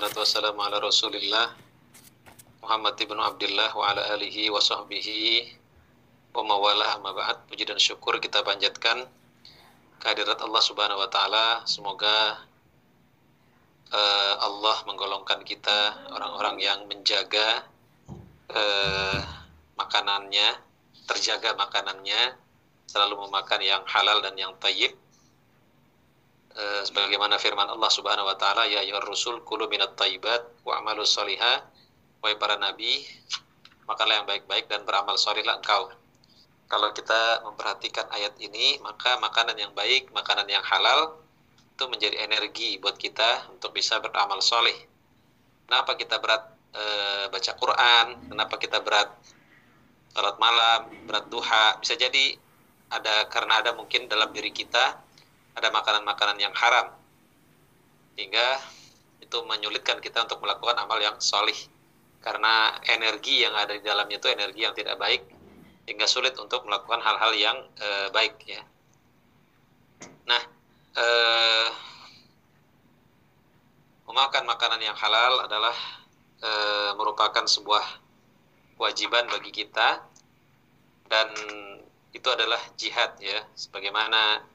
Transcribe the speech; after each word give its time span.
Alhamdulillah, 0.00 0.16
salatu 0.16 0.32
wassalamu 0.32 0.60
ala 0.64 0.76
rasulillah 0.80 1.46
Muhammad 2.64 2.96
ibnu 3.04 3.20
Abdullah 3.20 3.68
wa 3.76 3.92
ala 3.92 4.16
alihi 4.16 4.48
wa 4.48 4.56
sahbihi 4.56 5.44
wa 6.32 6.40
mawala 6.40 6.96
amma. 6.96 7.12
Puji 7.44 7.68
dan 7.68 7.76
syukur 7.76 8.16
kita 8.16 8.40
panjatkan 8.40 9.04
kehadirat 10.00 10.40
Allah 10.40 10.62
subhanahu 10.64 11.04
wa 11.04 11.08
ta'ala. 11.12 11.68
Semoga 11.68 12.40
eh, 13.92 14.34
Allah 14.40 14.80
menggolongkan 14.88 15.44
kita 15.44 16.08
orang-orang 16.16 16.56
yang 16.64 16.80
menjaga 16.88 17.68
eh, 18.56 19.20
makanannya, 19.76 20.64
terjaga 21.12 21.52
makanannya, 21.60 22.40
selalu 22.88 23.28
memakan 23.28 23.60
yang 23.60 23.84
halal 23.84 24.24
dan 24.24 24.32
yang 24.40 24.56
tayyib 24.64 24.96
Eh, 26.50 26.82
sebagaimana 26.82 27.38
firman 27.38 27.70
Allah 27.70 27.86
Subhanahu 27.86 28.26
wa 28.26 28.34
taala 28.34 28.66
ya 28.66 28.82
ayyuhar 28.82 29.06
rusul 29.06 29.38
kulu 29.46 29.70
minat 29.70 29.94
thayyibat 29.94 30.42
wa 30.66 30.82
amalu 30.82 31.06
sholiha 31.06 31.62
wahai 32.18 32.34
para 32.42 32.58
nabi 32.58 33.06
makanlah 33.86 34.18
yang 34.18 34.26
baik-baik 34.26 34.66
dan 34.66 34.82
beramal 34.82 35.14
solihlah 35.14 35.62
engkau. 35.62 35.94
Kalau 36.66 36.90
kita 36.90 37.46
memperhatikan 37.46 38.10
ayat 38.10 38.34
ini 38.42 38.82
maka 38.82 39.14
makanan 39.22 39.54
yang 39.62 39.70
baik 39.78 40.10
makanan 40.10 40.50
yang 40.50 40.62
halal 40.66 41.22
itu 41.78 41.86
menjadi 41.86 42.18
energi 42.26 42.82
buat 42.82 42.98
kita 42.98 43.54
untuk 43.54 43.70
bisa 43.70 44.02
beramal 44.02 44.42
soleh. 44.42 44.74
Kenapa 45.70 45.94
kita 45.94 46.18
berat 46.18 46.50
e, 46.74 46.82
baca 47.30 47.52
Quran? 47.56 48.06
Kenapa 48.26 48.54
kita 48.58 48.78
berat 48.82 49.08
salat 50.14 50.36
malam 50.42 50.90
berat 51.06 51.30
duha? 51.30 51.78
Bisa 51.78 51.94
jadi 51.94 52.34
ada 52.90 53.30
karena 53.30 53.62
ada 53.62 53.70
mungkin 53.74 54.10
dalam 54.10 54.34
diri 54.34 54.50
kita 54.50 55.09
ada 55.54 55.68
makanan-makanan 55.72 56.38
yang 56.38 56.54
haram. 56.54 56.94
Sehingga 58.14 58.60
itu 59.20 59.38
menyulitkan 59.46 60.02
kita 60.02 60.26
untuk 60.26 60.42
melakukan 60.42 60.76
amal 60.82 60.98
yang 60.98 61.16
solih. 61.18 61.56
Karena 62.20 62.76
energi 62.84 63.40
yang 63.40 63.56
ada 63.56 63.72
di 63.72 63.80
dalamnya 63.80 64.20
itu 64.20 64.28
energi 64.28 64.60
yang 64.60 64.76
tidak 64.76 65.00
baik 65.00 65.24
sehingga 65.90 66.06
sulit 66.06 66.38
untuk 66.38 66.62
melakukan 66.68 67.02
hal-hal 67.02 67.32
yang 67.34 67.58
e, 67.74 67.88
baik 68.14 68.38
ya. 68.46 68.62
Nah 70.28 70.42
e, 70.94 71.06
memakan 74.06 74.46
makanan 74.46 74.78
yang 74.86 74.94
halal 74.94 75.42
adalah 75.48 75.74
e, 76.38 76.50
merupakan 76.94 77.42
sebuah 77.42 77.82
kewajiban 78.78 79.26
bagi 79.34 79.50
kita 79.50 80.04
dan 81.10 81.26
itu 82.14 82.28
adalah 82.30 82.62
jihad 82.78 83.18
ya. 83.18 83.42
Sebagaimana 83.58 84.46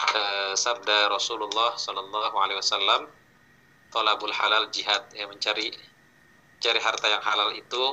uh, 0.00 0.52
sabda 0.54 1.10
Rasulullah 1.10 1.78
Sallallahu 1.78 2.36
Alaihi 2.38 2.58
Wasallam 2.58 3.06
tolabul 3.94 4.34
halal 4.34 4.70
jihad. 4.74 5.06
Ya 5.14 5.26
mencari 5.30 5.70
cari 6.58 6.80
harta 6.80 7.06
yang 7.10 7.22
halal 7.22 7.54
itu 7.54 7.84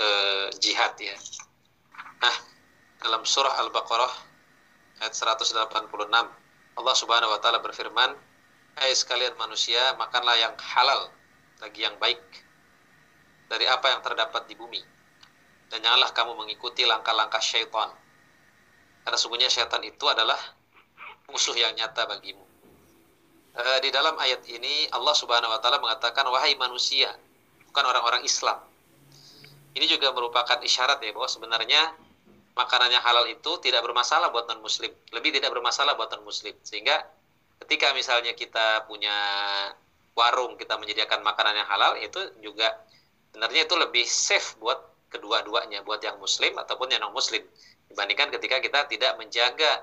uh, 0.00 0.48
jihad 0.60 0.94
ya. 0.96 1.16
Nah 2.20 2.36
dalam 3.04 3.22
surah 3.26 3.60
Al-Baqarah 3.64 4.12
ayat 5.04 5.12
186 5.12 5.92
Allah 6.74 6.94
Subhanahu 6.96 7.34
Wa 7.36 7.40
Taala 7.42 7.60
berfirman 7.60 8.16
Hai 8.74 8.90
sekalian 8.90 9.38
manusia 9.38 9.94
makanlah 9.94 10.34
yang 10.34 10.54
halal 10.58 11.06
lagi 11.62 11.86
yang 11.86 11.94
baik 12.02 12.18
dari 13.46 13.70
apa 13.70 13.86
yang 13.94 14.02
terdapat 14.02 14.50
di 14.50 14.58
bumi 14.58 14.82
dan 15.70 15.78
janganlah 15.78 16.10
kamu 16.10 16.38
mengikuti 16.38 16.82
langkah-langkah 16.82 17.38
syaitan. 17.38 17.90
Karena 19.04 19.18
sungguhnya 19.18 19.50
syaitan 19.50 19.82
itu 19.82 20.06
adalah 20.06 20.38
musuh 21.30 21.56
yang 21.56 21.72
nyata 21.76 22.04
bagimu. 22.08 22.44
E, 23.54 23.62
di 23.86 23.88
dalam 23.94 24.18
ayat 24.18 24.44
ini 24.50 24.90
Allah 24.90 25.14
Subhanahu 25.14 25.52
wa 25.52 25.60
taala 25.62 25.78
mengatakan 25.80 26.26
wahai 26.28 26.58
manusia, 26.58 27.12
bukan 27.70 27.84
orang-orang 27.86 28.26
Islam. 28.26 28.58
Ini 29.74 29.86
juga 29.90 30.14
merupakan 30.14 30.62
isyarat 30.62 31.02
ya 31.02 31.10
bahwa 31.10 31.26
sebenarnya 31.26 31.82
makanan 32.54 32.94
yang 32.94 33.02
halal 33.02 33.26
itu 33.26 33.58
tidak 33.58 33.82
bermasalah 33.82 34.30
buat 34.30 34.46
non 34.46 34.62
muslim, 34.62 34.90
lebih 35.10 35.34
tidak 35.34 35.50
bermasalah 35.50 35.98
buat 35.98 36.10
non 36.14 36.22
muslim. 36.22 36.54
Sehingga 36.62 37.02
ketika 37.66 37.90
misalnya 37.94 38.34
kita 38.38 38.86
punya 38.86 39.14
warung, 40.14 40.54
kita 40.54 40.78
menyediakan 40.78 41.26
makanan 41.26 41.58
yang 41.58 41.66
halal 41.66 41.98
itu 41.98 42.22
juga 42.38 42.70
sebenarnya 43.34 43.66
itu 43.66 43.74
lebih 43.74 44.06
safe 44.06 44.54
buat 44.62 44.78
kedua-duanya, 45.10 45.82
buat 45.82 45.98
yang 46.02 46.18
muslim 46.22 46.54
ataupun 46.54 46.94
yang 46.94 47.02
non 47.02 47.10
muslim 47.10 47.42
dibandingkan 47.90 48.30
ketika 48.38 48.62
kita 48.62 48.80
tidak 48.86 49.12
menjaga 49.18 49.82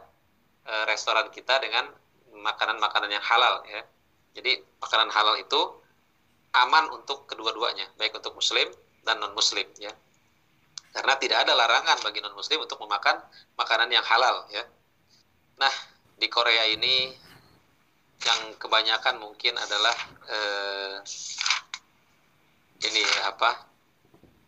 e, 0.66 0.74
restoran 0.88 1.28
kita 1.34 1.60
dengan 1.62 1.90
makanan-makanan 2.32 3.12
yang 3.12 3.24
halal 3.24 3.62
ya. 3.68 3.82
Jadi 4.32 4.64
makanan 4.80 5.12
halal 5.12 5.36
itu 5.42 5.62
aman 6.56 6.92
untuk 6.96 7.28
kedua-duanya, 7.28 7.92
baik 8.00 8.16
untuk 8.16 8.36
muslim 8.36 8.68
dan 9.04 9.20
non 9.20 9.36
muslim 9.36 9.68
ya. 9.80 9.92
Karena 10.92 11.16
tidak 11.16 11.48
ada 11.48 11.56
larangan 11.56 12.00
bagi 12.04 12.20
non 12.20 12.36
muslim 12.36 12.64
untuk 12.64 12.80
memakan 12.84 13.20
makanan 13.56 13.92
yang 13.92 14.04
halal 14.04 14.48
ya. 14.52 14.64
Nah, 15.60 15.74
di 16.20 16.28
Korea 16.28 16.68
ini 16.68 17.12
yang 18.22 18.54
kebanyakan 18.62 19.18
mungkin 19.18 19.58
adalah 19.58 19.96
e, 20.30 20.38
ini 22.86 23.04
apa? 23.26 23.66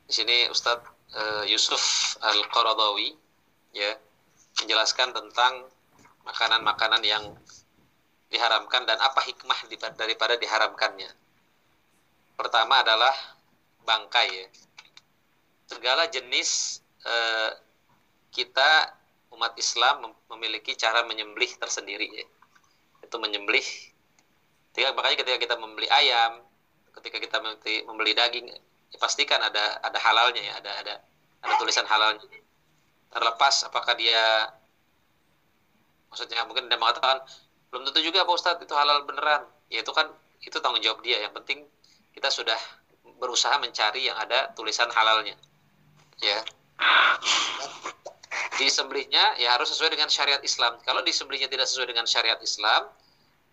Di 0.06 0.14
sini 0.14 0.38
Ustadz 0.52 0.86
e, 1.16 1.22
Yusuf 1.50 2.16
Al-Qaradawi 2.22 3.16
ya 3.74 3.98
menjelaskan 4.62 5.18
tentang 5.18 5.66
makanan-makanan 6.24 7.02
yang 7.04 7.24
diharamkan 8.32 8.88
dan 8.90 8.98
apa 8.98 9.22
hikmah 9.24 9.60
daripada 9.94 10.34
diharamkannya. 10.40 11.12
Pertama 12.34 12.82
adalah 12.82 13.14
bangkai 13.86 14.28
ya. 14.32 14.48
Segala 15.70 16.10
jenis 16.10 16.82
eh, 17.06 17.52
kita 18.34 18.98
umat 19.38 19.54
Islam 19.58 20.14
memiliki 20.34 20.74
cara 20.74 21.06
menyembelih 21.06 21.54
tersendiri 21.62 22.10
ya. 22.10 22.26
Itu 23.06 23.22
menyembelih. 23.22 23.66
Ketika, 24.74 24.90
makanya 24.98 25.18
ketika 25.22 25.38
kita 25.38 25.56
membeli 25.62 25.86
ayam, 25.94 26.42
ketika 26.98 27.22
kita 27.22 27.38
membeli 27.86 28.18
daging, 28.18 28.50
ya 28.90 28.98
pastikan 28.98 29.38
ada 29.38 29.78
ada 29.86 30.00
halalnya 30.02 30.42
ya, 30.42 30.54
ada 30.58 30.72
ada 30.82 30.94
ada 31.46 31.54
tulisan 31.62 31.86
halalnya 31.86 32.26
terlepas 33.14 33.70
apakah 33.70 33.94
dia 33.94 34.50
maksudnya 36.14 36.46
mungkin 36.46 36.70
dia 36.70 36.78
mengatakan 36.78 37.26
belum 37.74 37.90
tentu 37.90 38.06
juga 38.06 38.22
Pak 38.22 38.38
Ustadz 38.38 38.62
itu 38.62 38.70
halal 38.78 39.02
beneran. 39.10 39.50
Ya 39.74 39.82
itu 39.82 39.90
kan 39.90 40.06
itu 40.46 40.54
tanggung 40.62 40.78
jawab 40.86 41.02
dia. 41.02 41.18
Yang 41.26 41.42
penting 41.42 41.66
kita 42.14 42.30
sudah 42.30 42.60
berusaha 43.18 43.58
mencari 43.58 44.06
yang 44.06 44.14
ada 44.22 44.54
tulisan 44.54 44.86
halalnya. 44.94 45.34
Ya. 46.22 46.38
Disembelihnya 48.62 49.42
ya 49.42 49.58
harus 49.58 49.74
sesuai 49.74 49.90
dengan 49.90 50.06
syariat 50.06 50.38
Islam. 50.46 50.78
Kalau 50.86 51.02
disembelihnya 51.02 51.50
tidak 51.50 51.66
sesuai 51.66 51.90
dengan 51.90 52.06
syariat 52.06 52.38
Islam 52.46 52.86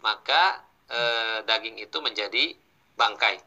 maka 0.05 0.69
eh, 0.93 1.41
daging 1.49 1.81
itu 1.81 1.97
menjadi 2.05 2.53
bangkai. 3.01 3.41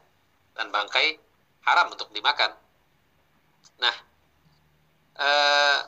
Dan 0.58 0.74
bangkai 0.74 1.22
haram 1.70 1.94
untuk 1.94 2.10
dimakan. 2.10 2.50
Nah 3.78 3.94
eh, 5.22 5.78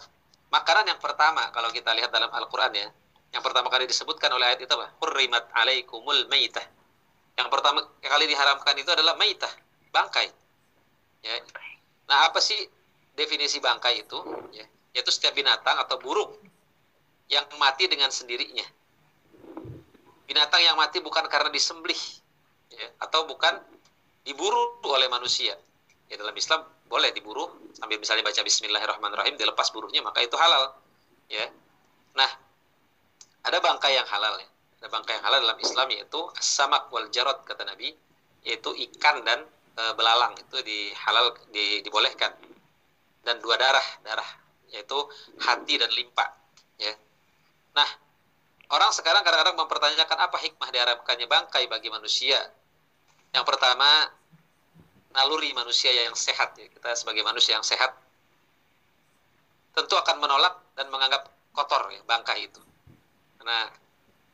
makanan 0.55 0.95
yang 0.95 1.01
pertama 1.03 1.51
kalau 1.51 1.75
kita 1.75 1.91
lihat 1.99 2.15
dalam 2.15 2.31
Al-Qur'an 2.31 2.71
ya, 2.71 2.87
yang 3.37 3.45
pertama 3.45 3.69
kali 3.69 3.85
disebutkan 3.85 4.33
oleh 4.33 4.49
ayat 4.49 4.65
itu 4.65 4.73
apa? 4.73 4.97
Hurrimat 5.05 5.53
alaikumul 5.53 6.25
maitah. 6.33 6.65
Yang 7.37 7.49
pertama 7.53 7.85
kali 8.01 8.25
diharamkan 8.33 8.73
itu 8.81 8.89
adalah 8.89 9.13
maitah, 9.21 9.53
bangkai. 9.93 10.33
Ya. 11.21 11.37
Nah, 12.09 12.33
apa 12.33 12.41
sih 12.41 12.57
definisi 13.13 13.61
bangkai 13.61 14.09
itu? 14.09 14.17
Ya, 14.57 14.65
yaitu 14.97 15.13
setiap 15.13 15.37
binatang 15.37 15.77
atau 15.77 16.01
burung 16.01 16.33
yang 17.29 17.45
mati 17.61 17.85
dengan 17.93 18.09
sendirinya. 18.09 18.65
Binatang 20.25 20.65
yang 20.65 20.81
mati 20.81 21.05
bukan 21.05 21.29
karena 21.29 21.53
disembelih 21.53 22.01
ya, 22.73 22.89
atau 23.05 23.29
bukan 23.29 23.53
diburu 24.25 24.81
oleh 24.89 25.13
manusia. 25.13 25.61
Ya 26.09 26.17
dalam 26.17 26.33
Islam 26.33 26.65
boleh 26.89 27.13
diburu 27.13 27.69
sambil 27.77 28.01
misalnya 28.01 28.25
baca 28.25 28.41
Bismillahirrahmanirrahim 28.41 29.37
dilepas 29.37 29.69
buruhnya 29.75 30.01
maka 30.07 30.23
itu 30.23 30.39
halal 30.39 30.79
ya 31.27 31.51
nah 32.15 32.31
ada 33.47 33.59
bangkai 33.63 33.95
yang 33.95 34.09
halal 34.11 34.35
ya. 34.43 34.49
Ada 34.83 34.89
bangkai 34.91 35.13
yang 35.17 35.25
halal 35.25 35.41
dalam 35.47 35.59
Islam 35.63 35.87
yaitu 35.95 36.21
samak 36.43 36.91
wal 36.91 37.07
jarot 37.15 37.47
kata 37.47 37.63
Nabi. 37.63 37.95
Yaitu 38.43 38.75
ikan 38.91 39.23
dan 39.23 39.47
e, 39.79 39.83
belalang. 39.95 40.35
Itu 40.35 40.59
di 40.67 40.91
halal 41.07 41.31
di, 41.55 41.81
dibolehkan. 41.87 42.35
Dan 43.23 43.39
dua 43.39 43.55
darah 43.55 43.87
darah. 44.03 44.27
Yaitu 44.75 44.99
hati 45.39 45.79
dan 45.79 45.91
limpa 45.95 46.27
ya. 46.83 46.91
Nah 47.79 47.89
orang 48.75 48.91
sekarang 48.91 49.23
kadang-kadang 49.23 49.57
mempertanyakan 49.63 50.19
apa 50.27 50.37
hikmah 50.43 50.69
diharapkannya 50.75 51.27
bangkai 51.31 51.71
bagi 51.71 51.87
manusia. 51.87 52.39
Yang 53.31 53.47
pertama 53.47 54.11
naluri 55.17 55.55
manusia 55.57 55.95
yang 55.95 56.13
sehat 56.13 56.53
ya. 56.61 56.69
kita 56.69 56.93
sebagai 56.93 57.25
manusia 57.25 57.57
yang 57.57 57.65
sehat 57.65 57.89
tentu 59.73 59.97
akan 59.97 60.21
menolak 60.21 60.61
dan 60.77 60.93
menganggap 60.93 61.33
kotor 61.57 61.89
ya 61.89 62.05
bangkai 62.05 62.53
itu 62.53 62.61
karena 63.39 63.71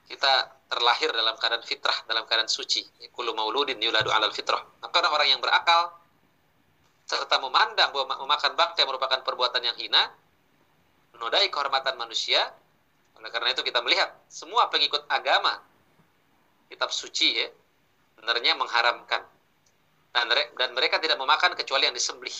kita 0.08 0.32
terlahir 0.72 1.12
dalam 1.12 1.36
keadaan 1.36 1.64
fitrah, 1.64 1.94
dalam 2.08 2.24
keadaan 2.24 2.48
suci. 2.48 2.84
Kullu 3.12 3.36
mauludin 3.36 3.76
yuladu 3.76 4.08
alal 4.08 4.32
fitrah. 4.32 4.60
Maka 4.80 5.04
orang-orang 5.04 5.36
yang 5.36 5.40
berakal 5.40 5.92
serta 7.04 7.36
memandang 7.44 7.92
bahwa 7.92 8.24
memakan 8.24 8.56
bangkai 8.56 8.88
merupakan 8.88 9.20
perbuatan 9.20 9.60
yang 9.60 9.76
hina, 9.76 10.00
menodai 11.16 11.52
kehormatan 11.52 12.00
manusia. 12.00 12.40
Oleh 13.20 13.28
karena 13.28 13.52
itu 13.52 13.60
kita 13.60 13.84
melihat 13.84 14.16
semua 14.32 14.72
pengikut 14.72 15.04
agama 15.12 15.60
kitab 16.72 16.88
suci 16.88 17.36
ya, 17.36 17.48
sebenarnya 18.16 18.56
mengharamkan 18.56 19.22
dan, 20.12 20.28
dan 20.56 20.70
mereka 20.72 21.00
tidak 21.00 21.20
memakan 21.20 21.52
kecuali 21.56 21.88
yang 21.88 21.96
disembelih. 21.96 22.34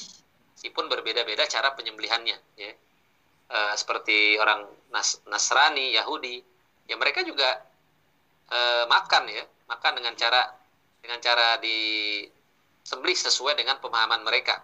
Meskipun 0.56 0.88
berbeda-beda 0.88 1.49
cara 1.49 1.73
penyembelihannya 1.76 2.37
ya. 2.56 2.73
E, 3.53 3.58
seperti 3.76 4.37
orang 4.41 4.69
Nas 4.93 5.20
Nasrani, 5.29 5.97
Yahudi, 5.97 6.41
ya 6.87 6.94
mereka 6.99 7.23
juga 7.23 7.62
e, 8.50 8.58
makan 8.88 9.23
ya, 9.31 9.44
makan 9.69 9.93
dengan 10.00 10.14
cara 10.19 10.43
dengan 11.02 11.19
cara 11.19 11.58
disembelih 11.58 13.19
sesuai 13.19 13.58
dengan 13.58 13.82
pemahaman 13.82 14.23
mereka. 14.23 14.62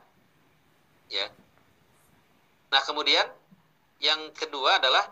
Ya. 1.11 1.27
Nah, 2.69 2.83
kemudian 2.85 3.27
yang 3.99 4.31
kedua 4.37 4.79
adalah 4.79 5.09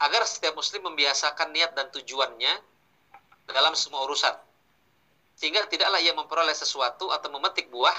agar 0.00 0.24
setiap 0.24 0.56
muslim 0.56 0.90
membiasakan 0.90 1.52
niat 1.52 1.76
dan 1.76 1.92
tujuannya 1.92 2.52
dalam 3.52 3.76
semua 3.76 4.02
urusan. 4.08 4.32
Sehingga 5.36 5.64
tidaklah 5.68 6.00
ia 6.00 6.16
memperoleh 6.16 6.56
sesuatu 6.56 7.12
atau 7.12 7.28
memetik 7.32 7.68
buah 7.68 7.94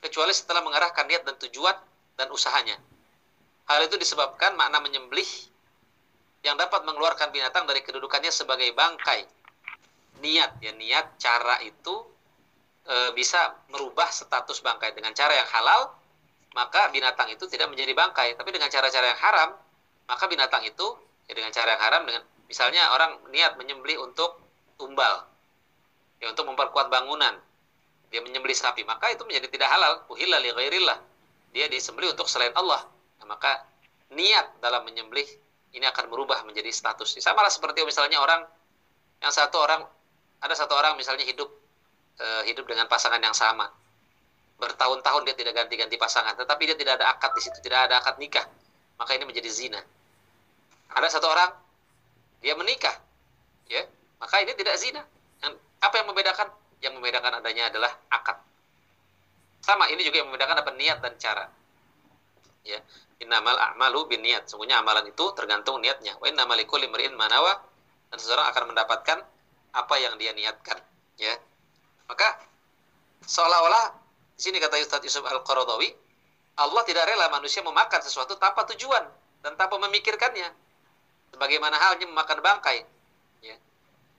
kecuali 0.00 0.32
setelah 0.32 0.64
mengarahkan 0.64 1.04
niat 1.08 1.24
dan 1.24 1.36
tujuan 1.48 1.76
dan 2.16 2.28
usahanya. 2.32 2.76
Hal 3.68 3.86
itu 3.86 3.96
disebabkan 3.96 4.56
makna 4.56 4.80
menyembelih 4.80 5.28
yang 6.40 6.56
dapat 6.56 6.84
mengeluarkan 6.88 7.32
binatang 7.32 7.68
dari 7.68 7.84
kedudukannya 7.84 8.32
sebagai 8.32 8.72
bangkai. 8.72 9.24
Niat 10.20 10.60
ya 10.60 10.72
niat 10.76 11.16
cara 11.16 11.60
itu 11.64 11.94
e, 12.84 13.12
bisa 13.16 13.56
merubah 13.72 14.08
status 14.08 14.60
bangkai 14.60 14.92
dengan 14.92 15.16
cara 15.16 15.32
yang 15.32 15.48
halal 15.48 16.00
maka 16.54 16.90
binatang 16.90 17.30
itu 17.30 17.46
tidak 17.46 17.70
menjadi 17.70 17.94
bangkai. 17.94 18.34
Tapi 18.34 18.50
dengan 18.50 18.66
cara-cara 18.66 19.06
yang 19.14 19.20
haram, 19.22 19.50
maka 20.10 20.24
binatang 20.26 20.66
itu 20.66 20.86
ya 21.30 21.32
dengan 21.38 21.54
cara 21.54 21.78
yang 21.78 21.82
haram 21.82 22.02
dengan 22.06 22.22
misalnya 22.50 22.90
orang 22.90 23.22
niat 23.30 23.54
menyembelih 23.54 24.02
untuk 24.02 24.42
tumbal, 24.74 25.30
ya 26.18 26.26
untuk 26.26 26.50
memperkuat 26.50 26.90
bangunan, 26.90 27.38
dia 28.10 28.18
menyembelih 28.18 28.56
sapi, 28.58 28.82
maka 28.82 29.14
itu 29.14 29.22
menjadi 29.22 29.46
tidak 29.46 29.68
halal. 29.70 30.02
Li 30.18 30.50
ghairillah. 30.50 30.98
Dia 31.50 31.66
disembelih 31.66 32.14
untuk 32.14 32.30
selain 32.30 32.54
Allah. 32.54 32.86
Nah, 33.22 33.26
maka 33.26 33.66
niat 34.14 34.58
dalam 34.62 34.86
menyembelih 34.86 35.26
ini 35.74 35.86
akan 35.86 36.10
berubah 36.10 36.42
menjadi 36.46 36.70
status. 36.74 37.18
Sama 37.22 37.42
lah 37.42 37.52
seperti 37.52 37.86
misalnya 37.86 38.18
orang 38.18 38.42
yang 39.20 39.30
satu 39.30 39.60
orang 39.60 39.84
ada 40.40 40.54
satu 40.56 40.72
orang 40.74 40.96
misalnya 40.96 41.22
hidup 41.28 41.48
eh, 42.18 42.42
hidup 42.48 42.64
dengan 42.64 42.88
pasangan 42.88 43.20
yang 43.20 43.36
sama 43.36 43.68
bertahun-tahun 44.60 45.24
dia 45.24 45.34
tidak 45.34 45.56
ganti-ganti 45.56 45.96
pasangan, 45.96 46.36
tetapi 46.36 46.68
dia 46.68 46.76
tidak 46.76 47.00
ada 47.00 47.16
akad 47.16 47.32
di 47.32 47.40
situ, 47.40 47.58
tidak 47.64 47.88
ada 47.88 47.96
akad 48.04 48.20
nikah, 48.20 48.44
maka 49.00 49.16
ini 49.16 49.24
menjadi 49.24 49.48
zina. 49.48 49.80
Ada 50.92 51.08
satu 51.16 51.26
orang 51.32 51.48
dia 52.44 52.52
menikah, 52.52 52.92
ya, 53.72 53.88
maka 54.20 54.44
ini 54.44 54.52
tidak 54.52 54.76
zina. 54.76 55.00
Yang, 55.40 55.56
apa 55.80 55.94
yang 55.96 56.06
membedakan? 56.12 56.48
Yang 56.84 56.92
membedakan 57.00 57.32
adanya 57.40 57.72
adalah 57.72 57.92
akad. 58.12 58.36
Sama 59.64 59.88
ini 59.88 60.04
juga 60.04 60.20
yang 60.20 60.28
membedakan 60.28 60.60
apa 60.60 60.70
niat 60.76 61.00
dan 61.00 61.16
cara. 61.16 61.44
Ya, 62.60 62.78
innamal 63.22 63.56
a'malu 63.56 64.10
bin 64.10 64.20
niat. 64.20 64.44
Sungguhnya 64.48 64.80
amalan 64.84 65.08
itu 65.08 65.24
tergantung 65.32 65.80
niatnya. 65.80 66.16
Wa 66.20 66.28
innamal 66.28 66.60
likulli 66.60 66.86
manawa 66.88 67.56
dan 68.10 68.16
seseorang 68.20 68.50
akan 68.52 68.74
mendapatkan 68.74 69.18
apa 69.70 69.94
yang 70.02 70.18
dia 70.18 70.34
niatkan, 70.34 70.82
ya. 71.14 71.30
Maka 72.10 72.42
seolah-olah 73.22 73.94
di 74.34 74.42
sini 74.42 74.58
kata 74.58 74.82
Ustaz 74.82 75.04
Yusuf 75.06 75.22
Al-Qaradawi, 75.22 75.94
Allah 76.58 76.82
tidak 76.82 77.06
rela 77.06 77.30
manusia 77.30 77.62
memakan 77.62 78.02
sesuatu 78.02 78.34
tanpa 78.34 78.66
tujuan 78.74 79.06
dan 79.46 79.54
tanpa 79.54 79.78
memikirkannya. 79.78 80.50
Sebagaimana 81.30 81.78
halnya 81.78 82.10
memakan 82.10 82.42
bangkai. 82.42 82.82
Ya. 83.46 83.54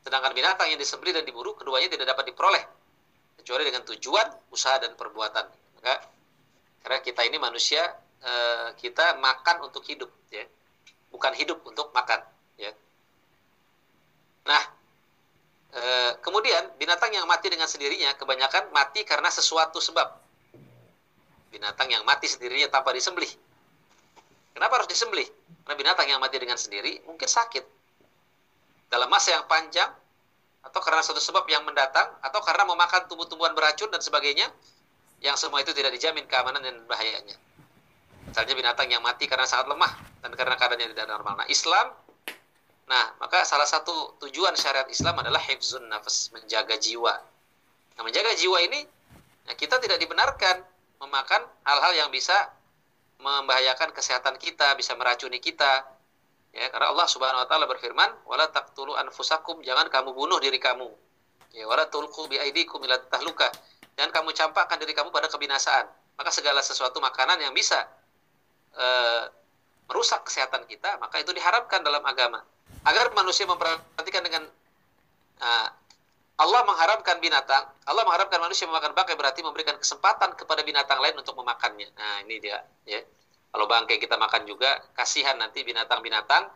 Sedangkan 0.08 0.32
binatang 0.32 0.72
yang 0.72 0.80
disembelih 0.80 1.12
dan 1.20 1.28
diburu, 1.28 1.52
keduanya 1.60 1.92
tidak 1.92 2.16
dapat 2.16 2.32
diperoleh. 2.32 2.64
Kecuali 3.44 3.68
dengan 3.68 3.84
tujuan, 3.84 4.28
usaha, 4.54 4.80
dan 4.80 4.96
perbuatan. 4.96 5.46
Maka, 5.82 5.96
karena 6.86 7.00
kita 7.04 7.22
ini 7.28 7.38
manusia, 7.42 7.82
eh, 8.22 8.68
kita 8.78 9.18
makan 9.18 9.68
untuk 9.68 9.84
hidup. 9.86 10.10
ya 10.30 10.46
Bukan 11.12 11.34
hidup 11.36 11.60
untuk 11.68 11.92
makan. 11.92 12.24
ya 12.56 12.72
Nah, 14.48 14.64
E, 15.72 15.84
kemudian 16.20 16.68
binatang 16.76 17.16
yang 17.16 17.24
mati 17.24 17.48
dengan 17.48 17.64
sendirinya 17.64 18.12
kebanyakan 18.20 18.76
mati 18.76 19.08
karena 19.08 19.32
sesuatu 19.32 19.80
sebab. 19.80 20.04
Binatang 21.48 21.88
yang 21.88 22.04
mati 22.04 22.28
sendirinya 22.28 22.68
tanpa 22.68 22.92
disembelih. 22.92 23.32
Kenapa 24.52 24.84
harus 24.84 24.92
disembelih? 24.92 25.28
Karena 25.64 25.76
binatang 25.80 26.08
yang 26.12 26.20
mati 26.20 26.36
dengan 26.44 26.60
sendiri 26.60 27.00
mungkin 27.08 27.28
sakit. 27.28 27.64
Dalam 28.92 29.08
masa 29.08 29.40
yang 29.40 29.48
panjang, 29.48 29.88
atau 30.60 30.80
karena 30.84 31.00
suatu 31.00 31.24
sebab 31.24 31.48
yang 31.48 31.64
mendatang, 31.64 32.20
atau 32.20 32.44
karena 32.44 32.68
memakan 32.68 33.08
tumbuh-tumbuhan 33.08 33.56
beracun 33.56 33.88
dan 33.88 34.04
sebagainya, 34.04 34.52
yang 35.24 35.40
semua 35.40 35.64
itu 35.64 35.72
tidak 35.72 35.96
dijamin 35.96 36.28
keamanan 36.28 36.60
dan 36.60 36.84
bahayanya. 36.84 37.40
Misalnya 38.32 38.56
binatang 38.56 38.88
yang 38.88 39.04
mati 39.04 39.28
karena 39.28 39.44
sangat 39.44 39.68
lemah 39.68 39.92
dan 40.24 40.32
karena 40.32 40.56
keadaannya 40.56 40.88
tidak 40.96 41.08
normal. 41.12 41.44
Nah, 41.44 41.48
Islam 41.52 41.92
Nah, 42.92 43.08
maka 43.24 43.48
salah 43.48 43.64
satu 43.64 44.20
tujuan 44.20 44.52
syariat 44.60 44.84
Islam 44.92 45.16
adalah 45.24 45.40
hifzun 45.40 45.88
nafas, 45.88 46.28
menjaga 46.36 46.76
jiwa. 46.76 47.16
Nah, 47.96 48.04
menjaga 48.04 48.36
jiwa 48.36 48.60
ini, 48.68 48.84
nah 49.48 49.56
kita 49.56 49.80
tidak 49.80 49.96
dibenarkan 49.96 50.60
memakan 51.00 51.40
hal-hal 51.64 51.96
yang 51.96 52.10
bisa 52.12 52.36
membahayakan 53.24 53.96
kesehatan 53.96 54.36
kita, 54.36 54.76
bisa 54.76 54.92
meracuni 55.00 55.40
kita. 55.40 55.88
Ya, 56.52 56.68
karena 56.68 56.92
Allah 56.92 57.08
Subhanahu 57.08 57.40
wa 57.40 57.48
taala 57.48 57.64
berfirman, 57.64 58.28
"Wala 58.28 58.52
taqtulu 58.52 59.00
anfusakum," 59.00 59.64
jangan 59.64 59.88
kamu 59.88 60.12
bunuh 60.12 60.44
diri 60.44 60.60
kamu. 60.60 60.92
Ya, 61.56 61.64
wala 61.72 61.88
tulqu 61.88 62.28
bi 62.28 62.44
aidikum 62.44 62.84
ila 62.84 63.00
tahluka. 63.08 63.48
Jangan 63.96 64.12
kamu 64.12 64.36
campakkan 64.36 64.76
diri 64.76 64.92
kamu 64.92 65.16
pada 65.16 65.32
kebinasaan. 65.32 65.88
Maka 66.20 66.28
segala 66.28 66.60
sesuatu 66.60 67.00
makanan 67.00 67.40
yang 67.40 67.56
bisa 67.56 67.88
uh, 68.76 69.24
merusak 69.92 70.24
kesehatan 70.24 70.64
kita, 70.68 71.00
maka 71.04 71.20
itu 71.20 71.36
diharapkan 71.36 71.84
dalam 71.84 72.04
agama 72.08 72.40
agar 72.88 73.14
manusia 73.14 73.46
memperhatikan 73.46 74.24
dengan 74.26 74.44
uh, 75.44 75.68
Allah 76.42 76.62
mengharapkan 76.66 77.22
binatang, 77.22 77.70
Allah 77.86 78.02
mengharapkan 78.02 78.42
manusia 78.42 78.66
memakan 78.66 78.98
bangkai 78.98 79.14
berarti 79.14 79.46
memberikan 79.46 79.78
kesempatan 79.78 80.34
kepada 80.34 80.66
binatang 80.66 80.98
lain 80.98 81.14
untuk 81.14 81.38
memakannya. 81.38 81.86
Nah, 81.94 82.26
ini 82.26 82.42
dia, 82.42 82.66
ya. 82.82 82.98
Kalau 83.52 83.70
bangkai 83.70 84.02
kita 84.02 84.18
makan 84.18 84.50
juga, 84.50 84.80
kasihan 84.98 85.38
nanti 85.38 85.62
binatang-binatang 85.62 86.50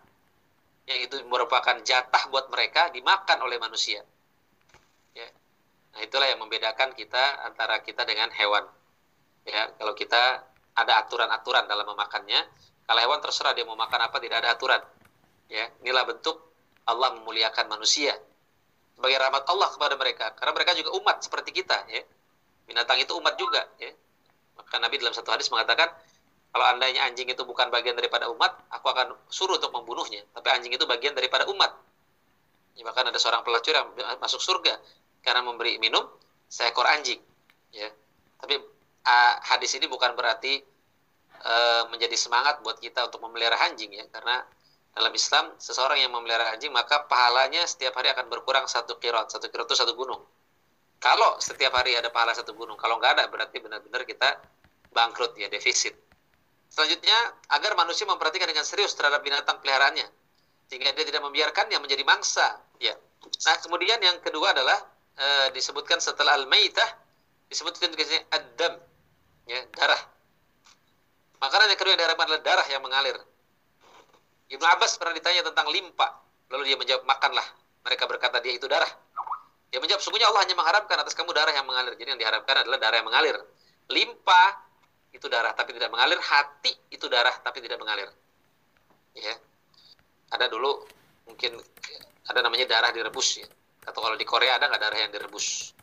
yang 0.89 0.99
itu 1.05 1.21
merupakan 1.29 1.77
jatah 1.85 2.23
buat 2.33 2.49
mereka 2.49 2.89
dimakan 2.89 3.45
oleh 3.45 3.61
manusia. 3.61 4.01
Ya. 5.13 5.29
Nah, 5.93 6.01
itulah 6.01 6.33
yang 6.33 6.41
membedakan 6.41 6.97
kita 6.97 7.45
antara 7.45 7.77
kita 7.85 8.09
dengan 8.09 8.33
hewan. 8.33 8.65
Ya, 9.45 9.69
kalau 9.77 9.93
kita 9.93 10.49
ada 10.75 10.93
aturan-aturan 11.03 11.65
dalam 11.65 11.87
memakannya, 11.87 12.39
kalau 12.85 12.99
hewan 13.01 13.19
terserah 13.23 13.55
dia 13.55 13.63
mau 13.63 13.79
makan 13.79 13.99
apa 14.11 14.17
tidak 14.19 14.43
ada 14.43 14.53
aturan. 14.53 14.81
Ya, 15.47 15.71
inilah 15.81 16.05
bentuk 16.05 16.35
Allah 16.85 17.15
memuliakan 17.17 17.69
manusia 17.71 18.13
sebagai 18.95 19.17
rahmat 19.19 19.43
Allah 19.49 19.69
kepada 19.71 19.95
mereka. 19.97 20.25
Karena 20.37 20.51
mereka 20.53 20.71
juga 20.77 20.91
umat 20.99 21.17
seperti 21.23 21.51
kita, 21.55 21.85
ya. 21.89 22.01
Binatang 22.65 22.97
itu 23.01 23.13
umat 23.17 23.35
juga, 23.39 23.61
ya. 23.81 23.91
Maka 24.55 24.79
Nabi 24.79 25.01
dalam 25.01 25.13
satu 25.13 25.31
hadis 25.33 25.49
mengatakan, 25.49 25.91
kalau 26.55 26.65
andainya 26.71 27.03
anjing 27.03 27.27
itu 27.27 27.43
bukan 27.43 27.67
bagian 27.67 27.99
daripada 27.99 28.31
umat, 28.31 28.55
aku 28.71 28.87
akan 28.87 29.11
suruh 29.27 29.59
untuk 29.59 29.75
membunuhnya. 29.75 30.23
Tapi 30.31 30.47
anjing 30.55 30.71
itu 30.71 30.87
bagian 30.87 31.11
daripada 31.11 31.45
umat. 31.51 31.75
Ya, 32.75 32.83
bahkan 32.87 33.07
ada 33.07 33.19
seorang 33.19 33.43
pelacur 33.43 33.75
yang 33.75 33.91
masuk 34.19 34.39
surga 34.39 34.79
karena 35.19 35.43
memberi 35.43 35.75
minum 35.79 36.07
seekor 36.47 36.87
anjing. 36.87 37.19
Ya. 37.75 37.91
Tapi 38.39 38.55
uh, 39.05 39.33
hadis 39.53 39.77
ini 39.77 39.85
bukan 39.85 40.17
berarti 40.17 40.59
uh, 41.45 41.87
menjadi 41.93 42.17
semangat 42.17 42.59
buat 42.65 42.81
kita 42.81 43.05
untuk 43.07 43.21
memelihara 43.23 43.55
anjing 43.69 43.93
ya, 43.93 44.05
karena 44.09 44.41
dalam 44.95 45.11
Islam 45.11 45.53
seseorang 45.59 45.99
yang 45.99 46.11
memelihara 46.11 46.55
anjing 46.55 46.71
maka 46.71 47.03
pahalanya 47.05 47.67
setiap 47.67 47.95
hari 47.99 48.09
akan 48.11 48.31
berkurang 48.31 48.65
satu 48.65 48.97
kirot. 48.97 49.27
Satu 49.27 49.51
kirot 49.51 49.67
itu 49.67 49.75
satu 49.75 49.93
gunung. 49.93 50.23
Kalau 51.03 51.37
setiap 51.37 51.75
hari 51.75 51.93
ada 51.93 52.09
pahala 52.09 52.31
satu 52.31 52.55
gunung 52.55 52.79
kalau 52.79 52.97
nggak 52.97 53.19
ada 53.19 53.23
berarti 53.27 53.59
benar-benar 53.59 54.07
kita 54.07 54.39
bangkrut 54.95 55.35
ya 55.35 55.51
defisit. 55.51 55.93
Selanjutnya 56.71 57.15
agar 57.51 57.75
manusia 57.75 58.07
memperhatikan 58.07 58.47
dengan 58.47 58.63
serius 58.63 58.95
terhadap 58.95 59.19
binatang 59.21 59.59
peliharaannya 59.59 60.07
sehingga 60.65 60.95
dia 60.95 61.05
tidak 61.05 61.21
membiarkannya 61.21 61.77
menjadi 61.77 62.03
mangsa 62.07 62.57
ya. 62.81 62.95
Nah 63.21 63.57
kemudian 63.61 63.99
yang 64.01 64.17
kedua 64.23 64.55
adalah 64.55 64.79
e, 65.13 65.27
disebutkan 65.53 66.01
setelah 66.01 66.39
al-maitah 66.39 66.87
disebutkan 67.51 67.93
juga 67.93 68.03
adam 68.33 68.73
ya 69.45 69.59
darah 69.73 70.01
makanan 71.41 71.71
yang 71.71 71.79
kedua 71.79 71.91
yang 71.93 72.01
diharapkan 72.01 72.25
adalah 72.29 72.43
darah 72.43 72.67
yang 72.69 72.81
mengalir 72.81 73.17
Ibnu 74.45 74.65
Abbas 74.65 75.01
pernah 75.01 75.15
ditanya 75.17 75.41
tentang 75.41 75.65
limpa. 75.73 76.21
Lalu 76.53 76.69
dia 76.69 76.77
menjawab, 76.77 77.03
makanlah. 77.09 77.45
Mereka 77.81 78.05
berkata, 78.05 78.37
dia 78.41 78.53
itu 78.53 78.69
darah. 78.69 78.89
Dia 79.73 79.81
menjawab, 79.81 80.01
sungguhnya 80.05 80.29
Allah 80.29 80.45
hanya 80.45 80.53
mengharapkan 80.53 81.01
atas 81.01 81.17
kamu 81.17 81.33
darah 81.33 81.53
yang 81.53 81.65
mengalir. 81.65 81.97
Jadi 81.97 82.09
yang 82.13 82.21
diharapkan 82.21 82.61
adalah 82.61 82.77
darah 82.77 83.01
yang 83.01 83.07
mengalir. 83.09 83.37
Limpa 83.89 84.43
itu 85.13 85.25
darah 85.25 85.53
tapi 85.57 85.73
tidak 85.73 85.89
mengalir. 85.89 86.21
Hati 86.21 86.73
itu 86.93 87.09
darah 87.09 87.33
tapi 87.41 87.61
tidak 87.65 87.81
mengalir. 87.81 88.09
Ya. 89.17 89.33
Ada 90.29 90.49
dulu 90.49 90.85
mungkin 91.25 91.57
ada 92.29 92.39
namanya 92.45 92.69
darah 92.69 92.89
direbus 92.93 93.41
ya. 93.41 93.47
Atau 93.85 94.01
kalau 94.01 94.17
di 94.17 94.25
Korea 94.25 94.57
ada 94.57 94.69
nggak 94.69 94.81
darah 94.81 94.99
yang 95.01 95.11
direbus? 95.13 95.74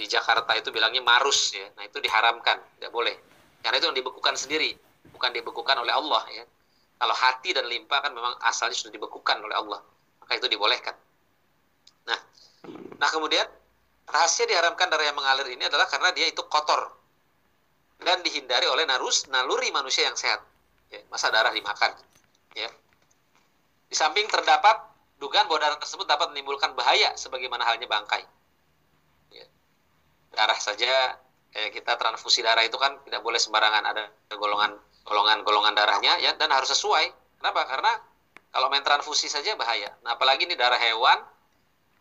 Di 0.00 0.08
Jakarta 0.08 0.56
itu 0.56 0.72
bilangnya 0.72 1.04
marus 1.04 1.52
ya. 1.52 1.68
Nah 1.76 1.84
itu 1.84 2.00
diharamkan, 2.00 2.56
tidak 2.80 2.88
boleh. 2.88 3.12
Karena 3.60 3.76
itu 3.76 3.86
yang 3.92 3.98
dibekukan 4.00 4.32
sendiri, 4.32 4.72
bukan 5.12 5.28
dibekukan 5.36 5.76
oleh 5.76 5.92
Allah 5.92 6.24
ya. 6.32 6.44
Kalau 6.96 7.12
hati 7.12 7.52
dan 7.52 7.68
limpa 7.68 8.00
kan 8.00 8.16
memang 8.16 8.32
asalnya 8.48 8.72
sudah 8.72 8.96
dibekukan 8.96 9.36
oleh 9.44 9.52
Allah, 9.52 9.84
maka 10.24 10.40
itu 10.40 10.48
dibolehkan. 10.48 10.96
Nah, 12.08 12.16
nah 12.96 13.08
kemudian 13.12 13.44
rahasia 14.08 14.48
diharamkan 14.48 14.88
darah 14.88 15.04
yang 15.04 15.16
mengalir 15.20 15.52
ini 15.52 15.68
adalah 15.68 15.84
karena 15.84 16.16
dia 16.16 16.32
itu 16.32 16.40
kotor 16.48 16.96
dan 18.00 18.24
dihindari 18.24 18.64
oleh 18.72 18.88
narus 18.88 19.28
naluri 19.28 19.68
manusia 19.68 20.08
yang 20.08 20.16
sehat. 20.16 20.40
Ya, 20.88 21.04
masa 21.12 21.28
darah 21.28 21.52
dimakan? 21.52 21.92
Ya. 22.56 22.72
Di 23.84 23.96
samping 23.96 24.24
terdapat 24.32 24.80
dugaan 25.20 25.44
bahwa 25.44 25.60
darah 25.60 25.76
tersebut 25.76 26.08
dapat 26.08 26.32
menimbulkan 26.32 26.72
bahaya 26.72 27.12
sebagaimana 27.20 27.68
halnya 27.68 27.84
bangkai. 27.84 28.24
Darah 30.30 30.58
saja 30.58 31.18
kayak 31.50 31.70
kita 31.74 31.98
transfusi 31.98 32.40
darah 32.46 32.62
itu 32.62 32.78
kan 32.78 32.94
tidak 33.02 33.20
boleh 33.26 33.38
sembarangan 33.38 33.82
ada 33.90 34.06
golongan 34.30 34.78
golongan-golongan 35.02 35.74
darahnya 35.74 36.22
ya 36.22 36.34
dan 36.38 36.54
harus 36.54 36.70
sesuai. 36.70 37.10
Kenapa? 37.42 37.66
Karena 37.66 37.92
kalau 38.50 38.66
main 38.70 38.82
transfusi 38.82 39.26
saja 39.30 39.54
bahaya. 39.58 39.90
Nah, 40.02 40.14
apalagi 40.14 40.46
ini 40.46 40.54
darah 40.54 40.78
hewan 40.78 41.18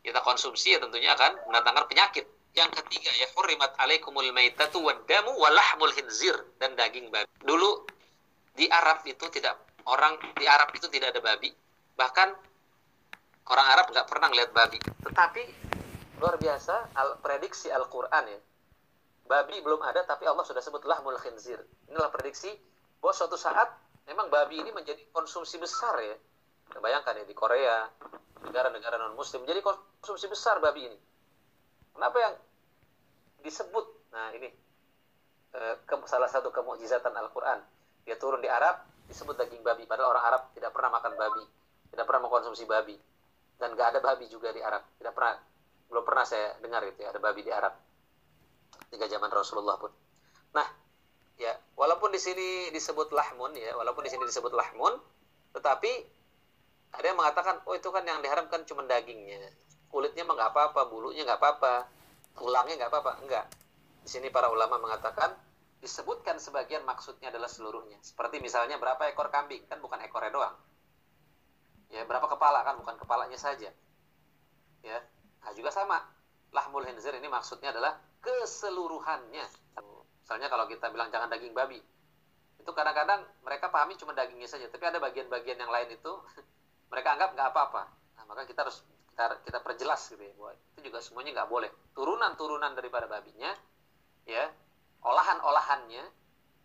kita 0.01 0.21
konsumsi 0.23 0.73
ya 0.73 0.79
tentunya 0.81 1.13
akan 1.13 1.49
mendatangkan 1.49 1.85
penyakit. 1.89 2.25
Yang 2.57 2.81
ketiga 2.81 3.13
ya 3.13 3.29
hurrimat 3.37 3.77
alaikumul 3.77 4.25
maitatu 4.33 4.81
wadamu 4.81 5.37
walahmul 5.37 5.93
hinzir 5.93 6.33
dan 6.57 6.73
daging 6.73 7.13
babi. 7.13 7.29
Dulu 7.45 7.85
di 8.57 8.65
Arab 8.69 9.05
itu 9.05 9.25
tidak 9.29 9.55
orang 9.85 10.17
di 10.33 10.45
Arab 10.49 10.73
itu 10.73 10.89
tidak 10.89 11.13
ada 11.13 11.21
babi. 11.21 11.53
Bahkan 11.93 12.27
orang 13.49 13.67
Arab 13.69 13.85
nggak 13.93 14.07
pernah 14.09 14.29
lihat 14.33 14.49
babi. 14.49 14.81
Tetapi 14.81 15.43
luar 16.19 16.35
biasa 16.35 16.91
al 16.99 17.17
prediksi 17.23 17.71
Al-Qur'an 17.71 18.27
ya. 18.27 18.39
Babi 19.29 19.61
belum 19.63 19.79
ada 19.85 20.03
tapi 20.03 20.27
Allah 20.27 20.43
sudah 20.43 20.59
sebut 20.59 20.83
lahmul 20.83 21.15
khinzir. 21.15 21.63
Inilah 21.87 22.11
prediksi 22.11 22.51
bahwa 22.99 23.13
suatu 23.15 23.39
saat 23.39 23.71
memang 24.03 24.27
babi 24.27 24.59
ini 24.59 24.75
menjadi 24.75 24.99
konsumsi 25.15 25.55
besar 25.55 25.95
ya. 26.03 26.15
Bayangkan 26.69 27.17
ya 27.17 27.25
di 27.25 27.33
Korea, 27.33 27.87
negara-negara 28.45 28.99
non 29.01 29.17
muslim 29.17 29.47
jadi 29.47 29.63
konsumsi 29.63 30.29
besar 30.29 30.59
babi 30.59 30.91
ini. 30.91 30.97
Kenapa 31.95 32.17
yang 32.19 32.35
disebut? 33.41 33.85
Nah, 34.13 34.33
ini 34.33 34.49
eh, 35.55 35.75
ke, 35.85 35.95
salah 36.05 36.29
satu 36.29 36.51
kemukjizatan 36.53 37.13
Al-Qur'an. 37.15 37.63
Dia 38.05 38.17
turun 38.17 38.41
di 38.41 38.49
Arab 38.49 38.81
disebut 39.09 39.37
daging 39.37 39.65
babi 39.65 39.89
padahal 39.89 40.13
orang 40.13 40.25
Arab 40.25 40.41
tidak 40.53 40.69
pernah 40.73 40.93
makan 40.93 41.13
babi, 41.17 41.43
tidak 41.93 42.05
pernah 42.05 42.21
mengkonsumsi 42.27 42.65
babi. 42.65 42.97
Dan 43.59 43.75
gak 43.75 43.97
ada 43.97 43.99
babi 43.99 44.25
juga 44.31 44.55
di 44.55 44.63
Arab. 44.63 44.87
Tidak 44.95 45.11
pernah 45.11 45.35
belum 45.89 46.03
pernah 46.05 46.25
saya 46.25 46.55
dengar 46.61 46.85
itu 46.85 47.01
ya, 47.01 47.09
ada 47.09 47.19
babi 47.19 47.41
di 47.41 47.51
Arab. 47.51 47.73
Tiga 48.89 49.05
zaman 49.09 49.29
Rasulullah 49.29 49.77
pun. 49.81 49.91
Nah, 50.53 50.65
ya 51.39 51.53
walaupun 51.77 52.13
di 52.13 52.19
sini 52.21 52.69
disebut 52.73 53.15
lahmun 53.15 53.55
ya 53.55 53.71
walaupun 53.79 54.03
di 54.03 54.11
sini 54.11 54.27
disebut 54.27 54.51
lahmun 54.51 54.91
tetapi 55.55 55.91
ada 56.91 57.05
yang 57.05 57.15
mengatakan 57.15 57.63
oh 57.63 57.73
itu 57.77 57.87
kan 57.93 58.03
yang 58.03 58.19
diharamkan 58.19 58.65
cuma 58.65 58.83
dagingnya. 58.85 59.39
Kulitnya 59.89 60.25
mah 60.25 60.37
nggak 60.37 60.51
apa-apa 60.53 60.81
bulunya 60.89 61.25
nggak 61.25 61.39
apa-apa 61.41 61.73
tulangnya 62.37 62.85
nggak 62.85 62.91
apa-apa. 62.91 63.11
Enggak. 63.25 63.45
Di 64.05 64.09
sini 64.09 64.27
para 64.33 64.49
ulama 64.49 64.81
mengatakan 64.81 65.33
disebutkan 65.79 66.41
sebagian 66.41 66.83
maksudnya 66.83 67.29
adalah 67.29 67.47
seluruhnya. 67.47 67.97
Seperti 68.01 68.41
misalnya 68.41 68.75
berapa 68.81 69.09
ekor 69.09 69.29
kambing 69.29 69.63
kan 69.69 69.79
bukan 69.79 70.01
ekornya 70.01 70.33
doang. 70.33 70.55
Ya 71.89 72.05
berapa 72.05 72.25
kepala 72.25 72.65
kan 72.65 72.77
bukan 72.81 72.95
kepalanya 72.97 73.37
saja. 73.37 73.69
Ya 74.81 74.97
nah 75.39 75.51
juga 75.55 75.71
sama 75.71 75.97
lahmul 76.51 76.83
hinzir 76.83 77.13
ini 77.15 77.29
maksudnya 77.31 77.71
adalah 77.71 77.95
keseluruhannya 78.19 79.69
Misalnya 80.29 80.45
kalau 80.45 80.69
kita 80.69 80.93
bilang 80.93 81.09
jangan 81.09 81.25
daging 81.25 81.57
babi, 81.57 81.81
itu 82.61 82.69
kadang-kadang 82.69 83.25
mereka 83.41 83.73
pahami 83.73 83.97
cuma 83.97 84.13
dagingnya 84.13 84.45
saja, 84.45 84.69
tapi 84.69 84.85
ada 84.85 85.01
bagian-bagian 85.01 85.57
yang 85.57 85.73
lain 85.73 85.89
itu 85.89 86.13
mereka 86.93 87.17
anggap 87.17 87.33
nggak 87.33 87.49
apa-apa. 87.49 87.89
Nah, 88.13 88.23
maka 88.29 88.45
kita 88.45 88.61
harus 88.61 88.85
kita, 89.09 89.41
kita 89.41 89.57
perjelas 89.65 90.05
gitu 90.05 90.21
ya, 90.21 90.29
bahwa 90.37 90.53
itu 90.53 90.79
juga 90.85 91.01
semuanya 91.01 91.33
nggak 91.33 91.49
boleh. 91.49 91.73
Turunan-turunan 91.97 92.77
daripada 92.77 93.09
babinya, 93.09 93.57
ya, 94.29 94.53
olahan-olahannya 95.01 96.05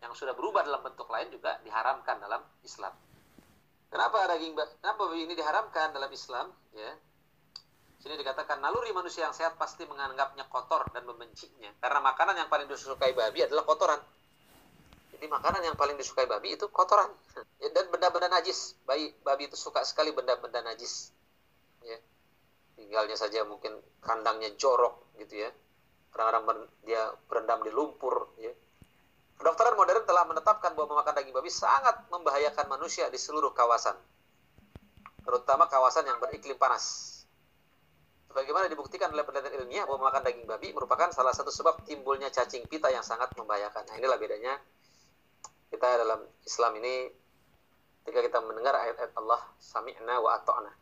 yang 0.05 0.13
sudah 0.13 0.37
berubah 0.37 0.61
dalam 0.61 0.85
bentuk 0.85 1.09
lain 1.09 1.33
juga 1.33 1.57
diharamkan 1.65 2.21
dalam 2.21 2.45
Islam. 2.61 2.93
Kenapa 3.89 4.29
daging 4.29 4.53
kenapa 4.85 5.09
ini 5.17 5.33
diharamkan 5.33 5.97
dalam 5.97 6.13
Islam? 6.13 6.53
Ya, 6.77 7.01
Sini 8.05 8.21
dikatakan 8.21 8.61
naluri 8.61 8.93
manusia 8.93 9.25
yang 9.25 9.33
sehat 9.33 9.57
pasti 9.57 9.89
menganggapnya 9.89 10.45
kotor 10.53 10.85
dan 10.93 11.09
membencinya. 11.09 11.73
Karena 11.81 12.05
makanan 12.05 12.37
yang 12.37 12.53
paling 12.53 12.69
disukai 12.69 13.17
babi 13.17 13.49
adalah 13.49 13.65
kotoran. 13.65 13.97
Jadi 15.17 15.25
makanan 15.25 15.65
yang 15.65 15.73
paling 15.73 15.97
disukai 15.97 16.29
babi 16.29 16.53
itu 16.53 16.69
kotoran. 16.69 17.09
Ya, 17.65 17.73
dan 17.73 17.89
benda-benda 17.89 18.29
najis. 18.29 18.77
Bayi, 18.85 19.09
babi 19.25 19.49
itu 19.49 19.57
suka 19.57 19.81
sekali 19.89 20.13
benda-benda 20.13 20.61
najis. 20.61 21.17
Ya. 21.81 21.97
Tinggalnya 22.77 23.17
saja 23.17 23.41
mungkin 23.49 23.73
kandangnya 24.05 24.53
jorok 24.61 25.17
gitu 25.25 25.41
ya. 25.41 25.49
Kadang-kadang 26.13 26.69
dia 26.85 27.09
berendam 27.25 27.65
di 27.65 27.73
lumpur. 27.73 28.37
Ya. 28.37 28.53
Kedokteran 29.41 29.81
modern 29.81 30.05
telah 30.05 30.29
menetapkan 30.29 30.77
bahwa 30.77 31.01
memakan 31.01 31.25
daging 31.25 31.33
babi 31.33 31.49
sangat 31.49 32.05
membahayakan 32.13 32.69
manusia 32.69 33.09
di 33.09 33.17
seluruh 33.17 33.57
kawasan. 33.57 33.97
Terutama 35.25 35.73
kawasan 35.73 36.05
yang 36.05 36.21
beriklim 36.21 36.61
panas 36.61 37.14
Bagaimana 38.35 38.67
dibuktikan 38.67 39.15
oleh 39.15 39.23
penelitian 39.23 39.63
ilmiah 39.63 39.87
bahwa 39.87 40.11
makan 40.11 40.27
daging 40.27 40.47
babi 40.51 40.75
merupakan 40.75 41.07
salah 41.15 41.31
satu 41.31 41.55
sebab 41.55 41.87
timbulnya 41.87 42.35
cacing 42.35 42.67
pita 42.67 42.91
yang 42.91 43.07
sangat 43.07 43.31
membahayakan. 43.39 43.87
Nah, 43.87 43.95
inilah 43.95 44.19
bedanya 44.19 44.59
kita 45.71 46.03
dalam 46.03 46.19
Islam 46.43 46.75
ini 46.83 47.15
ketika 48.03 48.21
kita 48.27 48.39
mendengar 48.43 48.75
ayat-ayat 48.75 49.15
Allah 49.15 49.39
sami'na 49.63 50.19
wa 50.19 50.35
ata'na. 50.35 50.73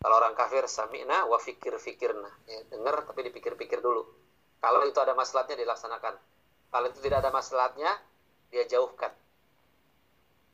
Kalau 0.00 0.14
orang 0.16 0.32
kafir 0.32 0.64
sami'na 0.64 1.28
wa 1.28 1.36
fikir-fikirna. 1.36 2.30
Ya, 2.48 2.64
dengar 2.72 3.04
tapi 3.04 3.28
dipikir-pikir 3.28 3.84
dulu. 3.84 4.08
Kalau 4.64 4.80
itu 4.88 4.96
ada 5.04 5.12
maslahatnya 5.12 5.60
dilaksanakan. 5.60 6.16
Kalau 6.72 6.86
itu 6.88 6.98
tidak 7.04 7.20
ada 7.20 7.30
maslahatnya 7.32 7.92
dia 8.48 8.64
jauhkan. 8.64 9.12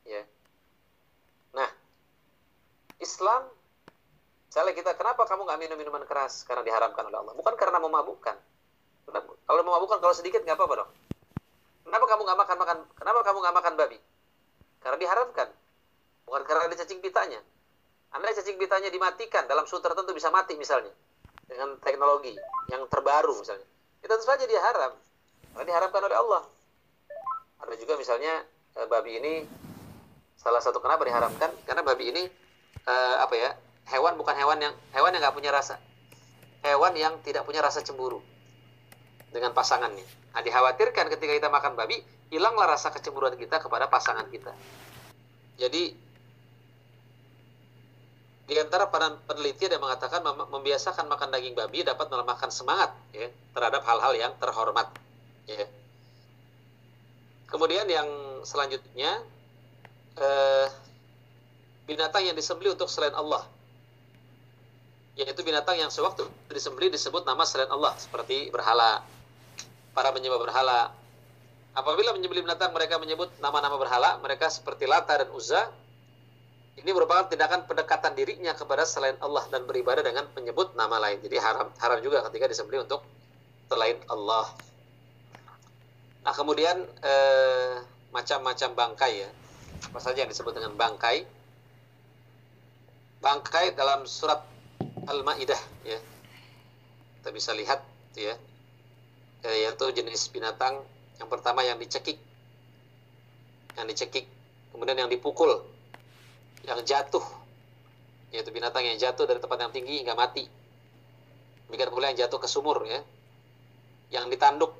Ya. 0.03 0.27
Nah, 1.55 1.71
Islam 2.99 3.47
Misalnya 4.57 4.73
kita, 4.73 4.97
kenapa 4.97 5.29
kamu 5.29 5.45
nggak 5.45 5.61
minum 5.61 5.77
minuman 5.77 6.01
keras? 6.09 6.41
Karena 6.49 6.65
diharamkan 6.65 7.05
oleh 7.05 7.21
Allah. 7.21 7.37
Bukan 7.37 7.61
karena 7.61 7.77
memabukkan. 7.77 8.41
Kalau 9.45 9.61
memabukkan, 9.61 10.01
kalau 10.01 10.17
sedikit 10.17 10.41
nggak 10.49 10.57
apa-apa 10.57 10.81
dong. 10.81 10.91
Kenapa 11.85 12.05
kamu 12.09 12.25
nggak 12.25 12.39
makan 12.41 12.57
makan? 12.65 12.79
Kenapa 12.97 13.21
kamu 13.21 13.39
nggak 13.45 13.57
makan 13.61 13.73
babi? 13.77 13.99
Karena 14.81 14.97
diharamkan. 14.97 15.53
Bukan 16.25 16.43
karena 16.49 16.73
ada 16.73 16.73
cacing 16.73 17.05
pitanya. 17.05 17.37
Anda 18.17 18.33
cacing 18.33 18.57
pitanya 18.57 18.89
dimatikan 18.89 19.45
dalam 19.45 19.69
suhu 19.69 19.85
tertentu 19.85 20.17
bisa 20.17 20.33
mati 20.33 20.57
misalnya 20.57 20.97
dengan 21.45 21.77
teknologi 21.85 22.33
yang 22.73 22.81
terbaru 22.89 23.37
misalnya. 23.37 23.69
Itu 24.01 24.09
tentu 24.09 24.25
saja 24.25 24.49
dia 24.49 24.65
haram. 24.73 24.97
Karena 25.53 25.69
diharamkan 25.69 26.01
oleh 26.01 26.17
Allah. 26.17 26.43
Ada 27.61 27.77
juga 27.77 28.01
misalnya 28.01 28.41
eh, 28.73 28.89
babi 28.89 29.21
ini 29.21 29.33
salah 30.41 30.65
satu 30.65 30.81
kenapa 30.81 31.05
diharamkan 31.05 31.53
karena 31.69 31.85
babi 31.85 32.09
ini 32.09 32.25
uh, 32.89 33.17
apa 33.21 33.35
ya 33.35 33.51
hewan 33.91 34.19
bukan 34.19 34.35
hewan 34.35 34.59
yang 34.63 34.75
hewan 34.93 35.15
yang 35.15 35.23
nggak 35.23 35.37
punya 35.37 35.51
rasa 35.55 35.79
hewan 36.63 36.93
yang 36.99 37.15
tidak 37.23 37.47
punya 37.47 37.63
rasa 37.63 37.83
cemburu 37.83 38.21
dengan 39.31 39.55
pasangannya 39.55 40.05
nah 40.35 40.43
dikhawatirkan 40.43 41.09
ketika 41.13 41.33
kita 41.33 41.49
makan 41.49 41.79
babi 41.79 42.03
hilanglah 42.29 42.75
rasa 42.75 42.91
kecemburuan 42.91 43.39
kita 43.39 43.63
kepada 43.63 43.87
pasangan 43.87 44.27
kita 44.29 44.51
jadi 45.57 45.95
di 48.47 48.55
antara 48.63 48.87
para 48.87 49.11
peneliti 49.27 49.67
yang 49.67 49.83
mengatakan 49.83 50.23
membiasakan 50.23 51.11
makan 51.11 51.35
daging 51.35 51.59
babi 51.59 51.83
dapat 51.83 52.07
melemahkan 52.07 52.47
semangat 52.55 52.95
ya, 53.11 53.27
terhadap 53.51 53.83
hal-hal 53.83 54.15
yang 54.15 54.33
terhormat. 54.39 54.87
Ya. 55.51 55.67
Kemudian 57.51 57.91
yang 57.91 58.07
selanjutnya 58.47 59.19
eh, 60.15 60.67
binatang 61.91 62.23
yang 62.23 62.39
disembelih 62.39 62.79
untuk 62.79 62.87
selain 62.87 63.19
Allah 63.19 63.43
yaitu 65.17 65.41
binatang 65.41 65.81
yang 65.81 65.89
sewaktu 65.89 66.29
disembelih 66.53 66.93
disebut 66.93 67.25
nama 67.25 67.43
selain 67.49 67.73
Allah 67.73 67.97
seperti 67.97 68.53
berhala 68.53 69.01
para 69.97 70.13
penyembah 70.13 70.37
berhala 70.37 70.93
apabila 71.73 72.13
menyembelih 72.13 72.45
binatang 72.45 72.77
mereka 72.77 73.01
menyebut 73.01 73.33
nama-nama 73.41 73.81
berhala 73.81 74.21
mereka 74.21 74.53
seperti 74.53 74.85
Lata 74.85 75.25
dan 75.25 75.33
Uzza 75.33 75.73
ini 76.77 76.93
merupakan 76.93 77.25
tindakan 77.33 77.65
pendekatan 77.65 78.13
dirinya 78.13 78.53
kepada 78.53 78.85
selain 78.85 79.17
Allah 79.25 79.49
dan 79.49 79.65
beribadah 79.65 80.05
dengan 80.05 80.29
menyebut 80.37 80.77
nama 80.77 81.01
lain. 81.01 81.25
Jadi 81.25 81.41
haram 81.41 81.73
haram 81.81 81.99
juga 82.05 82.21
ketika 82.29 82.53
disembelih 82.53 82.85
untuk 82.85 83.01
selain 83.73 83.97
Allah. 84.13 84.53
Nah 86.21 86.35
kemudian 86.37 86.77
eh, 87.01 87.81
macam-macam 88.13 88.71
bangkai 88.77 89.13
ya, 89.25 89.29
apa 89.89 89.99
saja 90.05 90.21
yang 90.21 90.31
disebut 90.31 90.53
dengan 90.53 90.77
bangkai? 90.77 91.25
Bangkai 93.25 93.73
dalam 93.73 94.05
surat 94.05 94.45
Al-Maidah 95.07 95.63
ya, 95.87 95.99
kita 97.19 97.31
bisa 97.31 97.55
lihat 97.55 97.81
ya, 98.19 98.35
yaitu 99.47 99.87
jenis 99.95 100.31
binatang 100.35 100.83
yang 101.23 101.31
pertama 101.31 101.63
yang 101.63 101.79
dicekik, 101.79 102.19
yang 103.79 103.87
dicekik, 103.87 104.27
kemudian 104.75 104.99
yang 105.07 105.11
dipukul, 105.11 105.63
yang 106.67 106.83
jatuh. 106.83 107.23
Yaitu 108.35 108.51
binatang 108.51 108.83
yang 108.83 108.99
jatuh 108.99 109.23
dari 109.25 109.39
tempat 109.39 109.59
yang 109.63 109.73
tinggi 109.73 110.03
hingga 110.03 110.19
mati. 110.19 110.45
Demikian 111.71 111.95
pula 111.95 112.11
yang 112.11 112.19
jatuh 112.27 112.43
ke 112.43 112.51
sumur 112.51 112.83
ya. 112.85 113.01
Yang 114.11 114.35
ditanduk 114.35 114.73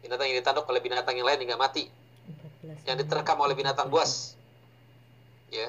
binatang 0.00 0.32
yang 0.32 0.38
ditanduk 0.40 0.64
oleh 0.70 0.80
binatang 0.80 1.14
yang 1.18 1.26
lain 1.26 1.42
hingga 1.42 1.58
mati. 1.58 1.90
Yang 2.86 3.04
diterkam 3.04 3.36
oleh 3.42 3.58
binatang 3.58 3.90
buas 3.90 4.38
ya 5.50 5.66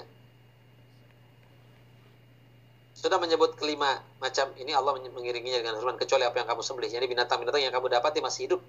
sudah 3.01 3.17
menyebut 3.17 3.57
kelima 3.57 3.97
macam 4.21 4.53
ini 4.61 4.77
Allah 4.77 4.93
mengiringinya 5.01 5.65
dengan 5.65 5.81
firman 5.81 5.97
kecuali 5.97 6.21
apa 6.21 6.37
yang 6.37 6.47
kamu 6.53 6.61
sembelih 6.61 6.89
jadi 6.93 7.05
binatang-binatang 7.09 7.65
yang 7.65 7.73
kamu 7.73 7.89
dapati 7.89 8.21
masih 8.21 8.45
hidup 8.45 8.61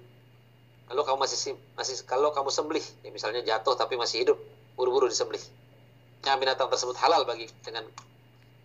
kalau 0.89 1.05
kamu 1.05 1.17
masih 1.21 1.53
masih 1.77 1.95
kalau 2.09 2.33
kamu 2.33 2.49
sembelih 2.49 2.85
ya 3.05 3.13
misalnya 3.13 3.45
jatuh 3.45 3.77
tapi 3.77 3.93
masih 3.93 4.25
hidup 4.25 4.37
buru-buru 4.73 5.05
disembelih 5.05 5.41
yang 6.23 6.39
binatang 6.39 6.71
tersebut 6.71 6.95
halal 6.97 7.27
bagi 7.27 7.51
dengan 7.61 7.83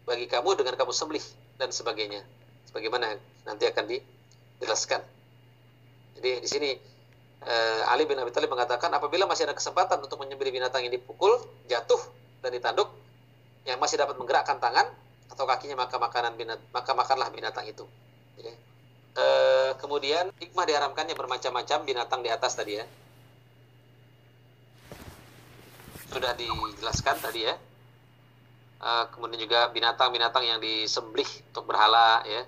bagi 0.06 0.24
kamu 0.30 0.56
dengan 0.56 0.74
kamu 0.78 0.94
sembelih 0.94 1.24
dan 1.58 1.74
sebagainya. 1.74 2.22
Sebagaimana 2.70 3.18
nanti 3.44 3.66
akan 3.66 3.84
dijelaskan. 3.84 5.02
Jadi 6.18 6.30
di 6.40 6.48
sini 6.48 6.70
uh, 7.44 7.92
Ali 7.92 8.06
bin 8.06 8.16
Abi 8.16 8.30
Thalib 8.30 8.48
mengatakan 8.48 8.88
apabila 8.94 9.26
masih 9.26 9.44
ada 9.44 9.52
kesempatan 9.52 10.00
untuk 10.00 10.16
menyembelih 10.22 10.54
binatang 10.54 10.86
yang 10.86 10.94
dipukul, 10.94 11.34
jatuh 11.66 12.00
dan 12.40 12.54
ditanduk 12.54 12.88
yang 13.66 13.76
masih 13.82 14.00
dapat 14.00 14.16
menggerakkan 14.16 14.56
tangan 14.62 14.88
atau 15.28 15.44
kakinya 15.44 15.84
maka 15.84 15.96
makanan 16.00 16.34
binat 16.34 16.60
maka 16.72 16.92
makanlah 16.96 17.28
binatang 17.30 17.68
itu. 17.68 17.84
Ya. 18.40 18.54
Uh, 19.18 19.72
kemudian 19.82 20.30
hikmah 20.38 20.64
diharamkannya 20.68 21.14
bermacam-macam 21.18 21.78
binatang 21.84 22.20
di 22.22 22.30
atas 22.30 22.54
tadi 22.54 22.78
ya. 22.78 22.86
sudah 26.08 26.32
dijelaskan 26.34 27.16
tadi 27.20 27.44
ya. 27.44 27.54
Uh, 28.78 29.04
kemudian 29.10 29.42
juga 29.42 29.68
binatang-binatang 29.74 30.46
yang 30.46 30.58
disembelih 30.62 31.26
untuk 31.50 31.66
berhala 31.66 32.22
ya 32.24 32.46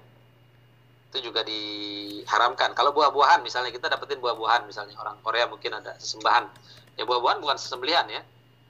itu 1.11 1.27
juga 1.27 1.43
diharamkan. 1.43 2.71
Kalau 2.71 2.95
buah-buahan 2.95 3.43
misalnya 3.43 3.75
kita 3.75 3.91
dapetin 3.91 4.23
buah-buahan 4.23 4.63
misalnya 4.71 4.95
orang 5.03 5.19
Korea 5.27 5.51
mungkin 5.51 5.75
ada 5.75 5.99
sesembahan 5.99 6.47
ya 6.95 7.03
buah-buahan 7.03 7.43
bukan 7.43 7.59
sesembelihan 7.59 8.07
ya 8.07 8.23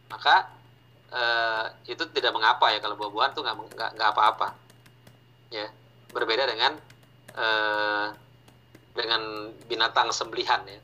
maka 0.09 0.49
uh, 1.13 1.65
itu 1.87 2.03
tidak 2.15 2.33
mengapa 2.35 2.75
ya 2.75 2.79
kalau 2.79 2.97
buah-buahan 2.99 3.33
tuh 3.35 3.43
nggak 3.47 3.91
nggak 3.99 4.11
apa-apa 4.15 4.55
ya 5.51 5.67
berbeda 6.11 6.47
dengan 6.47 6.79
uh, 7.39 8.07
dengan 8.95 9.53
binatang 9.71 10.11
sembelihan 10.11 10.63
ya 10.67 10.81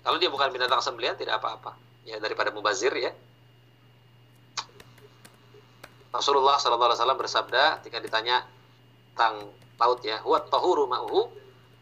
kalau 0.00 0.16
dia 0.16 0.32
bukan 0.32 0.48
binatang 0.52 0.80
sembelihan 0.80 1.16
tidak 1.16 1.40
apa-apa 1.40 1.76
ya 2.08 2.16
daripada 2.16 2.48
mubazir 2.52 2.92
ya 2.96 3.12
Rasulullah 6.10 6.58
SAW 6.58 7.14
bersabda 7.14 7.78
ketika 7.80 8.02
ditanya 8.02 8.42
tentang 9.14 9.46
laut 9.78 10.02
ya, 10.02 10.18
huwa 10.26 10.42
tahuru 10.42 10.90
ma'uhu 10.90 11.30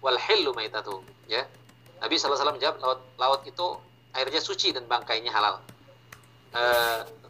wal 0.04 0.18
hillu 0.20 0.52
maitatu 0.52 1.00
ya. 1.26 1.48
Nabi 1.98 2.14
SAW 2.14 2.54
menjawab 2.54 2.76
laut, 2.78 3.00
laut 3.18 3.40
itu 3.48 3.66
airnya 4.14 4.38
suci 4.38 4.70
dan 4.70 4.84
bangkainya 4.86 5.32
halal. 5.32 5.58
E, 6.54 6.62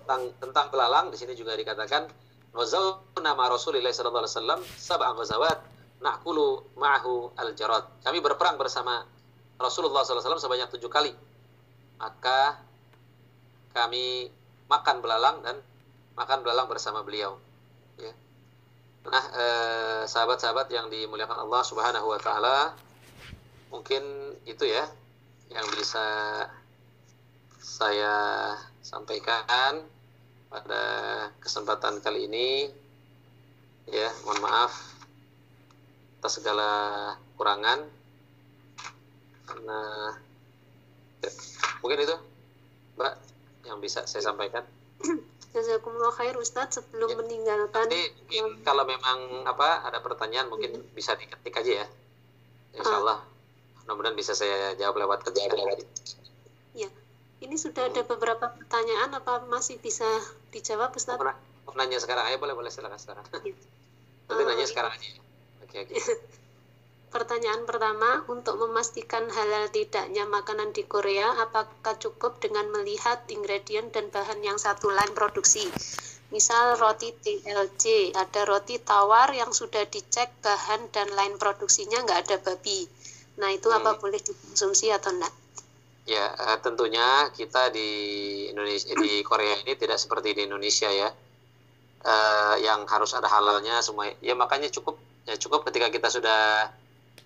tentang 0.08 0.32
tentang 0.40 0.66
belalang 0.72 1.12
di 1.12 1.20
sini 1.20 1.36
juga 1.36 1.52
dikatakan 1.52 2.08
wazawna 2.56 3.36
ma 3.36 3.52
Rasulillah 3.52 3.92
sallallahu 3.92 4.24
alaihi 4.24 4.36
wasallam 4.40 4.60
sab'a 4.64 5.12
ghazawat 5.12 5.58
na'kulu 6.00 6.78
ma'ahu 6.78 7.36
al-jarad. 7.36 7.84
Kami 8.00 8.18
berperang 8.22 8.56
bersama 8.56 9.02
Rasulullah 9.58 10.06
SAW 10.06 10.38
sebanyak 10.38 10.70
tujuh 10.78 10.86
kali. 10.86 11.10
Maka 11.98 12.62
kami 13.74 14.30
makan 14.70 15.02
belalang 15.02 15.42
dan 15.42 15.58
makan 16.14 16.46
belalang 16.46 16.70
bersama 16.70 17.02
beliau. 17.02 17.34
Ya. 17.98 18.14
Nah, 19.10 19.24
eh, 19.34 20.02
sahabat-sahabat 20.06 20.70
yang 20.70 20.86
dimuliakan 20.86 21.50
Allah 21.50 21.62
Subhanahu 21.66 22.06
wa 22.06 22.20
taala, 22.22 22.78
mungkin 23.74 24.02
itu 24.46 24.62
ya 24.62 24.86
yang 25.50 25.66
bisa 25.74 26.06
saya 27.58 28.54
sampaikan 28.86 29.82
pada 30.48 30.82
kesempatan 31.40 32.00
kali 32.00 32.28
ini. 32.28 32.48
Ya, 33.88 34.12
mohon 34.28 34.44
maaf 34.44 34.98
atas 36.18 36.42
segala 36.42 36.68
kurangan 37.38 37.86
karena 39.48 39.80
ya, 41.24 41.30
mungkin 41.80 42.04
itu 42.04 42.16
Mbak 42.98 43.14
yang 43.70 43.78
bisa 43.78 44.04
saya 44.04 44.26
sampaikan. 44.26 44.66
Jazakumullah 45.54 46.12
khair 46.12 46.36
Ustadz 46.36 46.82
sebelum 46.82 47.08
ya. 47.08 47.16
meninggalkan. 47.22 47.88
Nanti 47.88 48.12
mungkin 48.20 48.44
kalau 48.66 48.84
memang 48.84 49.48
apa 49.48 49.88
ada 49.88 50.04
pertanyaan 50.04 50.52
mungkin 50.52 50.76
hmm. 50.76 50.92
bisa 50.92 51.16
diketik 51.16 51.56
aja 51.56 51.84
ya. 51.84 51.86
Insya 52.76 52.92
ah. 52.92 53.00
Allah. 53.00 53.18
Mudah-mudahan 53.86 54.18
bisa 54.18 54.36
saya 54.36 54.76
jawab 54.76 55.00
lewat 55.00 55.24
ketik 55.24 55.48
lewat. 55.48 55.80
Ini 57.38 57.54
sudah 57.54 57.86
ada 57.86 58.02
beberapa 58.02 58.50
pertanyaan 58.50 59.14
apa 59.14 59.46
masih 59.46 59.78
bisa 59.78 60.06
dijawab 60.50 60.90
Ustadz? 60.98 61.22
Mau, 61.22 61.74
nanya 61.78 62.02
sekarang 62.02 62.26
aja 62.26 62.36
boleh 62.40 62.54
boleh 62.58 62.70
silakan 62.72 62.98
sekarang. 62.98 63.24
Nanti 64.28 64.42
uh, 64.42 64.46
nanya 64.46 64.66
sekarang 64.66 64.90
aja. 64.90 65.08
Oke 65.62 65.86
oke. 65.86 65.94
Pertanyaan 67.08 67.64
pertama, 67.64 68.20
untuk 68.28 68.60
memastikan 68.60 69.32
halal 69.32 69.72
tidaknya 69.72 70.28
makanan 70.28 70.76
di 70.76 70.84
Korea, 70.84 71.40
apakah 71.40 71.96
cukup 71.96 72.36
dengan 72.36 72.68
melihat 72.68 73.24
ingredient 73.32 73.96
dan 73.96 74.12
bahan 74.12 74.44
yang 74.44 74.60
satu 74.60 74.92
lain 74.92 75.16
produksi? 75.16 75.64
Misal 76.28 76.76
roti 76.76 77.16
TLC, 77.16 78.12
ada 78.12 78.44
roti 78.44 78.76
tawar 78.76 79.32
yang 79.32 79.56
sudah 79.56 79.88
dicek 79.88 80.28
bahan 80.44 80.92
dan 80.92 81.08
lain 81.16 81.40
produksinya 81.40 82.04
nggak 82.04 82.28
ada 82.28 82.36
babi. 82.44 82.84
Nah 83.40 83.56
itu 83.56 83.72
hmm. 83.72 83.78
apa 83.80 83.96
boleh 83.96 84.20
dikonsumsi 84.20 84.92
atau 84.92 85.08
enggak? 85.08 85.32
Ya 86.08 86.24
eh, 86.32 86.58
tentunya 86.64 87.28
kita 87.36 87.68
di 87.68 87.90
Indonesia 88.48 88.96
di 88.96 89.20
Korea 89.20 89.60
ini 89.60 89.76
tidak 89.76 90.00
seperti 90.00 90.32
di 90.32 90.48
Indonesia 90.48 90.88
ya, 90.88 91.12
uh, 92.04 92.56
yang 92.64 92.88
harus 92.88 93.12
ada 93.12 93.28
halalnya 93.28 93.84
semua. 93.84 94.08
Ya 94.24 94.32
makanya 94.32 94.72
cukup 94.72 94.96
ya 95.28 95.36
cukup 95.36 95.68
ketika 95.68 95.92
kita 95.92 96.08
sudah 96.08 96.72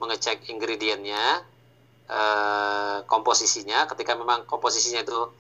mengecek 0.03 0.51
ingredientnya, 0.51 1.47
eh, 2.11 2.97
komposisinya. 3.07 3.87
Ketika 3.87 4.19
memang 4.19 4.43
komposisinya 4.51 5.07
itu 5.07 5.31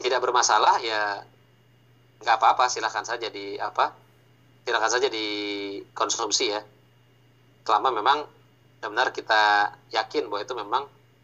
tidak 0.00 0.24
bermasalah, 0.24 0.80
ya 0.80 1.20
nggak 2.24 2.36
apa-apa, 2.40 2.72
silahkan 2.72 3.04
saja 3.04 3.28
di 3.28 3.60
apa, 3.60 3.92
silahkan 4.64 4.88
saja 4.96 5.12
dikonsumsi 5.12 6.44
ya. 6.56 6.64
Selama 7.68 7.92
memang 7.92 8.24
benar-benar 8.80 9.12
kita 9.12 9.74
yakin 9.92 10.32
bahwa 10.32 10.40
itu 10.40 10.54
memang 10.56 10.82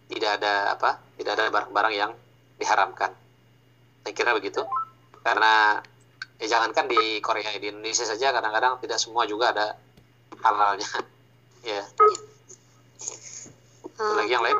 tidak 0.08 0.40
ada 0.40 0.76
apa, 0.76 1.00
tidak 1.16 1.32
ada 1.38 1.44
barang-barang 1.48 1.94
yang 1.94 2.12
diharamkan. 2.60 3.12
Saya 4.04 4.12
kira 4.12 4.36
begitu. 4.36 4.60
Karena 5.24 5.80
ya 6.36 6.46
jangankan 6.58 6.90
di 6.90 7.24
Korea 7.24 7.56
di 7.56 7.72
Indonesia 7.72 8.04
saja 8.04 8.34
kadang-kadang 8.34 8.76
tidak 8.84 9.00
semua 9.00 9.24
juga 9.24 9.56
ada 9.56 9.66
halalnya. 10.44 10.88
ya. 11.72 11.82
Uh, 13.96 14.14
lagi 14.18 14.32
yang 14.34 14.44
lain? 14.44 14.58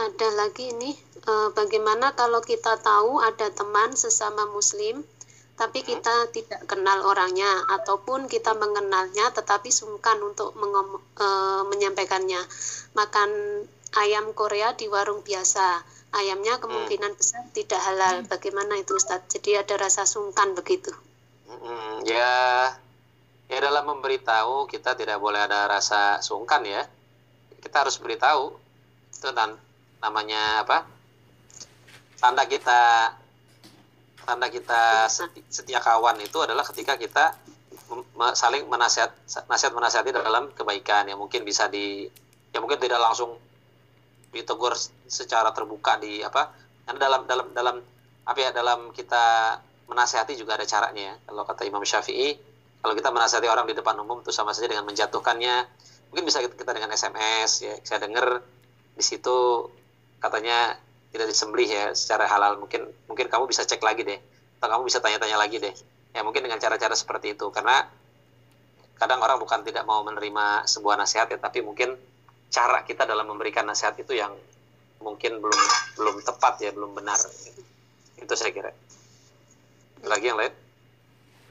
Ada 0.00 0.28
lagi 0.32 0.72
ini, 0.72 0.96
uh, 1.28 1.52
bagaimana 1.52 2.14
kalau 2.16 2.40
kita 2.40 2.78
tahu 2.80 3.20
ada 3.20 3.52
teman 3.52 3.92
sesama 3.92 4.48
Muslim, 4.48 5.04
tapi 5.58 5.84
hmm. 5.84 5.88
kita 5.92 6.14
hmm. 6.14 6.30
tidak 6.32 6.60
kenal 6.64 7.04
orangnya, 7.04 7.48
ataupun 7.68 8.30
kita 8.30 8.56
mengenalnya 8.56 9.28
tetapi 9.34 9.68
sungkan 9.68 10.20
untuk 10.24 10.56
mengom, 10.56 11.00
uh, 11.20 11.62
menyampaikannya. 11.68 12.40
Makan 12.96 13.30
ayam 13.96 14.30
Korea 14.36 14.74
di 14.78 14.86
warung 14.86 15.24
biasa, 15.26 15.82
ayamnya 16.14 16.62
kemungkinan 16.62 17.14
hmm. 17.14 17.18
besar 17.18 17.42
tidak 17.50 17.80
halal. 17.82 18.22
Bagaimana 18.26 18.78
itu 18.78 18.94
Ustadz? 18.94 19.30
Jadi 19.38 19.58
ada 19.58 19.74
rasa 19.78 20.06
sungkan 20.06 20.54
begitu? 20.54 20.90
Hmm, 21.50 22.06
ya, 22.06 22.70
ya 23.50 23.58
dalam 23.58 23.82
memberitahu 23.90 24.70
kita 24.70 24.94
tidak 24.94 25.18
boleh 25.18 25.42
ada 25.42 25.66
rasa 25.66 26.22
sungkan 26.22 26.62
ya 26.62 26.86
kita 27.60 27.82
harus 27.82 27.98
beritahu 27.98 28.54
itu 29.10 29.28
dan 29.34 29.58
namanya 30.00 30.64
apa 30.64 30.86
tanda 32.16 32.46
kita 32.46 33.12
tanda 34.24 34.46
kita 34.48 35.10
setia 35.50 35.82
kawan 35.82 36.16
itu 36.22 36.38
adalah 36.40 36.62
ketika 36.62 36.94
kita 36.94 37.34
saling 38.38 38.70
menasihat 38.70 39.10
nasihat 39.50 39.74
menasihati 39.74 40.14
dalam 40.14 40.54
kebaikan 40.54 41.10
yang 41.10 41.18
mungkin 41.18 41.42
bisa 41.42 41.66
di 41.66 42.06
ya 42.54 42.62
mungkin 42.62 42.78
tidak 42.78 43.02
langsung 43.02 43.34
ditegur 44.30 44.74
secara 45.10 45.50
terbuka 45.50 45.98
di 45.98 46.22
apa 46.22 46.54
karena 46.86 46.98
dalam 46.98 47.22
dalam 47.26 47.46
dalam 47.50 47.76
apa 48.26 48.38
ya 48.38 48.50
dalam 48.54 48.94
kita 48.94 49.58
menasihati 49.90 50.38
juga 50.38 50.54
ada 50.54 50.66
caranya 50.66 51.18
kalau 51.26 51.42
kata 51.42 51.66
Imam 51.66 51.82
Syafi'i 51.82 52.50
kalau 52.80 52.96
kita 52.96 53.12
menasihati 53.12 53.48
orang 53.48 53.68
di 53.68 53.76
depan 53.76 53.92
umum 54.00 54.24
itu 54.24 54.32
sama 54.32 54.56
saja 54.56 54.72
dengan 54.72 54.88
menjatuhkannya. 54.88 55.68
Mungkin 56.10 56.24
bisa 56.26 56.42
kita 56.42 56.72
dengan 56.72 56.90
SMS 56.90 57.62
ya 57.62 57.76
saya 57.84 58.02
dengar 58.02 58.40
di 58.96 59.04
situ 59.04 59.68
katanya 60.18 60.80
tidak 61.12 61.28
disembelih 61.28 61.68
ya 61.68 61.84
secara 61.92 62.24
halal. 62.24 62.56
Mungkin 62.56 62.88
mungkin 63.06 63.28
kamu 63.28 63.52
bisa 63.52 63.68
cek 63.68 63.84
lagi 63.84 64.02
deh 64.08 64.18
atau 64.58 64.68
kamu 64.72 64.82
bisa 64.88 64.98
tanya-tanya 65.04 65.36
lagi 65.36 65.60
deh. 65.60 65.74
Ya 66.16 66.24
mungkin 66.24 66.40
dengan 66.40 66.56
cara-cara 66.56 66.96
seperti 66.96 67.36
itu. 67.36 67.52
Karena 67.52 67.84
kadang 68.96 69.20
orang 69.20 69.36
bukan 69.36 69.60
tidak 69.60 69.84
mau 69.84 70.00
menerima 70.00 70.64
sebuah 70.64 70.96
nasihat 70.96 71.28
ya 71.28 71.36
tapi 71.36 71.60
mungkin 71.60 71.96
cara 72.50 72.82
kita 72.82 73.06
dalam 73.06 73.30
memberikan 73.30 73.64
nasihat 73.64 73.94
itu 73.96 74.18
yang 74.18 74.34
mungkin 75.00 75.40
belum 75.40 75.62
belum 75.96 76.16
tepat 76.26 76.60
ya 76.60 76.70
belum 76.74 76.92
benar. 76.92 77.16
Itu 78.20 78.34
saya 78.36 78.52
kira. 78.52 78.70
Lagi 80.04 80.26
yang 80.28 80.38
lain? 80.38 80.52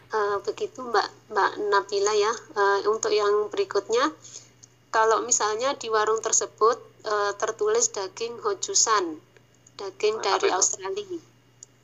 Uh, 0.09 0.41
begitu 0.43 0.83
mbak 0.83 1.07
mbak 1.31 1.51
Nabila 1.71 2.13
ya. 2.13 2.33
Uh, 2.53 2.85
untuk 2.91 3.15
yang 3.15 3.47
berikutnya 3.49 4.11
kalau 4.91 5.23
misalnya 5.23 5.73
di 5.79 5.87
warung 5.89 6.19
tersebut 6.19 6.77
uh, 7.07 7.31
tertulis 7.39 7.89
daging 7.93 8.37
hojusan 8.41 9.21
daging 9.79 10.19
nah, 10.19 10.35
dari 10.35 10.49
Australia. 10.51 11.19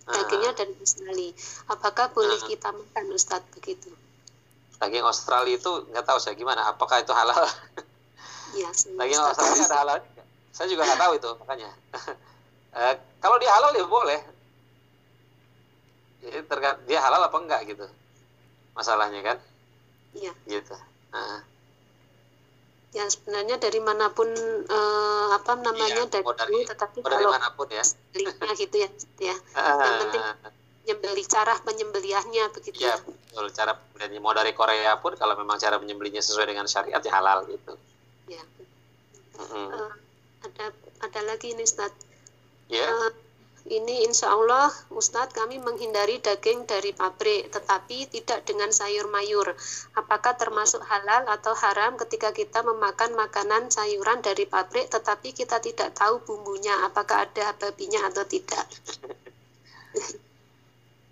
Dagingnya 0.05 0.51
dari 0.53 0.73
Australia. 0.77 1.31
Apakah 1.71 2.13
boleh 2.13 2.37
uh, 2.37 2.45
kita 2.45 2.69
makan 2.69 3.05
Ustadz 3.15 3.49
begitu? 3.57 3.89
Daging 4.77 5.07
Australia 5.07 5.55
itu 5.55 5.71
nggak 5.89 6.05
tahu 6.05 6.19
saya 6.19 6.35
gimana. 6.35 6.67
Apakah 6.69 7.01
itu 7.01 7.15
halal 7.15 7.41
ya, 8.55 8.69
daging 8.71 9.19
Australia 9.19 9.65
ada 9.67 9.77
halal 9.83 9.97
saya 10.55 10.71
juga 10.71 10.87
nggak 10.87 11.01
tahu 11.03 11.13
itu 11.19 11.29
makanya. 11.43 11.69
Eh, 12.75 12.95
kalau 13.23 13.39
dia 13.39 13.47
halal 13.55 13.71
ya 13.71 13.87
boleh. 13.87 14.19
Jadi 16.19 16.43
terkait 16.43 16.75
dia 16.83 16.99
halal 16.99 17.23
apa 17.23 17.37
enggak 17.39 17.63
gitu 17.71 17.87
masalahnya 18.75 19.23
kan? 19.23 19.39
Iya. 20.11 20.35
Gitu. 20.43 20.75
Uh. 21.15 21.39
ya 22.91 23.07
sebenarnya 23.07 23.55
dari 23.63 23.79
mana 23.79 24.11
pun 24.11 24.27
uh, 24.67 25.27
apa 25.39 25.55
namanya 25.55 26.03
iya, 26.03 26.11
dari, 26.11 26.27
dari 26.27 26.67
tetapi 26.67 26.99
dari 26.99 27.15
kalau 27.15 27.31
mana 27.31 27.47
pun 27.55 27.67
ya. 27.71 27.79
gitu 28.59 28.75
ya 28.75 28.89
ya. 29.23 29.35
Yang 29.55 29.95
penting 30.03 30.23
menyembeli 30.83 31.23
cara 31.31 31.55
penyembelihannya 31.63 32.43
begitu 32.51 32.75
ya, 32.83 32.91
ya. 32.91 32.95
betul. 32.99 33.55
Cara 33.55 33.71
mau 34.19 34.35
dari 34.35 34.51
Korea 34.51 34.99
pun 34.99 35.15
kalau 35.15 35.39
memang 35.39 35.55
cara 35.63 35.79
menyembelihnya 35.79 36.19
sesuai 36.19 36.51
dengan 36.51 36.67
syariat 36.67 36.99
ya 36.99 37.11
halal 37.15 37.47
gitu 37.47 37.79
ya 38.29 38.43
uh, 39.39 39.91
ada 40.45 40.65
ada 41.01 41.21
lagi 41.25 41.53
ini 41.53 41.65
Ustaz. 41.65 41.91
Yeah. 42.71 42.89
Uh, 42.89 43.11
ini 43.65 44.05
insya 44.05 44.29
Allah 44.29 44.69
Ustadz 44.93 45.33
kami 45.33 45.57
menghindari 45.57 46.21
daging 46.21 46.69
dari 46.69 46.93
pabrik 46.93 47.49
tetapi 47.49 48.05
tidak 48.13 48.45
dengan 48.45 48.69
sayur 48.69 49.09
mayur. 49.09 49.57
Apakah 49.97 50.37
termasuk 50.37 50.85
halal 50.85 51.25
atau 51.25 51.57
haram 51.57 51.97
ketika 51.97 52.29
kita 52.29 52.61
memakan 52.61 53.17
makanan 53.17 53.73
sayuran 53.73 54.21
dari 54.21 54.45
pabrik 54.45 54.85
tetapi 54.93 55.33
kita 55.33 55.57
tidak 55.65 55.97
tahu 55.97 56.21
bumbunya 56.21 56.77
apakah 56.85 57.25
ada 57.25 57.57
babinya 57.57 58.05
atau 58.05 58.21
tidak? 58.29 58.69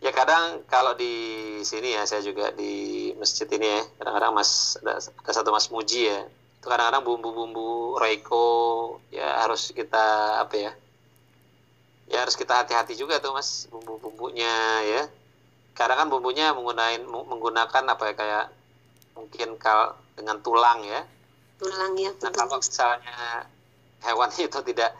Ya 0.04 0.14
kadang 0.14 0.62
kalau 0.70 0.94
di 0.94 1.10
sini 1.66 1.98
ya 1.98 2.06
saya 2.06 2.22
juga 2.22 2.54
di 2.54 3.16
masjid 3.18 3.50
ini 3.50 3.66
ya 3.66 3.82
kadang-kadang 3.98 4.32
mas 4.38 4.78
ada, 4.78 5.02
ada 5.02 5.32
satu 5.34 5.50
mas 5.50 5.74
muji 5.74 6.06
ya 6.06 6.22
itu 6.64 6.72
kadang-kadang 6.72 7.04
bumbu-bumbu 7.04 8.00
Reiko 8.00 8.48
ya 9.12 9.44
harus 9.44 9.76
kita 9.76 10.40
apa 10.40 10.56
ya 10.56 10.72
ya 12.08 12.24
harus 12.24 12.40
kita 12.40 12.64
hati-hati 12.64 12.96
juga 12.96 13.20
tuh 13.20 13.36
mas 13.36 13.68
bumbu-bumbunya 13.68 14.56
ya. 14.88 15.12
Kadang 15.76 16.00
kan 16.00 16.08
bumbunya 16.08 16.56
menggunakan 16.56 17.04
menggunakan 17.04 17.84
apa 17.84 18.04
ya 18.08 18.14
kayak 18.16 18.46
mungkin 19.12 19.60
kal 19.60 20.00
dengan 20.16 20.40
tulang 20.40 20.88
ya. 20.88 21.04
Tulang 21.60 22.00
ya 22.00 22.16
nah 22.24 22.32
kalau 22.32 22.56
misalnya 22.56 23.44
hewan 24.08 24.32
itu 24.48 24.60
tidak 24.64 24.96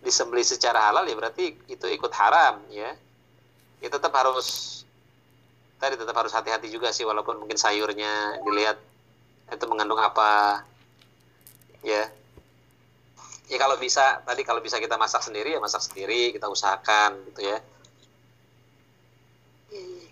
disembelih 0.00 0.48
secara 0.48 0.80
halal 0.88 1.04
ya 1.04 1.12
berarti 1.12 1.60
itu 1.68 1.86
ikut 1.92 2.12
haram 2.16 2.64
ya. 2.72 2.96
Ya 3.84 3.88
tetap 3.92 4.16
harus 4.16 4.80
tadi 5.76 6.00
tetap 6.00 6.16
harus 6.16 6.32
hati-hati 6.32 6.72
juga 6.72 6.88
sih 6.88 7.04
walaupun 7.04 7.36
mungkin 7.36 7.60
sayurnya 7.60 8.40
dilihat 8.48 8.80
itu 9.52 9.64
mengandung 9.68 10.00
apa 10.00 10.64
ya 11.82 12.02
ya 13.50 13.56
kalau 13.60 13.76
bisa 13.76 14.22
tadi 14.24 14.42
kalau 14.46 14.64
bisa 14.64 14.80
kita 14.80 14.96
masak 14.96 15.20
sendiri 15.20 15.52
ya 15.52 15.60
masak 15.60 15.82
sendiri 15.84 16.32
kita 16.32 16.48
usahakan 16.48 17.20
gitu 17.28 17.52
ya 17.52 17.58
ya, 19.68 19.82
ya. 19.82 20.08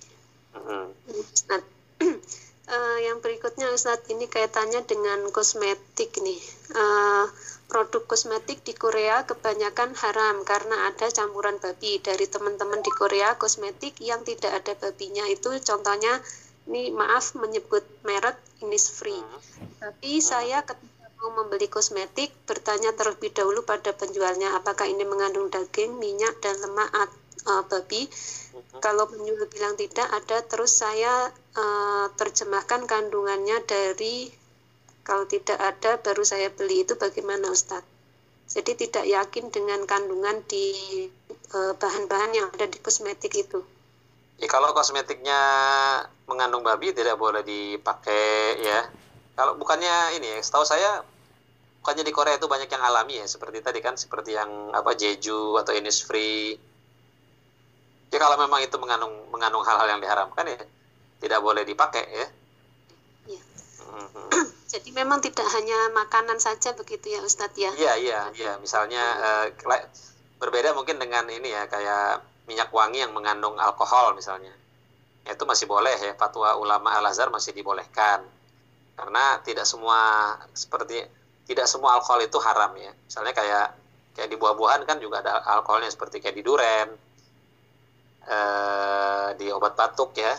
Ustaz, 1.10 1.62
uh, 2.02 2.98
yang 3.06 3.22
berikutnya 3.24 3.72
Ustadz 3.72 4.12
ini 4.12 4.28
kaitannya 4.28 4.84
dengan 4.84 5.24
kosmetik 5.32 6.20
nih 6.20 6.40
uh, 6.76 7.26
produk 7.70 8.02
kosmetik 8.02 8.66
di 8.66 8.74
Korea 8.74 9.22
kebanyakan 9.22 9.94
haram 9.94 10.42
karena 10.42 10.90
ada 10.90 11.06
campuran 11.08 11.56
babi 11.62 12.02
dari 12.02 12.26
teman-teman 12.26 12.82
di 12.82 12.90
Korea 12.90 13.38
kosmetik 13.38 14.02
yang 14.02 14.26
tidak 14.26 14.58
ada 14.62 14.74
babinya 14.74 15.22
itu 15.30 15.54
contohnya 15.62 16.18
ini 16.66 16.90
maaf 16.92 17.38
menyebut 17.38 17.86
merek 18.02 18.36
Innisfree 18.60 19.16
hmm. 19.22 19.40
tapi 19.80 20.18
hmm. 20.18 20.26
saya 20.26 20.58
ketika 20.66 20.99
mau 21.20 21.44
membeli 21.44 21.68
kosmetik, 21.68 22.32
bertanya 22.48 22.96
terlebih 22.96 23.28
dahulu 23.36 23.60
pada 23.62 23.92
penjualnya 23.92 24.56
apakah 24.56 24.88
ini 24.88 25.04
mengandung 25.04 25.52
daging, 25.52 26.00
minyak, 26.00 26.32
dan 26.40 26.56
lemak 26.64 26.88
uh, 27.44 27.62
babi. 27.68 28.08
Uh-huh. 28.08 28.80
Kalau 28.80 29.04
penjual 29.04 29.44
bilang 29.52 29.76
tidak 29.76 30.08
ada, 30.08 30.40
terus 30.48 30.80
saya 30.80 31.28
uh, 31.56 32.06
terjemahkan 32.16 32.88
kandungannya 32.88 33.60
dari 33.68 34.32
kalau 35.04 35.28
tidak 35.28 35.60
ada 35.60 36.00
baru 36.00 36.24
saya 36.24 36.48
beli 36.48 36.88
itu 36.88 36.96
bagaimana 36.96 37.52
Ustadz? 37.52 37.88
Jadi 38.50 38.88
tidak 38.88 39.06
yakin 39.06 39.52
dengan 39.54 39.86
kandungan 39.86 40.42
di 40.50 40.74
bahan 41.50 41.78
bahan-bahan 41.78 42.30
yang 42.34 42.48
ada 42.50 42.66
di 42.66 42.78
kosmetik 42.82 43.30
itu. 43.38 43.62
Ya, 44.42 44.50
kalau 44.50 44.74
kosmetiknya 44.74 45.38
mengandung 46.26 46.66
babi 46.66 46.90
tidak 46.90 47.14
boleh 47.14 47.46
dipakai 47.46 48.58
ya 48.58 48.90
kalau 49.40 49.56
bukannya 49.56 50.20
ini 50.20 50.36
ya, 50.36 50.38
setahu 50.44 50.68
saya 50.68 51.00
bukannya 51.80 52.04
di 52.04 52.12
Korea 52.12 52.36
itu 52.36 52.44
banyak 52.44 52.68
yang 52.68 52.84
alami 52.84 53.24
ya, 53.24 53.24
seperti 53.24 53.64
tadi 53.64 53.80
kan, 53.80 53.96
seperti 53.96 54.36
yang 54.36 54.68
apa 54.76 54.92
Jeju 54.92 55.56
atau 55.56 55.72
Innisfree. 55.72 56.60
Ya 58.12 58.18
kalau 58.20 58.36
memang 58.36 58.60
itu 58.60 58.76
mengandung 58.76 59.32
mengandung 59.32 59.64
hal-hal 59.64 59.96
yang 59.96 60.00
diharamkan 60.04 60.44
ya 60.44 60.60
tidak 61.24 61.40
boleh 61.40 61.64
dipakai 61.64 62.04
ya. 62.04 62.26
ya. 63.32 63.40
Mm-hmm. 63.96 64.28
Jadi 64.76 64.88
memang 64.92 65.24
tidak 65.24 65.48
hanya 65.56 65.88
makanan 65.96 66.36
saja 66.36 66.76
begitu 66.76 67.16
ya 67.16 67.24
Ustadz 67.24 67.56
ya? 67.56 67.70
Iya 67.72 67.94
iya 67.96 68.20
iya. 68.36 68.52
Misalnya 68.60 69.00
uh, 69.16 69.46
berbeda 70.36 70.76
mungkin 70.76 71.00
dengan 71.00 71.24
ini 71.32 71.48
ya 71.48 71.64
kayak 71.64 72.28
minyak 72.44 72.68
wangi 72.74 73.00
yang 73.08 73.16
mengandung 73.16 73.56
alkohol 73.56 74.12
misalnya. 74.12 74.52
Itu 75.24 75.48
masih 75.48 75.64
boleh 75.64 75.96
ya 75.96 76.12
fatwa 76.18 76.60
ulama 76.60 76.92
Al 76.92 77.08
Azhar 77.08 77.32
masih 77.32 77.54
dibolehkan 77.54 78.26
karena 79.00 79.40
tidak 79.40 79.64
semua 79.64 80.36
seperti 80.52 81.00
tidak 81.48 81.64
semua 81.64 81.96
alkohol 81.96 82.20
itu 82.20 82.36
haram 82.36 82.76
ya. 82.76 82.92
Misalnya 82.92 83.32
kayak 83.32 83.66
kayak 84.12 84.28
di 84.28 84.36
buah-buahan 84.36 84.84
kan 84.84 85.00
juga 85.00 85.24
ada 85.24 85.40
alkoholnya 85.56 85.88
seperti 85.88 86.20
kayak 86.20 86.36
di 86.36 86.44
duren 86.44 86.92
eh, 88.28 89.28
di 89.40 89.48
obat 89.48 89.72
batuk 89.72 90.12
ya. 90.20 90.36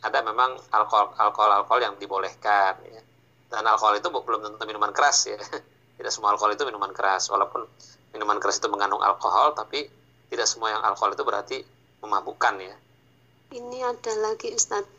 Ada 0.00 0.24
memang 0.24 0.56
alkohol 0.72 1.12
alkohol 1.20 1.52
alkohol 1.52 1.80
yang 1.84 1.94
dibolehkan 2.00 2.80
ya. 2.88 3.04
Dan 3.52 3.68
alkohol 3.68 4.00
itu 4.00 4.08
belum 4.08 4.40
tentu 4.40 4.64
minuman 4.64 4.96
keras 4.96 5.28
ya. 5.28 5.36
Tidak 6.00 6.08
semua 6.08 6.32
alkohol 6.32 6.56
itu 6.56 6.64
minuman 6.64 6.96
keras. 6.96 7.28
Walaupun 7.28 7.68
minuman 8.16 8.40
keras 8.40 8.56
itu 8.56 8.72
mengandung 8.72 9.04
alkohol 9.04 9.52
tapi 9.52 9.84
tidak 10.32 10.48
semua 10.48 10.72
yang 10.72 10.80
alkohol 10.80 11.12
itu 11.12 11.24
berarti 11.24 11.58
memabukkan 12.00 12.54
ya. 12.56 12.76
Ini 13.52 13.84
ada 13.84 14.12
lagi 14.16 14.52
Ustadz 14.52 14.97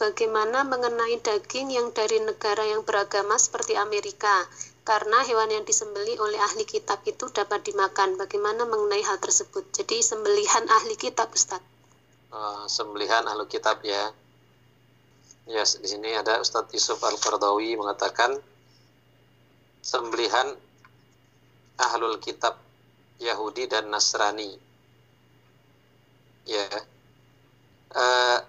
Bagaimana 0.00 0.64
mengenai 0.64 1.20
daging 1.20 1.76
yang 1.76 1.92
dari 1.92 2.24
negara 2.24 2.64
yang 2.64 2.80
beragama 2.88 3.36
seperti 3.36 3.76
Amerika? 3.76 4.48
Karena 4.80 5.20
hewan 5.28 5.52
yang 5.52 5.68
disembeli 5.68 6.16
oleh 6.16 6.40
ahli 6.40 6.64
kitab 6.64 7.04
itu 7.04 7.28
dapat 7.28 7.60
dimakan. 7.68 8.16
Bagaimana 8.16 8.64
mengenai 8.64 9.04
hal 9.04 9.20
tersebut? 9.20 9.68
Jadi 9.76 10.00
sembelihan 10.00 10.64
ahli 10.72 10.96
kitab, 10.96 11.28
Ustaz. 11.36 11.60
Uh, 12.32 12.64
sembelihan 12.64 13.28
ahli 13.28 13.44
kitab 13.44 13.84
ya. 13.84 14.08
Ya, 15.44 15.60
yes, 15.60 15.76
di 15.76 15.88
sini 15.92 16.16
ada 16.16 16.40
Ustadz 16.40 16.72
Yusuf 16.72 16.96
Al-Qardawi 17.04 17.76
mengatakan 17.76 18.40
sembelihan 19.84 20.56
ahlul 21.76 22.16
kitab 22.24 22.56
Yahudi 23.20 23.68
dan 23.68 23.92
Nasrani. 23.92 24.56
Ya. 26.48 26.64
uh, 27.92 28.40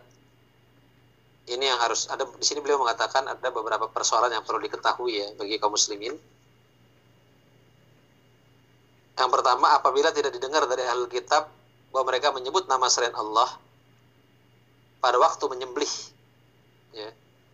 ini 1.50 1.66
yang 1.66 1.80
harus 1.82 2.06
ada 2.12 2.28
di 2.28 2.46
sini 2.46 2.62
beliau 2.62 2.78
mengatakan 2.78 3.26
ada 3.26 3.50
beberapa 3.50 3.90
persoalan 3.90 4.30
yang 4.30 4.46
perlu 4.46 4.62
diketahui 4.62 5.14
ya 5.18 5.28
bagi 5.34 5.58
kaum 5.58 5.74
muslimin. 5.74 6.14
Yang 9.18 9.30
pertama, 9.30 9.78
apabila 9.78 10.10
tidak 10.14 10.34
didengar 10.34 10.66
dari 10.70 10.86
ahli 10.86 11.06
kitab 11.10 11.50
bahwa 11.94 12.10
mereka 12.10 12.34
menyebut 12.34 12.66
nama 12.66 12.88
selain 12.88 13.14
Allah 13.14 13.50
pada 15.02 15.18
waktu 15.18 15.46
menyembelih, 15.50 15.94
ya, 16.94 17.10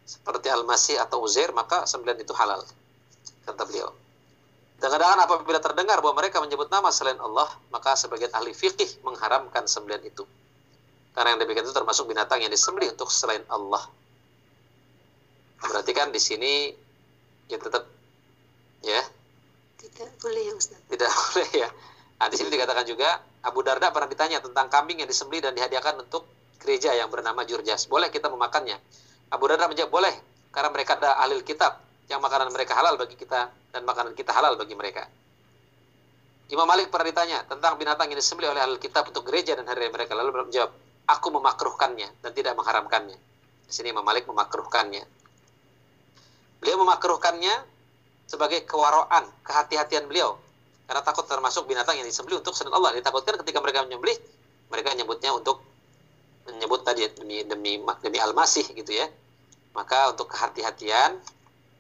seperti 0.07 0.47
Al-Masih 0.47 0.99
atau 0.99 1.23
Uzair, 1.23 1.51
maka 1.51 1.83
sembelihan 1.83 2.23
itu 2.23 2.31
halal, 2.35 2.63
kata 3.43 3.63
beliau. 3.67 3.91
Dan 4.77 4.93
kadang 4.93 5.17
apabila 5.17 5.57
terdengar 5.57 5.97
bahwa 6.05 6.21
mereka 6.21 6.37
menyebut 6.37 6.69
nama 6.69 6.93
selain 6.93 7.17
Allah, 7.17 7.49
maka 7.73 7.97
sebagian 7.97 8.29
ahli 8.29 8.53
fikih 8.53 9.01
mengharamkan 9.01 9.65
sembelihan 9.65 10.05
itu. 10.05 10.23
Karena 11.17 11.33
yang 11.33 11.41
demikian 11.41 11.65
itu 11.65 11.73
termasuk 11.73 12.05
binatang 12.05 12.45
yang 12.45 12.53
disembelih 12.53 12.93
untuk 12.93 13.09
selain 13.09 13.41
Allah. 13.49 13.81
Berarti 15.57 15.89
kan 15.97 16.13
di 16.13 16.21
sini 16.21 16.69
ya 17.49 17.57
tetap 17.57 17.89
ya 18.85 19.01
tidak 19.81 20.13
boleh 20.21 20.45
ya 20.45 20.53
Ustaz. 20.53 20.77
Tidak 20.85 21.09
boleh 21.17 21.49
ya. 21.57 21.69
Nah, 22.21 22.29
di 22.29 22.37
sini 22.37 22.53
dikatakan 22.53 22.85
juga 22.85 23.17
Abu 23.41 23.65
Darda 23.65 23.89
pernah 23.89 24.05
ditanya 24.05 24.45
tentang 24.45 24.69
kambing 24.69 25.01
yang 25.01 25.09
disembelih 25.09 25.49
dan 25.49 25.57
dihadiahkan 25.57 26.05
untuk 26.05 26.29
gereja 26.61 26.93
yang 26.93 27.09
bernama 27.09 27.41
Jurjas. 27.49 27.89
Boleh 27.89 28.13
kita 28.13 28.29
memakannya? 28.29 28.77
Abu 29.33 29.49
Darda 29.49 29.65
menjawab 29.65 29.89
boleh 29.89 30.13
karena 30.53 30.69
mereka 30.69 31.01
ada 31.01 31.17
ahli 31.17 31.41
kitab 31.41 31.81
yang 32.13 32.21
makanan 32.21 32.53
mereka 32.53 32.77
halal 32.77 32.93
bagi 32.93 33.17
kita 33.17 33.49
dan 33.73 33.81
makanan 33.89 34.13
kita 34.13 34.37
halal 34.37 34.53
bagi 34.53 34.77
mereka. 34.77 35.09
Imam 36.53 36.69
Malik 36.69 36.93
pernah 36.93 37.09
ditanya 37.09 37.41
tentang 37.49 37.73
binatang 37.81 38.05
yang 38.05 38.21
disembelih 38.21 38.53
oleh 38.53 38.61
ahli 38.61 38.77
kitab 38.77 39.09
untuk 39.09 39.25
gereja 39.25 39.57
dan 39.57 39.65
hari 39.65 39.89
mereka 39.89 40.13
lalu 40.13 40.45
menjawab 40.45 40.86
aku 41.07 41.27
memakruhkannya 41.31 42.11
dan 42.19 42.31
tidak 42.35 42.53
mengharamkannya. 42.59 43.17
Di 43.67 43.71
sini 43.71 43.95
Imam 43.95 44.03
Malik 44.03 44.27
memakruhkannya. 44.27 45.03
Beliau 46.59 46.77
memakruhkannya 46.83 47.55
sebagai 48.27 48.67
kewaraan, 48.67 49.23
kehati-hatian 49.47 50.07
beliau. 50.11 50.35
Karena 50.87 51.03
takut 51.03 51.27
termasuk 51.27 51.67
binatang 51.67 51.99
yang 51.99 52.07
disembelih 52.07 52.39
untuk 52.39 52.55
senang 52.55 52.75
Allah. 52.75 52.95
Ditakutkan 52.95 53.39
ketika 53.43 53.59
mereka 53.59 53.83
menyembelih, 53.83 54.15
mereka 54.71 54.95
menyebutnya 54.95 55.35
untuk 55.35 55.63
menyebut 56.47 56.83
tadi 56.87 57.03
demi 57.11 57.43
demi 57.43 57.79
demi 58.03 58.17
al-masih 58.19 58.67
gitu 58.71 58.95
ya. 58.95 59.07
Maka 59.75 60.15
untuk 60.15 60.31
kehati-hatian 60.31 61.19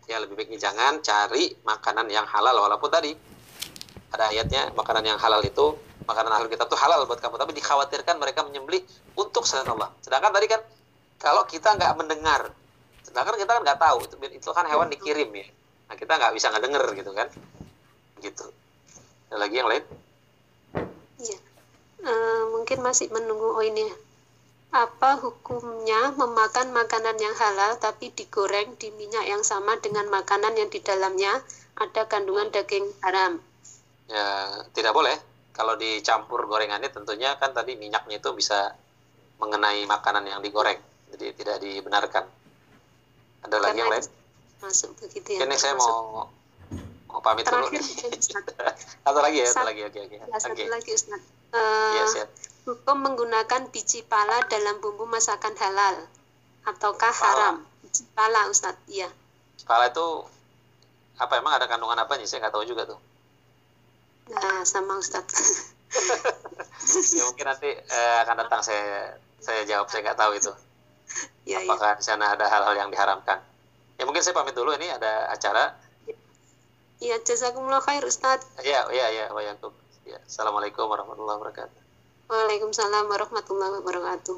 ya 0.07 0.23
lebih 0.23 0.39
baiknya 0.39 0.71
jangan 0.71 1.03
cari 1.03 1.51
makanan 1.67 2.07
yang 2.07 2.23
halal 2.23 2.55
walaupun 2.63 2.87
tadi 2.87 3.11
ada 4.07 4.31
ayatnya 4.31 4.71
makanan 4.71 5.03
yang 5.03 5.19
halal 5.19 5.43
itu 5.43 5.75
makanan 6.07 6.31
ahli 6.39 6.47
kita 6.47 6.63
tuh 6.65 6.79
halal 6.79 7.03
buat 7.03 7.19
kamu. 7.19 7.35
Tapi 7.35 7.51
dikhawatirkan 7.59 8.15
mereka 8.17 8.47
menyembelih 8.47 8.81
untuk 9.19 9.43
selain 9.43 9.67
Allah. 9.67 9.91
Sedangkan 9.99 10.31
tadi 10.31 10.47
kan 10.47 10.63
kalau 11.19 11.43
kita 11.43 11.75
nggak 11.75 11.93
mendengar 11.99 12.49
sedangkan 13.03 13.39
kita 13.39 13.51
kan 13.55 13.61
nggak 13.63 13.79
tahu. 13.79 13.97
Itu, 14.07 14.15
itu 14.23 14.49
kan 14.55 14.65
hewan 14.71 14.87
dikirim 14.87 15.29
ya. 15.35 15.47
Nah 15.91 15.95
kita 15.95 16.15
nggak 16.15 16.33
bisa 16.35 16.47
ngedenger 16.51 16.83
gitu 16.95 17.11
kan. 17.11 17.27
Gitu. 18.23 18.45
Ada 19.27 19.37
lagi 19.39 19.55
yang 19.59 19.67
lain? 19.67 19.83
Iya. 21.19 21.39
Uh, 22.07 22.41
mungkin 22.55 22.79
masih 22.85 23.09
menunggu 23.09 23.57
oh 23.57 23.65
ini 23.65 23.83
apa 24.69 25.17
hukumnya 25.17 26.13
memakan 26.13 26.75
makanan 26.75 27.17
yang 27.17 27.33
halal 27.39 27.79
tapi 27.79 28.11
digoreng 28.13 28.75
di 28.77 28.91
minyak 28.93 29.25
yang 29.25 29.41
sama 29.41 29.79
dengan 29.79 30.07
makanan 30.07 30.55
yang 30.55 30.69
di 30.71 30.79
dalamnya? 30.79 31.41
Ada 31.77 32.09
kandungan 32.09 32.49
daging 32.49 32.89
haram. 33.05 33.37
Ya 34.09 34.25
tidak 34.73 34.95
boleh 34.97 35.13
kalau 35.57 35.73
dicampur 35.73 36.45
gorengannya 36.45 36.93
tentunya 36.93 37.33
kan 37.41 37.49
tadi 37.49 37.73
minyaknya 37.73 38.21
itu 38.21 38.29
bisa 38.37 38.77
mengenai 39.41 39.89
makanan 39.89 40.29
yang 40.29 40.39
digoreng. 40.45 40.77
Jadi 41.09 41.25
tidak 41.33 41.57
dibenarkan. 41.65 42.29
Ada 43.41 43.49
Karena 43.49 43.65
lagi 43.65 43.79
yang 43.81 43.89
lain? 43.89 44.05
masuk 44.57 44.89
begitu 44.97 45.37
ya 45.37 45.45
ini 45.45 45.53
saya 45.53 45.77
mau 45.77 46.25
mau 47.07 47.21
pamit 47.21 47.45
Terakhir, 47.45 47.77
dulu 47.85 48.09
satu 49.05 49.19
lagi 49.21 49.37
ya 49.45 49.47
satu 49.49 49.69
lagi. 49.69 49.81
Oke 49.85 49.99
oke. 50.01 50.17
Ya, 50.17 50.25
satu 50.41 50.57
okay. 50.57 50.65
lagi 50.65 50.91
Ustaz. 50.97 51.21
Uh, 51.53 51.93
yes, 52.01 52.13
yes. 52.17 52.29
hukum 52.65 53.05
menggunakan 53.05 53.69
biji 53.69 54.03
pala 54.03 54.43
dalam 54.49 54.81
bumbu 54.81 55.05
masakan 55.05 55.53
halal 55.61 56.09
ataukah 56.65 57.13
pala. 57.13 57.21
haram? 57.21 57.55
Biji 57.85 58.03
pala 58.17 58.49
Ustaz. 58.49 58.75
Iya. 58.89 59.07
Pala 59.63 59.93
itu 59.93 60.25
apa 61.17 61.33
emang 61.37 61.53
ada 61.57 61.65
kandungan 61.65 61.97
apa 61.97 62.13
nih 62.17 62.29
saya 62.29 62.45
nggak 62.45 62.53
tahu 62.53 62.65
juga 62.65 62.85
tuh 62.85 62.99
Nah, 64.31 64.63
sama 64.67 64.99
Ustadz. 64.99 65.71
ya 67.17 67.23
mungkin 67.23 67.45
nanti 67.47 67.69
eh, 67.71 68.17
akan 68.27 68.35
datang 68.43 68.61
saya 68.63 69.15
saya 69.39 69.63
jawab 69.63 69.87
saya 69.87 70.03
nggak 70.03 70.19
tahu 70.19 70.31
itu. 70.35 70.51
Ya, 71.47 71.63
Apakah 71.63 71.95
ya. 71.95 71.99
di 71.99 72.03
sana 72.03 72.35
ada 72.35 72.45
hal-hal 72.51 72.75
yang 72.75 72.89
diharamkan? 72.91 73.39
Ya 73.95 74.03
mungkin 74.03 74.19
saya 74.19 74.35
pamit 74.35 74.53
dulu 74.53 74.75
ini 74.75 74.91
ada 74.91 75.31
acara. 75.31 75.73
Iya, 76.97 77.21
jazakumullah 77.23 77.79
khair 77.79 78.03
Ustaz. 78.03 78.43
Iya, 78.59 78.89
iya, 78.89 79.07
iya, 79.13 79.25
wa 79.31 79.39
ya. 79.39 79.53
Assalamualaikum 80.25 80.89
warahmatullahi 80.89 81.37
wabarakatuh. 81.39 81.81
Waalaikumsalam 82.27 83.05
warahmatullahi 83.07 83.71
wabarakatuh. 83.79 84.37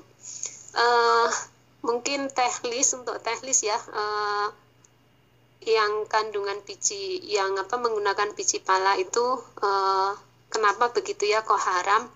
Uh, 0.78 1.30
mungkin 1.82 2.30
tehlis 2.30 2.94
untuk 2.94 3.18
tehlis 3.26 3.66
ya. 3.66 3.78
Uh, 3.90 4.54
yang 5.60 6.08
kandungan 6.08 6.64
biji 6.64 7.20
yang 7.28 7.60
apa 7.60 7.76
menggunakan 7.76 8.32
biji 8.32 8.64
pala 8.64 8.96
itu 8.96 9.40
uh, 9.60 10.16
kenapa 10.48 10.96
begitu 10.96 11.28
ya 11.28 11.44
kok 11.44 11.60
haram? 11.60 12.08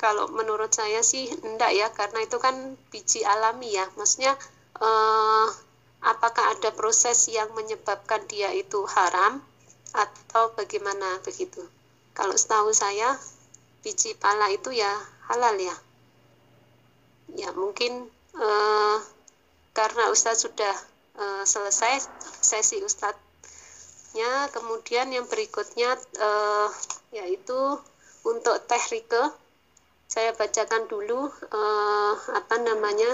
Kalau 0.00 0.28
menurut 0.32 0.72
saya 0.72 1.00
sih 1.04 1.28
enggak 1.44 1.72
ya 1.76 1.88
karena 1.92 2.24
itu 2.24 2.36
kan 2.40 2.76
biji 2.88 3.24
alami 3.24 3.76
ya. 3.76 3.84
Maksudnya 3.96 4.32
uh, 4.80 5.48
apakah 6.04 6.56
ada 6.56 6.72
proses 6.72 7.28
yang 7.28 7.52
menyebabkan 7.52 8.24
dia 8.28 8.52
itu 8.52 8.84
haram 8.88 9.40
atau 9.92 10.52
bagaimana 10.56 11.20
begitu? 11.24 11.62
Kalau 12.16 12.34
setahu 12.36 12.72
saya 12.72 13.16
biji 13.84 14.16
pala 14.16 14.48
itu 14.48 14.72
ya 14.72 14.90
halal 15.28 15.56
ya. 15.60 15.76
Ya 17.34 17.52
mungkin 17.52 18.08
uh, 18.36 18.98
karena 19.72 20.08
Ustaz 20.12 20.44
sudah 20.44 20.93
uh, 21.18 21.44
selesai 21.46 22.06
sesi 22.42 22.82
ustadznya. 22.82 24.48
Kemudian 24.50 25.10
yang 25.10 25.26
berikutnya 25.26 25.98
uh, 26.20 26.68
yaitu 27.14 27.78
untuk 28.24 28.56
teh 28.66 28.84
Rike 28.90 29.44
saya 30.14 30.30
bacakan 30.36 30.86
dulu 30.86 31.26
uh, 31.50 32.14
apa 32.38 32.56
namanya 32.62 33.08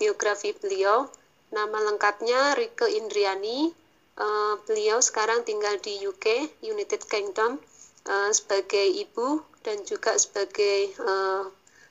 biografi 0.00 0.56
beliau. 0.56 1.08
Nama 1.52 1.78
lengkapnya 1.92 2.56
Rike 2.56 2.88
Indriani. 2.88 3.72
Uh, 4.16 4.56
beliau 4.64 4.96
sekarang 5.04 5.44
tinggal 5.44 5.76
di 5.84 6.00
UK 6.08 6.56
United 6.64 7.04
Kingdom 7.04 7.60
uh, 8.08 8.32
sebagai 8.32 8.88
ibu 8.96 9.44
dan 9.60 9.84
juga 9.84 10.16
sebagai 10.16 10.96
uh, 11.04 11.44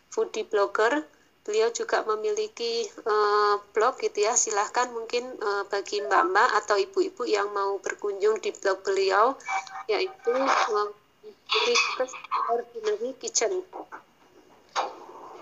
foodie 0.10 0.42
blogger 0.42 1.06
beliau 1.46 1.70
juga 1.70 2.02
memiliki 2.04 2.90
uh, 3.06 3.62
blog 3.72 4.02
gitu 4.02 4.26
ya. 4.26 4.34
Silahkan 4.34 4.90
mungkin 4.92 5.38
uh, 5.40 5.64
bagi 5.70 6.02
mbak-mbak 6.02 6.50
atau 6.66 6.76
ibu-ibu 6.76 7.24
yang 7.30 7.54
mau 7.54 7.78
berkunjung 7.80 8.42
di 8.42 8.52
blog 8.52 8.82
beliau 8.82 9.38
yaitu 9.86 10.34
uh, 10.34 10.90
Ordinary 12.50 13.14
Kitchen. 13.22 13.62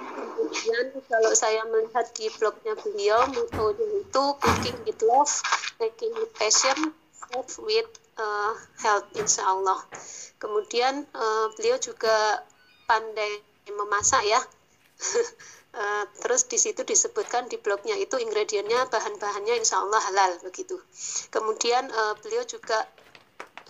Kemudian 0.03 0.85
kalau 1.07 1.31
saya 1.33 1.63
melihat 1.71 2.11
di 2.13 2.27
blognya 2.35 2.75
beliau 2.77 3.23
itu 3.33 4.23
cooking 4.37 4.77
with 4.85 4.99
love 5.01 5.33
making 5.81 6.13
with 6.13 6.29
passion 6.37 6.93
serve 7.33 7.65
with 7.65 7.89
uh, 8.19 8.53
health 8.83 9.09
insya 9.17 9.43
Allah 9.47 9.79
kemudian 10.37 11.07
uh, 11.15 11.45
beliau 11.57 11.79
juga 11.81 12.43
pandai 12.85 13.41
memasak 13.73 14.21
ya 14.27 14.41
Uh, 15.73 16.05
terus 16.21 16.45
di 16.45 16.62
situ 16.62 16.86
disebutkan 16.86 17.49
di 17.49 17.57
blognya 17.57 17.97
itu 17.97 18.21
ingredientnya 18.21 18.86
bahan-bahannya 18.93 19.57
insya 19.57 19.81
Allah 19.81 19.97
halal 20.05 20.31
begitu. 20.45 20.77
Kemudian 21.33 21.89
uh, 21.89 22.13
beliau 22.21 22.45
juga 22.45 22.86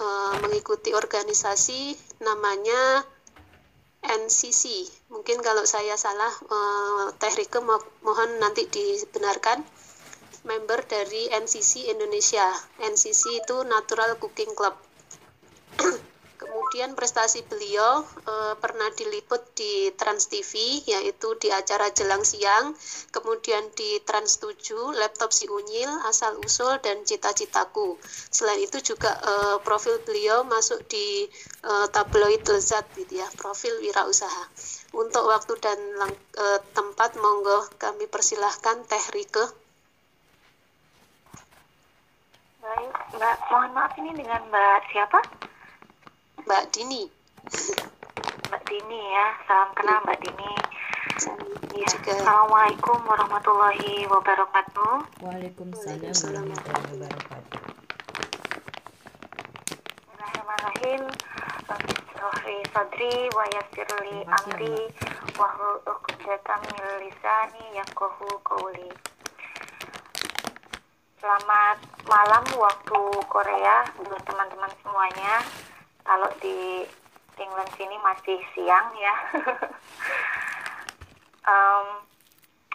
uh, 0.04 0.36
mengikuti 0.44 0.92
organisasi 0.92 1.96
namanya 2.20 3.08
NCC. 4.04 4.84
Mungkin 5.16 5.40
kalau 5.40 5.64
saya 5.64 5.96
salah 5.96 6.32
uh, 6.52 7.08
Teh 7.16 7.32
Rike 7.40 7.64
mo 7.64 7.80
mohon 8.04 8.36
nanti 8.44 8.68
dibenarkan. 8.68 9.64
Member 10.44 10.84
dari 10.84 11.32
NCC 11.32 11.88
Indonesia. 11.88 12.44
NCC 12.84 13.48
itu 13.48 13.64
Natural 13.64 14.20
Cooking 14.20 14.52
Club. 14.52 14.76
Kemudian 16.44 17.00
prestasi 17.00 17.48
beliau 17.48 18.04
e, 18.04 18.60
pernah 18.60 18.92
diliput 18.92 19.40
di 19.56 19.96
Trans 19.96 20.28
TV 20.28 20.84
yaitu 20.84 21.40
di 21.40 21.48
acara 21.48 21.88
Jelang 21.96 22.28
Siang, 22.28 22.76
kemudian 23.16 23.72
di 23.80 24.04
Trans 24.04 24.44
7, 24.44 24.92
Laptop 25.00 25.32
Si 25.32 25.48
Unyil, 25.48 25.88
Asal 26.04 26.36
Usul 26.44 26.84
dan 26.84 27.08
Cita-citaku. 27.08 27.96
Selain 28.28 28.60
itu 28.60 28.84
juga 28.84 29.16
e, 29.24 29.34
profil 29.64 30.04
beliau 30.04 30.44
masuk 30.44 30.84
di 30.92 31.32
e, 31.64 31.72
tabloid 31.96 32.44
Lezat 32.44 32.84
gitu 33.00 33.24
ya, 33.24 33.28
profil 33.40 33.80
wirausaha. 33.80 34.44
Untuk 34.92 35.24
waktu 35.24 35.56
dan 35.64 35.80
e, 36.36 36.46
tempat 36.76 37.16
monggo 37.24 37.72
kami 37.80 38.12
persilahkan 38.12 38.84
Teh 38.84 39.06
Rike. 39.16 39.46
Baik, 42.60 42.96
Mbak, 43.16 43.38
mohon 43.48 43.72
maaf 43.72 43.94
ini 43.96 44.12
dengan 44.12 44.44
Mbak 44.52 44.80
siapa? 44.92 45.20
Mbak 46.44 46.76
Dini. 46.76 47.08
Mbak 48.52 48.62
Dini 48.68 49.00
ya, 49.16 49.28
salam 49.48 49.72
kenal 49.80 50.04
Mbak 50.04 50.20
Dini. 50.20 50.52
Ya. 51.72 51.88
Assalamualaikum 51.88 53.00
warahmatullahi 53.08 54.04
wabarakatuh. 54.12 55.24
Waalaikumsalam 55.24 56.04
warahmatullahi 56.04 57.00
wabarakatuh. 57.00 57.60
Bismillahirrahmanirrahim. 60.04 61.02
Rabbi 61.64 62.56
sadri 62.76 63.16
wa 63.32 63.46
yassirli 63.48 64.28
amri 64.28 64.78
wa 65.40 65.48
'uqdatam 65.88 66.60
min 66.76 67.08
lisani 67.08 67.80
yafqahu 67.80 68.28
qawli. 68.44 68.92
Selamat 71.24 71.80
malam 72.04 72.44
waktu 72.60 73.02
Korea 73.32 73.88
buat 73.96 74.20
teman-teman 74.28 74.72
semuanya. 74.84 75.40
Kalau 76.04 76.30
di 76.44 76.84
England 77.40 77.72
sini 77.80 77.96
masih 78.04 78.40
siang 78.54 78.92
ya. 79.00 79.16
um, 81.48 81.88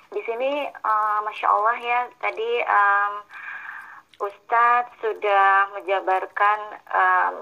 di 0.09 0.21
sini 0.25 0.65
uh, 0.85 1.19
masya 1.25 1.47
Allah 1.53 1.77
ya 1.81 2.01
tadi 2.21 2.51
um, 2.65 3.13
Ustadz 4.19 4.99
sudah 5.05 5.71
menjabarkan 5.77 6.59
um, 6.91 7.35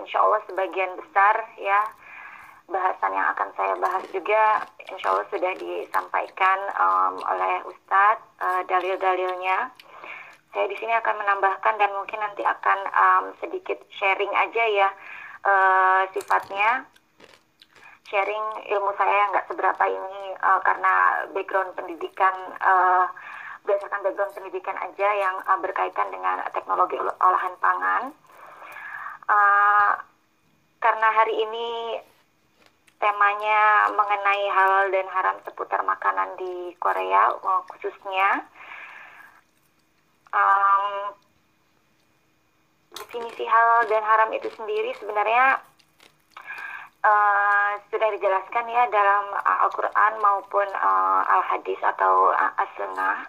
insya 0.00 0.18
Allah 0.24 0.40
sebagian 0.48 0.96
besar 0.96 1.46
ya 1.60 1.84
bahasan 2.68 3.12
yang 3.12 3.28
akan 3.32 3.48
saya 3.56 3.74
bahas 3.76 4.04
juga 4.12 4.64
insya 4.88 5.12
Allah 5.12 5.28
sudah 5.28 5.52
disampaikan 5.60 6.58
um, 6.80 7.14
oleh 7.28 7.54
Ustadz 7.68 8.24
uh, 8.40 8.62
dalil-dalilnya 8.64 9.68
saya 10.56 10.64
di 10.64 10.76
sini 10.80 10.96
akan 10.96 11.14
menambahkan 11.20 11.76
dan 11.76 11.92
mungkin 11.92 12.24
nanti 12.24 12.40
akan 12.40 12.78
um, 12.88 13.24
sedikit 13.44 13.76
sharing 14.00 14.32
aja 14.32 14.64
ya 14.64 14.88
uh, 15.48 16.02
sifatnya 16.12 16.84
sharing 18.08 18.46
ilmu 18.72 18.90
saya 18.96 19.14
yang 19.24 19.30
nggak 19.32 19.48
seberapa 19.52 19.84
ini 19.88 20.36
uh, 20.40 20.60
karena 20.64 20.92
background 21.32 21.76
pendidikan 21.76 22.34
uh, 22.60 23.04
berdasarkan 23.64 24.00
background 24.00 24.32
pendidikan 24.32 24.76
aja 24.80 25.08
yang 25.12 25.36
uh, 25.44 25.58
berkaitan 25.60 26.08
dengan 26.08 26.40
teknologi 26.56 26.96
ol 26.96 27.12
olahan 27.20 27.54
pangan. 27.60 28.02
Uh, 29.28 29.92
karena 30.80 31.08
hari 31.12 31.36
ini 31.36 32.00
temanya 32.96 33.92
mengenai 33.92 34.44
halal 34.56 34.88
dan 34.88 35.06
haram 35.12 35.36
seputar 35.44 35.84
makanan 35.84 36.32
di 36.40 36.72
Korea 36.80 37.36
khususnya. 37.68 38.48
Um, 40.32 41.12
definisi 42.94 43.44
halal 43.44 43.84
dan 43.88 44.02
haram 44.04 44.30
itu 44.32 44.48
sendiri 44.56 44.94
sebenarnya 44.96 45.60
uh, 47.04 47.72
sudah 47.92 48.08
dijelaskan 48.16 48.64
ya 48.68 48.88
dalam 48.88 49.24
uh, 49.34 49.64
Al-Quran 49.68 50.12
maupun 50.20 50.68
uh, 50.72 51.22
Al-Hadis 51.26 51.78
atau 51.82 52.32
uh, 52.32 52.52
As-Sunnah. 52.60 53.28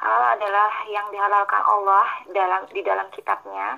Halal 0.00 0.40
adalah 0.40 0.72
yang 0.88 1.12
dihalalkan 1.12 1.60
Allah 1.60 2.08
dalam 2.32 2.64
di 2.72 2.80
dalam 2.80 3.04
kitabnya 3.12 3.76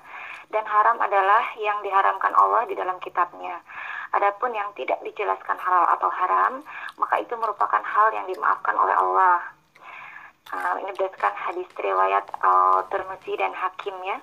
dan 0.53 0.69
haram 0.69 1.01
adalah 1.01 1.43
yang 1.59 1.81
diharamkan 1.83 2.31
Allah 2.37 2.63
di 2.69 2.77
dalam 2.77 3.01
kitabnya. 3.03 3.59
Adapun 4.13 4.53
yang 4.53 4.69
tidak 4.77 5.01
dijelaskan 5.01 5.57
halal 5.57 5.89
atau 5.97 6.13
haram, 6.13 6.61
maka 7.01 7.25
itu 7.25 7.33
merupakan 7.41 7.81
hal 7.81 8.13
yang 8.13 8.29
dimaafkan 8.29 8.77
oleh 8.77 8.93
Allah. 8.93 9.41
Uh, 10.53 10.85
ini 10.85 10.93
berdasarkan 10.93 11.33
hadis 11.33 11.65
riwayat 11.81 12.29
uh, 12.45 12.85
Tirmidzi 12.93 13.41
dan 13.41 13.57
Hakim 13.57 13.97
ya. 14.05 14.21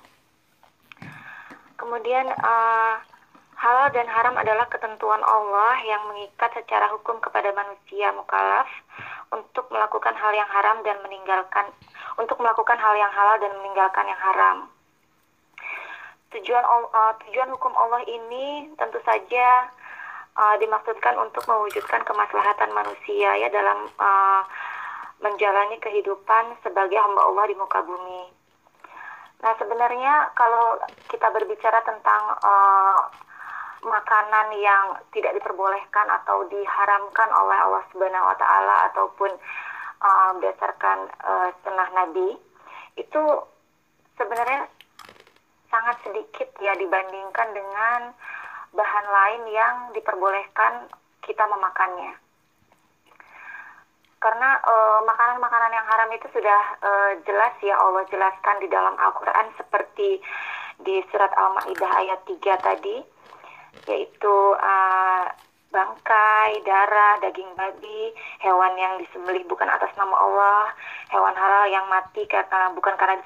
Kemudian 1.80 2.28
uh, 2.28 3.00
Halal 3.60 3.92
dan 3.92 4.08
haram 4.08 4.40
adalah 4.40 4.64
ketentuan 4.72 5.20
Allah 5.20 5.76
yang 5.84 6.08
mengikat 6.08 6.48
secara 6.56 6.88
hukum 6.96 7.20
kepada 7.20 7.52
manusia 7.52 8.08
mukallaf 8.16 8.64
untuk 9.36 9.68
melakukan 9.68 10.16
hal 10.16 10.32
yang 10.32 10.48
haram 10.48 10.80
dan 10.80 10.96
meninggalkan 11.04 11.68
untuk 12.16 12.40
melakukan 12.40 12.80
hal 12.80 12.96
yang 12.96 13.12
halal 13.12 13.36
dan 13.36 13.52
meninggalkan 13.60 14.08
yang 14.08 14.16
haram. 14.16 14.72
Tujuan 16.32 16.64
uh, 16.64 17.12
tujuan 17.28 17.52
hukum 17.52 17.76
Allah 17.76 18.00
ini 18.08 18.72
tentu 18.80 18.96
saja 19.04 19.68
uh, 20.40 20.56
dimaksudkan 20.56 21.20
untuk 21.20 21.44
mewujudkan 21.44 22.00
kemaslahatan 22.08 22.72
manusia 22.72 23.44
ya 23.44 23.52
dalam 23.52 23.92
uh, 24.00 24.40
menjalani 25.20 25.76
kehidupan 25.84 26.56
sebagai 26.64 26.96
hamba 26.96 27.28
Allah 27.28 27.44
di 27.44 27.60
muka 27.60 27.84
bumi. 27.84 28.39
Nah, 29.40 29.52
sebenarnya 29.56 30.36
kalau 30.36 30.76
kita 31.08 31.32
berbicara 31.32 31.80
tentang 31.84 32.22
uh, 32.44 33.00
makanan 33.80 34.52
yang 34.60 35.00
tidak 35.16 35.32
diperbolehkan 35.40 36.06
atau 36.20 36.44
diharamkan 36.52 37.28
oleh 37.32 37.56
Allah 37.56 37.84
Subhanahu 37.88 38.28
wa 38.28 38.36
taala 38.36 38.92
ataupun 38.92 39.32
uh, 40.04 40.30
berdasarkan 40.36 41.08
uh, 41.24 41.48
sunnah 41.64 41.88
Nabi 41.96 42.36
itu 43.00 43.22
sebenarnya 44.20 44.68
sangat 45.72 45.96
sedikit 46.04 46.48
ya 46.60 46.76
dibandingkan 46.76 47.48
dengan 47.56 48.12
bahan 48.76 49.06
lain 49.08 49.42
yang 49.48 49.74
diperbolehkan 49.96 50.92
kita 51.24 51.48
memakannya. 51.48 52.12
Karena 54.20 54.60
makanan-makanan 55.08 55.70
uh, 55.72 55.76
yang 55.80 55.86
haram 55.88 56.10
itu 56.12 56.28
sudah 56.28 56.60
uh, 56.84 57.12
jelas 57.24 57.56
ya 57.64 57.72
Allah 57.80 58.04
jelaskan 58.12 58.60
di 58.60 58.68
dalam 58.68 58.92
Al-Qur'an 59.00 59.48
seperti 59.56 60.20
di 60.84 61.00
surat 61.08 61.32
Al-Maidah 61.32 61.92
ayat 62.04 62.20
3 62.28 62.36
tadi 62.60 63.00
yaitu 63.88 64.36
uh, 64.60 65.24
bangkai, 65.70 66.60
darah, 66.66 67.22
daging 67.22 67.48
babi, 67.54 68.10
hewan 68.42 68.74
yang 68.74 68.98
disembelih 68.98 69.46
bukan 69.46 69.70
atas 69.70 69.94
nama 69.94 70.12
Allah, 70.18 70.74
hewan 71.14 71.34
halal 71.38 71.64
yang 71.70 71.86
mati 71.86 72.26
karena 72.26 72.74
bukan 72.74 72.98
karena 72.98 73.22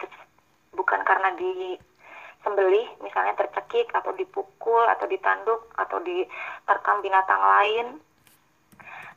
bukan 0.76 1.00
karena 1.02 1.32
disembelih, 1.40 2.86
misalnya 3.00 3.32
tercekik 3.34 3.88
atau 3.96 4.12
dipukul 4.12 4.84
atau 4.92 5.08
ditanduk 5.08 5.72
atau 5.80 5.98
diterkam 6.04 7.00
binatang 7.00 7.40
lain, 7.40 7.86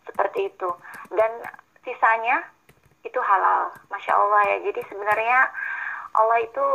seperti 0.08 0.48
itu. 0.48 0.70
Dan 1.12 1.44
sisanya 1.88 2.43
itu 3.08 3.19
halal, 3.23 3.71
masya 3.88 4.12
Allah 4.12 4.41
ya. 4.52 4.58
Jadi 4.67 4.84
sebenarnya 4.91 5.47
Allah 6.12 6.38
itu 6.43 6.65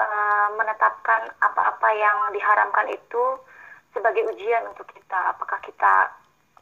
uh, 0.00 0.48
menetapkan 0.56 1.28
apa-apa 1.44 1.88
yang 1.92 2.32
diharamkan 2.32 2.88
itu 2.88 3.24
sebagai 3.92 4.24
ujian 4.32 4.64
untuk 4.72 4.88
kita. 4.88 5.36
Apakah 5.36 5.60
kita 5.60 6.08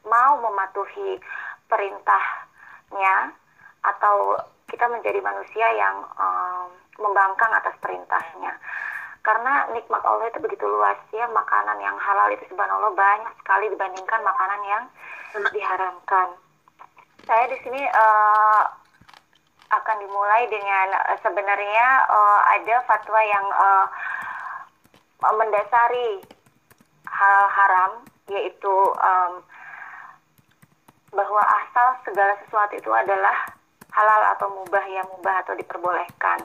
mau 0.02 0.42
mematuhi 0.42 1.22
perintahnya 1.70 3.30
atau 3.86 4.34
kita 4.66 4.86
menjadi 4.90 5.22
manusia 5.22 5.66
yang 5.78 6.02
um, 6.18 6.66
membangkang 6.98 7.50
atas 7.54 7.74
perintahnya. 7.78 8.58
Karena 9.20 9.68
nikmat 9.76 10.00
Allah 10.00 10.32
itu 10.32 10.40
begitu 10.40 10.64
luas 10.64 10.96
ya 11.12 11.28
makanan 11.28 11.76
yang 11.78 11.92
halal 12.00 12.32
itu 12.32 12.40
subhanallah 12.48 12.88
banyak 12.96 13.34
sekali 13.44 13.68
dibandingkan 13.68 14.20
makanan 14.24 14.60
yang 14.64 14.84
diharamkan 15.52 16.40
saya 17.26 17.44
di 17.50 17.58
sini 17.64 17.82
uh, 17.82 18.62
akan 19.70 19.96
dimulai 20.02 20.46
dengan 20.50 20.88
uh, 20.94 21.18
sebenarnya 21.22 21.86
uh, 22.08 22.40
ada 22.58 22.76
fatwa 22.86 23.20
yang 23.22 23.46
uh, 23.50 23.86
mendasari 25.36 26.24
hal 27.06 27.40
haram 27.50 27.92
yaitu 28.30 28.74
um, 29.02 29.42
bahwa 31.10 31.42
asal 31.42 31.98
segala 32.06 32.38
sesuatu 32.46 32.78
itu 32.78 32.90
adalah 32.94 33.34
halal 33.90 34.22
atau 34.38 34.48
mubah 34.62 34.84
ya 34.86 35.02
mubah 35.10 35.42
atau 35.42 35.58
diperbolehkan. 35.58 36.38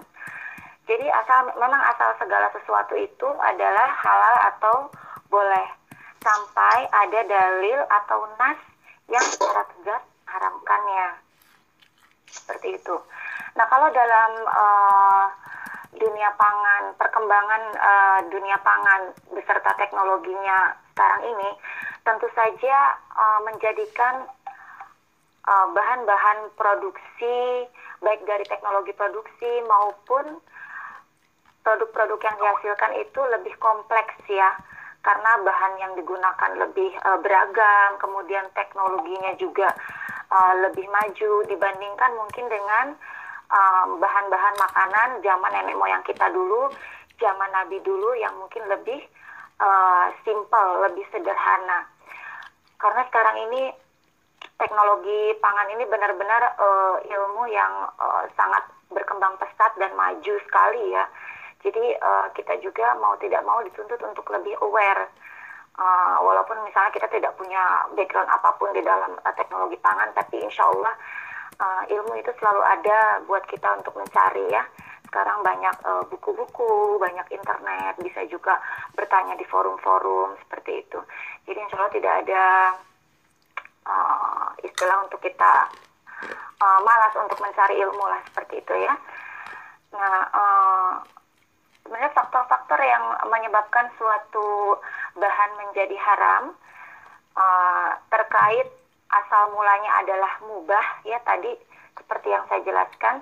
Jadi 0.86 1.06
asal 1.10 1.50
memang 1.58 1.82
asal 1.94 2.14
segala 2.18 2.50
sesuatu 2.54 2.94
itu 2.98 3.30
adalah 3.42 3.90
halal 4.02 4.36
atau 4.54 4.76
boleh 5.30 5.68
sampai 6.22 6.90
ada 6.90 7.22
dalil 7.26 7.80
atau 7.90 8.26
nas 8.42 8.58
yang 9.10 9.22
secara 9.22 9.62
tegas 9.78 10.04
haramkannya. 10.36 11.08
Seperti 12.28 12.76
itu. 12.76 12.96
Nah, 13.56 13.66
kalau 13.72 13.88
dalam 13.96 14.32
uh, 14.44 15.26
dunia 15.96 16.30
pangan, 16.36 16.92
perkembangan 17.00 17.64
uh, 17.80 18.20
dunia 18.28 18.60
pangan 18.60 19.16
beserta 19.32 19.72
teknologinya 19.80 20.76
sekarang 20.92 21.24
ini 21.28 21.50
tentu 22.04 22.28
saja 22.36 23.00
uh, 23.16 23.40
menjadikan 23.48 24.28
bahan 25.46 25.78
bahan-bahan 25.78 26.40
produksi 26.58 27.70
baik 28.02 28.26
dari 28.26 28.42
teknologi 28.50 28.98
produksi 28.98 29.62
maupun 29.70 30.42
produk-produk 31.62 32.18
yang 32.18 32.38
dihasilkan 32.42 32.92
itu 32.98 33.22
lebih 33.30 33.54
kompleks 33.62 34.18
ya 34.26 34.58
karena 35.06 35.32
bahan 35.46 35.74
yang 35.78 35.94
digunakan 35.94 36.52
lebih 36.58 36.90
uh, 37.06 37.22
beragam, 37.22 38.02
kemudian 38.02 38.50
teknologinya 38.58 39.38
juga 39.38 39.70
uh, 40.34 40.54
lebih 40.66 40.90
maju 40.90 41.46
dibandingkan 41.46 42.12
mungkin 42.18 42.50
dengan 42.50 42.98
bahan-bahan 44.02 44.56
um, 44.58 44.62
makanan 44.66 45.10
zaman 45.22 45.54
nenek 45.54 45.78
moyang 45.78 46.02
kita 46.02 46.26
dulu, 46.34 46.74
zaman 47.22 47.50
Nabi 47.54 47.78
dulu 47.86 48.18
yang 48.18 48.34
mungkin 48.42 48.66
lebih 48.66 49.06
uh, 49.62 50.10
simple, 50.26 50.90
lebih 50.90 51.06
sederhana. 51.14 51.86
Karena 52.82 53.06
sekarang 53.06 53.38
ini 53.46 53.70
teknologi 54.58 55.38
pangan 55.38 55.70
ini 55.78 55.86
benar-benar 55.86 56.58
uh, 56.58 56.98
ilmu 57.06 57.46
yang 57.54 57.94
uh, 58.02 58.26
sangat 58.34 58.66
berkembang 58.90 59.38
pesat 59.38 59.72
dan 59.78 59.94
maju 59.94 60.34
sekali 60.50 60.90
ya 60.90 61.06
jadi 61.66 61.98
uh, 61.98 62.30
kita 62.38 62.62
juga 62.62 62.94
mau 63.02 63.18
tidak 63.18 63.42
mau 63.42 63.58
dituntut 63.66 63.98
untuk 64.06 64.30
lebih 64.30 64.54
aware. 64.62 65.10
Uh, 65.76 66.24
walaupun 66.24 66.56
misalnya 66.64 66.94
kita 66.96 67.10
tidak 67.12 67.36
punya 67.36 67.84
background 67.98 68.32
apa 68.32 68.54
pun 68.56 68.72
di 68.72 68.80
dalam 68.80 69.18
uh, 69.18 69.34
teknologi 69.36 69.76
pangan, 69.82 70.14
tapi 70.14 70.40
insya 70.40 70.64
Allah 70.70 70.94
uh, 71.60 71.84
ilmu 71.90 72.14
itu 72.16 72.32
selalu 72.38 72.62
ada 72.64 73.20
buat 73.26 73.44
kita 73.50 73.82
untuk 73.82 73.98
mencari 73.98 74.46
ya. 74.54 74.64
Sekarang 75.10 75.48
banyak 75.48 75.76
buku-buku, 76.12 76.68
uh, 76.68 77.00
banyak 77.00 77.28
internet, 77.32 77.96
bisa 78.04 78.28
juga 78.28 78.60
bertanya 79.00 79.40
di 79.40 79.48
forum-forum 79.48 80.36
seperti 80.44 80.84
itu. 80.84 81.00
Jadi 81.48 81.60
insya 81.60 81.76
Allah 81.82 81.94
tidak 81.96 82.14
ada 82.26 82.44
uh, 83.88 84.48
istilah 84.60 85.08
untuk 85.08 85.24
kita 85.24 85.72
uh, 86.60 86.80
malas 86.84 87.14
untuk 87.16 87.40
mencari 87.40 87.80
ilmu 87.80 88.06
lah 88.06 88.22
seperti 88.28 88.60
itu 88.60 88.74
ya. 88.76 88.94
Nah, 89.96 90.20
uh, 90.36 90.94
sebenarnya 91.86 92.18
faktor-faktor 92.18 92.82
yang 92.82 93.06
menyebabkan 93.30 93.94
suatu 94.02 94.82
bahan 95.14 95.52
menjadi 95.62 95.94
haram 96.02 96.58
uh, 97.38 97.90
terkait 98.10 98.66
asal 99.14 99.54
mulanya 99.54 100.02
adalah 100.02 100.34
mubah 100.42 101.06
ya 101.06 101.22
tadi 101.22 101.54
seperti 101.94 102.34
yang 102.34 102.42
saya 102.50 102.66
jelaskan 102.66 103.22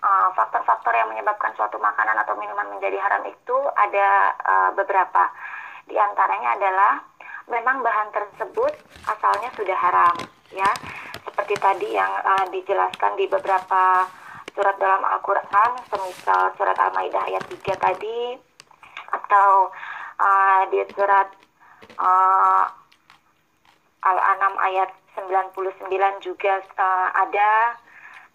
uh, 0.00 0.32
faktor-faktor 0.32 0.96
uh, 0.96 0.98
yang 1.04 1.08
menyebabkan 1.12 1.52
suatu 1.60 1.76
makanan 1.76 2.16
atau 2.24 2.34
minuman 2.40 2.72
menjadi 2.72 2.96
haram 3.04 3.22
itu 3.28 3.56
ada 3.76 4.08
uh, 4.48 4.70
beberapa. 4.72 5.28
Di 5.84 5.94
antaranya 6.00 6.56
adalah 6.56 6.92
memang 7.52 7.84
bahan 7.84 8.08
tersebut 8.16 8.72
asalnya 9.12 9.52
sudah 9.54 9.76
haram 9.76 10.16
ya. 10.56 10.72
Seperti 11.20 11.54
tadi 11.60 11.88
yang 11.94 12.10
uh, 12.10 12.48
dijelaskan 12.48 13.20
di 13.20 13.28
beberapa 13.28 14.08
surat 14.54 14.76
dalam 14.78 15.02
Al-Quran, 15.04 15.70
semisal 15.88 16.52
surat 16.56 16.76
Al-Maidah 16.78 17.22
ayat 17.30 17.44
3 17.48 17.76
tadi, 17.76 18.38
atau 19.10 19.70
uh, 20.20 20.60
di 20.70 20.80
surat 20.94 21.28
uh, 21.98 22.64
Al-An'am 24.00 24.54
ayat 24.64 24.90
99 25.16 26.26
juga 26.26 26.62
uh, 26.78 27.08
ada, 27.14 27.76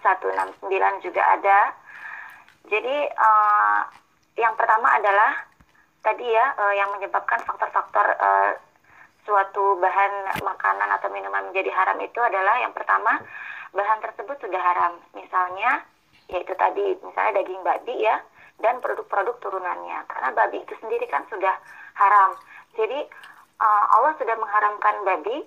169 0.05 1.05
juga 1.05 1.23
ada. 1.33 1.59
Jadi 2.69 2.97
uh, 3.09 3.81
yang 4.37 4.53
pertama 4.55 4.93
adalah 4.93 5.49
tadi 6.05 6.29
ya 6.29 6.53
uh, 6.61 6.75
yang 6.77 6.93
menyebabkan 6.93 7.41
faktor-faktor 7.49 8.07
uh, 8.21 8.53
suatu 9.29 9.77
bahan 9.77 10.41
makanan 10.41 10.89
atau 10.97 11.13
minuman 11.13 11.53
menjadi 11.53 11.69
haram 11.77 12.01
itu 12.01 12.17
adalah 12.17 12.57
yang 12.65 12.73
pertama 12.73 13.21
bahan 13.77 14.01
tersebut 14.01 14.41
sudah 14.41 14.57
haram. 14.57 14.97
Misalnya 15.13 15.85
yaitu 16.33 16.57
tadi 16.57 16.97
misalnya 17.05 17.45
daging 17.45 17.61
babi 17.61 17.95
ya 18.01 18.25
dan 18.65 18.81
produk-produk 18.81 19.37
turunannya. 19.45 20.09
Karena 20.09 20.33
babi 20.33 20.65
itu 20.65 20.73
sendiri 20.81 21.05
kan 21.13 21.29
sudah 21.29 21.53
haram. 22.01 22.41
Jadi 22.73 23.05
uh, 23.61 23.85
Allah 24.01 24.17
sudah 24.17 24.37
mengharamkan 24.41 25.05
babi. 25.05 25.45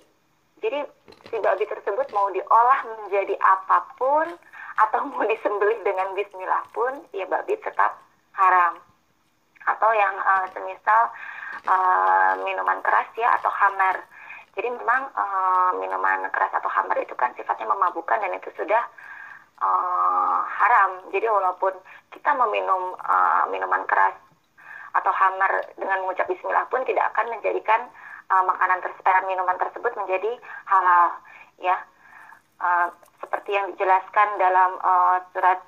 Jadi 0.62 0.78
si 1.26 1.42
babi 1.42 1.66
tersebut 1.66 2.06
mau 2.14 2.30
diolah 2.30 2.86
menjadi 2.86 3.34
apa 3.42 3.82
pun 3.98 4.30
atau 4.78 5.00
mau 5.10 5.26
disembelih 5.26 5.82
dengan 5.82 6.14
bismillah 6.14 6.62
pun 6.70 7.02
ya 7.10 7.26
babi 7.26 7.58
tetap 7.58 7.98
haram. 8.38 8.78
Atau 9.66 9.90
yang 9.90 10.14
uh, 10.22 10.46
semisal 10.54 11.10
uh, 11.66 12.32
minuman 12.42 12.78
keras 12.80 13.08
ya 13.16 13.32
atau 13.40 13.50
hammer. 13.50 14.02
Jadi 14.52 14.68
memang 14.68 15.08
uh, 15.16 15.70
minuman 15.80 16.28
keras 16.28 16.52
atau 16.52 16.68
hammer 16.68 17.00
itu 17.00 17.16
kan 17.16 17.32
sifatnya 17.32 17.64
memabukkan 17.72 18.20
dan 18.20 18.36
itu 18.36 18.52
sudah 18.52 18.84
uh, 19.64 20.40
haram. 20.44 21.08
Jadi 21.08 21.24
walaupun 21.24 21.72
kita 22.12 22.36
meminum 22.36 22.96
uh, 23.00 23.48
minuman 23.48 23.84
keras 23.88 24.12
atau 24.92 25.08
hammer 25.08 25.72
dengan 25.80 26.04
mengucap 26.04 26.28
bismillah 26.28 26.68
pun 26.68 26.84
tidak 26.84 27.08
akan 27.16 27.32
menjadikan 27.32 27.88
uh, 28.28 28.44
makanan 28.44 28.84
tersebut 28.84 29.24
minuman 29.24 29.56
tersebut 29.56 29.92
menjadi 29.96 30.32
halal 30.68 31.16
ya. 31.60 31.76
Uh, 32.62 32.92
seperti 33.18 33.58
yang 33.58 33.74
dijelaskan 33.74 34.38
dalam 34.38 34.78
uh, 34.78 35.18
surat 35.34 35.58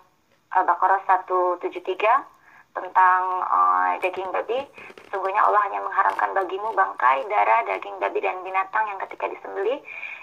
Al-Baqarah 0.54 1.02
173 1.26 2.33
tentang 2.74 3.22
uh, 3.46 3.94
daging 4.02 4.28
babi, 4.34 4.66
sesungguhnya 5.06 5.46
Allah 5.46 5.62
hanya 5.70 5.80
mengharamkan 5.86 6.34
bagimu 6.34 6.74
bangkai, 6.74 7.22
darah, 7.30 7.62
daging 7.70 7.96
babi 8.02 8.18
dan 8.18 8.42
binatang 8.42 8.90
yang 8.90 8.98
ketika 9.06 9.30
disembelih 9.30 9.78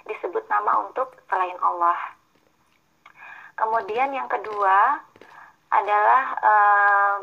disebut 0.06 0.44
nama 0.52 0.84
untuk 0.84 1.16
selain 1.32 1.56
Allah. 1.64 1.96
Kemudian 3.56 4.12
yang 4.12 4.28
kedua 4.28 5.00
adalah 5.72 6.24
uh, 6.44 7.16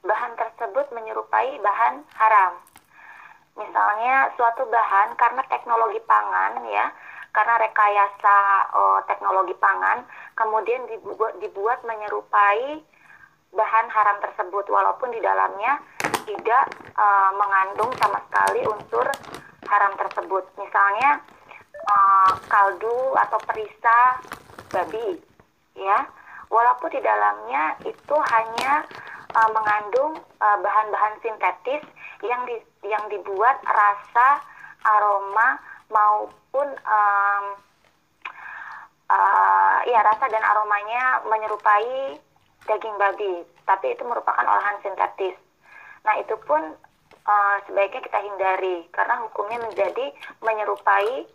bahan 0.00 0.32
tersebut 0.40 0.88
menyerupai 0.96 1.60
bahan 1.60 2.00
haram. 2.16 2.52
Misalnya 3.60 4.32
suatu 4.40 4.64
bahan 4.64 5.20
karena 5.20 5.44
teknologi 5.52 6.00
pangan 6.08 6.64
ya, 6.64 6.88
karena 7.36 7.60
rekayasa 7.60 8.36
uh, 8.72 9.00
teknologi 9.04 9.52
pangan 9.60 10.02
kemudian 10.32 10.88
dibuat, 10.88 11.36
dibuat 11.44 11.84
menyerupai 11.84 12.80
bahan 13.50 13.86
haram 13.90 14.18
tersebut 14.22 14.66
walaupun 14.70 15.10
di 15.10 15.20
dalamnya 15.22 15.82
tidak 16.26 16.70
uh, 16.94 17.30
mengandung 17.34 17.90
sama 17.98 18.22
sekali 18.30 18.62
unsur 18.66 19.06
haram 19.66 19.92
tersebut. 19.98 20.44
Misalnya 20.58 21.18
uh, 21.90 22.32
kaldu 22.46 23.14
atau 23.18 23.38
perisa 23.42 23.98
babi, 24.70 25.18
ya, 25.74 26.06
walaupun 26.46 26.94
di 26.94 27.02
dalamnya 27.02 27.74
itu 27.82 28.16
hanya 28.16 28.86
uh, 29.34 29.50
mengandung 29.50 30.14
bahan-bahan 30.40 31.20
sintetis 31.20 31.84
yang 32.24 32.48
di, 32.48 32.56
yang 32.86 33.04
dibuat 33.12 33.60
rasa, 33.66 34.40
aroma 34.80 35.60
maupun 35.92 36.68
um, 36.86 37.44
uh, 39.10 39.78
ya 39.84 40.00
rasa 40.00 40.24
dan 40.30 40.40
aromanya 40.40 41.20
menyerupai 41.26 42.16
daging 42.68 42.96
babi, 43.00 43.44
tapi 43.64 43.94
itu 43.94 44.02
merupakan 44.04 44.44
olahan 44.44 44.76
sintetis. 44.84 45.36
Nah, 46.04 46.16
itu 46.20 46.34
pun 46.44 46.60
uh, 47.24 47.56
sebaiknya 47.68 48.00
kita 48.04 48.18
hindari 48.20 48.88
karena 48.92 49.20
hukumnya 49.24 49.58
menjadi 49.64 50.12
menyerupai 50.40 51.28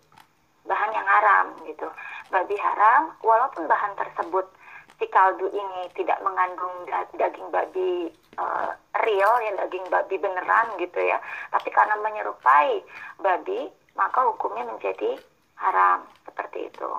bahan 0.66 0.92
yang 0.94 1.08
haram 1.08 1.46
gitu. 1.70 1.88
Babi 2.34 2.58
haram 2.58 3.14
walaupun 3.22 3.70
bahan 3.70 3.94
tersebut 3.98 4.50
si 4.98 5.06
kaldu 5.12 5.52
ini 5.52 5.92
tidak 5.94 6.18
mengandung 6.24 6.88
daging 7.20 7.48
babi 7.52 8.10
uh, 8.40 8.72
real 9.06 9.34
ya 9.44 9.52
daging 9.66 9.86
babi 9.94 10.16
beneran 10.18 10.68
gitu 10.82 11.00
ya. 11.00 11.22
Tapi 11.54 11.70
karena 11.70 12.00
menyerupai 12.02 12.82
babi, 13.22 13.70
maka 13.94 14.26
hukumnya 14.26 14.66
menjadi 14.66 15.20
haram 15.62 16.04
seperti 16.26 16.68
itu. 16.74 16.90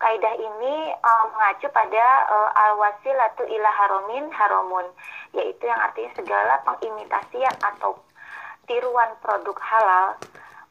Kaidah 0.00 0.32
ini 0.32 0.96
uh, 0.96 1.24
mengacu 1.28 1.68
pada 1.76 2.04
uh, 2.24 2.50
al-wasilatu 2.56 3.44
ila 3.44 3.68
haromin 3.68 4.32
haromun, 4.32 4.88
yaitu 5.36 5.68
yang 5.68 5.76
artinya 5.76 6.08
segala 6.16 6.56
pengimitasian 6.64 7.52
atau 7.60 8.00
tiruan 8.64 9.12
produk 9.20 9.60
halal 9.60 10.16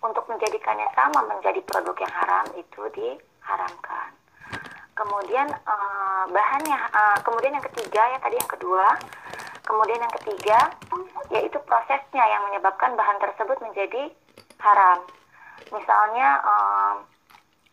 untuk 0.02 0.26
menjadikannya 0.26 0.90
sama 0.98 1.22
menjadi 1.30 1.62
produk 1.62 1.94
yang 2.02 2.14
haram 2.26 2.46
itu 2.58 2.82
diharamkan. 2.90 4.10
Kemudian 4.98 5.48
uh, 5.54 6.26
bahannya, 6.34 6.80
uh, 6.90 7.18
kemudian 7.22 7.54
yang 7.54 7.66
ketiga 7.70 8.02
ya 8.10 8.18
tadi 8.18 8.34
yang 8.34 8.50
kedua, 8.50 8.98
kemudian 9.62 10.02
yang 10.02 10.14
ketiga 10.20 10.74
yaitu 11.30 11.62
prosesnya 11.70 12.26
yang 12.26 12.50
menyebabkan 12.50 12.98
bahan 12.98 13.22
tersebut 13.22 13.62
menjadi 13.62 14.10
haram. 14.58 15.06
Misalnya 15.70 16.42
uh, 16.42 16.94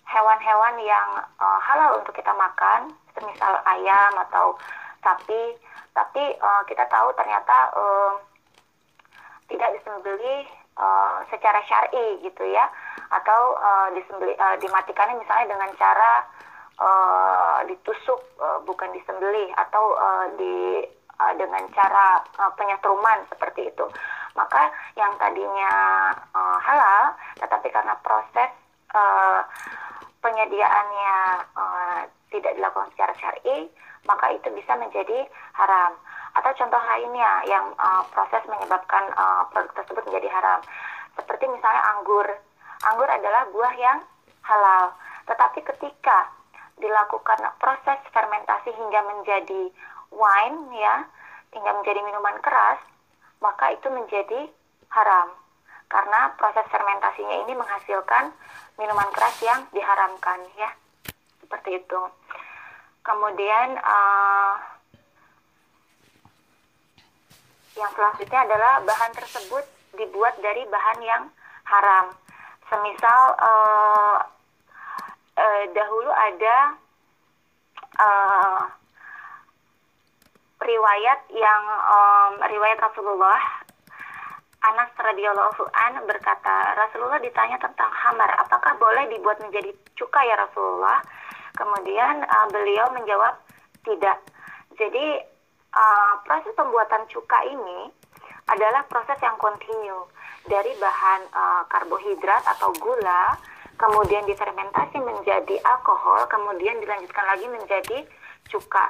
hewan-hewan 0.06 0.74
yang 0.86 1.08
uh, 1.42 1.58
halal 1.60 1.98
untuk 1.98 2.14
kita 2.14 2.30
makan, 2.32 2.94
semisal 3.12 3.54
ayam 3.66 4.12
atau 4.28 4.54
sapi, 5.02 5.58
tapi 5.94 6.24
uh, 6.38 6.62
kita 6.70 6.86
tahu 6.86 7.10
ternyata 7.18 7.56
uh, 7.74 8.12
tidak 9.50 9.74
disembeli 9.78 10.46
uh, 10.78 11.22
secara 11.30 11.58
syar'i 11.66 12.22
gitu 12.22 12.46
ya, 12.46 12.70
atau 13.10 13.58
uh, 13.58 13.88
disembeli 13.94 14.34
uh, 14.38 14.56
dimatikannya 14.62 15.18
misalnya 15.18 15.58
dengan 15.58 15.70
cara 15.74 16.12
uh, 16.78 17.58
ditusuk 17.66 18.20
uh, 18.38 18.62
bukan 18.62 18.90
disembelih 18.94 19.50
atau 19.58 19.84
uh, 19.94 20.26
di 20.38 20.86
uh, 21.18 21.34
dengan 21.34 21.66
cara 21.74 22.22
uh, 22.38 22.52
penyetruman 22.54 23.26
seperti 23.26 23.74
itu. 23.74 23.86
Maka 24.36 24.68
yang 24.94 25.16
tadinya 25.16 25.72
uh, 26.36 26.58
halal, 26.60 27.16
tetapi 27.40 27.72
karena 27.72 27.96
proses 28.04 28.52
uh, 28.92 29.40
penyediaannya 30.26 31.16
uh, 31.54 32.00
tidak 32.34 32.58
dilakukan 32.58 32.90
secara 32.98 33.14
syar'i, 33.22 33.70
maka 34.10 34.34
itu 34.34 34.50
bisa 34.50 34.74
menjadi 34.74 35.22
haram. 35.54 35.94
Atau 36.34 36.50
contoh 36.58 36.82
lainnya 36.82 37.46
yang 37.46 37.70
uh, 37.78 38.02
proses 38.10 38.42
menyebabkan 38.50 39.06
uh, 39.14 39.46
produk 39.54 39.70
tersebut 39.78 40.02
menjadi 40.10 40.28
haram, 40.34 40.60
seperti 41.14 41.46
misalnya 41.46 41.82
anggur. 41.94 42.26
Anggur 42.90 43.06
adalah 43.06 43.46
buah 43.54 43.74
yang 43.78 43.98
halal, 44.42 44.92
tetapi 45.30 45.62
ketika 45.62 46.34
dilakukan 46.76 47.40
proses 47.56 47.98
fermentasi 48.12 48.68
hingga 48.74 49.00
menjadi 49.08 49.72
wine 50.12 50.60
ya 50.76 51.08
hingga 51.56 51.72
menjadi 51.72 52.04
minuman 52.04 52.36
keras 52.44 52.76
maka 53.40 53.72
itu 53.72 53.88
menjadi 53.88 54.52
haram 54.92 55.32
karena 55.86 56.34
proses 56.34 56.66
fermentasinya 56.68 57.36
ini 57.46 57.52
menghasilkan 57.54 58.34
minuman 58.78 59.10
keras 59.14 59.36
yang 59.42 59.60
diharamkan 59.70 60.42
ya. 60.58 60.70
Seperti 61.40 61.78
itu. 61.78 62.00
Kemudian 63.06 63.78
uh, 63.78 64.54
yang 67.78 67.90
selanjutnya 67.94 68.40
adalah 68.50 68.82
bahan 68.82 69.12
tersebut 69.14 69.64
dibuat 69.94 70.34
dari 70.42 70.66
bahan 70.66 70.98
yang 71.06 71.22
haram. 71.64 72.10
Semisal 72.66 73.22
uh, 73.38 74.18
uh, 75.38 75.62
dahulu 75.70 76.10
ada 76.10 76.56
uh, 77.94 78.60
riwayat 80.56 81.20
yang 81.30 81.62
um, 81.86 82.32
riwayat 82.42 82.78
Rasulullah 82.80 83.65
Anas 84.66 84.90
radhiyallahu 84.98 85.62
an 85.70 86.02
berkata 86.10 86.74
Rasulullah 86.74 87.22
ditanya 87.22 87.54
tentang 87.62 87.86
hamar 87.86 88.34
apakah 88.42 88.74
boleh 88.82 89.06
dibuat 89.14 89.38
menjadi 89.38 89.70
cuka 89.94 90.20
ya 90.26 90.34
Rasulullah? 90.42 90.98
Kemudian 91.54 92.26
uh, 92.26 92.46
beliau 92.50 92.90
menjawab 92.90 93.38
tidak. 93.86 94.18
Jadi 94.74 95.22
uh, 95.70 96.12
proses 96.26 96.52
pembuatan 96.58 97.06
cuka 97.06 97.38
ini 97.46 97.88
adalah 98.50 98.82
proses 98.90 99.16
yang 99.22 99.38
kontinu. 99.38 100.10
Dari 100.46 100.78
bahan 100.78 101.20
uh, 101.34 101.62
karbohidrat 101.66 102.46
atau 102.46 102.70
gula 102.78 103.34
kemudian 103.76 104.24
difermentasi 104.24 104.98
menjadi 104.98 105.58
alkohol, 105.62 106.24
kemudian 106.30 106.80
dilanjutkan 106.80 107.24
lagi 107.28 107.46
menjadi 107.50 107.98
cuka. 108.48 108.86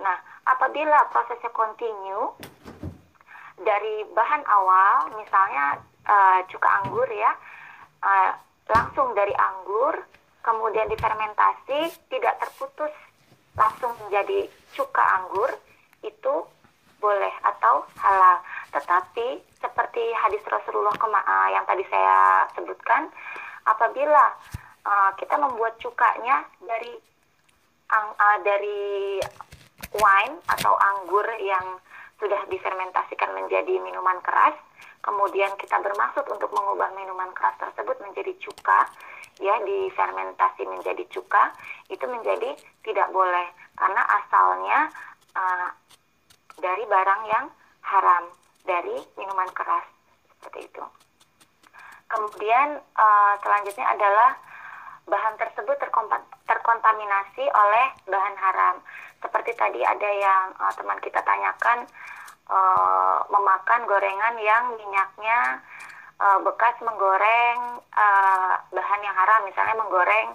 Nah, 0.00 0.16
apabila 0.46 1.08
prosesnya 1.10 1.50
kontinu 1.50 2.34
dari 3.60 4.02
bahan 4.10 4.42
awal, 4.46 5.14
misalnya 5.14 5.78
uh, 6.06 6.40
cuka 6.50 6.68
anggur 6.82 7.06
ya, 7.14 7.32
uh, 8.02 8.30
langsung 8.66 9.14
dari 9.14 9.32
anggur, 9.36 10.02
kemudian 10.42 10.90
difermentasi, 10.90 11.94
tidak 12.10 12.34
terputus 12.42 12.90
langsung 13.54 13.94
menjadi 14.02 14.50
cuka 14.74 15.04
anggur, 15.22 15.50
itu 16.02 16.34
boleh 16.98 17.34
atau 17.44 17.84
halal. 18.00 18.40
Tetapi 18.72 19.38
seperti 19.60 20.02
hadis 20.18 20.42
Rasulullah 20.48 20.96
uh, 20.98 21.48
yang 21.52 21.62
tadi 21.68 21.84
saya 21.86 22.48
sebutkan, 22.58 23.12
apabila 23.68 24.34
uh, 24.84 25.10
kita 25.16 25.36
membuat 25.38 25.78
cukanya 25.78 26.42
dari 26.64 26.96
uh, 27.92 28.38
dari 28.42 29.20
wine 29.94 30.36
atau 30.50 30.74
anggur 30.74 31.26
yang 31.38 31.78
sudah 32.24 32.40
difermentasikan 32.48 33.36
menjadi 33.36 33.76
minuman 33.84 34.16
keras, 34.24 34.56
kemudian 35.04 35.52
kita 35.60 35.76
bermaksud 35.84 36.24
untuk 36.32 36.48
mengubah 36.56 36.88
minuman 36.96 37.28
keras 37.36 37.52
tersebut 37.60 38.00
menjadi 38.00 38.32
cuka, 38.40 38.88
ya 39.44 39.60
difermentasi 39.60 40.64
menjadi 40.64 41.04
cuka, 41.12 41.52
itu 41.92 42.00
menjadi 42.08 42.56
tidak 42.80 43.12
boleh 43.12 43.44
karena 43.76 44.02
asalnya 44.08 44.88
uh, 45.36 45.68
dari 46.56 46.88
barang 46.88 47.22
yang 47.28 47.44
haram, 47.84 48.24
dari 48.64 48.96
minuman 49.20 49.52
keras 49.52 49.84
seperti 50.32 50.64
itu. 50.64 50.84
Kemudian 52.08 52.80
uh, 52.96 53.34
selanjutnya 53.44 53.84
adalah 53.84 54.32
bahan 55.04 55.36
tersebut 55.36 55.76
terkontaminasi 56.48 57.44
oleh 57.44 57.86
bahan 58.08 58.36
haram. 58.40 58.80
Seperti 59.20 59.52
tadi 59.60 59.84
ada 59.84 60.08
yang 60.08 60.56
uh, 60.56 60.72
teman 60.72 60.96
kita 61.04 61.20
tanyakan 61.20 61.84
uh, 62.50 63.18
memakan 63.30 63.86
gorengan 63.88 64.34
yang 64.40 64.74
minyaknya 64.76 65.62
uh, 66.20 66.38
bekas 66.44 66.76
menggoreng 66.84 67.80
uh, 67.94 68.52
bahan 68.72 69.00
yang 69.04 69.16
haram, 69.16 69.40
misalnya 69.46 69.76
menggoreng 69.78 70.28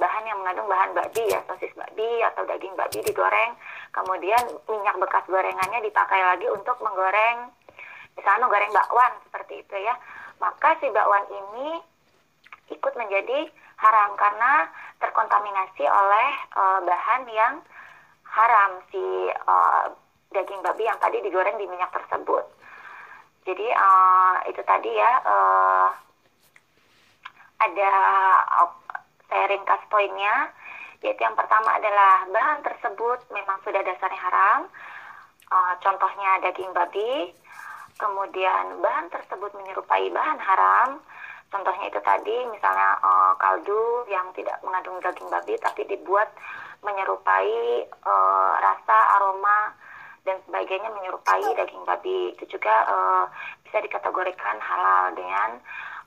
bahan 0.00 0.24
yang 0.24 0.38
mengandung 0.40 0.66
bahan 0.66 0.90
babi 0.96 1.30
ya 1.30 1.38
sosis 1.46 1.70
babi 1.76 2.24
atau 2.32 2.42
daging 2.48 2.74
babi 2.74 3.04
digoreng, 3.04 3.54
kemudian 3.92 4.40
minyak 4.66 4.96
bekas 4.98 5.22
gorengannya 5.28 5.84
dipakai 5.84 6.20
lagi 6.20 6.48
untuk 6.48 6.80
menggoreng 6.80 7.52
misalnya 8.16 8.44
menggoreng 8.44 8.72
bakwan 8.72 9.12
seperti 9.28 9.64
itu 9.64 9.76
ya. 9.80 9.94
Maka 10.40 10.74
si 10.82 10.90
bakwan 10.90 11.22
ini 11.30 11.78
ikut 12.72 12.94
menjadi 12.98 13.46
haram 13.78 14.10
karena 14.18 14.66
terkontaminasi 14.98 15.84
oleh 15.86 16.28
uh, 16.56 16.80
bahan 16.82 17.22
yang 17.30 17.54
haram. 18.26 18.70
Si 18.90 19.04
uh, 19.30 19.86
daging 20.32 20.60
babi 20.64 20.88
yang 20.88 20.98
tadi 20.98 21.20
digoreng 21.20 21.56
di 21.60 21.68
minyak 21.68 21.92
tersebut. 21.92 22.44
Jadi 23.42 23.66
uh, 23.74 24.36
itu 24.46 24.62
tadi 24.62 24.90
ya 24.90 25.12
uh, 25.22 25.88
ada 27.62 27.92
uh, 28.62 28.70
saya 29.30 29.44
ringkas 29.50 29.82
poinnya 29.90 30.50
yaitu 31.02 31.18
yang 31.26 31.34
pertama 31.34 31.74
adalah 31.74 32.22
bahan 32.30 32.62
tersebut 32.62 33.18
memang 33.34 33.58
sudah 33.66 33.82
dasarnya 33.82 34.20
haram. 34.22 34.60
Uh, 35.52 35.74
contohnya 35.84 36.40
daging 36.48 36.72
babi, 36.72 37.28
kemudian 38.00 38.80
bahan 38.80 39.10
tersebut 39.12 39.52
menyerupai 39.52 40.08
bahan 40.08 40.40
haram, 40.40 41.02
contohnya 41.52 41.92
itu 41.92 42.00
tadi 42.00 42.36
misalnya 42.48 42.96
uh, 43.04 43.36
kaldu 43.36 44.08
yang 44.08 44.32
tidak 44.32 44.56
mengandung 44.64 44.96
daging 45.04 45.28
babi 45.28 45.58
tapi 45.60 45.84
dibuat 45.84 46.32
menyerupai 46.80 47.84
uh, 48.08 48.52
rasa 48.58 48.96
aroma 49.20 49.76
dan 50.22 50.38
sebagainya 50.46 50.90
menyerupai 50.94 51.42
daging 51.58 51.82
babi 51.82 52.30
itu 52.34 52.44
juga 52.46 52.74
uh, 52.86 53.24
bisa 53.66 53.82
dikategorikan 53.82 54.56
halal 54.62 55.10
dengan 55.18 55.58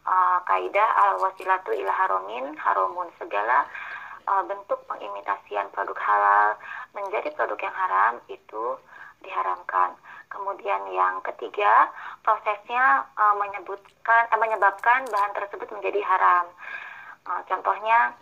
uh, 0.07 0.39
kaidah 0.47 0.89
al 1.03 1.19
wasilatu 1.19 1.75
ila 1.75 1.91
haromin 1.91 2.55
haromun 2.55 3.11
segala 3.19 3.67
uh, 4.27 4.43
bentuk 4.47 4.79
pengimitasian 4.87 5.67
produk 5.75 5.97
halal 5.99 6.55
menjadi 6.95 7.29
produk 7.35 7.59
yang 7.59 7.75
haram 7.75 8.13
itu 8.31 8.65
diharamkan. 9.19 9.97
Kemudian 10.29 10.81
yang 10.91 11.19
ketiga, 11.25 11.89
prosesnya 12.21 13.03
uh, 13.17 13.35
menyebutkan 13.35 14.23
uh, 14.31 14.39
menyebabkan 14.39 15.05
bahan 15.11 15.33
tersebut 15.33 15.67
menjadi 15.75 16.01
haram. 16.05 16.45
Uh, 17.25 17.41
contohnya 17.49 18.13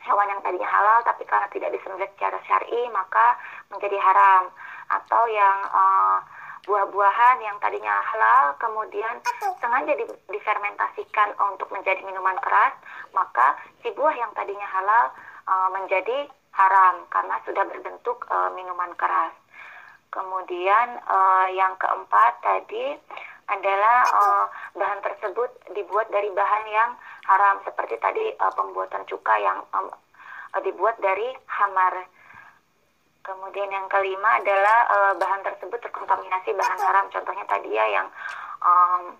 hewan 0.00 0.32
yang 0.32 0.40
tadinya 0.40 0.68
halal 0.68 0.98
tapi 1.04 1.22
karena 1.28 1.48
tidak 1.52 1.70
disembelih 1.76 2.08
secara 2.16 2.40
syar'i 2.48 2.88
maka 2.88 3.36
menjadi 3.68 4.00
haram 4.00 4.48
atau 4.90 5.22
yang 5.30 5.58
uh, 5.70 6.18
buah-buahan 6.66 7.40
yang 7.40 7.56
tadinya 7.62 8.02
halal 8.04 8.52
kemudian 8.60 9.16
sengaja 9.62 9.96
di, 9.96 10.04
difermentasikan 10.28 11.32
untuk 11.50 11.72
menjadi 11.72 12.04
minuman 12.04 12.36
keras 12.42 12.76
maka 13.16 13.56
si 13.80 13.88
buah 13.96 14.12
yang 14.12 14.30
tadinya 14.36 14.66
halal 14.68 15.04
uh, 15.48 15.68
menjadi 15.72 16.28
haram 16.54 17.06
karena 17.08 17.36
sudah 17.46 17.64
berbentuk 17.66 18.26
uh, 18.28 18.50
minuman 18.52 18.92
keras. 18.98 19.32
Kemudian 20.10 20.98
uh, 21.06 21.46
yang 21.54 21.78
keempat 21.78 22.42
tadi 22.42 22.98
adalah 23.50 23.98
uh, 24.10 24.44
bahan 24.74 25.00
tersebut 25.02 25.50
dibuat 25.74 26.10
dari 26.10 26.30
bahan 26.34 26.64
yang 26.70 26.90
haram 27.26 27.62
seperti 27.62 27.98
tadi 28.02 28.34
uh, 28.38 28.52
pembuatan 28.54 29.06
cuka 29.06 29.34
yang 29.38 29.62
um, 29.74 29.90
uh, 30.54 30.60
dibuat 30.62 30.98
dari 30.98 31.30
hamar. 31.46 32.06
Kemudian 33.20 33.68
yang 33.68 33.84
kelima 33.92 34.40
adalah 34.40 34.78
uh, 34.88 35.12
bahan 35.20 35.44
tersebut 35.44 35.76
terkontaminasi 35.84 36.56
bahan 36.56 36.80
haram. 36.80 37.06
Contohnya 37.12 37.44
tadi 37.44 37.68
ya 37.68 37.84
yang 38.00 38.08
um, 38.64 39.12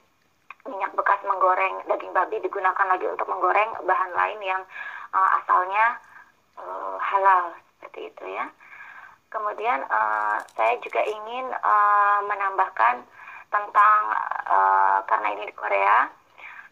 minyak 0.64 0.92
bekas 0.96 1.20
menggoreng 1.24 1.84
daging 1.84 2.12
babi 2.16 2.40
digunakan 2.40 2.86
lagi 2.88 3.06
untuk 3.08 3.28
menggoreng 3.28 3.76
bahan 3.84 4.12
lain 4.16 4.40
yang 4.40 4.62
uh, 5.12 5.30
asalnya 5.40 6.00
uh, 6.56 6.96
halal 6.96 7.52
seperti 7.76 8.08
itu 8.08 8.24
ya. 8.32 8.48
Kemudian 9.30 9.84
uh, 9.86 10.42
saya 10.56 10.74
juga 10.82 11.04
ingin 11.04 11.46
uh, 11.52 12.18
menambahkan 12.24 13.04
tentang 13.52 14.00
uh, 14.48 14.98
karena 15.06 15.28
ini 15.38 15.44
di 15.48 15.54
Korea. 15.54 16.08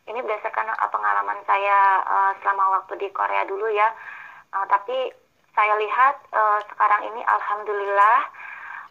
Ini 0.08 0.24
berdasarkan 0.24 0.72
pengalaman 0.88 1.44
saya 1.44 2.00
uh, 2.08 2.32
selama 2.40 2.80
waktu 2.80 2.96
di 2.96 3.08
Korea 3.12 3.44
dulu 3.44 3.68
ya. 3.68 3.92
Uh, 4.56 4.64
tapi 4.64 5.12
saya 5.59 5.74
lihat 5.74 6.22
uh, 6.30 6.62
sekarang 6.70 7.11
ini 7.11 7.18
alhamdulillah 7.26 8.18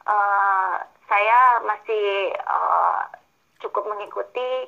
uh, 0.03 0.83
saya 1.07 1.63
masih 1.63 2.35
uh, 2.43 3.07
cukup 3.63 3.87
mengikuti 3.87 4.67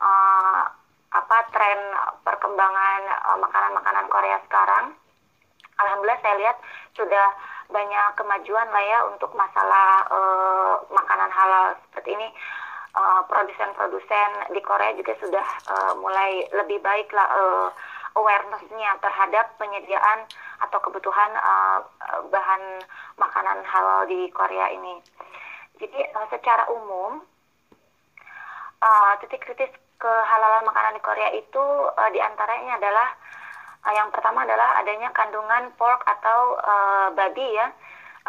uh, 0.00 0.64
apa 1.12 1.38
tren 1.52 1.80
perkembangan 2.24 3.00
makanan-makanan 3.44 4.08
uh, 4.08 4.10
Korea 4.10 4.40
sekarang. 4.48 4.96
Alhamdulillah 5.84 6.20
saya 6.24 6.34
lihat 6.40 6.56
sudah 6.96 7.26
banyak 7.68 8.06
kemajuan 8.16 8.68
lah 8.72 8.84
ya 8.88 8.98
untuk 9.12 9.28
masalah 9.36 10.08
uh, 10.08 10.80
makanan 10.96 11.28
halal 11.28 11.76
seperti 11.92 12.16
ini. 12.16 12.28
Produsen-produsen 13.28 14.30
uh, 14.48 14.50
di 14.54 14.64
Korea 14.64 14.96
juga 14.96 15.12
sudah 15.20 15.44
uh, 15.68 15.92
mulai 16.00 16.46
lebih 16.56 16.80
baik 16.80 17.12
lah 17.12 17.28
uh, 17.36 17.68
awarenessnya 18.14 18.90
terhadap 19.02 19.58
penyediaan 19.58 20.26
atau 20.62 20.78
kebutuhan 20.78 21.30
uh, 21.34 21.78
bahan 22.30 22.62
makanan 23.18 23.58
halal 23.66 24.06
di 24.06 24.30
Korea 24.30 24.70
ini. 24.70 25.02
Jadi 25.82 26.00
uh, 26.14 26.26
secara 26.30 26.70
umum 26.70 27.18
uh, 28.78 29.12
titik 29.18 29.42
kritis 29.42 29.70
kehalalan 29.98 30.62
makanan 30.68 30.94
di 30.94 31.02
Korea 31.02 31.28
itu 31.34 31.64
uh, 31.90 32.10
di 32.14 32.22
antaranya 32.22 32.78
adalah 32.78 33.08
uh, 33.82 33.94
yang 33.98 34.08
pertama 34.14 34.46
adalah 34.46 34.78
adanya 34.78 35.10
kandungan 35.10 35.74
pork 35.74 36.06
atau 36.06 36.54
uh, 36.62 37.08
babi 37.18 37.58
ya 37.58 37.66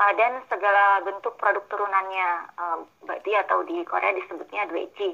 uh, 0.01 0.11
dan 0.17 0.41
segala 0.49 1.05
bentuk 1.05 1.37
produk 1.37 1.61
turunannya 1.69 2.29
uh, 2.57 2.77
babi 3.05 3.37
atau 3.37 3.61
di 3.61 3.85
Korea 3.85 4.17
disebutnya 4.17 4.65
dweji. 4.65 5.13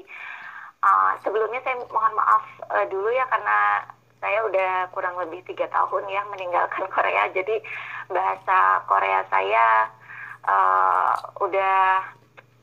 Uh, 0.82 1.14
sebelumnya 1.22 1.62
saya 1.62 1.78
mohon 1.78 2.14
maaf 2.16 2.44
uh, 2.72 2.86
dulu 2.90 3.06
ya 3.12 3.22
karena 3.30 3.86
saya 4.22 4.38
udah 4.46 4.72
kurang 4.94 5.18
lebih 5.18 5.42
tiga 5.50 5.66
tahun 5.74 6.06
ya 6.06 6.22
meninggalkan 6.30 6.86
Korea. 6.94 7.26
Jadi 7.34 7.58
bahasa 8.06 8.86
Korea 8.86 9.26
saya 9.26 9.90
uh, 10.46 11.12
udah 11.42 12.06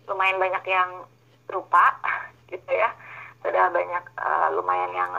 lumayan 0.08 0.40
banyak 0.40 0.64
yang 0.72 1.04
lupa 1.52 2.00
gitu 2.52 2.72
ya. 2.72 2.96
Sudah 3.44 3.68
banyak 3.76 4.04
uh, 4.16 4.48
lumayan 4.56 4.92
yang 4.96 5.12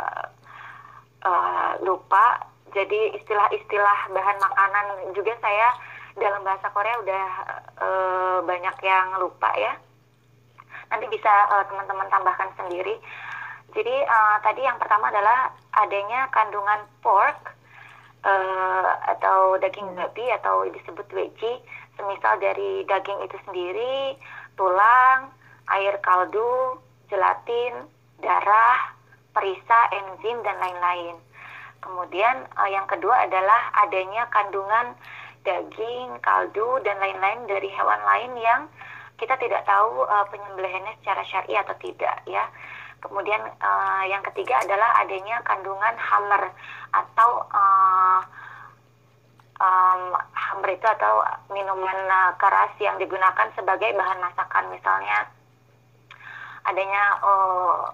uh, 1.28 1.76
lupa. 1.84 2.41
Jadi 2.72 3.20
istilah-istilah 3.20 4.09
bahan 4.09 4.38
makanan 4.41 5.12
juga 5.12 5.36
saya 5.45 5.76
dalam 6.16 6.41
bahasa 6.41 6.72
Korea 6.72 6.97
udah 7.05 7.26
uh, 7.84 8.38
banyak 8.49 8.76
yang 8.80 9.20
lupa 9.20 9.53
ya. 9.61 9.76
Nanti 10.88 11.05
bisa 11.12 11.30
teman-teman 11.68 12.09
uh, 12.09 12.12
tambahkan 12.16 12.51
sendiri 12.57 12.97
jadi 13.75 13.97
uh, 14.07 14.37
tadi 14.43 14.62
yang 14.66 14.79
pertama 14.79 15.09
adalah 15.11 15.55
adanya 15.79 16.27
kandungan 16.35 16.81
pork 17.01 17.55
uh, 18.27 18.91
atau 19.16 19.57
daging 19.62 19.95
babi 19.95 20.27
atau 20.41 20.66
disebut 20.71 21.07
veggie 21.11 21.62
semisal 21.95 22.41
dari 22.41 22.83
daging 22.89 23.21
itu 23.25 23.37
sendiri 23.45 24.16
tulang, 24.61 25.33
air 25.73 25.97
kaldu, 26.05 26.77
gelatin, 27.09 27.89
darah, 28.21 28.93
perisa, 29.33 29.81
enzim, 29.95 30.37
dan 30.45 30.57
lain-lain. 30.61 31.16
Kemudian 31.81 32.45
uh, 32.61 32.68
yang 32.68 32.85
kedua 32.85 33.25
adalah 33.25 33.73
adanya 33.89 34.29
kandungan 34.29 34.93
daging, 35.49 36.21
kaldu, 36.21 36.77
dan 36.85 37.01
lain-lain 37.01 37.49
dari 37.49 37.73
hewan 37.73 38.01
lain 38.05 38.33
yang 38.37 38.61
kita 39.16 39.37
tidak 39.41 39.64
tahu 39.64 40.05
uh, 40.05 40.25
penyembelihannya 40.29 40.97
secara 41.01 41.25
syari 41.25 41.57
atau 41.57 41.77
tidak 41.81 42.16
ya. 42.29 42.45
Kemudian 43.01 43.41
uh, 43.41 44.05
yang 44.05 44.21
ketiga 44.31 44.61
adalah 44.61 45.01
adanya 45.01 45.41
kandungan 45.43 45.97
hammer 45.97 46.53
atau 46.93 47.31
uh, 47.49 48.21
um, 49.57 50.03
hammer 50.37 50.71
itu 50.77 50.87
atau 50.87 51.25
minuman 51.49 51.99
uh, 52.09 52.33
keras 52.37 52.77
yang 52.77 53.01
digunakan 53.01 53.49
sebagai 53.57 53.97
bahan 53.97 54.21
masakan 54.21 54.69
misalnya 54.69 55.29
adanya 56.69 57.03
uh, 57.25 57.89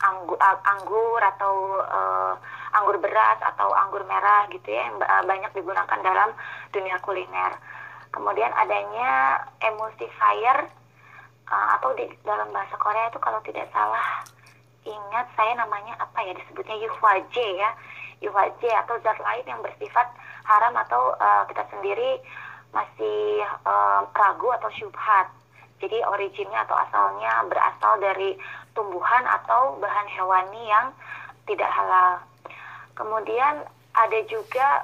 anggur, 0.00 0.38
uh, 0.40 0.58
anggur 0.64 1.20
atau 1.20 1.54
uh, 1.84 2.32
anggur 2.72 2.96
beras 3.00 3.38
atau 3.44 3.72
anggur 3.76 4.04
merah 4.08 4.48
gitu 4.48 4.72
ya 4.72 4.88
yang 4.88 4.96
banyak 5.00 5.52
digunakan 5.52 5.98
dalam 6.00 6.32
dunia 6.72 6.96
kuliner. 7.04 7.56
Kemudian 8.08 8.52
adanya 8.56 9.44
emulsifier 9.60 10.68
uh, 11.50 11.68
atau 11.80 11.92
di 11.96 12.08
dalam 12.24 12.48
bahasa 12.52 12.76
Korea 12.76 13.08
itu 13.08 13.20
kalau 13.20 13.40
tidak 13.44 13.66
salah 13.72 14.24
ingat 14.88 15.26
saya 15.36 15.52
namanya 15.58 15.98
apa 16.00 16.16
ya 16.24 16.32
disebutnya 16.32 16.76
yuhwaje 16.80 17.46
ya 17.60 17.70
yuhwaje 18.24 18.70
atau 18.86 18.96
zat 19.04 19.18
lain 19.20 19.44
yang 19.46 19.60
bersifat 19.60 20.08
haram 20.44 20.74
atau 20.74 21.12
uh, 21.18 21.44
kita 21.50 21.64
sendiri 21.70 22.18
masih 22.72 23.44
uh, 23.64 24.04
ragu 24.12 24.48
atau 24.60 24.68
syubhat. 24.76 25.28
Jadi 25.78 26.02
originnya 26.02 26.66
atau 26.66 26.74
asalnya 26.74 27.46
berasal 27.46 28.02
dari 28.02 28.34
tumbuhan 28.74 29.22
atau 29.30 29.78
bahan 29.78 30.10
hewani 30.10 30.66
yang 30.66 30.90
tidak 31.46 31.70
halal. 31.70 32.18
Kemudian 32.98 33.62
ada 33.94 34.20
juga 34.26 34.82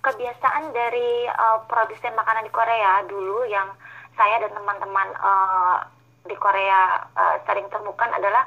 kebiasaan 0.00 0.72
dari 0.72 1.28
uh, 1.28 1.60
produsen 1.68 2.16
makanan 2.16 2.48
di 2.48 2.52
Korea 2.52 3.04
dulu 3.04 3.44
yang 3.46 3.68
saya 4.20 4.36
dan 4.44 4.52
teman-teman 4.52 5.08
uh, 5.16 5.80
di 6.28 6.36
Korea 6.36 7.08
uh, 7.16 7.40
sering 7.48 7.64
temukan 7.72 8.12
adalah 8.12 8.44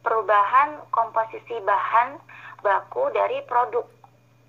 perubahan 0.00 0.80
komposisi 0.88 1.60
bahan 1.60 2.16
baku 2.64 3.12
dari 3.12 3.44
produk 3.44 3.84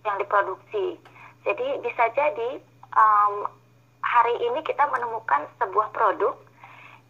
yang 0.08 0.16
diproduksi. 0.16 0.96
Jadi 1.44 1.68
bisa 1.84 2.08
jadi 2.16 2.64
um, 2.96 3.52
hari 4.00 4.40
ini 4.40 4.64
kita 4.64 4.88
menemukan 4.88 5.44
sebuah 5.60 5.92
produk 5.92 6.40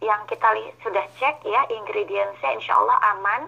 yang 0.02 0.26
kita 0.26 0.50
sudah 0.82 1.06
cek 1.22 1.46
ya 1.46 1.62
ingredientsnya 1.70 2.58
insya 2.58 2.74
Allah 2.74 2.98
aman 3.14 3.46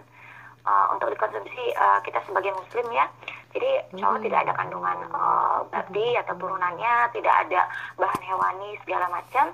uh, 0.62 0.94
untuk 0.94 1.10
dikonsumsi 1.10 1.74
uh, 1.74 1.98
kita 2.06 2.22
sebagai 2.22 2.54
muslim 2.54 2.86
ya. 2.94 3.10
Jadi 3.50 3.98
insya 3.98 4.06
Allah 4.14 4.22
hmm. 4.22 4.28
tidak 4.30 4.40
ada 4.46 4.52
kandungan 4.54 4.98
uh, 5.10 5.66
babi 5.74 6.14
atau 6.22 6.34
turunannya, 6.38 6.94
tidak 7.10 7.34
ada 7.46 7.66
bahan 7.98 8.22
hewani 8.22 8.78
segala 8.86 9.10
macam. 9.10 9.50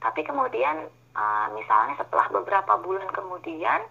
Tapi 0.00 0.20
kemudian 0.24 0.88
uh, 1.14 1.46
misalnya 1.52 1.94
setelah 2.00 2.26
beberapa 2.32 2.80
bulan 2.80 3.08
kemudian 3.12 3.84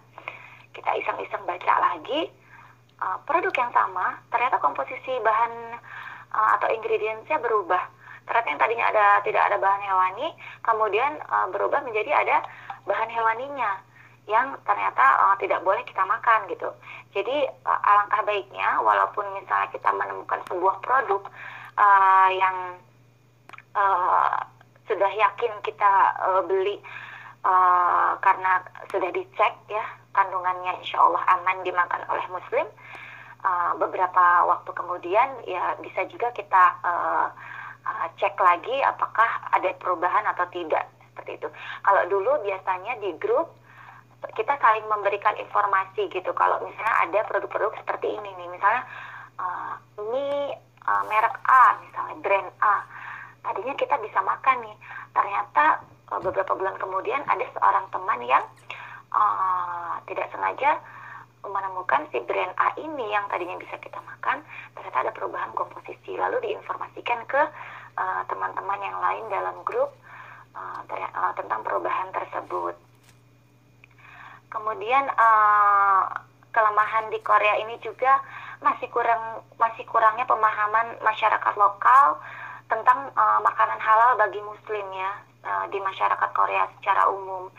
kita 0.74 0.90
iseng-iseng 1.02 1.42
baca 1.46 1.74
lagi 1.78 2.30
uh, 3.02 3.18
produk 3.26 3.54
yang 3.54 3.72
sama, 3.74 4.18
ternyata 4.30 4.58
komposisi 4.58 5.18
bahan 5.22 5.78
uh, 6.34 6.50
atau 6.58 6.68
ingredientsnya 6.70 7.38
berubah. 7.38 7.86
Ternyata 8.26 8.46
yang 8.50 8.60
tadinya 8.62 8.86
ada 8.90 9.06
tidak 9.26 9.42
ada 9.50 9.56
bahan 9.58 9.82
hewani, 9.82 10.28
kemudian 10.62 11.18
uh, 11.26 11.46
berubah 11.50 11.82
menjadi 11.82 12.10
ada 12.26 12.36
bahan 12.86 13.10
hewaninya 13.10 13.82
yang 14.30 14.54
ternyata 14.62 15.02
uh, 15.18 15.36
tidak 15.42 15.58
boleh 15.66 15.82
kita 15.82 16.06
makan 16.06 16.46
gitu. 16.46 16.70
Jadi 17.10 17.50
uh, 17.66 17.80
alangkah 17.82 18.22
baiknya 18.22 18.78
walaupun 18.78 19.26
misalnya 19.34 19.66
kita 19.74 19.90
menemukan 19.90 20.38
sebuah 20.46 20.78
produk 20.86 21.22
uh, 21.74 22.28
yang 22.30 22.78
uh, 23.74 24.38
sudah 24.90 25.10
yakin 25.14 25.54
kita 25.62 25.92
uh, 26.18 26.42
beli 26.42 26.82
uh, 27.46 28.18
karena 28.18 28.58
sudah 28.90 29.10
dicek 29.14 29.54
ya 29.70 29.84
kandungannya 30.10 30.82
insya 30.82 30.98
Allah 30.98 31.22
aman 31.38 31.62
dimakan 31.62 32.02
oleh 32.10 32.26
muslim. 32.34 32.66
Uh, 33.40 33.72
beberapa 33.80 34.44
waktu 34.44 34.68
kemudian 34.76 35.32
ya 35.48 35.72
bisa 35.80 36.04
juga 36.12 36.28
kita 36.36 36.76
uh, 36.84 37.32
uh, 37.88 38.06
cek 38.20 38.36
lagi 38.36 38.76
apakah 38.84 39.48
ada 39.56 39.72
perubahan 39.80 40.28
atau 40.28 40.44
tidak 40.52 40.90
seperti 41.08 41.40
itu. 41.40 41.48
Kalau 41.80 42.02
dulu 42.12 42.36
biasanya 42.44 43.00
di 43.00 43.16
grup 43.16 43.56
kita 44.36 44.60
saling 44.60 44.84
memberikan 44.92 45.32
informasi 45.40 46.12
gitu. 46.12 46.36
Kalau 46.36 46.60
misalnya 46.60 47.08
ada 47.08 47.24
produk-produk 47.24 47.72
seperti 47.80 48.12
ini 48.12 48.28
nih 48.36 48.48
misalnya 48.52 48.84
uh, 49.40 49.72
ini 50.04 50.52
uh, 50.84 51.02
merek 51.08 51.36
A 51.48 51.80
misalnya 51.80 52.16
brand 52.20 52.50
A 52.60 52.76
tadinya 53.40 53.74
kita 53.76 53.96
bisa 54.00 54.20
makan 54.20 54.56
nih. 54.64 54.76
Ternyata 55.12 55.64
uh, 56.12 56.20
beberapa 56.20 56.52
bulan 56.56 56.76
kemudian 56.76 57.22
ada 57.26 57.44
seorang 57.56 57.86
teman 57.90 58.20
yang 58.24 58.44
uh, 59.12 59.98
tidak 60.06 60.28
sengaja 60.32 60.80
menemukan 61.40 62.04
si 62.12 62.20
brand 62.28 62.52
A 62.60 62.76
ini 62.76 63.16
yang 63.16 63.24
tadinya 63.32 63.56
bisa 63.56 63.80
kita 63.80 63.96
makan 64.04 64.44
ternyata 64.76 65.08
ada 65.08 65.12
perubahan 65.16 65.50
komposisi. 65.56 66.12
Lalu 66.16 66.52
diinformasikan 66.52 67.24
ke 67.24 67.42
uh, 67.96 68.22
teman-teman 68.28 68.80
uh, 68.80 68.84
yang 68.84 68.98
lain 69.00 69.24
dalam 69.32 69.56
grup 69.64 69.90
uh, 70.52 70.80
uh, 70.84 71.32
tentang 71.36 71.64
perubahan 71.64 72.12
tersebut. 72.12 72.76
Kemudian 74.50 75.06
uh, 75.14 76.04
kelemahan 76.50 77.08
di 77.08 77.18
Korea 77.22 77.62
ini 77.62 77.78
juga 77.80 78.18
masih 78.60 78.92
kurang 78.92 79.40
masih 79.56 79.86
kurangnya 79.88 80.28
pemahaman 80.28 81.00
masyarakat 81.00 81.54
lokal 81.56 82.20
tentang 82.70 83.10
uh, 83.18 83.42
makanan 83.42 83.82
halal 83.82 84.14
bagi 84.14 84.38
muslim 84.46 84.86
ya 84.94 85.12
uh, 85.42 85.64
di 85.68 85.82
masyarakat 85.82 86.30
Korea 86.30 86.70
secara 86.78 87.10
umum 87.10 87.50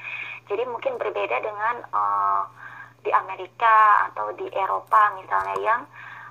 jadi 0.48 0.64
mungkin 0.64 0.96
berbeda 0.96 1.38
dengan 1.44 1.84
uh, 1.92 2.48
di 3.04 3.12
Amerika 3.12 4.08
atau 4.10 4.32
di 4.40 4.48
Eropa 4.56 5.12
misalnya 5.20 5.58
yang 5.60 5.82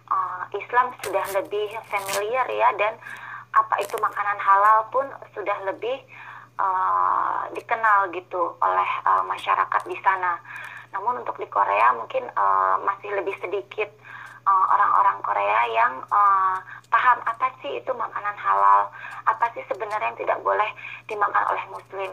uh, 0.09 0.43
Islam 0.57 0.97
sudah 1.05 1.24
lebih 1.37 1.76
familiar 1.93 2.47
ya 2.49 2.72
dan 2.81 2.97
apa 3.51 3.83
itu 3.83 3.99
makanan 3.99 4.39
halal 4.39 4.87
pun 4.95 5.07
sudah 5.35 5.59
lebih 5.66 5.99
uh, 6.57 7.51
dikenal 7.53 8.09
gitu 8.14 8.55
oleh 8.62 8.91
uh, 9.07 9.26
masyarakat 9.26 9.83
di 9.91 9.99
sana. 10.03 10.39
Namun 10.95 11.22
untuk 11.22 11.39
di 11.39 11.47
Korea 11.51 11.95
mungkin 11.95 12.31
uh, 12.35 12.78
masih 12.83 13.11
lebih 13.14 13.35
sedikit 13.43 13.91
orang-orang 14.47 15.18
uh, 15.18 15.24
Korea 15.26 15.61
yang 15.70 15.93
uh, 16.11 16.59
paham 16.91 17.18
apa 17.22 17.55
sih 17.62 17.78
itu 17.78 17.91
makanan 17.95 18.36
halal, 18.36 18.91
apa 19.24 19.47
sih 19.55 19.62
sebenarnya 19.70 20.11
yang 20.11 20.20
tidak 20.20 20.38
boleh 20.43 20.70
dimakan 21.07 21.45
oleh 21.55 21.64
Muslim. 21.70 22.11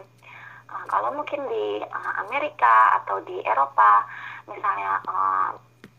Uh, 0.69 0.85
kalau 0.87 1.09
mungkin 1.17 1.41
di 1.49 1.81
uh, 1.81 2.13
Amerika 2.27 3.01
atau 3.01 3.17
di 3.25 3.41
Eropa, 3.41 4.05
misalnya 4.45 5.01
uh, 5.09 5.49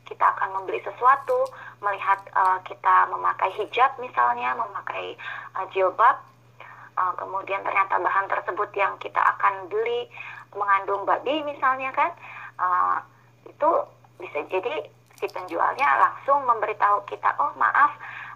kita 0.06 0.24
akan 0.24 0.62
membeli 0.62 0.80
sesuatu, 0.86 1.44
melihat 1.84 2.22
uh, 2.32 2.62
kita 2.64 3.10
memakai 3.12 3.50
hijab 3.60 3.92
misalnya, 4.00 4.56
memakai 4.56 5.18
uh, 5.58 5.66
jilbab, 5.74 6.16
uh, 6.96 7.12
kemudian 7.18 7.60
ternyata 7.66 7.98
bahan 8.00 8.26
tersebut 8.30 8.70
yang 8.78 8.96
kita 9.02 9.20
akan 9.20 9.68
beli 9.68 10.08
mengandung 10.56 11.04
babi 11.04 11.44
misalnya 11.44 11.92
kan, 11.92 12.14
uh, 12.56 13.02
itu 13.44 13.68
bisa 14.16 14.38
jadi 14.48 14.86
si 15.18 15.26
penjualnya 15.34 15.98
langsung 15.98 16.46
memberitahu 16.46 17.02
kita, 17.10 17.34
oh 17.42 17.50
maaf 17.58 17.90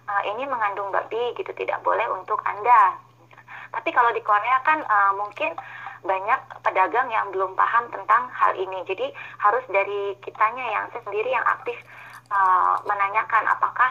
uh, 0.07 0.23
ini 0.27 0.43
mengandung 0.47 0.89
babi 0.91 1.33
gitu 1.37 1.51
tidak 1.55 1.79
boleh 1.83 2.05
untuk 2.13 2.39
anda. 2.43 2.97
Tapi 3.73 3.89
kalau 3.89 4.13
di 4.13 4.21
Korea 4.21 4.61
kan 4.61 4.79
uh, 4.85 5.11
mungkin 5.17 5.57
banyak 6.03 6.39
pedagang 6.61 7.07
yang 7.09 7.31
belum 7.31 7.55
paham 7.55 7.87
tentang 7.89 8.27
hal 8.35 8.53
ini. 8.59 8.83
Jadi 8.85 9.09
harus 9.39 9.63
dari 9.71 10.13
kitanya 10.19 10.65
yang 10.67 10.85
sendiri 10.91 11.31
yang 11.31 11.45
aktif 11.47 11.79
uh, 12.29 12.75
menanyakan 12.83 13.43
apakah 13.47 13.89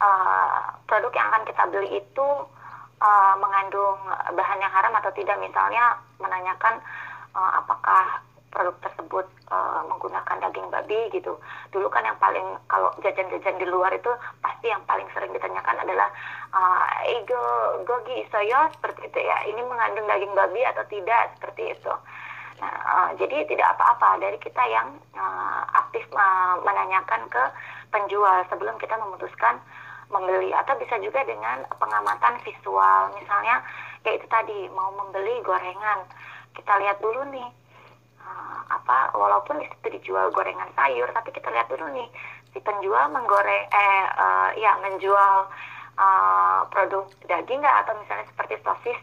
uh, 0.00 0.74
produk 0.88 1.12
yang 1.14 1.26
akan 1.30 1.44
kita 1.44 1.62
beli 1.68 2.00
itu 2.00 2.28
uh, 3.00 3.34
mengandung 3.38 4.00
bahan 4.34 4.58
yang 4.58 4.72
haram 4.72 4.96
atau 4.96 5.12
tidak. 5.12 5.36
Misalnya 5.38 6.00
menanyakan 6.18 6.80
uh, 7.36 7.52
apakah 7.60 8.24
produk 8.50 8.74
tersebut 8.82 9.26
uh, 9.48 9.82
menggunakan 9.86 10.36
daging 10.42 10.68
babi 10.68 11.00
gitu. 11.14 11.38
Dulu 11.70 11.86
kan 11.88 12.02
yang 12.02 12.18
paling 12.18 12.44
kalau 12.66 12.90
jajan-jajan 13.02 13.56
di 13.62 13.66
luar 13.70 13.94
itu 13.94 14.10
pasti 14.42 14.68
yang 14.68 14.82
paling 14.84 15.06
sering 15.14 15.30
ditanyakan 15.30 15.86
adalah 15.86 16.10
uh, 16.50 16.84
ego 17.06 17.42
gogi 17.86 18.26
soyo 18.28 18.66
seperti 18.74 19.06
itu 19.06 19.18
ya. 19.22 19.38
Ini 19.46 19.60
mengandung 19.62 20.06
daging 20.10 20.34
babi 20.34 20.62
atau 20.66 20.84
tidak 20.90 21.38
seperti 21.38 21.78
itu. 21.78 21.94
Nah, 22.60 22.74
uh, 22.76 23.10
jadi 23.16 23.48
tidak 23.48 23.72
apa-apa 23.78 24.20
dari 24.20 24.36
kita 24.36 24.60
yang 24.68 24.98
uh, 25.16 25.62
aktif 25.80 26.04
uh, 26.12 26.60
menanyakan 26.60 27.24
ke 27.32 27.44
penjual 27.88 28.44
sebelum 28.52 28.76
kita 28.76 29.00
memutuskan 29.00 29.56
membeli 30.10 30.50
atau 30.50 30.74
bisa 30.76 30.98
juga 30.98 31.22
dengan 31.22 31.62
pengamatan 31.78 32.34
visual 32.42 33.14
misalnya 33.14 33.62
kayak 34.02 34.18
itu 34.20 34.26
tadi 34.26 34.58
mau 34.74 34.90
membeli 34.90 35.38
gorengan 35.46 36.02
kita 36.52 36.72
lihat 36.82 36.98
dulu 36.98 37.22
nih 37.30 37.48
apa 38.70 39.10
walaupun 39.14 39.58
di 39.58 39.66
situ 39.66 39.86
dijual 39.98 40.30
gorengan 40.30 40.70
sayur 40.78 41.10
tapi 41.10 41.34
kita 41.34 41.50
lihat 41.50 41.66
dulu 41.66 41.90
nih 41.90 42.08
si 42.54 42.58
penjual 42.62 43.10
menggoreng 43.10 43.66
eh 43.70 44.04
uh, 44.18 44.50
ya 44.58 44.78
menjual 44.82 45.34
uh, 46.00 46.60
produk 46.70 47.06
daging 47.26 47.60
nggak? 47.62 47.76
Atau 47.86 47.94
misalnya 47.98 48.26
seperti 48.30 48.54
sosis 48.62 49.00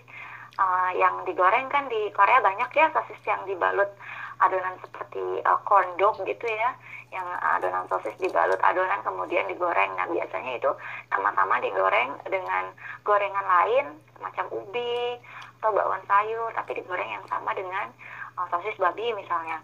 uh, 0.59 0.91
yang 0.95 1.23
digoreng 1.23 1.67
kan 1.71 1.87
di 1.87 2.11
Korea 2.11 2.41
banyak 2.41 2.69
ya 2.73 2.91
sosis 2.91 3.19
yang 3.23 3.43
dibalut 3.45 3.89
adonan 4.37 4.77
seperti 4.81 5.41
uh, 5.45 5.59
corn 5.65 5.97
dog 5.97 6.21
gitu 6.25 6.45
ya 6.45 6.75
yang 7.09 7.25
adonan 7.55 7.87
sosis 7.87 8.13
dibalut 8.19 8.59
adonan 8.61 8.99
kemudian 9.05 9.47
digoreng. 9.47 9.95
Nah 9.95 10.07
biasanya 10.11 10.59
itu 10.59 10.71
sama-sama 11.07 11.63
digoreng 11.63 12.19
dengan 12.27 12.73
gorengan 13.07 13.45
lain 13.47 13.85
macam 14.19 14.45
ubi 14.51 15.15
atau 15.57 15.73
bakwan 15.73 16.03
sayur 16.05 16.53
tapi 16.53 16.77
digoreng 16.77 17.09
yang 17.09 17.25
sama 17.25 17.49
dengan 17.57 17.89
sosis 18.51 18.77
babi 18.77 19.09
misalnya 19.17 19.59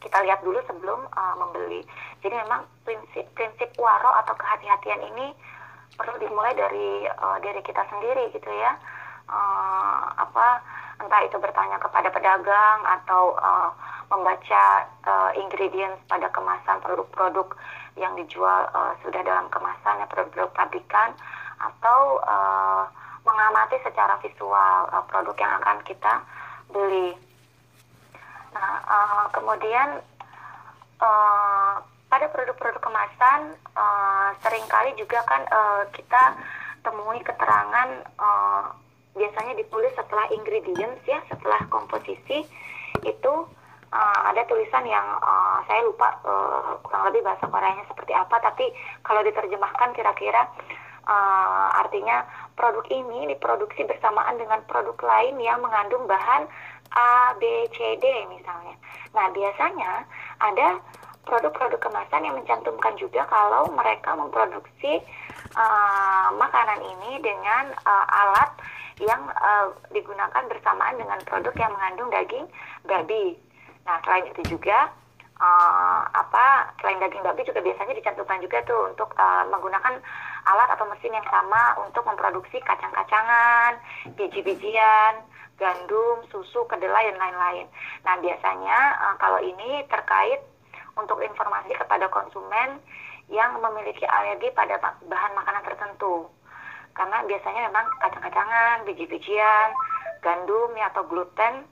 kita 0.00 0.16
lihat 0.24 0.40
dulu 0.40 0.56
sebelum 0.64 1.04
uh, 1.12 1.34
membeli 1.36 1.84
jadi 2.24 2.40
memang 2.40 2.64
prinsip 2.88 3.28
prinsip 3.36 3.68
waro 3.76 4.16
atau 4.24 4.32
kehati-hatian 4.32 5.12
ini 5.12 5.36
perlu 6.00 6.16
dimulai 6.16 6.56
dari 6.56 7.04
uh, 7.04 7.36
diri 7.44 7.60
kita 7.60 7.84
sendiri 7.92 8.32
gitu 8.32 8.48
ya 8.48 8.72
uh, 9.28 10.02
apa 10.16 10.64
entah 11.00 11.20
itu 11.24 11.36
bertanya 11.40 11.80
kepada 11.80 12.08
pedagang 12.12 12.80
atau 12.84 13.36
uh, 13.40 13.72
membaca 14.10 14.64
uh, 15.06 15.30
ingredients 15.38 16.02
pada 16.10 16.28
kemasan 16.34 16.82
produk-produk 16.82 17.56
yang 17.96 18.12
dijual 18.18 18.68
uh, 18.74 18.92
sudah 19.00 19.22
dalam 19.22 19.48
kemasan 19.48 20.02
ya 20.02 20.06
produk-produk 20.10 20.52
pabrikan 20.52 21.14
atau 21.60 22.20
uh, 22.24 22.84
mengamati 23.24 23.76
secara 23.84 24.16
visual 24.20 24.88
uh, 24.92 25.04
produk 25.08 25.36
yang 25.38 25.52
akan 25.62 25.78
kita 25.84 26.12
beli. 26.72 27.16
Nah, 28.50 28.72
uh, 28.86 29.24
kemudian 29.30 30.02
uh, 30.98 31.74
pada 32.10 32.26
produk-produk 32.34 32.82
kemasan 32.82 33.54
uh, 33.78 34.34
sering 34.42 34.66
kali 34.66 34.94
juga 34.98 35.22
kan 35.26 35.46
uh, 35.46 35.82
kita 35.94 36.34
temui 36.82 37.22
keterangan 37.22 37.88
uh, 38.18 38.74
biasanya 39.14 39.54
ditulis 39.58 39.94
setelah 39.94 40.26
ingredients 40.34 41.02
ya, 41.06 41.22
setelah 41.30 41.62
komposisi 41.70 42.42
itu 43.06 43.34
uh, 43.94 44.20
ada 44.26 44.42
tulisan 44.46 44.86
yang 44.86 45.06
uh, 45.22 45.62
saya 45.70 45.86
lupa 45.86 46.18
uh, 46.26 46.78
kurang 46.82 47.10
lebih 47.10 47.26
bahasa 47.26 47.46
Koreanya 47.46 47.84
seperti 47.86 48.12
apa, 48.14 48.36
tapi 48.42 48.66
kalau 49.06 49.22
diterjemahkan 49.22 49.94
kira-kira 49.94 50.50
uh, 51.06 51.68
artinya 51.78 52.26
produk 52.54 52.86
ini 52.90 53.30
diproduksi 53.34 53.86
bersamaan 53.86 54.38
dengan 54.38 54.62
produk 54.66 54.96
lain 55.00 55.38
yang 55.42 55.62
mengandung 55.62 56.06
bahan 56.06 56.46
A, 56.96 57.34
B, 57.38 57.42
C, 57.74 57.78
D 58.02 58.04
misalnya. 58.30 58.74
Nah, 59.14 59.26
biasanya 59.30 60.06
ada 60.42 60.78
produk-produk 61.26 61.78
kemasan 61.78 62.26
yang 62.26 62.34
mencantumkan 62.34 62.96
juga 62.98 63.22
kalau 63.28 63.70
mereka 63.70 64.16
memproduksi 64.16 64.98
uh, 65.54 66.28
makanan 66.34 66.80
ini 66.82 67.22
dengan 67.22 67.70
uh, 67.86 68.06
alat 68.08 68.50
yang 69.00 69.22
uh, 69.38 69.72
digunakan 69.94 70.44
bersamaan 70.50 70.98
dengan 70.98 71.20
produk 71.24 71.54
yang 71.56 71.72
mengandung 71.72 72.10
daging 72.10 72.46
babi. 72.84 73.38
Nah, 73.86 74.02
selain 74.04 74.28
itu 74.28 74.58
juga 74.58 74.90
uh, 75.40 76.02
apa 76.12 76.74
selain 76.82 77.00
daging 77.00 77.24
babi 77.24 77.46
juga 77.48 77.64
biasanya 77.64 77.96
dicantumkan 77.96 78.42
juga 78.44 78.60
tuh 78.68 78.92
untuk 78.92 79.14
uh, 79.16 79.44
menggunakan 79.48 80.02
alat 80.44 80.68
atau 80.74 80.84
mesin 80.88 81.16
yang 81.16 81.28
sama 81.28 81.76
untuk 81.84 82.04
memproduksi 82.04 82.60
kacang-kacangan, 82.64 83.76
biji-bijian, 84.16 85.20
gandum, 85.60 86.24
susu, 86.32 86.64
kedelai, 86.66 87.12
dan 87.12 87.20
lain-lain. 87.20 87.66
Nah, 88.08 88.16
biasanya 88.18 88.78
uh, 89.04 89.14
kalau 89.20 89.38
ini 89.44 89.84
terkait 89.92 90.40
untuk 90.96 91.20
informasi 91.20 91.76
kepada 91.76 92.08
konsumen 92.08 92.80
yang 93.30 93.60
memiliki 93.62 94.02
alergi 94.08 94.50
pada 94.56 94.80
bahan 94.80 95.32
makanan 95.36 95.62
tertentu. 95.62 96.26
Karena 96.96 97.22
biasanya 97.28 97.70
memang 97.70 97.86
kacang-kacangan, 98.02 98.82
biji-bijian, 98.88 99.68
gandum 100.24 100.74
ya 100.74 100.90
atau 100.90 101.06
gluten, 101.06 101.62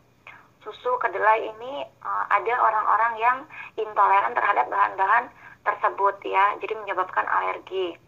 susu, 0.62 0.94
kedelai 1.02 1.48
ini 1.48 1.82
uh, 2.04 2.24
ada 2.30 2.54
orang-orang 2.60 3.12
yang 3.18 3.38
intoleran 3.74 4.36
terhadap 4.36 4.68
bahan-bahan 4.70 5.24
tersebut 5.66 6.16
ya, 6.22 6.54
jadi 6.62 6.76
menyebabkan 6.78 7.26
alergi. 7.26 7.98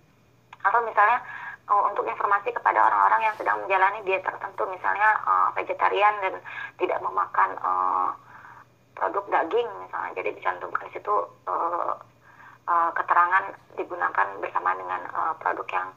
Atau 0.61 0.85
misalnya 0.85 1.25
uh, 1.71 1.83
untuk 1.87 2.05
informasi 2.05 2.51
kepada 2.51 2.83
orang-orang 2.83 3.31
yang 3.31 3.35
sedang 3.39 3.63
menjalani 3.63 4.03
diet 4.03 4.27
tertentu 4.27 4.67
misalnya 4.67 5.15
uh, 5.23 5.49
vegetarian 5.55 6.15
dan 6.19 6.35
tidak 6.83 6.99
memakan 6.99 7.51
uh, 7.63 8.11
produk 8.99 9.25
daging 9.31 9.71
misalnya. 9.87 10.11
Jadi 10.19 10.29
dicantumkan 10.37 10.85
di 10.91 10.93
situ 10.99 11.15
uh, 11.47 11.95
uh, 12.67 12.91
keterangan 12.93 13.55
digunakan 13.79 14.27
bersama 14.43 14.75
dengan 14.77 15.01
uh, 15.15 15.33
produk 15.39 15.67
yang 15.71 15.89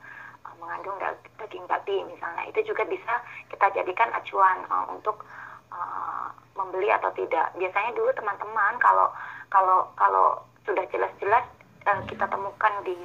uh, 0.45 0.55
mengandung 0.61 0.95
daging 1.41 1.65
babi 1.65 2.05
misalnya. 2.05 2.45
Itu 2.47 2.61
juga 2.63 2.85
bisa 2.85 3.19
kita 3.49 3.73
jadikan 3.73 4.13
acuan 4.13 4.63
uh, 4.69 4.85
untuk 4.93 5.25
uh, 5.73 6.29
membeli 6.53 6.93
atau 6.93 7.09
tidak. 7.17 7.51
Biasanya 7.57 7.91
dulu 7.97 8.13
teman-teman 8.13 8.77
kalau 8.77 9.09
kalau 9.49 9.89
kalau 9.97 10.39
sudah 10.63 10.85
jelas-jelas 10.93 11.43
uh, 11.89 12.01
kita 12.07 12.29
temukan 12.29 12.73
di 12.85 12.95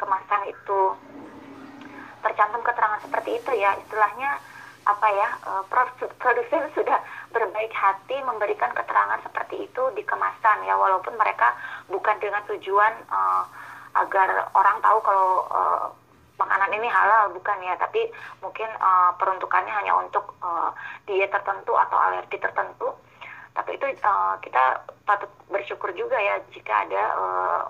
kemasan 0.00 0.48
itu 0.48 0.78
tercantum 2.22 2.62
keterangan 2.64 3.00
seperti 3.04 3.40
itu 3.40 3.50
ya. 3.56 3.76
Istilahnya 3.80 4.40
apa 4.80 5.06
ya 5.12 5.28
uh, 5.44 5.62
produsen 6.18 6.62
sudah 6.76 6.98
berbaik 7.30 7.70
hati 7.72 8.16
memberikan 8.24 8.72
keterangan 8.72 9.20
seperti 9.24 9.68
itu 9.68 9.82
di 9.96 10.02
kemasan 10.04 10.64
ya. 10.64 10.76
Walaupun 10.76 11.16
mereka 11.16 11.56
bukan 11.88 12.16
dengan 12.22 12.44
tujuan 12.48 12.94
uh, 13.10 13.44
agar 13.98 14.48
orang 14.54 14.78
tahu 14.80 14.98
kalau 15.02 15.44
uh, 15.50 15.86
makanan 16.38 16.72
ini 16.76 16.88
halal 16.88 17.32
bukan 17.32 17.58
ya. 17.64 17.74
Tapi 17.76 18.08
mungkin 18.44 18.68
uh, 18.80 19.12
peruntukannya 19.16 19.72
hanya 19.72 19.96
untuk 19.98 20.36
uh, 20.40 20.72
diet 21.04 21.32
tertentu 21.32 21.76
atau 21.76 21.98
alergi 21.98 22.38
tertentu. 22.38 22.92
Tapi 23.50 23.76
itu 23.76 23.86
uh, 24.06 24.38
kita 24.40 24.86
patut 25.04 25.30
bersyukur 25.50 25.90
juga 25.98 26.14
ya 26.16 26.38
jika 26.54 26.86
ada 26.86 27.02
uh, 27.18 27.62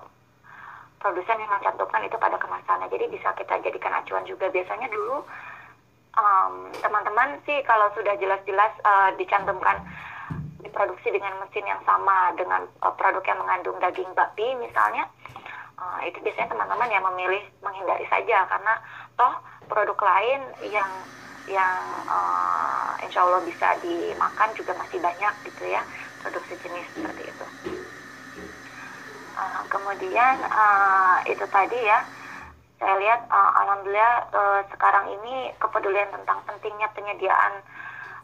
produsen 1.01 1.40
yang 1.40 1.51
mencantumkan 1.51 2.05
itu 2.05 2.16
pada 2.20 2.36
kemasannya. 2.36 2.92
Jadi 2.92 3.09
bisa 3.09 3.32
kita 3.34 3.57
jadikan 3.64 3.96
acuan 3.96 4.22
juga. 4.28 4.53
Biasanya 4.53 4.86
dulu 4.92 5.24
um, 6.14 6.55
teman-teman 6.78 7.40
sih 7.48 7.64
kalau 7.64 7.88
sudah 7.96 8.14
jelas-jelas 8.20 8.72
uh, 8.84 9.11
dicantumkan 9.16 9.80
diproduksi 10.61 11.09
dengan 11.11 11.40
mesin 11.40 11.64
yang 11.64 11.80
sama 11.88 12.36
dengan 12.36 12.68
uh, 12.84 12.92
produk 12.94 13.24
yang 13.24 13.40
mengandung 13.40 13.80
daging 13.80 14.12
babi 14.12 14.55
misalnya 14.61 15.09
uh, 15.80 15.98
itu 16.05 16.20
biasanya 16.20 16.53
teman-teman 16.53 16.92
yang 16.92 17.05
memilih 17.12 17.42
menghindari 17.64 18.05
saja 18.12 18.44
karena 18.46 18.76
toh 19.16 19.34
produk 19.66 19.96
lain 19.98 20.40
yang 20.68 20.90
yang 21.48 21.80
uh, 22.07 22.94
insya 23.03 23.24
Allah 23.24 23.42
bisa 23.42 23.74
dimakan 23.80 24.53
juga 24.55 24.76
masih 24.76 25.01
banyak 25.01 25.34
gitu 25.48 25.64
ya 25.66 25.82
produk 26.20 26.44
sejenis 26.53 26.86
seperti 26.92 27.22
itu. 27.32 27.46
Uh, 29.41 29.64
kemudian 29.72 30.36
uh, 30.53 31.16
itu 31.24 31.41
tadi 31.49 31.80
ya 31.80 32.05
saya 32.76 32.93
lihat 33.01 33.24
uh, 33.32 33.53
alhamdulillah 33.64 34.28
uh, 34.36 34.61
sekarang 34.68 35.16
ini 35.16 35.49
kepedulian 35.57 36.12
tentang 36.12 36.45
pentingnya 36.45 36.93
penyediaan 36.93 37.64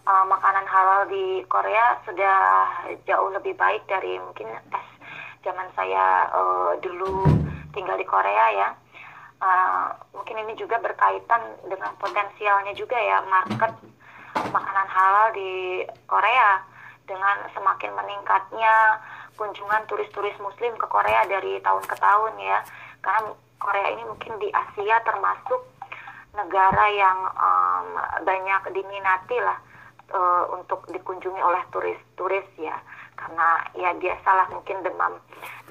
uh, 0.05 0.29
makanan 0.29 0.69
halal 0.69 1.09
di 1.09 1.41
Korea 1.49 1.97
sudah 2.05 2.37
jauh 3.09 3.33
lebih 3.33 3.57
baik 3.57 3.89
dari 3.89 4.21
mungkin 4.21 4.45
pas 4.69 4.85
zaman 5.41 5.65
saya 5.73 6.29
uh, 6.37 6.77
dulu 6.85 7.25
tinggal 7.73 7.97
di 7.97 8.05
Korea 8.05 8.45
ya. 8.53 8.69
Uh, 9.41 9.97
mungkin 10.13 10.37
ini 10.45 10.53
juga 10.53 10.77
berkaitan 10.85 11.41
dengan 11.65 11.97
potensialnya 11.97 12.77
juga 12.77 13.01
ya 13.01 13.25
market 13.25 13.73
makanan 14.53 14.89
halal 14.93 15.33
di 15.33 15.81
Korea 16.05 16.61
dengan 17.09 17.41
semakin 17.57 17.93
meningkatnya 17.97 19.01
kunjungan 19.37 19.85
turis-turis 19.87 20.37
muslim 20.41 20.75
ke 20.75 20.87
Korea 20.89 21.23
dari 21.29 21.61
tahun 21.61 21.85
ke 21.85 21.97
tahun 22.01 22.35
ya. 22.41 22.59
Karena 23.05 23.33
Korea 23.61 23.89
ini 23.93 24.03
mungkin 24.09 24.41
di 24.41 24.49
Asia 24.51 24.97
termasuk 25.05 25.61
negara 26.37 26.85
yang 26.93 27.19
um, 27.33 27.89
banyak 28.25 28.63
diminati 28.77 29.41
lah 29.41 29.57
uh, 30.13 30.45
untuk 30.53 30.85
dikunjungi 30.93 31.41
oleh 31.41 31.63
turis-turis 31.73 32.49
ya. 32.61 32.77
Karena 33.17 33.65
ya 33.73 33.97
biasalah 33.97 34.53
mungkin 34.53 34.85
demam 34.85 35.17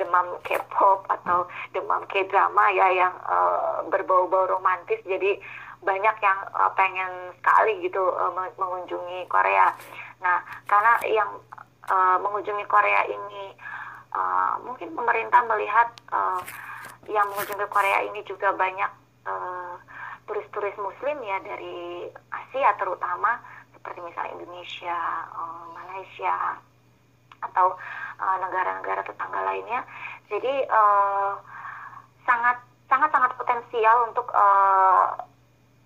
demam 0.02 0.38
K-pop 0.42 1.06
atau 1.10 1.46
demam 1.78 2.02
K-drama 2.10 2.74
ya 2.74 2.88
yang 3.06 3.14
uh, 3.26 3.86
berbau-bau 3.90 4.50
romantis. 4.50 4.98
Jadi 5.06 5.38
banyak 5.86 6.18
yang 6.26 6.40
uh, 6.58 6.74
pengen 6.74 7.38
sekali 7.38 7.86
gitu 7.86 8.02
uh, 8.02 8.34
mengunjungi 8.34 9.30
Korea. 9.30 9.70
Nah, 10.26 10.42
karena 10.66 10.98
yang 11.06 11.30
uh, 11.90 12.18
mengunjungi 12.22 12.66
Korea 12.66 13.06
ini 13.06 13.54
uh, 14.14 14.62
mungkin 14.66 14.94
pemerintah 14.94 15.42
melihat 15.46 15.90
uh, 16.12 16.42
yang 17.10 17.26
mengunjungi 17.34 17.68
Korea 17.70 18.00
ini 18.06 18.22
juga 18.26 18.54
banyak 18.54 18.92
turis-turis 20.26 20.78
uh, 20.78 20.84
Muslim 20.86 21.18
ya 21.26 21.38
dari 21.42 22.10
Asia 22.30 22.70
terutama 22.78 23.42
seperti 23.74 24.02
misalnya 24.02 24.34
Indonesia, 24.42 24.98
uh, 25.34 25.66
Malaysia, 25.78 26.58
atau 27.46 27.78
uh, 28.18 28.38
negara-negara 28.42 29.06
tetangga 29.06 29.46
lainnya. 29.46 29.86
Jadi 30.26 30.66
uh, 30.66 31.38
sangat 32.26 32.58
sangat 32.90 33.10
sangat 33.14 33.32
potensial 33.38 34.10
untuk 34.10 34.30
uh, 34.34 35.14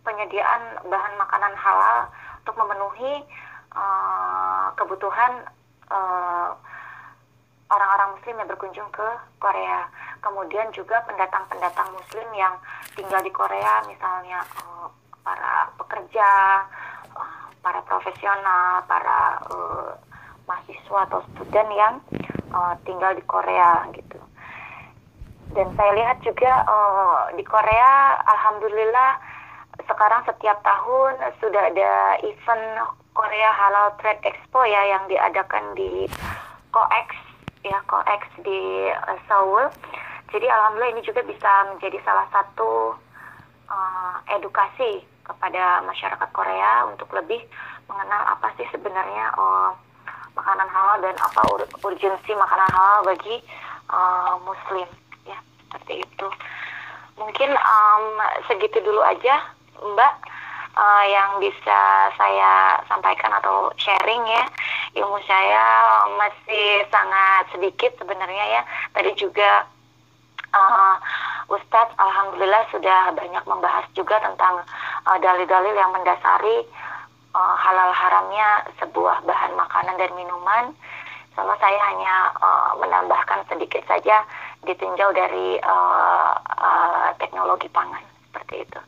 penyediaan 0.07 0.79
bahan 0.87 1.13
makanan 1.19 1.53
halal 1.59 2.07
untuk 2.39 2.55
memenuhi 2.55 3.23
uh, 3.75 4.71
kebutuhan 4.79 5.43
uh, 5.89 6.53
orang-orang 7.69 8.17
Muslim 8.17 8.35
yang 8.41 8.49
berkunjung 8.49 8.89
ke 8.89 9.07
Korea. 9.37 9.85
Kemudian 10.19 10.73
juga 10.73 11.05
pendatang-pendatang 11.05 11.93
Muslim 11.93 12.27
yang 12.33 12.57
tinggal 12.97 13.21
di 13.21 13.29
Korea, 13.29 13.85
misalnya 13.85 14.41
uh, 14.65 14.89
para 15.21 15.69
pekerja, 15.77 16.29
para 17.61 17.79
profesional, 17.85 18.81
para 18.87 19.37
uh, 19.51 19.91
mahasiswa 20.47 20.99
atau 21.05 21.21
student 21.35 21.69
yang 21.75 21.93
uh, 22.55 22.73
tinggal 22.87 23.13
di 23.13 23.23
Korea 23.27 23.85
gitu. 23.93 24.17
Dan 25.53 25.73
saya 25.77 25.91
lihat 25.97 26.17
juga 26.25 26.65
uh, 26.65 27.33
di 27.33 27.43
Korea, 27.45 28.17
alhamdulillah 28.25 29.17
sekarang 29.85 30.21
setiap 30.27 30.59
tahun 30.61 31.17
sudah 31.39 31.63
ada 31.71 32.19
event 32.21 32.65
Korea 33.19 33.51
Halal 33.51 33.99
Trade 33.99 34.23
Expo 34.31 34.63
ya 34.63 34.95
yang 34.95 35.03
diadakan 35.11 35.75
di 35.75 36.07
COEX 36.71 37.09
ya 37.67 37.75
COEX 37.83 38.23
di 38.47 38.87
uh, 38.95 39.19
Seoul. 39.27 39.67
Jadi 40.31 40.47
alhamdulillah 40.47 40.95
ini 40.95 41.03
juga 41.03 41.19
bisa 41.27 41.67
menjadi 41.67 41.99
salah 42.07 42.23
satu 42.31 42.95
uh, 43.67 44.15
edukasi 44.39 45.03
kepada 45.27 45.83
masyarakat 45.83 46.29
Korea 46.31 46.87
untuk 46.87 47.11
lebih 47.11 47.43
mengenal 47.91 48.23
apa 48.23 48.55
sih 48.55 48.63
sebenarnya 48.71 49.35
uh, 49.35 49.75
makanan 50.39 50.71
halal 50.71 51.03
dan 51.03 51.15
apa 51.19 51.41
ur 51.51 51.61
urgensi 51.91 52.31
makanan 52.31 52.71
halal 52.71 53.03
bagi 53.03 53.43
uh, 53.91 54.39
muslim 54.47 54.87
ya 55.27 55.35
seperti 55.67 56.07
itu 56.07 56.27
mungkin 57.19 57.51
um, 57.51 58.15
segitu 58.47 58.79
dulu 58.79 59.03
aja 59.03 59.43
mbak 59.83 60.13
uh, 60.75 61.05
yang 61.07 61.41
bisa 61.41 61.79
saya 62.17 62.81
sampaikan 62.85 63.33
atau 63.41 63.71
sharing 63.77 64.25
ya 64.27 64.43
ilmu 64.97 65.17
saya 65.25 65.65
masih 66.17 66.85
sangat 66.89 67.49
sedikit 67.53 67.93
sebenarnya 67.97 68.59
ya 68.59 68.61
tadi 68.93 69.13
juga 69.17 69.65
uh, 70.53 70.95
Ustadz 71.49 71.97
Alhamdulillah 71.97 72.69
sudah 72.69 73.13
banyak 73.13 73.43
membahas 73.49 73.85
juga 73.97 74.21
tentang 74.21 74.61
uh, 75.09 75.17
dalil-dalil 75.17 75.73
uh, 75.73 75.79
yang 75.81 75.91
mendasari 75.93 76.65
uh, 77.33 77.55
halal 77.57 77.89
haramnya 77.93 78.69
sebuah 78.77 79.25
bahan 79.25 79.53
makanan 79.57 79.95
dan 79.97 80.11
minuman. 80.13 80.73
Sama 81.37 81.55
saya 81.61 81.79
hanya 81.93 82.35
uh, 82.41 82.71
menambahkan 82.83 83.47
sedikit 83.47 83.81
saja 83.87 84.27
ditinjau 84.65 85.09
dari 85.15 85.55
uh, 85.63 86.33
uh, 86.37 87.09
teknologi 87.15 87.71
pangan 87.71 88.03
seperti 88.29 88.67
itu. 88.67 88.79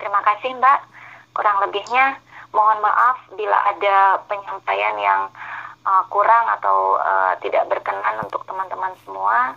Terima 0.00 0.20
kasih 0.24 0.58
Mbak. 0.58 0.99
Kurang 1.40 1.56
lebihnya 1.64 2.20
mohon 2.52 2.84
maaf 2.84 3.16
bila 3.32 3.56
ada 3.72 4.20
penyampaian 4.28 4.92
yang 5.00 5.32
uh, 5.88 6.04
kurang 6.12 6.44
atau 6.60 7.00
uh, 7.00 7.32
tidak 7.40 7.64
berkenan 7.72 8.20
untuk 8.20 8.44
teman-teman 8.44 8.92
semua. 9.08 9.56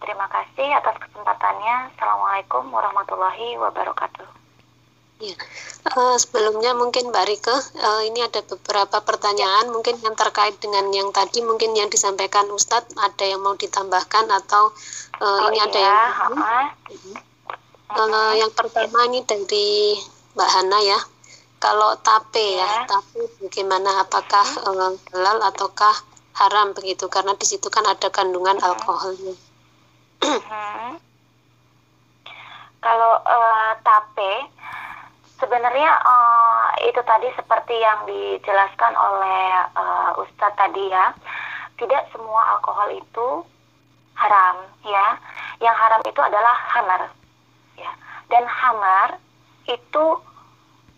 Terima 0.00 0.24
kasih 0.32 0.72
atas 0.72 0.96
kesempatannya. 1.04 1.92
Assalamualaikum 1.92 2.64
warahmatullahi 2.72 3.60
wabarakatuh. 3.60 4.24
Ya, 5.22 5.36
uh, 5.94 6.16
sebelumnya 6.18 6.74
mungkin 6.74 7.14
Mbak 7.14 7.24
Rike, 7.30 7.56
uh, 7.78 8.02
ini 8.02 8.26
ada 8.26 8.42
beberapa 8.42 8.98
pertanyaan 9.04 9.70
mungkin 9.70 9.94
yang 10.02 10.18
terkait 10.18 10.58
dengan 10.58 10.90
yang 10.90 11.14
tadi 11.14 11.44
mungkin 11.46 11.78
yang 11.78 11.86
disampaikan 11.86 12.50
Ustadz, 12.50 12.98
ada 12.98 13.22
yang 13.22 13.38
mau 13.38 13.54
ditambahkan 13.54 14.26
atau 14.32 14.74
uh, 15.22 15.46
oh, 15.46 15.54
ini 15.54 15.62
iya. 15.62 15.68
ada 15.70 15.78
yang 15.78 16.00
uh, 18.10 18.34
yang 18.34 18.50
pertama 18.50 19.06
ini 19.06 19.22
dari 19.22 19.94
Mbak 20.32 20.48
Hana 20.48 20.78
ya. 20.80 20.98
Kalau 21.62 21.94
tape 22.02 22.42
ya, 22.58 22.66
ya 22.66 22.90
tape 22.90 23.22
bagaimana? 23.38 24.02
Apakah 24.02 24.46
uh, 24.66 24.90
halal 25.14 25.38
ataukah 25.46 25.94
haram 26.34 26.74
begitu? 26.74 27.06
Karena 27.06 27.38
di 27.38 27.46
situ 27.46 27.70
kan 27.70 27.86
ada 27.86 28.10
kandungan 28.10 28.58
uh 28.58 28.66
alkoholnya. 28.66 29.34
Hmm. 30.22 30.98
Kalau 32.82 33.14
uh, 33.22 33.78
tape 33.86 34.50
sebenarnya 35.38 35.90
uh, 36.02 36.74
itu 36.82 36.98
tadi 37.06 37.30
seperti 37.38 37.78
yang 37.78 38.10
dijelaskan 38.10 38.94
oleh 38.98 39.66
uh, 39.78 40.18
Ustadz 40.18 40.58
tadi 40.58 40.90
ya, 40.90 41.14
tidak 41.78 42.10
semua 42.10 42.58
alkohol 42.58 42.90
itu 42.90 43.46
haram 44.18 44.66
ya. 44.82 45.06
Yang 45.62 45.76
haram 45.78 46.02
itu 46.02 46.20
adalah 46.26 46.56
hamar 46.74 47.02
ya. 47.78 47.92
Dan 48.26 48.50
hamar 48.50 49.22
itu 49.74 50.04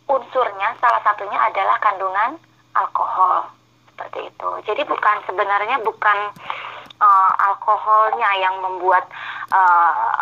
unsurnya 0.05 0.77
salah 0.81 1.01
satunya 1.01 1.39
adalah 1.41 1.81
kandungan 1.81 2.37
alkohol 2.77 3.49
seperti 3.95 4.29
itu. 4.29 4.51
Jadi 4.67 4.83
bukan 4.85 5.17
sebenarnya 5.25 5.81
bukan 5.81 6.19
uh, 7.01 7.33
alkoholnya 7.51 8.31
yang 8.43 8.59
membuat 8.61 9.07
uh, 9.55 10.19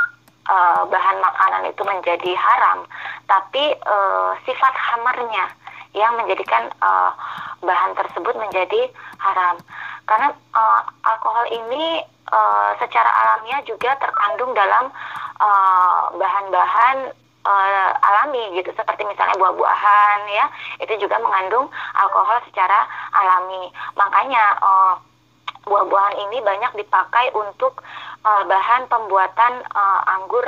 uh, 0.47 0.83
bahan 0.87 1.19
makanan 1.19 1.73
itu 1.73 1.83
menjadi 1.83 2.33
haram, 2.37 2.85
tapi 3.27 3.75
uh, 3.89 4.37
sifat 4.45 4.75
hamarnya 4.77 5.49
yang 5.93 6.17
menjadikan 6.17 6.69
uh, 6.81 7.13
bahan 7.65 7.97
tersebut 7.97 8.37
menjadi 8.37 8.93
haram. 9.19 9.57
Karena 10.05 10.35
uh, 10.53 10.81
alkohol 11.05 11.47
ini 11.49 12.05
uh, 12.29 12.71
secara 12.77 13.09
alamiah 13.09 13.63
juga 13.65 13.97
terkandung 13.99 14.53
dalam 14.53 14.93
bahan-bahan 16.15 17.11
uh, 17.11 17.22
uh, 17.45 17.91
alami 18.01 18.59
gitu, 18.59 18.71
seperti 18.75 19.07
misalnya 19.07 19.39
buah-buahan 19.39 20.21
ya, 20.31 20.45
itu 20.83 20.95
juga 21.03 21.19
mengandung 21.23 21.71
alkohol 21.95 22.39
secara 22.49 22.87
alami. 23.15 23.71
Makanya 23.95 24.45
uh, 24.63 24.95
buah-buahan 25.67 26.17
ini 26.29 26.43
banyak 26.43 26.73
dipakai 26.83 27.31
untuk 27.35 27.83
uh, 28.27 28.43
bahan 28.47 28.91
pembuatan 28.91 29.63
uh, 29.75 30.01
anggur 30.19 30.47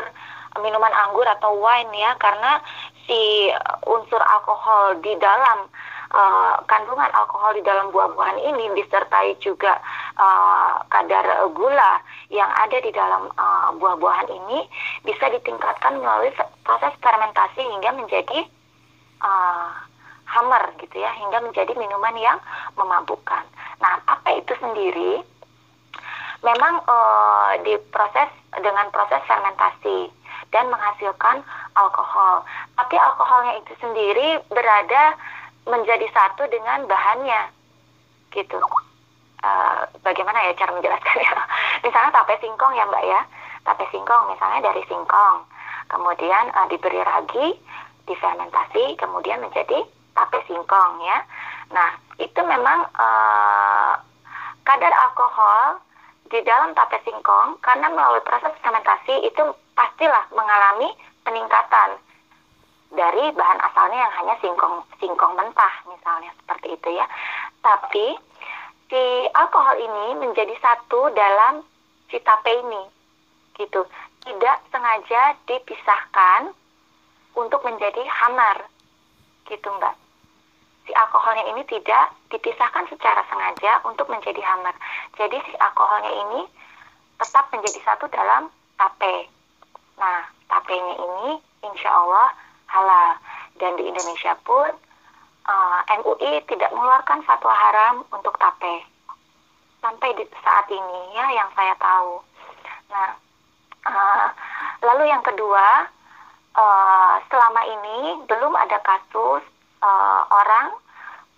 minuman 0.62 0.94
anggur 0.94 1.26
atau 1.26 1.58
wine 1.58 1.90
ya 1.98 2.14
karena 2.14 2.62
si 3.06 3.50
unsur 3.90 4.22
alkohol 4.22 5.02
di 5.02 5.18
dalam 5.18 5.66
uh, 6.14 6.62
kandungan 6.70 7.10
alkohol 7.10 7.50
di 7.58 7.62
dalam 7.66 7.90
buah-buahan 7.90 8.38
ini 8.38 8.70
disertai 8.78 9.34
juga 9.42 9.82
uh, 10.14 10.78
kadar 10.86 11.26
gula 11.52 11.98
yang 12.30 12.48
ada 12.54 12.78
di 12.78 12.94
dalam 12.94 13.28
uh, 13.34 13.74
buah-buahan 13.76 14.30
ini 14.30 14.64
bisa 15.02 15.26
ditingkatkan 15.34 15.98
melalui 15.98 16.30
proses 16.62 16.94
fermentasi 17.02 17.60
hingga 17.60 17.90
menjadi 17.98 18.46
uh, 19.20 19.74
hammer 20.24 20.72
gitu 20.80 20.96
ya 21.02 21.10
hingga 21.18 21.42
menjadi 21.42 21.72
minuman 21.76 22.16
yang 22.16 22.38
memabukkan. 22.78 23.44
Nah, 23.82 24.00
apa 24.08 24.28
itu 24.38 24.54
sendiri? 24.62 25.20
Memang 26.44 26.84
uh, 26.84 27.56
diproses 27.64 28.28
dengan 28.52 28.92
proses 28.92 29.20
fermentasi 29.24 30.12
dan 30.52 30.68
menghasilkan 30.68 31.40
alkohol. 31.74 32.44
Tapi 32.76 32.96
alkoholnya 33.00 33.64
itu 33.64 33.72
sendiri 33.80 34.44
berada 34.52 35.16
menjadi 35.64 36.06
satu 36.12 36.44
dengan 36.48 36.84
bahannya, 36.84 37.50
gitu. 38.32 38.60
Uh, 39.44 39.84
bagaimana 40.00 40.40
ya 40.48 40.56
cara 40.56 40.72
menjelaskannya? 40.72 41.30
misalnya 41.86 42.10
tape 42.16 42.34
singkong 42.40 42.72
ya 42.76 42.84
mbak 42.88 43.04
ya, 43.04 43.20
tape 43.64 43.84
singkong 43.92 44.24
misalnya 44.32 44.72
dari 44.72 44.82
singkong, 44.88 45.36
kemudian 45.92 46.44
uh, 46.56 46.66
diberi 46.72 47.00
ragi, 47.04 47.56
difermentasi, 48.08 48.96
kemudian 48.96 49.44
menjadi 49.44 49.84
tape 50.16 50.40
singkong 50.48 50.92
ya. 51.04 51.18
Nah 51.72 51.90
itu 52.16 52.40
memang 52.40 52.88
uh, 52.96 53.92
kadar 54.64 54.92
alkohol 54.92 55.80
di 56.32 56.40
dalam 56.40 56.72
tape 56.72 57.00
singkong 57.04 57.60
karena 57.60 57.92
melalui 57.92 58.24
proses 58.24 58.52
fermentasi 58.64 59.28
itu 59.28 59.42
pastilah 59.76 60.24
mengalami 60.32 60.88
peningkatan 61.24 62.00
dari 62.92 63.32
bahan 63.32 63.60
asalnya 63.64 63.98
yang 64.04 64.14
hanya 64.20 64.34
singkong 64.44 64.84
singkong 65.00 65.34
mentah 65.38 65.74
misalnya 65.88 66.30
seperti 66.42 66.76
itu 66.76 66.88
ya. 66.94 67.06
Tapi 67.64 68.06
si 68.92 69.02
alkohol 69.32 69.76
ini 69.80 70.06
menjadi 70.20 70.54
satu 70.60 71.08
dalam 71.16 71.64
si 72.12 72.20
tape 72.20 72.52
ini 72.52 72.82
gitu. 73.56 73.86
Tidak 74.24 74.56
sengaja 74.72 75.36
dipisahkan 75.44 76.56
untuk 77.36 77.60
menjadi 77.66 78.00
hamar 78.08 78.64
gitu 79.48 79.68
Mbak. 79.68 79.94
Si 80.84 80.92
alkoholnya 80.92 81.48
ini 81.52 81.64
tidak 81.68 82.12
dipisahkan 82.28 82.84
secara 82.92 83.24
sengaja 83.28 83.80
untuk 83.88 84.08
menjadi 84.08 84.40
hamar. 84.44 84.76
Jadi 85.16 85.40
si 85.48 85.52
alkoholnya 85.56 86.12
ini 86.12 86.40
tetap 87.20 87.48
menjadi 87.52 87.80
satu 87.84 88.04
dalam 88.12 88.52
tape. 88.76 89.28
Nah, 89.96 90.28
tapenya 90.48 90.94
ini 90.98 91.30
insya 91.64 91.88
Allah 91.88 92.36
halal. 92.74 93.10
Dan 93.54 93.78
di 93.78 93.86
Indonesia 93.86 94.34
pun 94.42 94.66
uh, 95.46 95.78
eh, 95.86 95.98
MUI 96.02 96.42
tidak 96.50 96.74
mengeluarkan 96.74 97.22
fatwa 97.22 97.54
haram 97.54 97.94
untuk 98.10 98.34
tape. 98.36 98.82
Sampai 99.78 100.10
di 100.18 100.24
saat 100.42 100.66
ini 100.72 101.00
ya 101.14 101.26
yang 101.38 101.50
saya 101.54 101.78
tahu. 101.78 102.18
Nah, 102.90 103.10
uh, 103.86 104.26
lalu 104.82 105.06
yang 105.06 105.22
kedua, 105.22 105.86
uh, 106.56 107.14
selama 107.30 107.62
ini 107.68 107.98
belum 108.26 108.52
ada 108.58 108.80
kasus 108.82 109.44
uh, 109.84 110.22
orang 110.32 110.74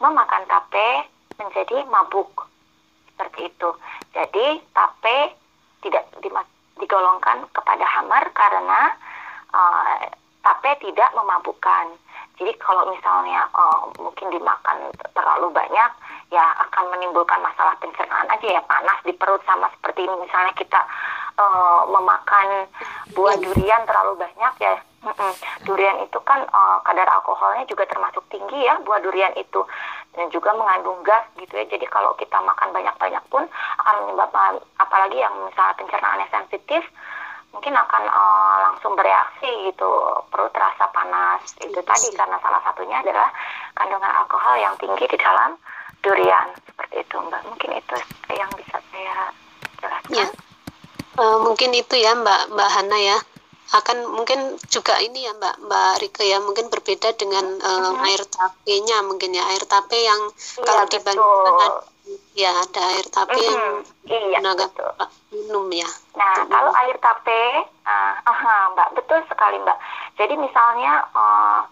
memakan 0.00 0.44
tape 0.46 1.10
menjadi 1.36 1.84
mabuk 1.90 2.48
seperti 3.12 3.50
itu. 3.52 3.68
Jadi 4.14 4.46
tape 4.72 5.18
tidak 5.84 6.04
digolongkan 6.76 7.48
kepada 7.52 7.84
hamar 7.84 8.24
karena 8.32 8.80
uh, 9.52 9.94
tape 10.46 10.78
tidak 10.78 11.10
memabukkan. 11.18 11.98
Jadi 12.38 12.52
kalau 12.62 12.86
misalnya 12.92 13.48
uh, 13.56 13.90
mungkin 13.98 14.30
dimakan 14.30 14.92
terlalu 15.16 15.50
banyak, 15.50 15.90
ya 16.30 16.44
akan 16.68 16.84
menimbulkan 16.94 17.40
masalah 17.42 17.74
pencernaan 17.82 18.28
aja 18.30 18.60
ya 18.60 18.62
panas 18.68 18.98
di 19.02 19.10
perut 19.16 19.42
sama 19.48 19.66
seperti 19.74 20.06
ini 20.06 20.14
misalnya 20.22 20.52
kita 20.54 20.80
uh, 21.40 21.82
memakan 21.90 22.68
buah 23.16 23.34
durian 23.40 23.82
terlalu 23.88 24.22
banyak 24.22 24.54
ya. 24.62 24.76
Mm-mm. 25.06 25.32
Durian 25.62 26.02
itu 26.02 26.18
kan 26.26 26.42
uh, 26.50 26.82
kadar 26.82 27.06
alkoholnya 27.06 27.62
juga 27.70 27.86
termasuk 27.86 28.26
tinggi 28.26 28.66
ya 28.66 28.74
buah 28.82 28.98
durian 28.98 29.30
itu 29.38 29.62
dan 30.18 30.26
juga 30.34 30.50
mengandung 30.58 30.98
gas 31.06 31.24
gitu 31.38 31.54
ya. 31.56 31.64
Jadi 31.66 31.86
kalau 31.88 32.12
kita 32.18 32.36
makan 32.42 32.74
banyak-banyak 32.74 33.24
pun 33.32 33.46
akan 33.80 33.94
menyebabkan 34.02 34.60
apalagi 34.82 35.22
yang 35.22 35.32
misalnya 35.46 35.78
pencernaannya 35.78 36.26
sensitif 36.28 36.82
mungkin 37.56 37.72
akan 37.72 38.04
uh, 38.04 38.56
langsung 38.68 38.92
bereaksi 38.92 39.72
gitu 39.72 39.88
perut 40.28 40.52
terasa 40.52 40.84
panas. 40.92 41.40
Itu 41.56 41.80
tadi 41.80 42.12
karena 42.12 42.36
salah 42.44 42.60
satunya 42.60 43.00
adalah 43.00 43.32
kandungan 43.72 44.12
alkohol 44.12 44.60
yang 44.60 44.76
tinggi 44.76 45.08
di 45.08 45.16
dalam 45.16 45.56
durian. 46.04 46.52
Seperti 46.68 47.00
itu 47.00 47.16
mbak. 47.16 47.40
Mungkin 47.48 47.70
itu 47.80 47.96
yang 48.36 48.50
bisa 48.60 48.76
saya 48.92 49.16
jelaskan. 49.80 50.12
Ya. 50.12 50.28
Uh, 51.16 51.48
mungkin 51.48 51.72
itu 51.72 51.96
ya 51.96 52.12
mbak 52.12 52.52
mbak 52.52 52.68
Hana 52.68 52.98
ya. 53.00 53.18
Akan 53.74 54.04
mungkin 54.14 54.60
juga 54.68 55.00
ini 55.00 55.24
ya 55.24 55.32
mbak 55.32 55.56
mbak 55.64 55.92
Rike 56.04 56.28
ya. 56.28 56.38
Mungkin 56.44 56.68
berbeda 56.68 57.16
dengan 57.16 57.56
uh, 57.64 58.04
air 58.04 58.20
tapenya 58.28 59.00
mungkin 59.00 59.32
ya. 59.32 59.48
Air 59.48 59.64
tape 59.64 59.96
yang 59.96 60.20
iya, 60.28 60.60
kalau 60.60 60.84
dibandingkan 60.92 61.72
ya 62.36 62.52
ada 62.52 62.82
air 62.92 63.06
tape 63.08 63.32
mm 63.32 63.48
-hmm. 63.48 63.76
yang 64.12 64.24
iya, 64.28 64.38
tenaga 64.44 64.66
minum 65.32 65.66
ya. 65.72 65.88
Nah 66.14 66.44
kalau 66.44 66.72
air 66.84 66.96
tape, 67.00 67.42
uh, 67.88 68.12
uh, 68.28 68.64
mbak 68.76 68.92
betul 68.92 69.24
sekali 69.32 69.56
mbak. 69.64 69.80
Jadi 70.20 70.36
misalnya 70.36 71.00
uh, 71.16 71.64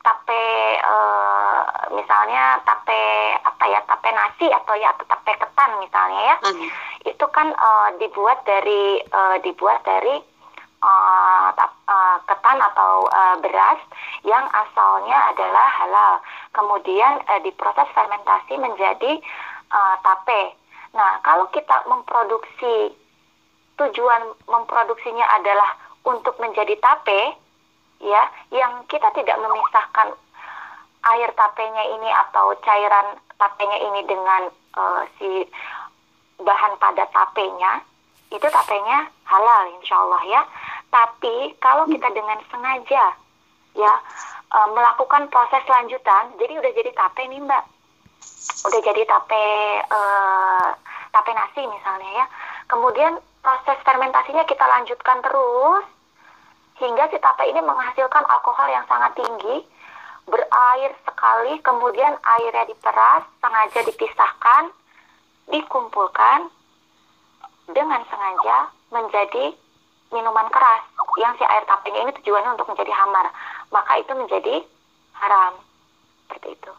tape 0.00 0.80
uh, 0.80 1.60
misalnya 1.92 2.56
tape 2.64 3.36
apa 3.44 3.64
ya 3.68 3.80
tape 3.84 4.08
nasi 4.08 4.48
atau 4.48 4.72
ya 4.80 4.88
atau 4.96 5.04
tape 5.04 5.36
ketan 5.36 5.70
misalnya 5.76 6.20
ya, 6.24 6.36
mm. 6.48 6.68
itu 7.04 7.24
kan 7.28 7.52
uh, 7.52 7.88
dibuat 8.00 8.40
dari 8.48 9.04
uh, 9.12 9.36
dibuat 9.44 9.84
dari 9.84 10.16
uh, 10.80 11.46
tap, 11.52 11.76
uh, 11.84 12.16
ketan 12.24 12.58
atau 12.64 13.04
uh, 13.12 13.36
beras 13.44 13.80
yang 14.24 14.48
asalnya 14.48 15.36
adalah 15.36 15.68
halal. 15.84 16.14
Kemudian 16.56 17.20
uh, 17.28 17.40
diproses 17.44 17.88
fermentasi 17.92 18.56
menjadi 18.56 19.20
uh, 19.70 19.94
tape. 20.02 20.54
Nah, 20.90 21.22
kalau 21.22 21.46
kita 21.54 21.86
memproduksi 21.86 22.94
tujuan 23.78 24.22
memproduksinya 24.44 25.24
adalah 25.40 25.78
untuk 26.04 26.36
menjadi 26.42 26.74
tape, 26.82 27.38
ya, 28.02 28.22
yang 28.50 28.84
kita 28.90 29.08
tidak 29.16 29.38
memisahkan 29.38 30.12
air 31.00 31.30
tapenya 31.32 31.84
ini 31.96 32.10
atau 32.28 32.52
cairan 32.60 33.16
tapenya 33.40 33.78
ini 33.88 34.00
dengan 34.04 34.52
uh, 34.76 35.02
si 35.16 35.48
bahan 36.42 36.76
pada 36.76 37.08
tapenya, 37.08 37.80
itu 38.28 38.46
tapenya 38.50 39.08
halal 39.24 39.62
insya 39.80 39.96
Allah 39.96 40.22
ya. 40.28 40.42
Tapi 40.90 41.54
kalau 41.62 41.86
kita 41.86 42.10
dengan 42.10 42.42
sengaja 42.50 43.14
ya 43.78 43.94
uh, 44.50 44.68
melakukan 44.74 45.30
proses 45.30 45.62
lanjutan, 45.70 46.34
jadi 46.36 46.58
udah 46.58 46.72
jadi 46.74 46.90
tape 46.92 47.22
nih 47.30 47.40
mbak 47.40 47.64
udah 48.66 48.80
jadi 48.84 49.02
tape 49.08 49.46
uh, 49.88 50.68
tape 51.12 51.32
nasi 51.32 51.62
misalnya 51.64 52.10
ya. 52.24 52.26
Kemudian 52.70 53.18
proses 53.40 53.78
fermentasinya 53.82 54.44
kita 54.46 54.62
lanjutkan 54.62 55.18
terus 55.24 55.84
hingga 56.80 57.08
si 57.12 57.18
tape 57.20 57.44
ini 57.48 57.60
menghasilkan 57.60 58.24
alkohol 58.24 58.68
yang 58.72 58.84
sangat 58.88 59.12
tinggi 59.16 59.64
berair 60.28 60.92
sekali 61.02 61.58
kemudian 61.60 62.14
airnya 62.22 62.64
diperas 62.70 63.26
sengaja 63.42 63.80
dipisahkan 63.84 64.70
dikumpulkan 65.50 66.48
dengan 67.74 68.02
sengaja 68.06 68.70
menjadi 68.90 69.54
minuman 70.10 70.48
keras. 70.50 70.82
Yang 71.18 71.42
si 71.42 71.44
air 71.46 71.64
tapenya 71.66 72.06
ini 72.06 72.12
tujuannya 72.22 72.54
untuk 72.54 72.70
menjadi 72.70 72.92
hamar 72.94 73.26
maka 73.70 73.92
itu 73.98 74.12
menjadi 74.14 74.62
haram. 75.18 75.58
Seperti 76.26 76.54
itu. 76.54 76.72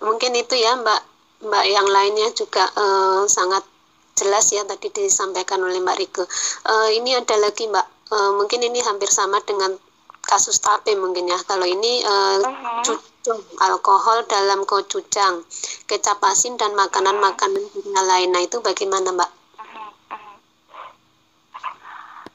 Mungkin 0.00 0.32
itu 0.38 0.56
ya 0.56 0.78
Mbak 0.80 1.00
Mbak 1.42 1.64
yang 1.66 1.88
lainnya 1.90 2.30
juga 2.32 2.64
uh, 2.78 3.26
sangat 3.26 3.66
jelas 4.14 4.46
ya 4.54 4.62
tadi 4.62 4.94
disampaikan 4.94 5.58
oleh 5.58 5.82
Mbak 5.82 5.96
Rike. 5.98 6.24
Uh, 6.68 6.88
ini 6.94 7.18
ada 7.18 7.34
lagi 7.42 7.66
Mbak, 7.66 7.86
uh, 8.14 8.30
mungkin 8.38 8.62
ini 8.62 8.78
hampir 8.86 9.10
sama 9.10 9.42
dengan 9.42 9.74
kasus 10.22 10.62
tape 10.62 10.94
mungkin 10.94 11.26
ya. 11.26 11.38
Kalau 11.42 11.66
ini 11.66 11.98
uh, 12.06 12.38
cucung 12.86 13.42
alkohol 13.58 14.22
dalam 14.30 14.62
kocujang, 14.62 15.42
kecap 15.90 16.22
asin 16.22 16.54
dan 16.54 16.78
makanan-makanan 16.78 17.64
lain. 18.06 18.30
Nah 18.30 18.42
itu 18.46 18.62
bagaimana 18.62 19.10
Mbak? 19.10 19.30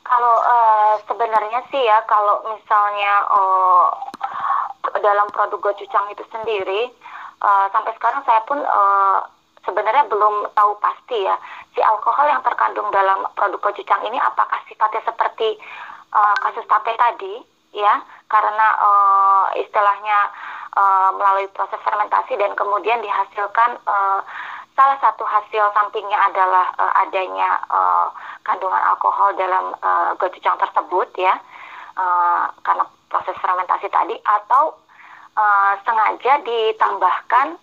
Kalau 0.08 0.36
uh, 0.40 0.94
sebenarnya 1.04 1.64
sih 1.68 1.84
ya 1.84 2.00
kalau 2.08 2.44
misalnya 2.48 3.28
uh, 3.28 3.92
dalam 5.04 5.28
produk 5.32 5.60
gochujang 5.72 6.08
itu 6.12 6.24
sendiri 6.32 6.92
uh, 7.42 7.66
sampai 7.72 7.94
sekarang 7.98 8.22
saya 8.26 8.42
pun 8.46 8.60
uh, 8.62 9.20
sebenarnya 9.68 10.08
belum 10.08 10.48
tahu 10.56 10.72
pasti 10.80 11.28
ya 11.28 11.36
si 11.76 11.84
alkohol 11.84 12.32
yang 12.32 12.42
terkandung 12.42 12.88
dalam 12.90 13.28
produk 13.36 13.60
gochujang 13.60 14.02
ini 14.08 14.16
apakah 14.18 14.58
sifatnya 14.72 15.04
seperti 15.04 15.60
uh, 16.16 16.36
kasus 16.40 16.64
tape 16.66 16.96
tadi 16.96 17.44
ya? 17.76 18.00
Karena 18.32 18.68
uh, 18.80 19.46
istilahnya 19.60 20.20
uh, 20.76 21.10
melalui 21.20 21.52
proses 21.52 21.80
fermentasi 21.84 22.40
dan 22.40 22.56
kemudian 22.56 23.04
dihasilkan 23.04 23.76
uh, 23.84 24.20
salah 24.78 24.98
satu 25.02 25.26
hasil 25.26 25.74
sampingnya 25.74 26.18
adalah 26.32 26.72
uh, 26.80 26.94
adanya 27.04 27.60
uh, 27.68 28.08
kandungan 28.48 28.82
alkohol 28.88 29.36
dalam 29.36 29.76
uh, 29.84 30.16
gochujang 30.16 30.56
tersebut 30.58 31.12
ya? 31.20 31.36
Uh, 31.98 32.46
karena 32.62 32.86
proses 33.10 33.34
fermentasi 33.42 33.90
tadi 33.90 34.16
atau 34.22 34.78
uh, 35.38 35.74
sengaja 35.86 36.42
ditambahkan 36.42 37.62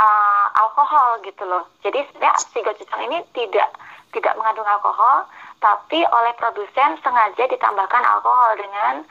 uh, 0.00 0.46
alkohol 0.56 1.20
gitu 1.22 1.44
loh. 1.44 1.68
Jadi 1.84 2.02
sebenarnya 2.08 2.40
si 2.40 2.58
gochujang 2.64 3.02
ini 3.12 3.18
tidak 3.36 3.68
tidak 4.16 4.34
mengandung 4.40 4.64
alkohol, 4.64 5.28
tapi 5.60 6.00
oleh 6.00 6.32
produsen 6.40 6.96
sengaja 7.04 7.44
ditambahkan 7.44 8.02
alkohol 8.08 8.56
dengan 8.56 9.04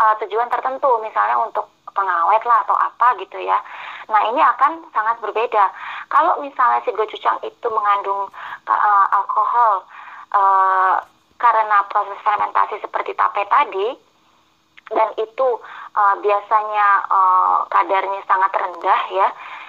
uh, 0.00 0.14
tujuan 0.24 0.48
tertentu, 0.48 0.88
misalnya 1.04 1.36
untuk 1.44 1.68
pengawet 1.92 2.42
lah 2.46 2.64
atau 2.64 2.76
apa 2.78 3.18
gitu 3.20 3.42
ya. 3.42 3.58
Nah 4.08 4.24
ini 4.32 4.40
akan 4.40 4.88
sangat 4.94 5.20
berbeda. 5.20 5.68
Kalau 6.08 6.40
misalnya 6.40 6.80
si 6.86 6.94
gochujang 6.96 7.42
itu 7.44 7.66
mengandung 7.68 8.32
uh, 8.70 9.06
alkohol 9.12 9.84
uh, 10.32 10.96
karena 11.38 11.78
proses 11.92 12.18
fermentasi 12.24 12.80
seperti 12.80 13.12
tape 13.12 13.44
tadi, 13.46 14.07
dan 14.92 15.08
itu 15.20 15.48
uh, 15.96 16.14
biasanya 16.20 16.88
uh, 17.08 17.58
kadarnya 17.68 18.20
sangat 18.24 18.52
rendah 18.56 19.02
ya 19.12 19.28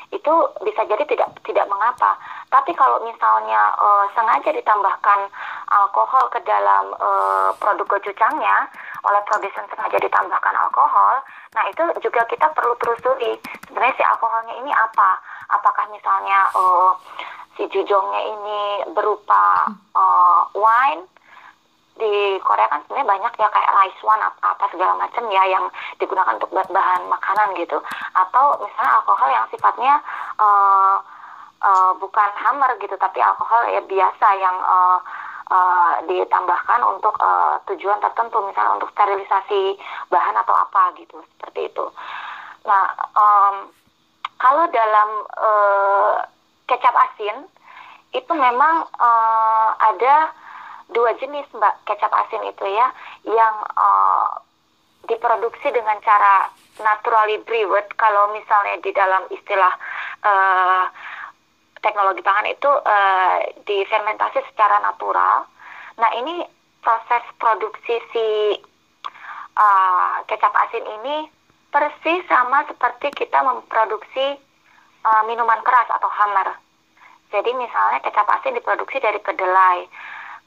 itu 0.10 0.34
bisa 0.66 0.82
jadi 0.90 1.06
tidak 1.06 1.30
tidak 1.46 1.70
mengapa. 1.70 2.18
Tapi 2.50 2.74
kalau 2.74 2.98
misalnya 3.06 3.78
uh, 3.78 4.10
sengaja 4.18 4.50
ditambahkan 4.50 5.30
alkohol 5.70 6.34
ke 6.34 6.42
dalam 6.50 6.98
uh, 6.98 7.54
produk 7.62 7.86
gochujangnya 7.86 8.66
oleh 9.06 9.22
produsen 9.30 9.70
sengaja 9.70 9.98
ditambahkan 10.02 10.56
alkohol 10.58 11.22
nah 11.50 11.66
itu 11.66 11.82
juga 12.06 12.22
kita 12.30 12.46
perlu 12.54 12.78
telusuri 12.78 13.34
sebenarnya 13.66 13.98
si 13.98 14.04
alkoholnya 14.06 14.54
ini 14.66 14.72
apa. 14.74 15.18
Apakah 15.50 15.90
misalnya 15.94 16.46
uh, 16.58 16.94
si 17.58 17.66
jujongnya 17.70 18.22
ini 18.34 18.62
berupa 18.94 19.70
uh, 19.94 20.42
wine 20.54 21.06
di 22.00 22.40
Korea 22.40 22.72
kan 22.72 22.82
sebenarnya 22.88 23.12
banyak 23.12 23.34
ya 23.36 23.48
kayak 23.52 23.74
rice 23.76 24.02
one 24.08 24.24
apa, 24.24 24.56
apa 24.56 24.66
segala 24.72 24.96
macam 24.96 25.24
ya 25.28 25.44
yang 25.52 25.66
digunakan 26.00 26.40
untuk 26.40 26.52
bahan 26.56 27.02
makanan 27.12 27.54
gitu. 27.60 27.78
Atau 28.16 28.46
misalnya 28.64 28.92
alkohol 29.04 29.30
yang 29.30 29.46
sifatnya 29.52 29.94
uh, 30.40 30.98
uh, 31.62 31.92
bukan 32.00 32.30
hammer 32.40 32.72
gitu 32.80 32.96
tapi 32.96 33.20
alkohol 33.20 33.68
ya 33.70 33.84
biasa 33.84 34.28
yang 34.40 34.58
uh, 34.64 35.00
uh, 35.52 35.94
ditambahkan 36.08 36.82
untuk 36.88 37.16
uh, 37.20 37.60
tujuan 37.74 38.00
tertentu 38.00 38.40
misalnya 38.48 38.80
untuk 38.80 38.90
sterilisasi 38.96 39.76
bahan 40.08 40.36
atau 40.40 40.56
apa 40.56 40.96
gitu 40.98 41.20
seperti 41.36 41.70
itu. 41.70 41.86
Nah 42.64 42.84
um, 43.14 43.56
kalau 44.40 44.66
dalam 44.72 45.10
uh, 45.36 46.24
kecap 46.70 46.96
asin 46.96 47.44
itu 48.16 48.32
memang 48.34 48.88
uh, 48.98 49.70
ada 49.78 50.34
dua 50.94 51.14
jenis 51.22 51.46
mbak 51.54 51.86
kecap 51.86 52.10
asin 52.26 52.42
itu 52.50 52.66
ya 52.66 52.88
yang 53.26 53.56
uh, 53.78 54.42
diproduksi 55.06 55.70
dengan 55.74 55.98
cara 56.06 56.50
naturally 56.82 57.42
brewed 57.46 57.86
kalau 57.98 58.30
misalnya 58.36 58.78
di 58.82 58.92
dalam 58.94 59.26
istilah 59.34 59.74
uh, 60.26 60.86
teknologi 61.80 62.22
pangan 62.22 62.48
itu 62.50 62.68
uh, 62.70 63.38
difermentasi 63.64 64.44
secara 64.52 64.84
natural. 64.84 65.48
Nah 65.98 66.12
ini 66.20 66.44
proses 66.84 67.24
produksi 67.40 67.96
si 68.12 68.28
uh, 69.56 70.14
kecap 70.28 70.52
asin 70.68 70.84
ini 71.00 71.28
persis 71.70 72.26
sama 72.28 72.66
seperti 72.68 73.14
kita 73.14 73.40
memproduksi 73.46 74.36
uh, 75.06 75.24
minuman 75.26 75.62
keras 75.64 75.88
atau 75.90 76.10
hammer. 76.12 76.58
Jadi 77.30 77.54
misalnya 77.54 78.02
kecap 78.02 78.26
asin 78.42 78.58
diproduksi 78.58 78.98
dari 79.00 79.22
kedelai 79.22 79.86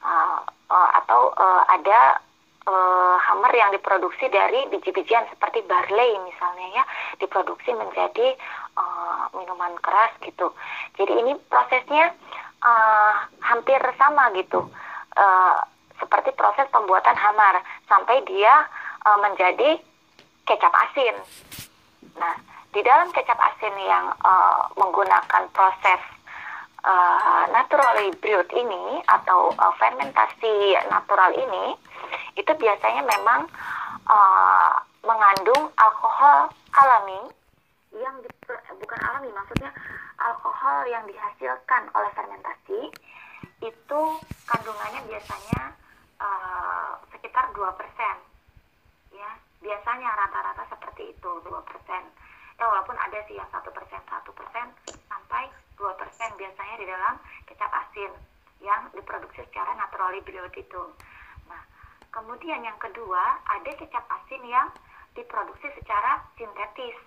uh, 0.03 0.39
uh, 0.69 0.89
atau 1.03 1.31
uh, 1.33 1.63
ada 1.71 2.19
uh, 2.67 3.15
hammer 3.19 3.51
yang 3.55 3.71
diproduksi 3.71 4.27
dari 4.31 4.67
biji-bijian 4.71 5.27
seperti 5.31 5.63
barley 5.67 6.19
misalnya 6.23 6.67
ya 6.81 6.83
diproduksi 7.19 7.71
menjadi 7.75 8.35
uh, 8.75 9.31
minuman 9.35 9.75
keras 9.79 10.11
gitu. 10.23 10.51
Jadi 10.99 11.13
ini 11.23 11.33
prosesnya 11.47 12.11
uh, 12.63 13.13
hampir 13.43 13.79
sama 13.99 14.31
gitu 14.37 14.67
uh, 15.17 15.57
seperti 15.99 16.35
proses 16.35 16.67
pembuatan 16.71 17.15
hammer 17.15 17.63
sampai 17.87 18.23
dia 18.27 18.67
uh, 19.07 19.19
menjadi 19.23 19.79
kecap 20.43 20.73
asin. 20.89 21.15
Nah 22.19 22.35
di 22.73 22.81
dalam 22.81 23.13
kecap 23.13 23.37
asin 23.37 23.75
yang 23.85 24.11
uh, 24.25 24.65
menggunakan 24.73 25.45
proses 25.53 26.01
uh, 26.83 27.43
naturally 27.51 28.11
brewed 28.19 28.47
ini 28.53 28.99
atau 29.07 29.51
uh, 29.55 29.73
fermentasi 29.79 30.75
natural 30.91 31.31
ini 31.35 31.75
itu 32.35 32.51
biasanya 32.59 33.03
memang 33.07 33.47
uh, 34.07 34.73
mengandung 35.03 35.71
alkohol 35.79 36.51
alami 36.75 37.21
yang 37.93 38.15
di, 38.23 38.29
bukan 38.79 38.99
alami 39.05 39.29
maksudnya 39.31 39.71
alkohol 40.19 40.87
yang 40.87 41.03
dihasilkan 41.07 41.83
oleh 41.93 42.11
fermentasi 42.15 42.91
itu 43.63 44.01
kandungannya 44.47 45.01
biasanya 45.07 45.61
uh, 46.19 46.99
sekitar 47.15 47.51
2% 47.55 47.63
ya 49.15 49.29
biasanya 49.63 50.09
rata-rata 50.19 50.63
seperti 50.67 51.15
itu 51.15 51.29
2% 51.47 51.53
ya 52.59 52.63
walaupun 52.67 52.97
ada 52.99 53.19
sih 53.27 53.39
yang 53.39 53.47
satu 53.51 53.71
persen 53.71 54.01
satu 54.09 54.31
persen 54.35 54.67
2% 55.77 56.39
biasanya 56.39 56.75
di 56.79 56.85
dalam 56.85 57.15
kecap 57.49 57.71
asin 57.71 58.11
yang 58.63 58.87
diproduksi 58.95 59.43
secara 59.43 59.75
naturally 59.75 60.23
brewed 60.23 60.55
itu. 60.55 60.83
Nah, 61.51 61.61
kemudian 62.15 62.63
yang 62.63 62.79
kedua 62.79 63.43
ada 63.43 63.71
kecap 63.75 64.05
asin 64.07 64.41
yang 64.47 64.71
diproduksi 65.13 65.67
secara 65.77 66.23
sintetis. 66.39 66.97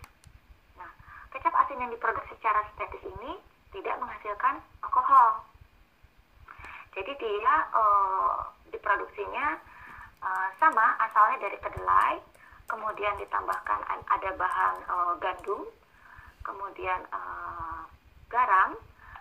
Nah, 0.77 0.91
kecap 1.33 1.55
asin 1.65 1.81
yang 1.81 1.91
diproduksi 1.91 2.37
secara 2.37 2.63
sintetis 2.71 3.03
ini 3.07 3.41
tidak 3.73 3.97
menghasilkan 3.99 4.63
alkohol. 4.85 5.43
Jadi 6.97 7.13
dia 7.21 7.55
uh, 7.77 8.49
diproduksinya 8.73 9.61
uh, 10.25 10.49
sama 10.57 10.97
asalnya 11.05 11.45
dari 11.45 11.59
kedelai, 11.61 12.17
kemudian 12.65 13.21
ditambahkan 13.21 13.81
ada 13.85 14.31
bahan 14.33 14.75
uh, 14.89 15.15
gandum, 15.21 15.69
kemudian 16.41 17.05
garam, 18.31 18.75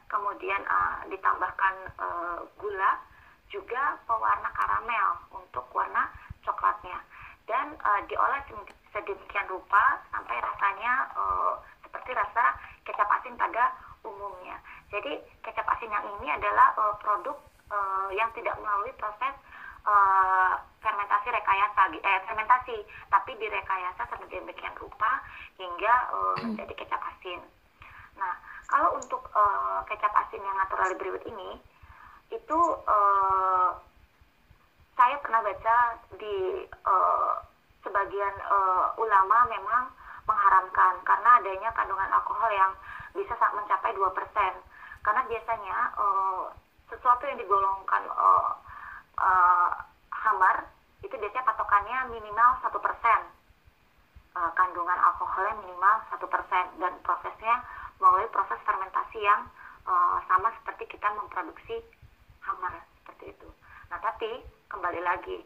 kemudian 0.10 0.62
uh, 0.66 1.06
ditambahkan 1.10 1.74
uh, 1.98 2.40
gula, 2.58 2.92
juga 3.50 3.98
pewarna 4.10 4.50
karamel 4.54 5.10
untuk 5.32 5.66
warna 5.72 6.10
coklatnya, 6.42 6.98
dan 7.46 7.78
uh, 7.86 8.02
diolah 8.10 8.42
sedemikian 8.94 9.48
rupa 9.50 10.02
sampai 10.10 10.38
rasanya 10.42 11.10
uh, 11.14 11.62
seperti 11.86 12.12
rasa 12.18 12.58
kecap 12.86 13.08
asin 13.22 13.38
pada 13.38 13.74
umumnya. 14.06 14.58
Jadi 14.90 15.22
kecap 15.42 15.66
asin 15.78 15.90
yang 15.90 16.06
ini 16.20 16.30
adalah 16.34 16.74
uh, 16.78 16.96
produk 17.02 17.38
uh, 17.70 18.10
yang 18.14 18.30
tidak 18.34 18.58
melalui 18.62 18.94
proses 18.98 19.34
uh, 19.86 20.54
fermentasi 20.82 21.28
rekayasa, 21.34 21.82
eh, 21.94 22.20
fermentasi, 22.30 22.78
tapi 23.10 23.32
direkayasa 23.38 24.06
sedemikian 24.10 24.76
rupa 24.78 25.22
hingga 25.58 25.94
uh, 26.14 26.36
menjadi 26.46 26.74
kecap 26.86 27.02
kalau 28.76 29.00
untuk 29.00 29.24
uh, 29.32 29.80
kecap 29.88 30.12
asin 30.20 30.44
yang 30.44 30.58
natural 30.60 30.92
brewed 31.00 31.24
ini, 31.24 31.56
itu 32.28 32.60
uh, 32.84 33.72
saya 35.00 35.16
pernah 35.24 35.40
baca 35.40 35.96
di 36.20 36.68
uh, 36.84 37.40
sebagian 37.88 38.36
uh, 38.44 38.92
ulama 39.00 39.48
memang 39.48 39.88
mengharamkan 40.28 41.00
karena 41.08 41.40
adanya 41.40 41.72
kandungan 41.72 42.12
alkohol 42.20 42.52
yang 42.52 42.76
bisa 43.16 43.32
mencapai 43.56 43.96
2%. 43.96 44.12
Karena 45.08 45.24
biasanya 45.24 45.78
uh, 45.96 46.52
sesuatu 46.92 47.32
yang 47.32 47.40
digolongkan 47.40 48.04
uh, 48.12 48.60
uh, 49.24 49.72
hamar 50.12 50.68
itu 51.00 51.16
biasanya 51.16 51.48
patokannya 51.48 52.12
minimal 52.12 52.60
satu 52.60 52.84
persen 52.84 53.24
kandungan 54.36 55.00
alkoholnya 55.00 55.56
minimal 55.64 55.96
satu 56.12 56.28
persen 56.28 56.68
dan 56.76 56.92
prosesnya 57.08 57.56
melalui 58.00 58.28
proses 58.32 58.60
fermentasi 58.66 59.20
yang 59.24 59.48
uh, 59.88 60.18
sama 60.28 60.52
seperti 60.62 60.98
kita 60.98 61.08
memproduksi 61.16 61.80
hammer 62.44 62.74
seperti 63.02 63.34
itu. 63.34 63.50
Nah 63.90 64.00
tapi 64.02 64.44
kembali 64.70 65.02
lagi 65.02 65.40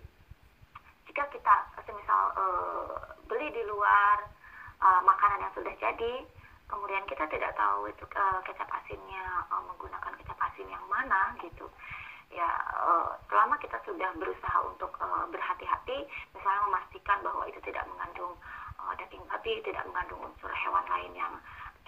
jika 1.10 1.26
kita 1.34 1.56
semisal 1.86 2.22
uh, 2.38 2.98
beli 3.26 3.50
di 3.50 3.64
luar 3.66 4.26
uh, 4.82 5.02
makanan 5.04 5.44
yang 5.44 5.54
sudah 5.58 5.74
jadi 5.82 6.14
kemudian 6.70 7.02
kita 7.10 7.26
tidak 7.34 7.52
tahu 7.58 7.90
itu 7.90 8.06
uh, 8.14 8.40
kecap 8.46 8.70
asinnya 8.70 9.26
uh, 9.50 9.62
menggunakan 9.66 10.14
kecap 10.22 10.38
asin 10.50 10.70
yang 10.70 10.86
mana 10.86 11.34
gitu 11.42 11.66
ya 12.30 12.46
uh, 12.78 13.18
selama 13.26 13.58
kita 13.58 13.82
sudah 13.90 14.14
berusaha 14.22 14.58
untuk 14.70 14.94
uh, 15.02 15.26
berhati-hati 15.34 16.06
misalnya 16.38 16.62
memastikan 16.70 17.18
bahwa 17.26 17.44
itu 17.50 17.58
tidak 17.66 17.90
mengandung 17.90 18.38
uh, 18.78 18.94
daging 19.02 19.26
babi 19.26 19.58
tidak 19.66 19.82
mengandung 19.90 20.22
unsur 20.30 20.54
hewan 20.54 20.86
lain 20.94 21.12
yang 21.18 21.34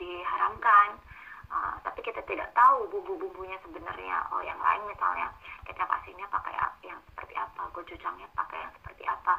diharamkan. 0.02 0.98
Uh, 1.52 1.76
tapi 1.84 2.00
kita 2.02 2.24
tidak 2.26 2.50
tahu 2.58 2.90
bumbu-bumbunya 2.90 3.60
sebenarnya. 3.62 4.26
Oh 4.34 4.42
yang 4.42 4.58
lain 4.58 4.88
misalnya 4.90 5.30
kecap 5.68 5.86
asinnya 6.02 6.26
pakai 6.32 6.56
yang 6.82 6.98
seperti 7.12 7.38
apa 7.38 7.62
gochujangnya 7.76 8.26
pakai 8.34 8.66
yang 8.66 8.74
seperti 8.82 9.04
apa. 9.06 9.38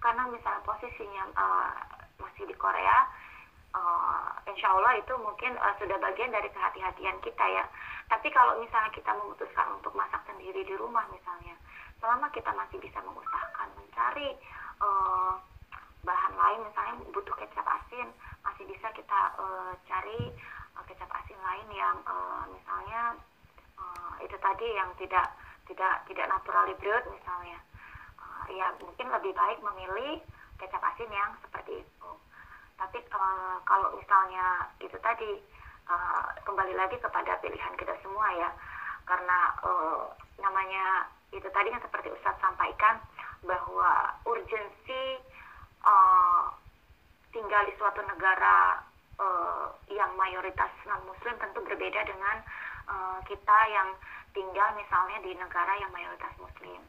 Karena 0.00 0.24
misalnya 0.32 0.62
posisinya 0.64 1.24
uh, 1.36 1.74
masih 2.22 2.48
di 2.48 2.56
Korea 2.56 3.04
uh, 3.74 4.30
insya 4.50 4.74
Allah 4.74 4.98
itu 4.98 5.14
mungkin 5.18 5.54
uh, 5.58 5.74
sudah 5.78 5.98
bagian 5.98 6.30
dari 6.30 6.48
kehati-hatian 6.50 7.18
kita 7.22 7.44
ya. 7.50 7.64
Tapi 8.10 8.28
kalau 8.34 8.58
misalnya 8.58 8.90
kita 8.90 9.14
memutuskan 9.14 9.66
untuk 9.78 9.94
masak 9.94 10.22
sendiri 10.26 10.66
di 10.66 10.74
rumah 10.74 11.06
misalnya, 11.14 11.54
selama 12.02 12.26
kita 12.34 12.50
masih 12.54 12.78
bisa 12.82 12.98
mengusahakan 13.06 13.68
mencari 13.78 14.34
uh, 14.82 15.38
bahan 16.06 16.34
lain, 16.34 16.60
misalnya 16.64 16.94
butuh 17.12 17.34
kecap 17.36 17.66
asin, 17.66 18.08
masih 18.44 18.64
bisa 18.68 18.88
kita 18.96 19.20
uh, 19.36 19.72
cari 19.84 20.32
uh, 20.76 20.84
kecap 20.88 21.10
asin 21.22 21.38
lain 21.40 21.68
yang 21.72 21.96
uh, 22.08 22.44
misalnya 22.48 23.16
uh, 23.76 24.14
itu 24.24 24.36
tadi 24.40 24.68
yang 24.72 24.90
tidak 24.96 25.32
tidak 25.68 26.02
tidak 26.08 26.26
naturally 26.26 26.74
brewed 26.80 27.04
misalnya. 27.12 27.60
Uh, 28.16 28.44
ya 28.52 28.72
mungkin 28.80 29.06
lebih 29.12 29.32
baik 29.36 29.58
memilih 29.60 30.20
kecap 30.56 30.80
asin 30.92 31.08
yang 31.12 31.32
seperti 31.44 31.80
itu 31.80 32.10
tapi 32.80 32.96
uh, 33.12 33.60
kalau 33.68 33.92
misalnya 33.92 34.64
itu 34.80 34.96
tadi 35.04 35.36
uh, 35.84 36.32
kembali 36.48 36.72
lagi 36.72 36.96
kepada 36.96 37.36
pilihan 37.44 37.76
kita 37.76 37.92
semua 38.00 38.32
ya 38.32 38.48
karena 39.04 39.52
uh, 39.60 40.08
namanya 40.40 41.04
itu 41.28 41.44
tadi 41.52 41.68
yang 41.68 41.84
seperti 41.84 42.08
Ustadz 42.08 42.40
sampaikan 42.40 42.96
bahwa 43.44 44.16
urgensi 44.24 45.20
uh, 45.84 46.44
tinggal 47.30 47.62
di 47.66 47.74
suatu 47.78 48.02
negara 48.04 48.80
uh, 49.20 49.66
yang 49.92 50.10
mayoritas 50.16 50.70
non 50.88 51.02
muslim 51.06 51.34
tentu 51.38 51.60
berbeda 51.62 52.00
dengan 52.06 52.36
uh, 52.90 53.18
kita 53.24 53.58
yang 53.70 53.88
tinggal 54.32 54.68
misalnya 54.78 55.18
di 55.22 55.32
negara 55.34 55.72
yang 55.78 55.90
mayoritas 55.90 56.32
muslim. 56.38 56.80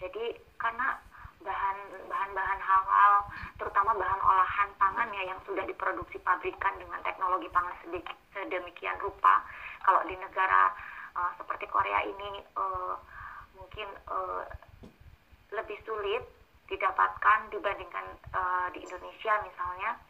Jadi 0.00 0.36
karena 0.60 0.98
bahan 1.44 1.78
bahan-bahan 2.08 2.60
halal 2.60 3.28
terutama 3.60 3.92
bahan 3.92 4.20
olahan 4.24 4.68
pangan 4.80 5.08
ya 5.12 5.28
yang 5.28 5.40
sudah 5.44 5.60
diproduksi 5.68 6.16
pabrikan 6.24 6.72
dengan 6.80 7.04
teknologi 7.04 7.52
pangan 7.52 7.76
sedikit 7.84 8.16
sedemikian 8.32 8.96
rupa 9.04 9.44
kalau 9.84 10.00
di 10.08 10.16
negara 10.16 10.72
uh, 11.12 11.30
seperti 11.36 11.68
Korea 11.68 12.00
ini 12.00 12.40
uh, 12.56 12.96
mungkin 13.60 13.88
uh, 14.08 14.48
lebih 15.52 15.76
sulit 15.84 16.24
didapatkan 16.68 17.38
dibandingkan 17.52 18.06
uh, 18.32 18.68
di 18.72 18.80
Indonesia 18.84 19.34
misalnya 19.44 20.00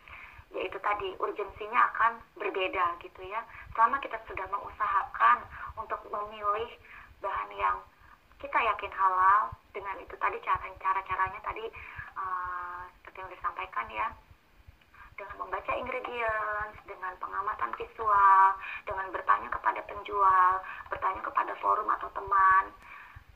yaitu 0.55 0.79
tadi 0.79 1.11
urgensinya 1.19 1.91
akan 1.91 2.23
berbeda 2.39 2.95
gitu 3.03 3.21
ya 3.27 3.43
selama 3.75 3.99
kita 3.99 4.15
sudah 4.31 4.47
mengusahakan 4.55 5.43
untuk 5.75 5.99
memilih 6.07 6.71
bahan 7.19 7.51
yang 7.59 7.77
kita 8.39 8.55
yakin 8.55 8.93
halal 8.95 9.51
dengan 9.75 9.99
itu 9.99 10.15
tadi 10.15 10.39
cara 10.47 10.63
cara 10.79 11.01
caranya 11.03 11.41
tadi 11.43 11.67
uh, 12.15 12.87
seperti 13.03 13.19
yang 13.19 13.33
disampaikan 13.35 13.87
ya 13.91 14.07
dengan 15.15 15.47
membaca 15.47 15.73
ingredients, 15.79 16.79
dengan 16.91 17.15
pengamatan 17.23 17.71
visual, 17.79 18.47
dengan 18.83 19.07
bertanya 19.15 19.47
kepada 19.47 19.81
penjual, 19.87 20.53
bertanya 20.91 21.23
kepada 21.23 21.55
forum 21.63 21.87
atau 21.87 22.11
teman. 22.11 22.75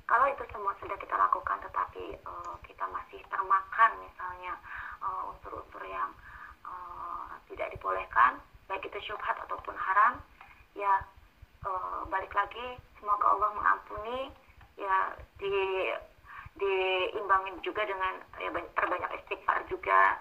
Kalau 0.09 0.25
itu 0.25 0.41
semua 0.49 0.73
sudah 0.81 0.97
kita 0.97 1.13
lakukan, 1.21 1.61
tetapi 1.69 2.17
uh, 2.25 2.57
kita 2.65 2.89
masih 2.89 3.21
termakan 3.29 3.93
misalnya 4.01 4.57
uh, 5.05 5.29
unsur-unsur 5.29 5.85
yang 5.85 6.09
uh, 6.65 7.37
tidak 7.53 7.69
dibolehkan, 7.77 8.41
baik 8.73 8.89
itu 8.89 9.13
syubhat 9.13 9.37
ataupun 9.45 9.77
haram, 9.77 10.17
ya 10.73 11.05
uh, 11.69 12.09
balik 12.09 12.33
lagi, 12.33 12.81
semoga 12.97 13.37
Allah 13.37 13.53
mengampuni 13.53 14.33
ya 14.81 15.13
di 15.37 15.53
diimbangin 16.57 17.61
juga 17.61 17.85
dengan 17.85 18.17
ya 18.41 18.49
terbanyak 18.81 19.13
istighfar 19.23 19.61
juga. 19.69 20.17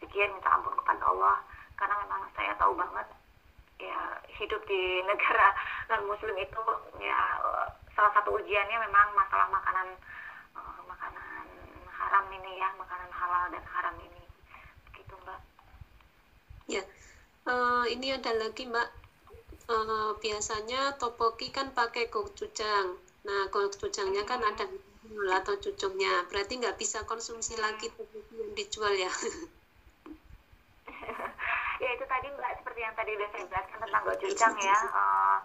Pikir 0.00 0.32
minta 0.32 0.48
ampun 0.48 0.76
kepada 0.80 1.12
Allah 1.12 1.36
karena 1.76 1.94
memang 2.08 2.24
saya 2.32 2.52
tahu 2.56 2.72
banget 2.72 3.08
ya 3.84 4.00
hidup 4.40 4.64
di 4.64 4.80
negara 5.08 5.52
non 5.92 6.08
muslim 6.08 6.36
itu 6.40 6.62
ya 7.04 7.20
salah 7.96 8.12
satu 8.12 8.36
ujiannya 8.36 8.76
memang 8.76 9.16
masalah 9.16 9.48
makanan 9.48 9.96
uh, 10.52 10.80
makanan 10.84 11.48
haram 11.88 12.28
ini 12.28 12.60
ya 12.60 12.68
makanan 12.76 13.08
halal 13.08 13.48
dan 13.48 13.64
haram 13.64 13.96
ini. 14.04 14.22
Gitu 14.92 15.16
mbak. 15.24 15.40
Ya. 16.68 16.84
Uh, 17.48 17.88
ini 17.88 18.12
ada 18.12 18.36
lagi 18.36 18.68
mbak. 18.68 18.92
Uh, 19.66 20.14
biasanya 20.22 20.94
topoki 21.00 21.50
kan 21.50 21.72
pakai 21.72 22.06
gochujang. 22.12 23.00
Nah, 23.26 23.50
kalau 23.50 23.66
cucangnya 23.66 24.22
kan 24.22 24.38
ada 24.38 24.70
atau 25.26 25.58
cucungnya, 25.58 26.22
berarti 26.30 26.62
nggak 26.62 26.78
bisa 26.78 27.02
konsumsi 27.02 27.58
lagi 27.58 27.90
yang 28.30 28.54
dijual 28.54 28.94
ya. 28.94 29.10
ya 31.82 31.88
itu 31.90 32.04
tadi 32.06 32.26
mbak 32.30 32.62
seperti 32.62 32.80
yang 32.84 32.94
tadi 32.94 33.10
udah 33.18 33.28
saya 33.34 33.44
jelaskan 33.50 33.78
tentang 33.82 34.02
gochujang 34.06 34.54
ya. 34.62 34.78
Uh, 34.94 35.38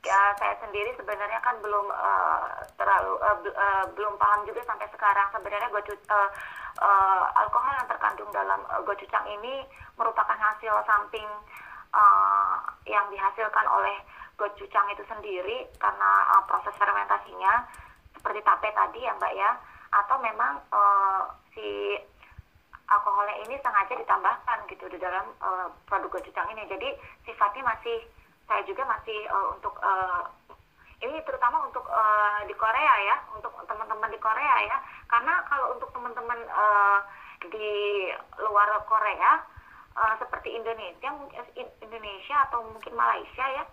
ya 0.00 0.32
saya 0.40 0.56
sendiri 0.64 0.96
sebenarnya 0.96 1.40
kan 1.44 1.60
belum 1.60 1.86
uh, 1.92 2.64
terlalu 2.80 3.20
uh, 3.20 3.36
uh, 3.52 3.84
belum 3.92 4.16
paham 4.16 4.48
juga 4.48 4.64
sampai 4.64 4.88
sekarang. 4.88 5.28
Sebenarnya 5.32 5.68
gocu 5.68 5.92
uh, 5.92 6.30
uh, 6.80 7.24
alkohol 7.36 7.72
yang 7.76 7.88
terkandung 7.88 8.30
dalam 8.32 8.60
uh, 8.72 8.80
gochujang 8.88 9.26
ini 9.28 9.64
merupakan 10.00 10.36
hasil 10.36 10.72
samping 10.88 11.28
uh, 11.92 12.56
yang 12.88 13.04
dihasilkan 13.12 13.66
oleh 13.68 14.00
gochujang 14.40 14.88
itu 14.88 15.04
sendiri 15.04 15.68
karena 15.76 16.10
uh, 16.32 16.42
proses 16.48 16.72
fermentasinya 16.80 17.68
seperti 18.16 18.40
tape 18.40 18.72
tadi 18.72 19.04
ya 19.04 19.12
mbak 19.20 19.36
ya. 19.36 19.50
Atau 19.90 20.16
memang 20.22 20.64
uh, 20.72 21.28
si 21.52 21.98
alkoholnya 22.88 23.36
ini 23.46 23.54
sengaja 23.60 23.94
ditambahkan 24.00 24.64
gitu 24.66 24.88
di 24.88 24.96
dalam 24.96 25.28
uh, 25.44 25.68
produk 25.84 26.08
gochujang 26.08 26.48
ini. 26.56 26.64
Jadi 26.72 26.88
sifatnya 27.28 27.68
masih 27.68 28.00
saya 28.50 28.66
juga 28.66 28.82
masih 28.82 29.18
uh, 29.30 29.54
untuk 29.54 29.78
uh, 29.78 30.26
ini 31.00 31.22
terutama 31.22 31.62
untuk 31.70 31.86
uh, 31.86 32.42
di 32.50 32.54
Korea 32.58 32.94
ya 33.06 33.16
untuk 33.38 33.54
teman-teman 33.70 34.10
di 34.10 34.18
Korea 34.18 34.54
ya. 34.66 34.76
Karena 35.06 35.38
kalau 35.46 35.78
untuk 35.78 35.94
teman-teman 35.94 36.42
uh, 36.50 36.98
di 37.46 38.10
luar 38.42 38.68
Korea 38.90 39.38
uh, 39.96 40.14
seperti 40.18 40.52
Indonesia 40.52 41.14
Indonesia 41.80 42.36
atau 42.50 42.66
mungkin 42.68 42.92
Malaysia 42.92 43.46
ya 43.48 43.64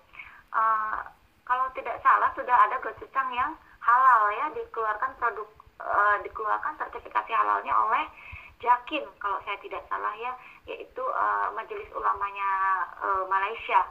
uh, 0.55 1.03
kalau 1.43 1.67
tidak 1.75 1.99
salah 1.99 2.31
sudah 2.35 2.55
ada 2.55 2.79
gochujang 2.79 3.29
yang 3.35 3.51
halal 3.83 4.21
ya 4.31 4.45
dikeluarkan 4.55 5.11
produk 5.19 5.49
uh, 5.83 6.15
dikeluarkan 6.23 6.79
sertifikasi 6.79 7.31
halalnya 7.33 7.73
oleh 7.75 8.05
Jakim 8.57 9.05
kalau 9.21 9.37
saya 9.45 9.57
tidak 9.61 9.85
salah 9.85 10.11
ya 10.17 10.33
yaitu 10.65 11.03
uh, 11.03 11.51
majelis 11.53 11.87
ulamanya 11.93 12.49
uh, 13.03 13.23
Malaysia 13.29 13.85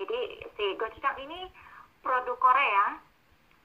jadi 0.00 0.18
si 0.58 0.64
gochujang 0.74 1.16
ini 1.22 1.50
produk 2.02 2.36
Korea 2.38 2.98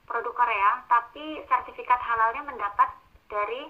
produk 0.10 0.34
Korea 0.34 0.82
tapi 0.90 1.46
sertifikat 1.46 2.02
halalnya 2.02 2.42
mendapat 2.50 2.90
dari 3.30 3.70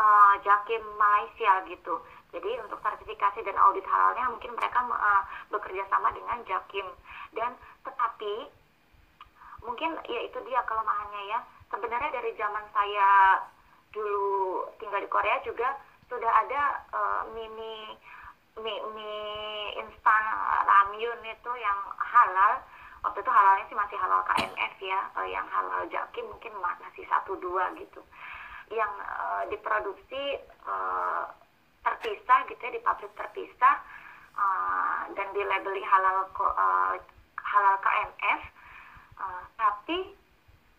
uh, 0.00 0.34
Jakim 0.40 0.82
Malaysia 0.96 1.60
gitu. 1.68 2.00
Jadi 2.34 2.50
untuk 2.66 2.80
sertifikasi 2.82 3.44
dan 3.46 3.54
audit 3.60 3.84
halalnya 3.86 4.32
mungkin 4.32 4.56
mereka 4.56 4.80
uh, 4.80 5.22
bekerja 5.52 5.84
sama 5.92 6.10
dengan 6.16 6.40
Jakim. 6.48 6.88
Dan 7.36 7.52
tetapi 7.84 8.48
mungkin 9.62 10.00
ya 10.08 10.20
itu 10.24 10.40
dia 10.48 10.64
kelemahannya 10.64 11.22
ya. 11.30 11.38
Sebenarnya 11.68 12.10
dari 12.10 12.32
zaman 12.40 12.64
saya 12.72 13.44
dulu 13.92 14.66
tinggal 14.80 15.04
di 15.04 15.10
Korea 15.12 15.38
juga 15.46 15.78
sudah 16.08 16.32
ada 16.32 16.62
uh, 16.90 17.22
mini 17.36 17.94
mie, 18.62 18.80
mie 18.94 19.82
instan 19.82 20.24
ramyun 20.66 21.20
itu 21.26 21.52
yang 21.58 21.80
halal. 21.98 22.62
Waktu 23.04 23.20
itu 23.20 23.30
halalnya 23.30 23.64
sih 23.68 23.76
masih 23.76 23.96
halal 24.00 24.22
KMF 24.24 24.74
ya. 24.80 25.00
Uh, 25.18 25.28
yang 25.28 25.46
halal 25.50 25.84
jaki 25.90 26.24
mungkin 26.24 26.52
masih 26.62 27.04
satu 27.10 27.36
dua 27.42 27.74
gitu. 27.76 28.00
Yang 28.72 28.92
uh, 29.02 29.42
diproduksi 29.50 30.40
uh, 30.64 31.28
terpisah 31.84 32.48
gitu 32.48 32.60
ya 32.64 32.72
di 32.72 32.80
pabrik 32.80 33.12
terpisah 33.12 33.76
uh, 34.38 35.04
dan 35.12 35.28
dilabeli 35.36 35.84
halal 35.84 36.32
uh, 36.32 36.96
halal 37.36 37.76
KMF 37.84 38.42
uh, 39.20 39.42
tapi 39.60 40.16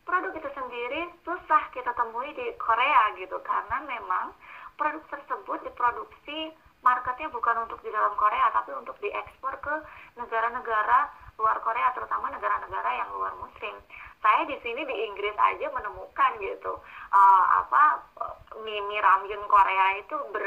produk 0.01 0.33
itu 0.33 0.49
sendiri 0.57 1.13
susah 1.21 1.69
kita 1.77 1.93
temui 1.93 2.33
di 2.33 2.57
Korea 2.57 3.13
gitu. 3.21 3.37
Karena 3.45 3.85
memang 3.85 4.33
produk 4.81 5.05
tersebut 5.13 5.61
diproduksi 5.61 6.64
marketnya 6.85 7.33
bukan 7.33 7.65
untuk 7.65 7.81
di 7.81 7.89
dalam 7.89 8.13
Korea 8.13 8.53
tapi 8.53 8.77
untuk 8.77 8.93
diekspor 9.01 9.57
ke 9.57 9.75
negara-negara 10.21 11.09
luar 11.41 11.57
Korea 11.65 11.89
terutama 11.97 12.29
negara-negara 12.29 12.89
yang 12.93 13.09
luar 13.17 13.33
muslim. 13.41 13.73
Saya 14.21 14.45
di 14.45 14.55
sini 14.61 14.85
di 14.85 14.95
Inggris 15.09 15.33
aja 15.33 15.67
menemukan 15.73 16.31
gitu 16.37 16.77
uh, 17.11 17.43
apa 17.65 18.05
mie, 18.61 19.01
ramyun 19.01 19.43
Korea 19.49 19.97
itu 19.97 20.15
ber 20.29 20.45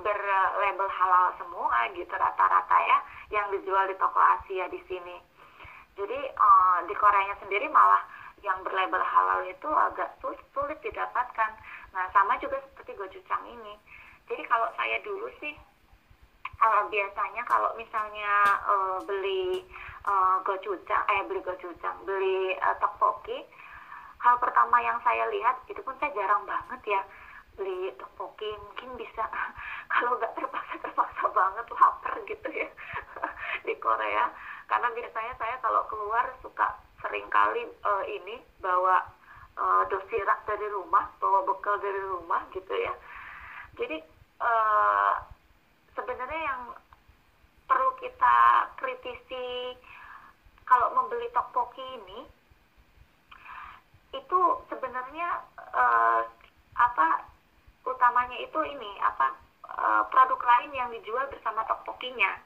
berlabel 0.00 0.88
halal 0.88 1.36
semua 1.36 1.84
gitu 1.92 2.08
rata-rata 2.16 2.76
ya 2.80 2.98
yang 3.36 3.52
dijual 3.52 3.84
di 3.84 3.96
toko 4.00 4.16
Asia 4.16 4.64
di 4.72 4.80
sini. 4.88 5.20
Jadi 5.92 6.18
uh, 6.40 6.78
di 6.88 6.94
Koreanya 6.96 7.36
sendiri 7.36 7.68
malah 7.68 8.00
yang 8.40 8.64
berlabel 8.64 9.04
halal 9.04 9.44
itu 9.44 9.68
agak 9.68 10.16
sulit, 10.24 10.40
sulit 10.56 10.80
didapatkan. 10.80 11.52
Nah 11.92 12.08
sama 12.16 12.40
juga 12.40 12.56
seperti 12.64 12.96
gochujang 12.96 13.44
ini 13.44 13.76
jadi 14.30 14.42
kalau 14.46 14.70
saya 14.78 14.96
dulu 15.02 15.26
sih 15.42 15.52
uh, 16.62 16.82
biasanya 16.86 17.42
kalau 17.50 17.74
misalnya 17.74 18.32
uh, 18.64 18.98
beli 19.02 19.66
uh, 20.06 20.38
gochujang 20.46 21.04
eh 21.10 21.26
beli 21.26 21.42
gochujang 21.42 21.98
beli 22.06 22.54
uh, 22.62 22.76
tteokbokki 22.78 23.42
hal 24.20 24.36
pertama 24.36 24.78
yang 24.84 25.00
saya 25.00 25.26
lihat 25.32 25.64
itu 25.66 25.80
pun 25.80 25.96
saya 25.98 26.12
jarang 26.12 26.44
banget 26.44 26.80
ya 26.86 27.02
beli 27.56 27.92
tteokbokki. 27.96 28.50
Mungkin 28.56 28.90
bisa 29.00 29.24
kalau 29.92 30.16
nggak 30.20 30.32
terpaksa 30.36 30.76
terpaksa 30.80 31.24
banget 31.32 31.66
lapar 31.72 32.14
gitu 32.28 32.48
ya 32.52 32.68
di 33.66 33.74
Korea. 33.80 34.32
Karena 34.70 34.88
biasanya 34.94 35.34
saya 35.36 35.56
kalau 35.58 35.82
keluar 35.90 36.24
suka 36.44 36.78
sering 37.00 37.26
kali 37.32 37.64
uh, 37.82 38.04
ini 38.06 38.38
bawa 38.60 39.02
uh, 39.56 39.82
dosirak 39.88 40.44
dari 40.46 40.68
rumah 40.70 41.10
bawa 41.18 41.42
bekal 41.48 41.80
dari 41.80 42.00
rumah 42.00 42.44
gitu 42.52 42.72
ya. 42.76 42.92
Jadi 43.80 44.19
uh, 44.40 45.14
sebenarnya 45.94 46.40
yang 46.40 46.62
perlu 47.70 47.90
kita 48.02 48.36
kritisi 48.80 49.76
kalau 50.66 50.90
membeli 50.96 51.30
tteokbokki 51.30 51.84
ini 52.02 52.20
itu 54.10 54.40
sebenarnya 54.66 55.38
uh, 55.70 56.26
apa 56.74 57.30
utamanya 57.86 58.38
itu 58.42 58.58
ini 58.66 58.90
apa 59.02 59.38
uh, 59.70 60.02
produk 60.10 60.40
lain 60.42 60.70
yang 60.74 60.88
dijual 60.90 61.30
bersama 61.30 61.62
tteokbokkinya 61.66 62.42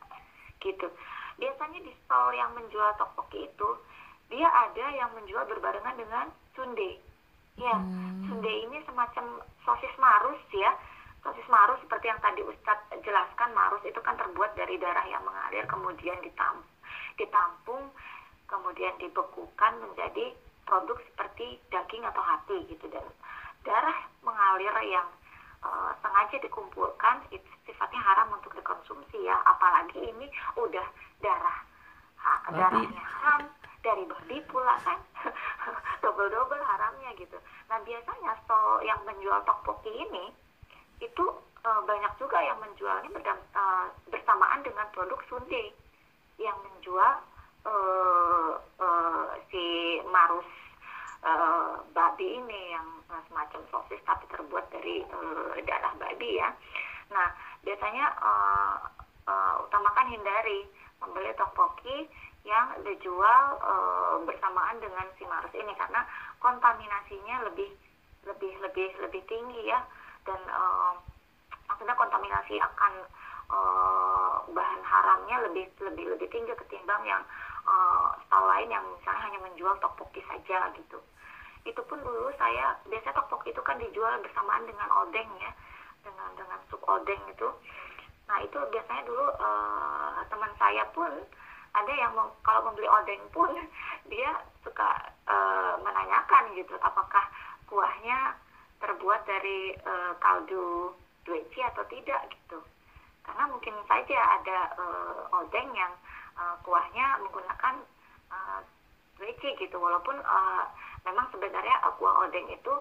gitu 0.61 0.89
biasanya 1.41 1.81
di 1.83 1.93
stall 2.05 2.33
yang 2.37 2.53
menjual 2.53 2.93
tteokbokki 2.97 3.49
itu 3.49 3.71
dia 4.33 4.49
ada 4.49 4.87
yang 4.93 5.11
menjual 5.17 5.45
berbarengan 5.49 5.97
dengan 5.97 6.27
sundae 6.57 7.01
ya 7.61 7.77
hmm. 7.77 8.29
sundae 8.29 8.67
ini 8.67 8.81
semacam 8.89 9.41
sosis 9.65 9.95
marus 10.01 10.41
ya 10.53 10.73
sosis 11.25 11.49
marus 11.49 11.81
seperti 11.81 12.13
yang 12.13 12.21
tadi 12.21 12.45
Ustadz 12.45 12.93
jelaskan 13.01 13.51
marus 13.57 13.81
itu 13.89 13.97
kan 14.05 14.15
terbuat 14.21 14.53
dari 14.55 14.77
darah 14.77 15.09
yang 15.09 15.25
mengalir 15.25 15.65
kemudian 15.65 16.21
ditam 16.21 16.61
ditampung 17.17 17.91
kemudian 18.45 18.95
dibekukan 19.01 19.73
menjadi 19.81 20.37
produk 20.65 20.97
seperti 21.13 21.61
daging 21.69 22.05
atau 22.05 22.23
hati 22.25 22.57
gitu. 22.69 22.87
Dan 22.89 23.05
darah 23.65 23.99
mengalir 24.25 24.73
yang 24.89 25.09
uh, 25.65 25.93
sengaja 26.01 26.37
dikumpulkan 26.41 27.25
itu 27.33 27.49
sifatnya 27.69 28.01
haram 28.01 28.33
untuk 28.37 28.53
dikonsumsi 28.57 29.25
ya. 29.25 29.37
Apalagi 29.45 30.01
ini 30.01 30.27
udah 30.59 30.87
darah 31.21 31.59
ha, 32.21 32.31
darahnya 32.53 33.03
haram 33.03 33.49
dari 33.85 34.05
babi 34.09 34.39
pula 34.49 34.77
kan. 34.83 34.99
Double 36.05 36.29
double 36.29 36.61
haramnya 36.61 37.17
gitu. 37.17 37.41
Nah 37.73 37.81
biasanya 37.81 38.37
stall 38.45 38.85
yang 38.85 39.01
menjual 39.09 39.41
tokpoki 39.49 39.89
ini 39.89 40.29
itu 41.01 41.25
uh, 41.65 41.81
banyak 41.87 42.13
juga 42.21 42.39
yang 42.45 42.59
menjualnya 42.61 43.11
berdam, 43.11 43.39
uh, 43.57 43.89
bersamaan 44.13 44.61
dengan 44.63 44.87
produk 44.93 45.19
sunde 45.27 45.73
yang 46.39 46.57
menjual 46.61 47.15
uh, 47.65 48.53
uh, 48.79 49.27
si 49.49 49.99
marus 50.11 50.49
uh, 51.25 51.81
babi 51.97 52.39
ini 52.39 52.61
yang 52.77 52.87
uh, 53.09 53.23
semacam 53.31 53.61
sosis 53.73 54.01
tapi 54.05 54.25
terbuat 54.29 54.67
dari 54.71 55.03
uh, 55.09 55.57
darah 55.65 55.95
babi 55.97 56.39
ya. 56.39 56.51
Nah 57.11 57.29
biasanya 57.65 58.07
uh, 58.21 58.77
uh, 59.27 59.55
utamakan 59.65 60.13
hindari 60.13 60.69
membeli 61.01 61.33
tteokbokki 61.35 62.09
yang 62.45 62.77
dijual 62.85 63.57
uh, 63.65 64.21
bersamaan 64.29 64.77
dengan 64.77 65.09
si 65.17 65.25
marus 65.25 65.53
ini 65.57 65.73
karena 65.81 66.05
kontaminasinya 66.45 67.49
lebih 67.49 67.73
lebih 68.29 68.53
lebih 68.61 68.89
lebih 69.01 69.23
tinggi 69.25 69.69
ya 69.69 69.81
dan 70.25 70.41
uh, 70.49 70.97
maksudnya 71.69 71.97
kontaminasi 71.97 72.61
akan 72.61 72.93
uh, 73.49 74.45
bahan 74.51 74.83
haramnya 74.85 75.37
lebih 75.49 75.69
lebih 75.81 76.17
lebih 76.17 76.29
tinggi 76.33 76.53
ketimbang 76.57 77.03
yang 77.05 77.23
uh, 77.69 78.17
stall 78.27 78.45
lain 78.49 78.69
yang 78.73 78.85
misalnya 78.97 79.23
hanya 79.29 79.41
menjual 79.45 79.75
tteokbokki 79.81 80.25
saja 80.29 80.73
gitu. 80.77 80.99
Itu 81.65 81.81
pun 81.89 82.01
dulu 82.05 82.29
saya 82.37 82.77
biasanya 82.89 83.17
tokpok 83.17 83.49
itu 83.49 83.61
kan 83.65 83.81
dijual 83.81 84.21
bersamaan 84.21 84.69
dengan 84.69 84.89
odeng 85.01 85.29
ya 85.41 85.53
dengan 86.05 86.29
dengan 86.37 86.61
sup 86.69 86.81
odeng 86.85 87.21
itu. 87.33 87.49
Nah 88.29 88.39
itu 88.45 88.59
biasanya 88.73 89.03
dulu 89.09 89.27
uh, 89.41 90.21
teman 90.29 90.53
saya 90.61 90.85
pun 90.93 91.13
ada 91.75 91.91
yang 91.91 92.15
mau, 92.15 92.31
kalau 92.47 92.71
membeli 92.71 92.87
odeng 92.87 93.23
pun 93.33 93.51
dia 94.13 94.31
suka 94.61 95.13
uh, 95.29 95.75
menanyakan 95.81 96.53
gitu 96.57 96.77
apakah 96.81 97.25
kuahnya 97.69 98.37
terbuat 98.85 99.25
dari 99.25 99.73
uh, 99.81 100.13
kaldu 100.21 100.93
dueci 101.25 101.65
atau 101.65 101.81
tidak 101.89 102.21
gitu. 102.29 102.61
Karena 103.25 103.49
mungkin 103.49 103.73
saja 103.89 104.19
ada 104.37 104.59
uh, 104.77 105.41
odeng 105.41 105.73
yang 105.73 105.93
uh, 106.37 106.61
kuahnya 106.61 107.25
menggunakan 107.25 107.81
uh, 108.29 108.61
dueci 109.17 109.57
gitu. 109.57 109.81
Walaupun 109.81 110.21
uh, 110.21 110.69
memang 111.09 111.33
sebenarnya 111.33 111.81
kuah 111.97 112.29
odeng 112.29 112.45
itu 112.53 112.75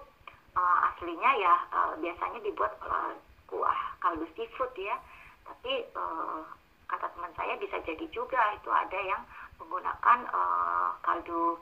uh, 0.59 0.77
aslinya 0.91 1.31
ya 1.39 1.55
uh, 1.71 1.95
biasanya 2.03 2.43
dibuat 2.43 2.75
uh, 2.83 3.15
kuah 3.47 3.79
kaldu 4.03 4.27
seafood 4.35 4.75
ya. 4.75 4.99
Tapi 5.47 5.87
uh, 5.95 6.43
kata 6.91 7.07
teman 7.15 7.31
saya 7.39 7.55
bisa 7.55 7.79
jadi 7.87 8.03
juga 8.11 8.51
itu 8.59 8.67
ada 8.67 8.99
yang 8.99 9.23
menggunakan 9.55 10.19
uh, 10.35 10.91
kaldu 10.99 11.55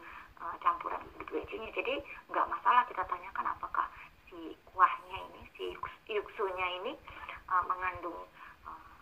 campuran 0.58 0.98
nya 1.30 1.70
jadi 1.70 2.02
nggak 2.34 2.50
masalah 2.50 2.82
kita 2.90 3.06
tanyakan 3.06 3.46
apakah 3.54 3.86
si 4.32 4.56
kuahnya 4.72 5.18
ini 5.28 5.42
si 5.60 5.66
yuksunya 6.08 6.68
ini 6.80 6.96
uh, 7.52 7.64
mengandung 7.68 8.16
uh, 8.64 8.96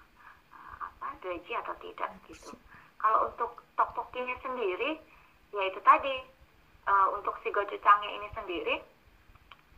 uh, 0.49 0.75
apa 0.89 1.13
dueci 1.21 1.53
atau 1.53 1.77
tidak 1.77 2.09
gitu. 2.25 2.57
Kalau 2.97 3.29
untuk 3.29 3.61
tokpokinya 3.77 4.33
sendiri 4.41 4.97
ya 5.53 5.63
itu 5.69 5.79
tadi 5.85 6.25
uh, 6.89 7.07
untuk 7.13 7.37
si 7.45 7.53
gochujangnya 7.53 8.09
ini 8.09 8.27
sendiri 8.33 8.75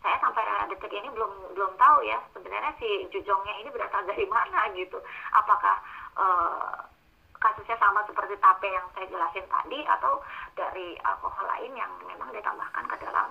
saya 0.02 0.18
sampai 0.18 0.42
detik 0.74 0.90
ini 0.90 1.14
belum 1.14 1.54
belum 1.54 1.78
tahu 1.78 2.02
ya 2.02 2.18
sebenarnya 2.34 2.74
si 2.82 3.06
jujongnya 3.14 3.54
ini 3.62 3.70
berasal 3.70 4.02
dari 4.08 4.26
mana 4.26 4.72
gitu. 4.74 4.98
Apakah 5.36 5.78
uh, 6.18 6.90
kasusnya 7.38 7.78
sama 7.78 8.02
seperti 8.10 8.34
tape 8.42 8.70
yang 8.70 8.86
saya 8.98 9.06
jelasin 9.10 9.46
tadi 9.46 9.80
atau 9.86 10.22
dari 10.58 10.98
alkohol 11.06 11.46
lain 11.46 11.74
yang 11.78 11.92
memang 12.06 12.34
ditambahkan 12.34 12.86
ke 12.86 12.96
dalam 13.02 13.30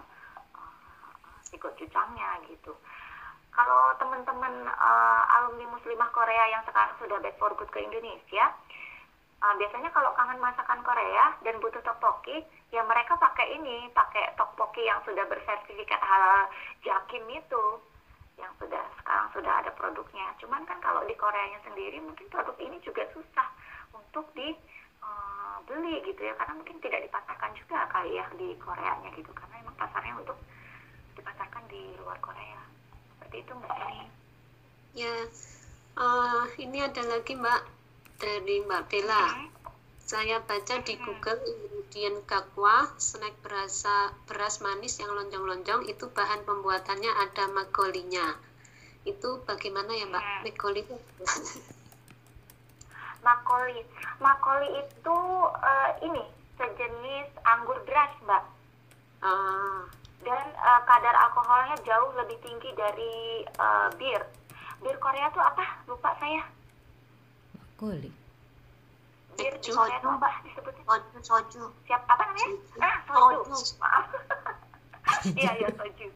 si 1.51 1.59
gochujangnya 1.59 2.41
gitu. 2.47 2.73
Kalau 3.51 3.93
teman-teman 3.99 4.71
uh, 4.71 5.23
alumni 5.37 5.67
muslimah 5.75 6.11
Korea 6.15 6.55
yang 6.55 6.63
sekarang 6.65 6.95
sudah 7.03 7.19
back 7.19 7.37
for 7.37 7.53
good 7.59 7.69
ke 7.75 7.83
Indonesia 7.83 8.55
uh, 9.43 9.55
biasanya 9.57 9.91
kalau 9.91 10.13
kangen 10.15 10.39
masakan 10.39 10.81
Korea 10.85 11.35
dan 11.43 11.59
butuh 11.59 11.83
tteokbokki 11.83 12.45
ya 12.71 12.85
mereka 12.87 13.17
pakai 13.17 13.59
ini 13.59 13.89
pakai 13.91 14.37
tteokbokki 14.37 14.85
yang 14.85 15.01
sudah 15.03 15.25
bersertifikat 15.27 16.01
halal 16.01 16.47
jakim 16.85 17.25
itu 17.33 17.65
yang 18.41 18.53
sudah 18.57 18.81
sekarang 19.01 19.29
sudah 19.37 19.53
ada 19.61 19.71
produknya. 19.77 20.33
Cuman 20.41 20.65
kan 20.65 20.81
kalau 20.81 21.05
di 21.05 21.13
Koreanya 21.13 21.61
sendiri 21.61 22.01
mungkin 22.01 22.25
produk 22.33 22.57
ini 22.57 22.81
juga 22.81 23.05
susah 23.13 23.49
untuk 23.93 24.33
dibeli 24.33 25.95
uh, 26.01 26.05
gitu 26.09 26.21
ya. 26.25 26.33
Karena 26.41 26.57
mungkin 26.57 26.81
tidak 26.81 27.05
dipasarkan 27.05 27.53
juga 27.53 27.85
kali 27.93 28.17
ya 28.17 28.25
di 28.41 28.57
Koreanya 28.57 29.13
gitu. 29.13 29.29
Karena 29.37 29.61
emang 29.61 29.77
pasarnya 29.77 30.17
untuk 30.17 30.41
dipasarkan 31.21 31.63
di 31.69 31.95
luar 32.01 32.17
Korea 32.25 32.61
seperti 33.17 33.45
itu 33.45 33.53
mbak 33.53 33.77
ini 33.77 34.07
ya 34.97 35.17
uh, 36.01 36.49
ini 36.57 36.79
ada 36.83 37.03
lagi 37.05 37.37
mbak 37.37 37.81
dari 38.21 38.61
Mbak 38.69 38.83
Bella. 38.93 39.25
Okay. 39.25 39.49
Saya 40.05 40.37
baca 40.45 40.75
di 40.85 40.95
Google 41.01 41.41
ingredient 41.47 42.27
kakwa, 42.29 42.93
snack 43.01 43.33
berasa 43.41 44.13
beras 44.29 44.61
manis 44.61 45.01
yang 45.01 45.15
lonjong-lonjong 45.17 45.89
itu 45.89 46.11
bahan 46.13 46.45
pembuatannya 46.45 47.09
ada 47.09 47.49
magolinya. 47.49 48.37
Itu 49.09 49.41
bagaimana 49.49 49.97
ya 49.97 50.05
Mbak? 50.11 50.21
Hmm. 50.23 50.41
Magoli 50.45 50.83
Makoli. 53.21 53.83
Makoli 54.21 54.69
itu 54.83 55.19
uh, 55.47 55.91
ini 56.05 56.23
sejenis 56.61 57.29
anggur 57.47 57.81
beras, 57.89 58.13
Mbak. 58.27 58.45
Ah. 59.25 59.89
Dan 60.21 60.47
uh, 60.61 60.81
kadar 60.85 61.15
alkoholnya 61.17 61.77
jauh 61.81 62.13
lebih 62.17 62.37
tinggi 62.45 62.71
dari 62.77 63.45
uh, 63.57 63.89
bir. 63.97 64.21
Bir 64.85 64.97
Korea 65.01 65.33
tuh 65.33 65.41
apa? 65.41 65.65
Lupa 65.89 66.13
saya. 66.21 66.45
Makoli. 67.57 68.13
bir 69.41 69.57
di 69.57 69.73
Soju. 69.73 69.81
Korea 69.81 69.99
tuh 70.05 70.13
apa 70.21 70.31
disebutnya? 70.45 70.83
Soju 70.85 71.19
soju. 71.25 71.63
Siap 71.89 72.03
apa 72.05 72.23
namanya? 72.29 72.49
Soju. 72.53 72.85
ah 72.85 72.97
soju. 73.09 73.41
Soju. 73.49 73.75
maaf. 73.81 74.07
Iya 75.21 75.53
iya 75.59 75.69
soju. 75.75 76.09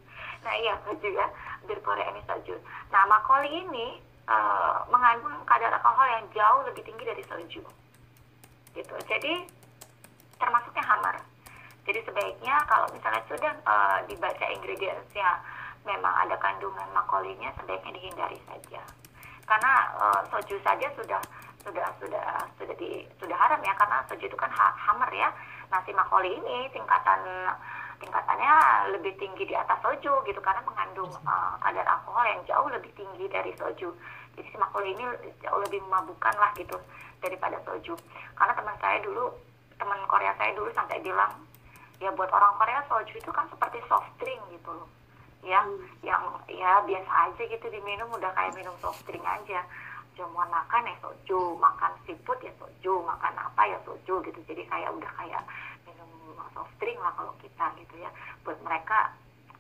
Nah 0.45 0.55
iya 0.61 0.75
soju 0.85 1.09
ya. 1.13 1.27
Bir 1.65 1.81
Korea 1.81 2.09
ini 2.13 2.21
soju. 2.29 2.57
Nah 2.93 3.05
makoli 3.09 3.49
ini 3.65 4.01
eh, 4.29 4.77
mengandung 4.89 5.41
kadar 5.45 5.73
alkohol 5.77 6.09
yang 6.09 6.25
jauh 6.33 6.61
lebih 6.69 6.85
tinggi 6.85 7.05
dari 7.05 7.25
soju. 7.25 7.61
Gitu. 8.73 8.95
Jadi 9.09 9.33
termasuknya 10.37 10.85
hammer 10.85 11.17
jadi 11.85 12.01
sebaiknya 12.01 12.57
kalau 12.65 12.89
misalnya 12.97 13.21
sudah 13.29 13.53
eh, 13.53 13.99
dibaca 14.09 14.45
ingredientsnya 14.49 15.29
memang 15.85 16.15
ada 16.17 16.37
kandungan 16.41 16.89
makolinya 16.97 17.53
sebaiknya 17.61 17.93
dihindari 17.93 18.41
saja. 18.49 18.81
Karena 19.45 19.73
eh, 20.01 20.21
soju 20.33 20.57
saja 20.65 20.89
sudah 20.97 21.21
sudah 21.61 21.89
sudah 22.01 22.29
sudah 22.57 22.75
di 22.81 23.05
sudah 23.21 23.37
haram 23.37 23.61
ya 23.65 23.73
karena 23.77 24.01
soju 24.09 24.25
itu 24.29 24.37
kan 24.37 24.49
ha- 24.49 24.77
hammer 24.81 25.13
ya. 25.13 25.29
Nah 25.69 25.81
si 25.85 25.93
makoli 25.93 26.33
ini 26.33 26.73
tingkatan 26.73 27.21
tingkatannya 28.01 28.55
lebih 28.97 29.17
tinggi 29.21 29.49
di 29.49 29.57
atas 29.57 29.81
soju 29.85 30.25
gitu 30.25 30.41
karena 30.41 30.65
mengandung 30.65 31.13
eh, 31.13 31.53
kadar 31.61 31.85
alkohol 31.85 32.25
yang 32.25 32.41
jauh 32.49 32.69
lebih 32.73 32.97
tinggi 32.97 33.29
dari 33.29 33.53
soju. 33.61 33.93
Jadi 34.41 34.49
si 34.49 34.57
makoli 34.57 34.97
ini 34.97 35.05
jauh 35.45 35.61
lebih 35.61 35.85
memabukkan 35.85 36.33
lah 36.41 36.49
gitu 36.57 36.81
daripada 37.21 37.61
soju. 37.69 37.93
Karena 38.33 38.57
teman 38.57 38.77
saya 38.81 39.05
dulu 39.05 39.37
teman 39.77 40.01
Korea 40.09 40.33
saya 40.41 40.57
dulu 40.57 40.73
sampai 40.73 41.05
bilang 41.05 41.45
ya 42.03 42.11
buat 42.15 42.31
orang 42.31 42.55
Korea 42.59 42.81
soju 42.91 43.15
itu 43.19 43.31
kan 43.31 43.47
seperti 43.51 43.79
soft 43.87 44.11
drink 44.19 44.41
gitu 44.51 44.71
loh. 44.71 44.89
Ya 45.45 45.61
yang 46.01 46.23
ya 46.49 46.81
biasa 46.83 47.13
aja 47.31 47.43
gitu 47.45 47.67
diminum 47.69 48.09
udah 48.13 48.33
kayak 48.33 48.57
minum 48.57 48.75
soft 48.81 49.05
drink 49.07 49.23
aja. 49.23 49.63
Jamuan 50.15 50.47
makan 50.47 50.87
ya 50.87 50.95
soju 51.03 51.59
makan 51.59 51.91
seafood 52.07 52.39
ya 52.41 52.53
soju 52.57 53.03
makan 53.03 53.35
apa 53.35 53.63
ya 53.67 53.79
soju 53.85 54.23
gitu. 54.25 54.41
Jadi 54.47 54.63
kayak 54.67 54.91
udah 54.95 55.11
kayak 55.19 55.43
minum 55.85 56.11
soft 56.55 56.75
drink 56.81 56.99
lah 57.03 57.13
kalau 57.19 57.35
kita 57.43 57.67
gitu 57.79 57.95
ya. 57.99 58.11
Buat 58.47 58.59
mereka 58.63 59.13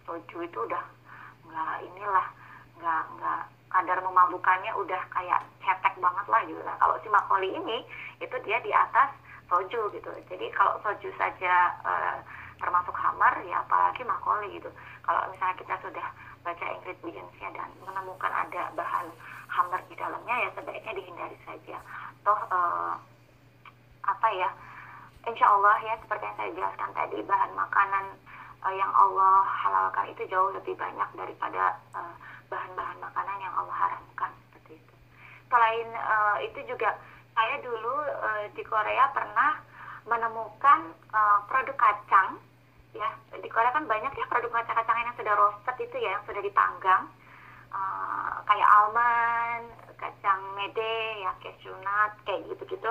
soju 0.07 0.47
itu 0.47 0.59
udah 0.63 0.85
nggak 1.45 1.75
inilah 1.85 2.27
nggak 2.81 3.03
nggak 3.19 3.43
kadar 3.75 3.99
memabukannya 3.99 4.71
udah 4.79 5.03
kayak 5.11 5.43
cetek 5.59 5.99
banget 5.99 6.27
lah 6.31 6.41
gitu. 6.47 6.61
Nah 6.63 6.79
kalau 6.79 6.95
si 7.03 7.09
makoli 7.11 7.51
ini 7.51 7.83
itu 8.23 8.37
dia 8.47 8.63
di 8.63 8.71
atas 8.71 9.11
soju 9.49 9.81
gitu. 9.93 10.11
Jadi 10.31 10.47
kalau 10.53 10.81
soju 10.81 11.09
saja 11.21 11.55
eh, 11.85 12.17
termasuk 12.61 12.97
hammer 12.97 13.35
ya 13.45 13.61
apalagi 13.61 14.03
makoli 14.07 14.57
gitu. 14.57 14.71
Kalau 15.05 15.21
misalnya 15.29 15.57
kita 15.61 15.75
sudah 15.85 16.07
baca 16.45 16.67
ingredientsnya 16.81 17.49
dan 17.57 17.69
menemukan 17.85 18.33
ada 18.33 18.73
bahan 18.77 19.09
hammer 19.49 19.81
di 19.89 19.95
dalamnya 19.97 20.37
ya 20.45 20.51
sebaiknya 20.57 20.93
dihindari 20.97 21.39
saja. 21.45 21.77
Toh 22.25 22.41
eh, 22.41 22.95
apa 24.05 24.29
ya 24.37 24.49
insya 25.25 25.47
Allah 25.49 25.77
ya 25.81 25.95
seperti 26.05 26.25
yang 26.29 26.37
saya 26.37 26.51
jelaskan 26.53 26.91
tadi 26.93 27.19
bahan 27.25 27.53
makanan 27.57 28.05
eh, 28.65 28.75
yang 28.77 28.93
Allah 28.93 29.45
halalkan 29.45 30.13
itu 30.13 30.23
jauh 30.29 30.53
lebih 30.53 30.77
banyak 30.77 31.09
daripada 31.17 31.81
bahan-bahan 32.49 32.99
makanan 33.01 33.37
yang 33.41 33.55
Allah 33.57 33.77
haramkan 33.77 34.31
seperti 34.49 34.81
itu. 34.81 34.95
Selain 35.49 35.89
eh, 35.93 36.37
itu 36.49 36.61
juga 36.69 36.97
saya 37.35 37.57
dulu 37.61 37.95
eh, 38.07 38.47
di 38.55 38.63
Korea 38.63 39.11
pernah 39.11 39.59
menemukan 40.07 40.81
eh, 40.95 41.39
produk 41.51 41.77
kacang 41.77 42.39
ya. 42.95 43.11
Di 43.35 43.49
Korea 43.51 43.75
kan 43.75 43.85
banyak 43.91 44.15
ya 44.15 44.27
produk 44.31 44.51
kacang-kacangan 44.55 45.11
yang 45.11 45.19
sudah 45.19 45.35
roasted 45.35 45.77
itu 45.83 45.97
ya 45.99 46.17
yang 46.17 46.25
sudah 46.25 46.43
dipanggang. 46.43 47.03
Eh, 47.75 48.35
kayak 48.47 48.71
almond 48.71 49.67
kacang 49.99 50.41
mede 50.55 51.27
ya 51.27 51.35
cashew 51.43 51.75
nut 51.83 52.13
kayak 52.23 52.47
gitu-gitu 52.47 52.91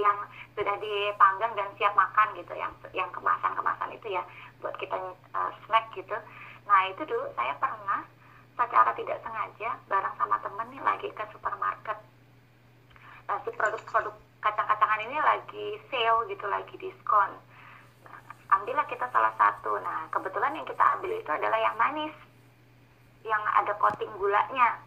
yang 0.00 0.16
sudah 0.56 0.72
dipanggang 0.80 1.52
dan 1.52 1.68
siap 1.76 1.92
makan 1.92 2.32
gitu 2.32 2.56
yang 2.56 2.72
yang 2.96 3.08
kemasan-kemasan 3.12 3.92
itu 3.92 4.16
ya 4.16 4.24
buat 4.64 4.72
kita 4.80 4.96
eh, 5.12 5.52
snack 5.68 5.92
gitu. 5.92 6.16
Nah 6.64 6.80
itu 6.88 7.04
dulu 7.04 7.28
saya 7.36 7.52
pernah 7.60 8.08
secara 8.56 8.92
tidak 8.96 9.20
sengaja 9.20 9.76
bareng 9.88 10.16
sama 10.16 10.36
temen 10.40 10.66
nih 10.72 10.80
lagi 10.80 11.08
ke 11.12 11.24
supermarket 11.32 11.98
si 13.40 13.50
produk-produk 13.56 14.14
kacang-kacangan 14.42 15.00
ini 15.06 15.16
lagi 15.22 15.66
sale 15.88 16.26
gitu 16.28 16.44
lagi 16.50 16.74
diskon. 16.76 17.30
Nah, 18.04 18.18
ambillah 18.58 18.84
kita 18.90 19.06
salah 19.08 19.32
satu. 19.38 19.78
Nah 19.80 20.10
kebetulan 20.10 20.58
yang 20.58 20.66
kita 20.66 20.84
ambil 20.98 21.14
itu 21.14 21.30
adalah 21.30 21.56
yang 21.56 21.76
manis 21.78 22.14
yang 23.22 23.42
ada 23.54 23.72
coating 23.78 24.10
gulanya. 24.18 24.82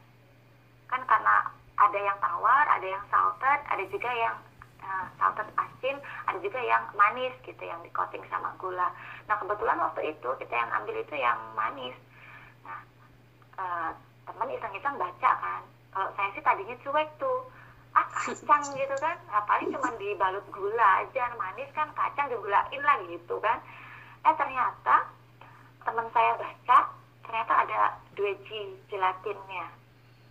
Kan 0.92 1.02
karena 1.08 1.50
ada 1.76 2.00
yang 2.00 2.18
tawar 2.20 2.66
ada 2.68 2.88
yang 2.88 3.04
salted 3.10 3.60
ada 3.68 3.84
juga 3.90 4.12
yang 4.12 4.36
uh, 4.84 5.08
salted 5.18 5.48
asin 5.56 5.98
ada 6.28 6.38
juga 6.40 6.60
yang 6.60 6.84
manis 6.94 7.34
gitu 7.48 7.64
yang 7.64 7.80
di 7.82 7.90
coating 7.96 8.24
sama 8.28 8.52
gula. 8.60 8.92
Nah 9.26 9.36
kebetulan 9.40 9.80
waktu 9.80 10.14
itu 10.14 10.30
kita 10.38 10.54
yang 10.54 10.70
ambil 10.84 10.96
itu 11.00 11.16
yang 11.16 11.40
manis. 11.56 11.96
Nah 12.68 12.80
eh, 13.56 13.90
teman 14.28 14.52
iseng-iseng 14.52 14.96
baca 15.00 15.32
kan. 15.40 15.62
Kalau 15.96 16.12
saya 16.20 16.30
sih 16.36 16.44
tadinya 16.44 16.76
cuek 16.84 17.08
tuh 17.18 17.55
ah 17.96 18.08
kacang 18.12 18.64
gitu 18.76 18.96
kan? 19.00 19.16
Nah, 19.32 19.42
paling 19.48 19.72
cuma 19.72 19.90
dibalut 19.96 20.44
gula 20.52 20.90
aja 21.02 21.32
manis 21.40 21.72
kan 21.72 21.88
kacang 21.96 22.28
digulain 22.28 22.82
lah 22.84 23.00
gitu 23.08 23.40
kan. 23.40 23.64
Eh 24.28 24.36
ternyata 24.36 25.08
teman 25.88 26.08
saya 26.12 26.36
baca 26.36 26.80
ternyata 27.24 27.54
ada 27.64 27.80
2G 28.20 28.48
gelatinnya. 28.92 29.72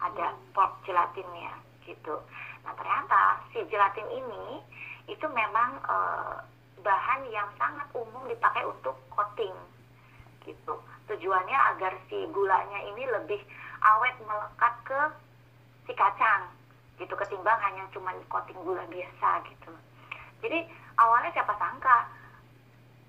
Ada 0.04 0.36
pork 0.52 0.84
gelatinnya 0.84 1.56
gitu. 1.88 2.20
Nah 2.68 2.72
ternyata 2.76 3.40
si 3.52 3.64
gelatin 3.72 4.08
ini 4.12 4.60
itu 5.08 5.24
memang 5.32 5.80
eh, 5.80 6.36
bahan 6.84 7.20
yang 7.32 7.48
sangat 7.56 7.88
umum 7.96 8.28
dipakai 8.28 8.68
untuk 8.68 8.96
coating 9.08 9.56
gitu. 10.44 10.76
Tujuannya 11.08 11.58
agar 11.76 11.96
si 12.12 12.28
gulanya 12.28 12.80
ini 12.92 13.08
lebih 13.08 13.40
awet 13.80 14.16
melekat 14.20 14.74
ke 14.84 15.00
si 15.88 15.92
kacang 15.96 16.48
gitu 16.98 17.14
ketimbang 17.18 17.58
hanya 17.58 17.84
cuma 17.90 18.14
coating 18.30 18.58
gula 18.62 18.84
biasa 18.86 19.28
gitu. 19.50 19.72
Jadi 20.44 20.58
awalnya 20.98 21.30
siapa 21.34 21.54
sangka 21.58 22.06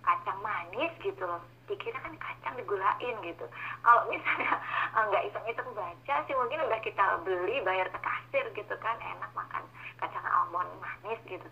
kacang 0.05 0.39
manis 0.41 0.93
gitu 1.01 1.25
loh 1.25 1.41
dikira 1.65 1.97
kan 1.97 2.13
kacang 2.21 2.53
digulain 2.57 3.15
gitu. 3.25 3.45
Kalau 3.81 4.05
misalnya 4.09 4.61
nggak 5.09 5.25
iseng-iseng 5.33 5.69
baca 5.73 6.15
sih 6.25 6.35
mungkin 6.37 6.61
udah 6.61 6.79
kita 6.81 7.03
beli 7.25 7.57
bayar 7.65 7.89
ke 7.89 7.99
kasir 8.01 8.45
gitu 8.53 8.73
kan 8.81 8.97
enak 9.01 9.31
makan 9.33 9.65
kacang 9.97 10.25
almond 10.29 10.69
manis 10.77 11.17
gitu. 11.25 11.47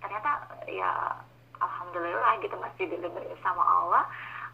Ternyata 0.00 0.48
ya 0.68 1.20
alhamdulillah 1.60 2.40
gitu 2.40 2.56
masih 2.56 2.84
dilindungi 2.88 3.36
sama 3.44 3.60
Allah 3.60 4.04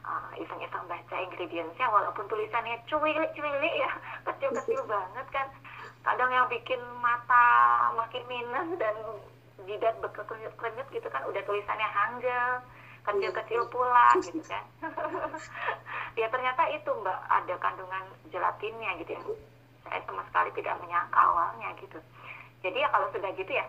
eh, 0.02 0.42
iseng-iseng 0.42 0.84
baca 0.90 1.16
ingredientsnya 1.30 1.86
walaupun 1.88 2.26
tulisannya 2.26 2.80
cuili-cuili 2.90 3.70
ya 3.78 3.90
kecil-kecil 4.26 4.82
banget 4.92 5.26
kan 5.30 5.46
kadang 6.04 6.30
yang 6.30 6.46
bikin 6.52 6.78
mata 7.00 7.46
makin 7.96 8.22
minus 8.28 8.68
dan 8.76 8.94
jidat 9.64 9.96
berkerunyut-kerunyut 10.04 10.88
gitu 10.92 11.08
kan 11.08 11.24
udah 11.24 11.40
tulisannya 11.48 11.88
hangul 11.88 12.60
kecil-kecil 13.04 13.62
pula 13.68 14.16
gitu 14.20 14.40
kan. 14.44 14.64
Ya 16.14 16.30
ternyata 16.30 16.70
itu 16.70 16.86
mbak 17.02 17.18
ada 17.26 17.58
kandungan 17.58 18.06
gelatinnya 18.30 18.94
gitu 19.02 19.18
ya. 19.18 19.22
Saya 19.82 20.00
sama 20.06 20.22
sekali 20.30 20.54
tidak 20.54 20.78
menyangka 20.78 21.18
awalnya 21.18 21.74
gitu. 21.82 21.98
Jadi 22.62 22.78
ya 22.80 22.88
kalau 22.94 23.10
sudah 23.10 23.34
gitu 23.34 23.50
ya 23.50 23.66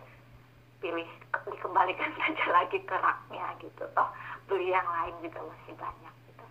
pilih 0.78 1.10
dikembalikan 1.50 2.14
saja 2.22 2.44
lagi 2.54 2.78
ke 2.80 2.96
raknya 2.96 3.50
gitu. 3.58 3.82
Toh 3.92 4.08
beli 4.46 4.70
yang 4.70 4.86
lain 4.86 5.14
juga 5.26 5.42
masih 5.42 5.74
banyak 5.74 6.14
gitu. 6.30 6.44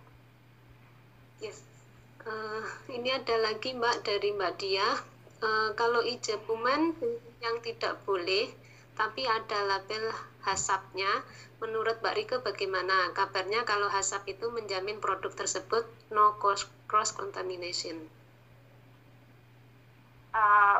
Yes. 1.48 1.58
Eh, 2.26 2.66
ini 2.92 3.08
ada 3.16 3.40
lagi 3.40 3.72
Mbak 3.72 3.96
dari 4.04 4.36
Mbak 4.36 4.52
Dia. 4.60 5.15
Eh, 5.36 5.70
kalau 5.76 6.00
ijabuman 6.00 6.96
yang 7.44 7.56
tidak 7.60 8.00
boleh, 8.08 8.48
tapi 8.96 9.28
ada 9.28 9.58
label 9.68 10.08
hasapnya. 10.40 11.10
Menurut 11.60 12.00
Mbak 12.00 12.14
Rike 12.16 12.36
bagaimana? 12.40 13.12
Kabarnya 13.12 13.68
kalau 13.68 13.88
hasap 13.92 14.24
itu 14.28 14.48
menjamin 14.48 14.96
produk 15.00 15.32
tersebut 15.32 15.84
no 16.08 16.36
cross, 16.40 16.64
cross 16.88 17.12
contamination. 17.12 18.08
Eh, 20.36 20.78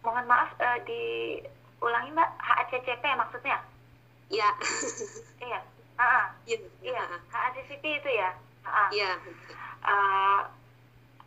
mohon 0.00 0.24
maaf 0.24 0.52
eh, 0.56 0.78
diulangi 0.88 2.12
mbak. 2.12 2.30
HACCP 2.40 3.04
maksudnya? 3.16 3.60
Ya, 4.28 4.52
iya. 5.48 5.60
Ah, 5.96 6.32
iya, 6.44 6.60
iya. 6.84 7.04
HACCP 7.32 7.84
itu 7.84 8.10
ya? 8.12 8.30
Iya. 8.92 9.12
Eh, 9.84 10.40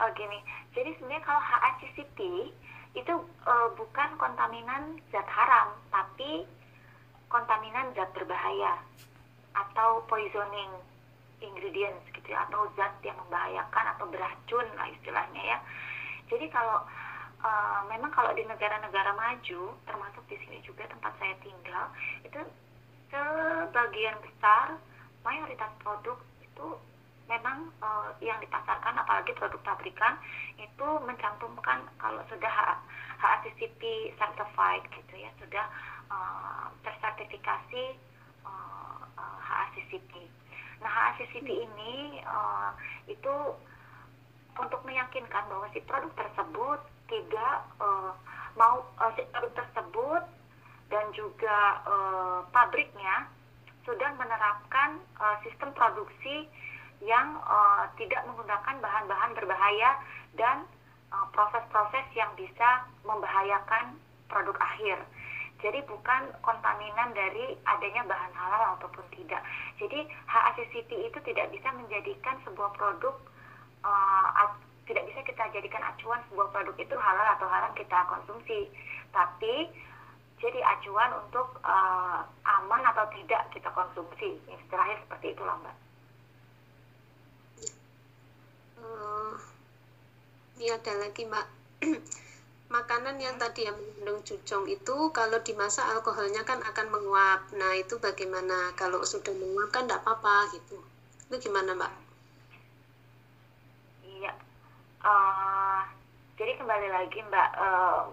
oh 0.01 0.09
gini, 0.13 0.41
jadi 0.73 0.93
sebenarnya 0.97 1.25
kalau 1.25 1.41
HACCP 1.41 2.17
itu 2.91 3.13
eh, 3.47 3.69
bukan 3.79 4.09
kontaminan 4.19 4.99
zat 5.11 5.27
haram, 5.27 5.75
tapi 5.91 6.43
kontaminan 7.31 7.95
zat 7.95 8.11
berbahaya 8.11 8.75
atau 9.55 10.03
poisoning 10.07 10.71
ingredients 11.41 12.03
gitu 12.13 12.27
ya, 12.31 12.43
atau 12.47 12.67
zat 12.75 12.93
yang 13.03 13.17
membahayakan 13.27 13.85
atau 13.95 14.05
beracun 14.07 14.67
lah 14.75 14.87
istilahnya 14.91 15.41
ya. 15.41 15.57
Jadi 16.31 16.47
kalau 16.47 16.79
uh, 17.43 17.81
memang 17.91 18.07
kalau 18.15 18.31
di 18.31 18.47
negara-negara 18.47 19.11
maju, 19.11 19.75
termasuk 19.83 20.23
di 20.31 20.39
sini 20.39 20.63
juga 20.63 20.87
tempat 20.87 21.11
saya 21.19 21.35
tinggal, 21.43 21.91
itu 22.23 22.39
sebagian 23.11 24.15
besar 24.23 24.79
mayoritas 25.27 25.71
produk 25.83 26.15
itu 26.39 26.67
memang 27.31 27.71
uh, 27.79 28.11
yang 28.19 28.35
dipasarkan 28.43 28.99
apalagi 28.99 29.31
produk 29.39 29.63
pabrikan 29.63 30.19
itu 30.59 30.87
mencantumkan 31.07 31.87
kalau 31.95 32.19
sudah 32.27 32.51
HACCP 33.23 34.11
certified 34.19 34.83
gitu 34.91 35.15
ya 35.15 35.31
sudah 35.39 35.65
uh, 36.11 36.67
tersertifikasi 36.83 37.95
uh, 38.43 39.01
uh, 39.15 39.37
HACCP. 39.39 40.27
Nah 40.83 40.91
HACCP 40.91 41.47
ini 41.47 42.19
uh, 42.27 42.75
itu 43.07 43.55
untuk 44.59 44.83
meyakinkan 44.83 45.47
bahwa 45.47 45.71
si 45.71 45.79
produk 45.87 46.11
tersebut 46.19 46.79
tidak 47.07 47.63
uh, 47.79 48.11
mau 48.59 48.83
uh, 48.99 49.11
si 49.15 49.23
produk 49.31 49.55
tersebut 49.55 50.23
dan 50.91 51.07
juga 51.15 51.79
uh, 51.87 52.39
pabriknya 52.51 53.31
sudah 53.87 54.11
menerapkan 54.19 54.99
uh, 55.17 55.39
sistem 55.47 55.71
produksi 55.71 56.51
yang 57.01 57.37
uh, 57.43 57.89
tidak 57.97 58.21
menggunakan 58.29 58.77
bahan-bahan 58.77 59.31
berbahaya 59.33 59.97
dan 60.37 60.63
proses-proses 61.35 62.05
uh, 62.07 62.15
yang 62.15 62.31
bisa 62.39 62.85
membahayakan 63.03 63.99
produk 64.31 64.55
akhir. 64.61 64.97
Jadi 65.61 65.85
bukan 65.85 66.33
kontaminan 66.41 67.13
dari 67.13 67.53
adanya 67.69 68.01
bahan 68.09 68.33
halal 68.33 68.79
ataupun 68.79 69.05
tidak. 69.13 69.45
Jadi 69.77 70.09
HACCP 70.25 70.89
itu 70.89 71.17
tidak 71.21 71.53
bisa 71.53 71.69
menjadikan 71.77 72.33
sebuah 72.41 72.73
produk 72.73 73.13
uh, 73.85 74.49
tidak 74.89 75.05
bisa 75.07 75.21
kita 75.23 75.43
jadikan 75.53 75.83
acuan 75.85 76.19
sebuah 76.27 76.49
produk 76.49 76.75
itu 76.75 76.95
halal 76.97 77.27
atau 77.37 77.47
haram 77.47 77.71
kita 77.77 77.97
konsumsi. 78.09 78.67
Tapi 79.13 79.69
jadi 80.41 80.59
acuan 80.65 81.13
untuk 81.21 81.61
uh, 81.61 82.25
aman 82.59 82.81
atau 82.89 83.05
tidak 83.13 83.45
kita 83.53 83.69
konsumsi. 83.71 84.41
Istilahnya 84.49 84.97
seperti 85.05 85.37
itulah 85.37 85.55
Mbak. 85.61 85.90
Uh, 88.81 89.37
ini 90.57 90.73
ada 90.73 90.93
lagi 90.97 91.29
Mbak. 91.29 91.47
Makanan 92.75 93.19
yang 93.19 93.35
tadi 93.35 93.67
yang 93.67 93.75
mengandung 93.75 94.23
cucung 94.23 94.63
itu 94.65 94.97
kalau 95.11 95.37
dimasak 95.43 95.85
alkoholnya 95.91 96.41
kan 96.41 96.63
akan 96.65 96.87
menguap. 96.89 97.51
Nah 97.53 97.77
itu 97.77 98.01
bagaimana? 98.01 98.73
Kalau 98.73 99.05
sudah 99.05 99.31
menguap 99.37 99.69
kan 99.69 99.85
tidak 99.85 100.01
apa-apa 100.01 100.49
gitu. 100.57 100.81
Itu 101.29 101.35
gimana 101.51 101.77
Mbak? 101.77 101.93
Iya. 104.07 104.33
Uh, 105.03 105.83
jadi 106.39 106.57
kembali 106.57 106.87
lagi 106.89 107.19
Mbak. 107.21 107.49
Uh, 107.59 108.03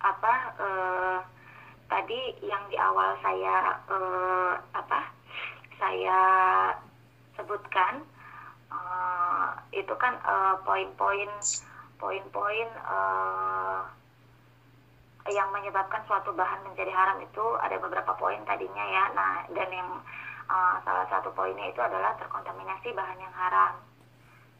apa 0.00 0.34
uh, 0.56 1.18
tadi 1.92 2.32
yang 2.40 2.64
di 2.72 2.76
awal 2.80 3.12
saya 3.20 3.76
uh, 3.92 4.56
apa 4.72 5.12
saya 5.76 6.20
sebutkan 7.36 8.00
uh, 8.70 9.50
itu 9.74 9.94
kan 9.98 10.18
poin-poin 10.66 11.30
poin-poin 12.00 12.68
uh, 12.88 13.84
yang 15.28 15.52
menyebabkan 15.52 16.00
suatu 16.08 16.32
bahan 16.32 16.64
menjadi 16.64 16.90
haram 16.90 17.20
itu 17.20 17.44
ada 17.60 17.76
beberapa 17.76 18.16
poin 18.16 18.40
tadinya 18.48 18.84
ya. 18.88 19.04
Nah 19.12 19.32
dan 19.52 19.68
yang 19.68 19.90
uh, 20.50 20.74
salah 20.82 21.06
satu 21.12 21.30
poinnya 21.36 21.70
itu 21.70 21.78
adalah 21.78 22.16
terkontaminasi 22.18 22.90
bahan 22.96 23.18
yang 23.20 23.34
haram. 23.36 23.78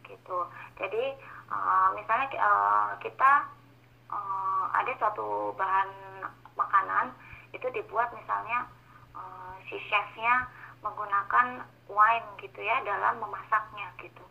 Gitu. 0.06 0.38
Jadi 0.78 1.04
uh, 1.50 1.88
misalnya 1.96 2.28
uh, 2.38 2.92
kita 3.02 3.48
uh, 4.12 4.64
ada 4.74 4.92
suatu 5.00 5.54
bahan 5.58 5.88
makanan 6.54 7.14
itu 7.50 7.66
dibuat 7.74 8.14
misalnya 8.14 8.68
uh, 9.16 9.54
si 9.66 9.80
chefnya 9.90 10.46
menggunakan 10.80 11.64
wine 11.88 12.28
gitu 12.40 12.60
ya 12.60 12.80
dalam 12.84 13.20
memasaknya 13.20 13.88
gitu. 14.00 14.24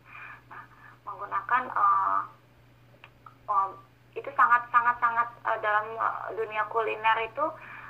Nah, 0.50 0.62
menggunakan 1.06 1.62
uh, 1.70 2.20
uh, 3.46 3.70
itu 4.18 4.30
sangat 4.34 4.66
sangat 4.74 4.96
sangat 4.98 5.28
uh, 5.46 5.58
dalam 5.62 5.86
uh, 5.94 6.30
dunia 6.34 6.66
kuliner 6.70 7.16
itu 7.22 7.44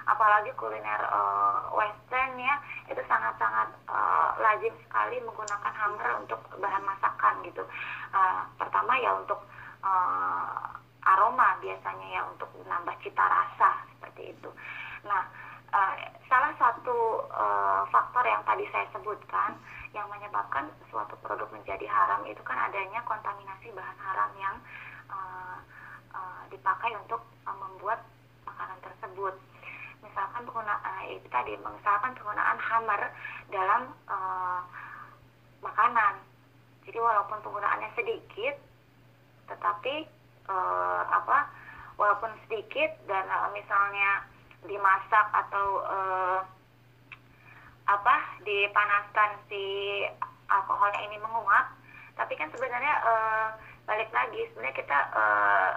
apalagi 0.04 0.50
kuliner 0.56 1.00
uh, 1.08 1.70
western 1.72 2.36
ya 2.40 2.56
itu 2.90 3.00
sangat 3.06 3.36
sangat 3.38 3.68
uh, 3.86 4.34
lazim 4.42 4.74
sekali 4.84 5.22
menggunakan 5.22 5.72
hammer 5.72 6.10
untuk 6.20 6.40
bahan 6.60 6.84
masakan 6.84 7.40
gitu. 7.46 7.64
Uh, 8.12 8.44
pertama 8.58 8.98
ya 9.00 9.16
untuk 9.16 9.40
uh, 9.80 10.76
aroma 11.00 11.56
biasanya 11.64 12.08
ya 12.12 12.22
untuk 12.28 12.50
menambah 12.60 12.96
cita 13.00 13.24
rasa 13.24 13.80
seperti 13.96 14.36
itu. 14.36 14.50
Nah, 15.08 15.24
uh, 15.72 15.94
salah 16.26 16.52
satu 16.58 17.26
uh, 17.30 17.82
faktor 17.90 18.22
yang 18.26 18.42
tadi 18.46 18.66
saya 18.70 18.86
sebutkan 18.94 19.58
yang 19.90 20.06
menyebabkan 20.06 20.70
suatu 20.90 21.18
produk 21.22 21.50
menjadi 21.50 21.86
haram 21.90 22.22
itu 22.26 22.38
kan 22.46 22.70
adanya 22.70 23.02
kontaminasi 23.06 23.74
bahan 23.74 23.98
haram 23.98 24.30
yang 24.38 24.56
uh, 25.10 25.58
uh, 26.14 26.42
dipakai 26.50 26.94
untuk 26.98 27.22
uh, 27.46 27.56
membuat 27.58 28.02
makanan 28.46 28.78
tersebut. 28.82 29.34
Misalkan 30.00 30.46
penggunaan 30.46 30.80
uh, 30.80 31.02
itu 31.10 31.26
tadi, 31.28 31.58
misalkan 31.58 32.14
penggunaan 32.14 32.58
hammer 32.58 33.02
dalam 33.50 33.82
uh, 34.06 34.62
makanan. 35.60 36.22
Jadi 36.86 36.98
walaupun 36.98 37.38
penggunaannya 37.44 37.90
sedikit, 37.94 38.56
tetapi 39.50 40.08
uh, 40.48 41.02
apa 41.10 41.50
walaupun 42.00 42.32
sedikit 42.46 42.96
dan 43.04 43.28
uh, 43.28 43.52
misalnya 43.52 44.24
dimasak 44.64 45.26
atau 45.32 45.66
uh, 45.84 46.40
apa 47.88 48.16
dipanaskan 48.44 49.30
si 49.48 49.64
alkoholnya 50.50 51.00
ini 51.06 51.16
menguap. 51.18 51.72
Tapi 52.18 52.36
kan 52.36 52.52
sebenarnya 52.52 52.94
uh, 53.00 53.46
balik 53.88 54.12
lagi 54.12 54.44
sebenarnya 54.52 54.76
kita 54.76 54.98
uh, 55.16 55.72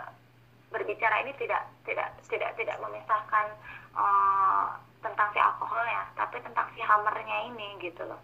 berbicara 0.74 1.24
ini 1.24 1.32
tidak 1.40 1.64
tidak 1.86 2.10
tidak 2.28 2.52
tidak 2.60 2.78
memisahkan 2.82 3.48
uh, 3.96 4.76
tentang 5.00 5.30
si 5.32 5.40
alkoholnya 5.40 6.10
tapi 6.18 6.42
tentang 6.42 6.68
si 6.74 6.82
hammernya 6.84 7.54
ini 7.54 7.80
gitu 7.80 8.04
loh. 8.04 8.20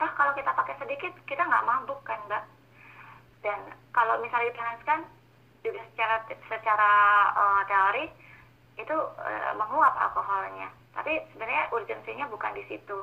Nah 0.00 0.10
kalau 0.18 0.34
kita 0.34 0.50
pakai 0.50 0.74
sedikit 0.80 1.12
kita 1.28 1.44
nggak 1.44 1.66
mabuk 1.66 2.00
kan 2.02 2.18
mbak? 2.26 2.44
Dan 3.44 3.60
kalau 3.92 4.18
misalnya 4.24 4.50
dipanaskan 4.50 5.04
juga 5.60 5.80
secara 5.92 6.16
secara 6.48 6.92
uh, 7.36 7.62
teori 7.68 8.23
itu 8.74 8.96
uh, 8.96 9.52
menguap 9.54 9.94
alkoholnya. 9.98 10.70
Tapi 10.94 11.22
sebenarnya 11.34 11.70
urgensinya 11.74 12.26
bukan 12.30 12.52
di 12.54 12.64
situ. 12.70 12.98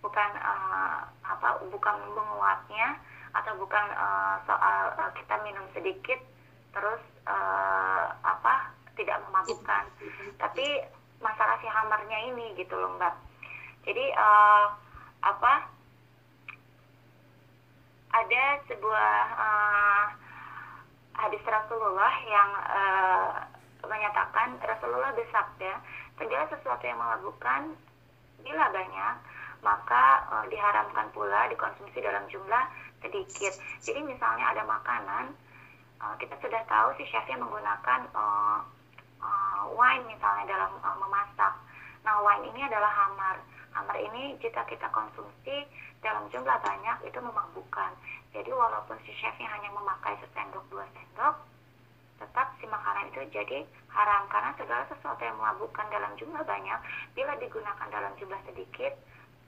Bukan 0.00 0.30
uh, 0.40 1.04
apa 1.24 1.60
bukan 1.68 1.96
menguapnya 2.16 2.96
atau 3.36 3.52
bukan 3.60 3.86
uh, 3.94 4.40
soal 4.48 4.96
uh, 4.96 5.12
kita 5.12 5.36
minum 5.44 5.64
sedikit 5.76 6.18
terus 6.72 7.02
uh, 7.28 8.16
apa 8.24 8.72
tidak 8.96 9.20
memabukkan. 9.28 9.84
Tapi 10.40 10.66
masalah 11.20 11.60
si 11.60 11.68
hamarnya 11.68 12.18
ini 12.32 12.56
gitu 12.56 12.72
loh 12.76 12.96
mbak. 12.96 13.12
Jadi 13.84 14.12
uh, 14.16 14.66
apa 15.20 15.68
ada 18.10 18.44
sebuah 18.66 19.14
uh, 19.36 20.04
hadis 21.14 21.44
Rasulullah 21.44 22.14
yang 22.24 22.50
uh, 22.56 23.32
menyatakan 23.84 24.58
Rasulullah 24.60 25.12
bersabda 25.16 25.72
segala 26.20 26.44
sesuatu 26.52 26.84
yang 26.84 27.00
memabukkan 27.00 27.72
bila 28.40 28.66
banyak 28.72 29.14
maka 29.60 30.24
uh, 30.32 30.44
diharamkan 30.48 31.12
pula 31.12 31.48
dikonsumsi 31.52 32.00
dalam 32.00 32.24
jumlah 32.32 32.64
sedikit. 33.04 33.52
Jadi 33.84 34.00
misalnya 34.04 34.56
ada 34.56 34.62
makanan 34.64 35.36
uh, 36.00 36.14
kita 36.16 36.36
sudah 36.40 36.64
tahu 36.64 36.96
si 36.96 37.04
chefnya 37.08 37.36
menggunakan 37.36 38.08
uh, 38.16 38.64
uh, 39.20 39.62
wine 39.76 40.04
misalnya 40.08 40.44
dalam 40.48 40.72
uh, 40.80 40.96
memasak. 40.96 41.54
Nah 42.04 42.24
wine 42.24 42.48
ini 42.52 42.60
adalah 42.64 42.88
hamar. 42.88 43.36
Hamar 43.70 43.96
ini 44.02 44.34
jika 44.42 44.66
kita 44.66 44.90
konsumsi 44.90 45.62
dalam 46.02 46.26
jumlah 46.32 46.58
banyak 46.64 47.06
itu 47.06 47.18
memabukkan. 47.20 47.92
Jadi 48.32 48.50
walaupun 48.50 48.96
si 49.04 49.12
chefnya 49.20 49.46
hanya 49.46 49.70
memakai 49.70 50.16
sesendok 50.24 50.64
dua 50.72 50.88
sendok, 50.96 51.36
tetap 52.20 52.52
si 52.60 52.68
makanan 52.68 53.08
itu 53.08 53.24
jadi 53.32 53.64
haram 53.88 54.28
karena 54.28 54.52
segala 54.60 54.84
sesuatu 54.92 55.24
yang 55.24 55.40
memabukkan 55.40 55.88
dalam 55.88 56.12
jumlah 56.20 56.44
banyak 56.44 56.78
bila 57.16 57.32
digunakan 57.40 57.88
dalam 57.88 58.12
jumlah 58.20 58.38
sedikit 58.44 58.92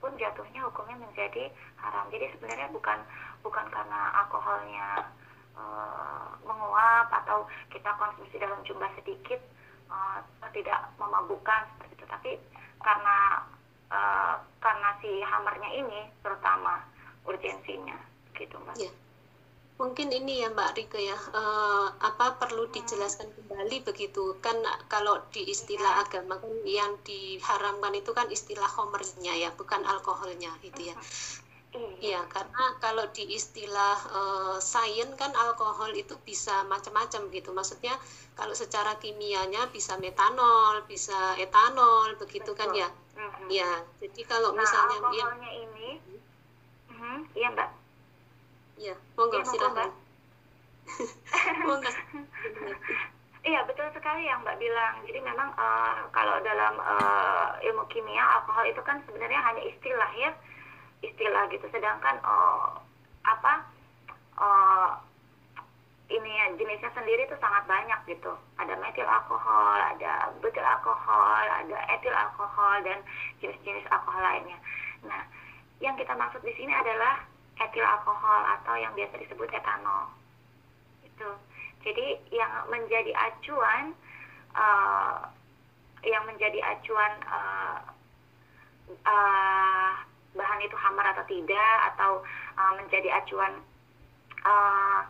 pun 0.03 0.11
jatuhnya 0.19 0.67
hukumnya 0.67 0.99
menjadi 0.99 1.47
haram. 1.79 2.11
Jadi 2.11 2.35
sebenarnya 2.35 2.67
bukan 2.75 2.99
bukan 3.39 3.65
karena 3.71 4.11
alkoholnya 4.19 5.07
e, 5.55 5.63
menguap 6.43 7.07
atau 7.23 7.47
kita 7.71 7.87
konsumsi 7.95 8.35
dalam 8.35 8.59
jumlah 8.67 8.91
sedikit 8.99 9.39
e, 9.87 9.97
tidak 10.51 10.91
memabukkan 10.99 11.71
seperti 11.71 11.93
itu, 11.95 12.05
tapi 12.11 12.31
karena 12.83 13.47
e, 13.87 13.99
karena 14.59 14.89
si 14.99 15.23
hamarnya 15.23 15.69
ini 15.71 16.11
terutama 16.19 16.83
urgensinya 17.23 17.95
gitu 18.35 18.59
mbak. 18.59 18.75
Ya. 18.75 18.91
Mungkin 19.79 20.07
ini 20.13 20.33
ya 20.41 20.47
Mbak 20.53 20.69
Rike 20.77 20.99
ya 21.01 21.17
eh, 21.17 21.87
apa 22.09 22.25
perlu 22.39 22.63
dijelaskan 22.75 23.29
kembali 23.35 23.77
begitu 23.87 24.37
kan 24.45 24.57
kalau 24.93 25.15
di 25.33 25.41
istilah 25.53 25.93
agama 26.03 26.37
kan 26.39 26.53
yang 26.63 26.93
diharamkan 27.07 27.93
itu 27.97 28.11
kan 28.17 28.27
istilah 28.29 28.69
homernya 28.77 29.33
ya 29.43 29.49
bukan 29.59 29.81
alkoholnya 29.83 30.51
gitu 30.65 30.81
ya 30.93 30.95
Iya, 32.03 32.21
karena 32.29 32.63
kalau 32.83 33.07
di 33.15 33.23
istilah 33.33 33.97
uh, 34.11 34.57
sains 34.61 35.15
kan 35.17 35.31
alkohol 35.33 35.89
itu 35.95 36.13
bisa 36.21 36.61
macam-macam 36.67 37.31
gitu. 37.31 37.49
Maksudnya 37.49 37.95
kalau 38.37 38.51
secara 38.53 38.99
kimianya 38.99 39.71
bisa 39.71 39.95
metanol, 39.97 40.83
bisa 40.85 41.33
etanol, 41.39 42.13
begitu 42.19 42.51
kan 42.53 42.69
ya? 42.75 42.91
Mhm. 43.17 43.47
Ya, 43.49 43.71
jadi 44.03 44.21
kalau 44.27 44.51
Nah, 44.53 44.61
misalnya 44.61 44.97
ya, 45.15 45.25
alkoholnya 45.25 45.49
ini, 45.49 45.89
Mhm, 46.91 47.17
iya 47.39 47.49
mbak. 47.55 47.69
ya, 47.69 47.71
monggo 47.71 47.82
Iya, 48.77 48.95
monggo, 49.17 49.37
silakan. 49.45 49.71
Mbak. 49.73 49.91
Monggo. 51.67 51.91
Iya 53.43 53.59
betul 53.67 53.91
sekali 53.91 54.23
yang 54.23 54.39
Mbak 54.39 54.55
bilang. 54.55 55.03
Jadi 55.03 55.19
memang 55.19 55.51
eh, 55.59 55.99
kalau 56.15 56.39
dalam 56.47 56.79
eh, 56.79 57.67
ilmu 57.67 57.83
kimia 57.91 58.23
alkohol 58.39 58.63
itu 58.71 58.79
kan 58.87 59.03
sebenarnya 59.03 59.43
hanya 59.43 59.59
istilah 59.67 60.11
ya, 60.15 60.31
istilah 61.03 61.51
gitu. 61.51 61.67
Sedangkan 61.67 62.23
eh, 62.23 62.67
apa 63.27 63.53
eh, 64.39 64.89
ini 66.15 66.31
ya, 66.39 66.45
jenisnya 66.55 66.91
sendiri 66.95 67.27
itu 67.27 67.35
sangat 67.43 67.67
banyak 67.67 67.99
gitu. 68.15 68.31
Ada 68.55 68.79
metil 68.79 69.03
alkohol, 69.03 69.75
ada 69.75 70.31
butil 70.39 70.63
alkohol, 70.63 71.43
ada 71.43 71.77
etil 71.99 72.15
alkohol 72.15 72.79
dan 72.87 73.03
jenis-jenis 73.43 73.83
alkohol 73.91 74.23
lainnya. 74.23 74.55
Nah, 75.03 75.19
yang 75.83 75.99
kita 75.99 76.15
maksud 76.15 76.39
di 76.47 76.55
sini 76.55 76.71
adalah 76.71 77.19
etil 77.61 77.85
alkohol 77.85 78.41
atau 78.59 78.73
yang 78.77 78.93
biasa 78.97 79.19
disebut 79.21 79.49
etanol. 79.53 80.09
Itu. 81.05 81.29
Jadi 81.83 82.17
yang 82.31 82.51
menjadi 82.71 83.11
acuan 83.13 83.93
eh, 84.55 85.17
yang 86.07 86.23
menjadi 86.25 86.59
acuan 86.63 87.13
eh, 87.21 87.79
eh, 88.89 89.91
bahan 90.33 90.59
itu 90.65 90.75
hamar 90.79 91.05
atau 91.13 91.25
tidak 91.27 91.75
atau 91.93 92.11
eh, 92.57 92.73
menjadi 92.79 93.09
acuan 93.19 93.53
eh, 94.43 95.01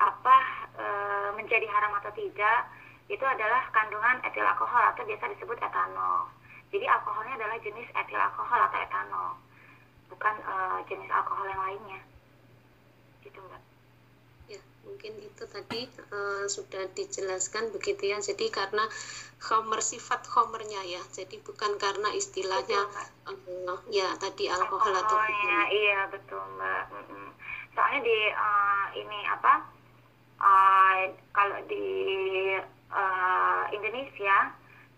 apa 0.00 0.38
eh, 0.80 1.28
menjadi 1.36 1.66
haram 1.68 1.92
atau 2.00 2.12
tidak 2.16 2.68
itu 3.10 3.24
adalah 3.26 3.66
kandungan 3.74 4.22
etil 4.22 4.46
alkohol 4.46 4.84
atau 4.94 5.02
biasa 5.02 5.34
disebut 5.34 5.58
etanol. 5.58 6.30
Jadi 6.70 6.86
alkoholnya 6.86 7.34
adalah 7.34 7.58
jenis 7.58 7.90
etil 7.90 8.20
alkohol 8.22 8.60
atau 8.70 8.78
etanol, 8.78 9.34
bukan 10.10 10.34
eh, 10.42 10.78
jenis 10.90 11.10
alkohol 11.10 11.46
yang 11.46 11.62
lainnya. 11.62 12.00
Gitu 13.22 13.38
mbak. 13.38 13.62
Ya, 14.50 14.60
mungkin 14.84 15.12
itu 15.22 15.44
tadi 15.46 15.86
eh, 15.86 16.44
sudah 16.50 16.84
dijelaskan 16.92 17.70
begitu 17.70 18.10
ya. 18.10 18.18
Jadi 18.18 18.50
karena 18.50 18.84
homer 19.48 19.80
sifat 19.80 20.26
homernya 20.34 20.82
ya. 20.84 21.02
Jadi 21.14 21.38
bukan 21.40 21.78
karena 21.78 22.10
istilahnya 22.12 22.84
Betul, 23.24 23.78
eh, 23.78 23.78
ya 24.02 24.08
tadi 24.18 24.50
alkohol 24.50 24.92
atau 24.92 25.16
Alkoholnya, 25.16 25.60
iya 25.70 26.00
betul 26.10 26.42
mbak. 26.58 26.84
Soalnya 27.72 28.00
di 28.02 28.18
eh, 28.34 28.86
ini 28.98 29.20
apa? 29.30 29.80
eh, 30.40 31.12
kalau 31.36 31.58
di 31.68 31.86
eh, 32.90 33.62
Indonesia, 33.76 34.36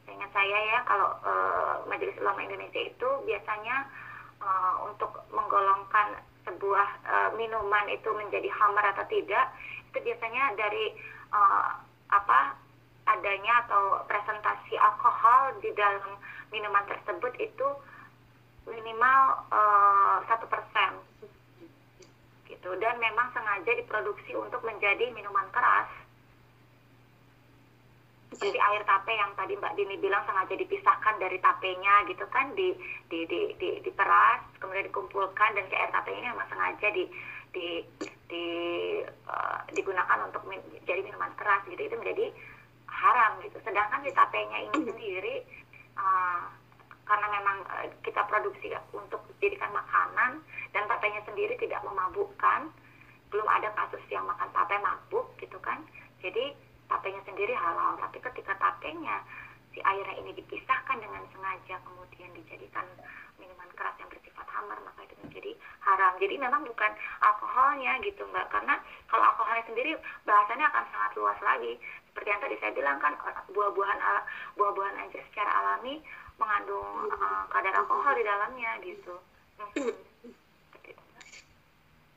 seingat 0.06 0.30
saya 0.30 0.59
ya, 0.70 0.78
kalau 0.86 1.10
eh, 1.22 1.74
Majelis 1.90 2.16
Ulama 2.22 2.40
Indonesia 2.47 2.82
itu 2.82 3.09
biasanya 3.26 3.90
eh, 4.43 4.74
untuk 4.90 5.10
menggolongkan 5.31 6.19
sebuah 6.43 6.89
eh, 7.06 7.31
minuman 7.39 7.86
itu 7.89 8.10
menjadi 8.10 8.51
hamar 8.51 8.90
atau 8.93 9.06
tidak, 9.06 9.55
itu 9.90 9.98
biasanya 10.02 10.59
dari 10.59 10.93
eh, 11.31 11.70
apa? 12.10 12.59
adanya 13.02 13.66
atau 13.66 14.06
presentasi 14.06 14.78
alkohol 14.78 15.59
di 15.59 15.74
dalam 15.74 16.14
minuman 16.55 16.86
tersebut 16.86 17.35
itu 17.43 17.66
minimal 18.62 19.43
satu 20.31 20.47
persen 20.47 21.02
gitu 22.47 22.70
dan 22.78 22.94
memang 23.02 23.27
sengaja 23.35 23.74
diproduksi 23.74 24.39
untuk 24.39 24.62
menjadi 24.62 25.10
minuman 25.19 25.51
keras 25.51 25.90
Ya. 28.40 28.48
air 28.72 28.82
tape 28.88 29.12
yang 29.12 29.36
tadi 29.36 29.52
Mbak 29.60 29.76
Dini 29.76 30.00
bilang 30.00 30.24
sengaja 30.24 30.56
dipisahkan 30.56 31.20
dari 31.20 31.36
tapenya 31.36 32.09
gitu 32.09 32.24
kan 32.32 32.48
di 32.56 32.72
di 33.12 33.28
di, 33.28 33.52
di 33.60 33.68
diperas 33.84 34.40
kemudian 34.56 34.88
dikumpulkan 34.88 35.52
dan 35.52 35.68
si 35.68 35.74
air 35.76 35.92
tape 35.92 36.09
ini 36.16 36.32
memang 36.32 36.48
sengaja 36.48 36.88
di 36.96 37.04
di 37.52 37.84
di 38.32 38.44
eh, 39.04 39.59
digunakan 39.76 40.18
untuk 40.24 40.48
min- 40.48 40.64
jadi 40.88 41.04
minuman 41.04 41.28
keras 41.36 41.60
gitu 41.68 41.76
itu 41.76 41.92
menjadi 42.00 42.32
haram 42.88 43.36
gitu 43.44 43.60
sedangkan 43.60 44.00
si 44.00 44.10
tapenya 44.16 44.59
ini 44.64 44.78
sendiri 44.80 45.34
eh, 46.00 46.42
karena 47.04 47.26
memang 47.28 47.56
eh, 47.84 47.92
kita 48.00 48.24
produksi 48.24 48.72
untuk 48.96 49.20
dijadikan 49.36 49.76
makanan 49.76 50.40
dan 50.72 50.88
tapenya 50.88 51.20
sendiri 51.28 51.52
tidak 51.60 51.84
memabukkan 51.84 52.72
belum 53.28 53.48
ada 53.48 53.68
kasus 53.76 54.00
yang 54.09 54.24
makan 54.24 54.48
tape 54.56 54.76
mabuk 54.80 55.28
gitu 55.36 55.60
kan 55.60 55.84
jadi 56.24 56.56
tapenya 56.93 57.24
sendiri 57.24 57.56
halal 57.56 57.97
tapi 57.97 58.20
ketika 58.20 58.52
tapenya 58.60 59.24
si 59.73 59.81
airnya 59.81 60.20
ini 60.20 60.36
dipisahkan 60.36 61.01
dengan 61.01 61.24
sengaja 61.32 61.81
kemudian 61.81 62.28
dijadikan 62.36 62.85
minuman 63.40 63.64
keras 63.73 63.97
yang 63.97 64.12
bersifat 64.12 64.44
hamar 64.52 64.77
maka 64.85 65.09
itu 65.09 65.16
menjadi 65.24 65.56
haram 65.81 66.12
jadi 66.20 66.36
memang 66.36 66.69
bukan 66.69 66.93
alkoholnya 67.24 67.97
gitu 68.05 68.28
mbak 68.28 68.52
karena 68.52 68.77
kalau 69.09 69.24
alkoholnya 69.32 69.64
sendiri 69.64 69.97
bahasannya 70.28 70.69
akan 70.69 70.85
sangat 70.93 71.12
luas 71.16 71.39
lagi 71.40 71.81
seperti 72.12 72.28
yang 72.28 72.43
tadi 72.44 72.56
saya 72.60 72.73
bilang 72.77 73.01
kan 73.01 73.16
buah-buahan 73.56 73.98
buah-buahan 74.60 74.97
aja 75.09 75.19
secara 75.32 75.48
alami 75.48 76.05
mengandung 76.36 77.09
uh, 77.09 77.44
kadar 77.48 77.73
alkohol 77.73 78.12
di 78.12 78.24
dalamnya 78.24 78.70
gitu. 78.85 79.14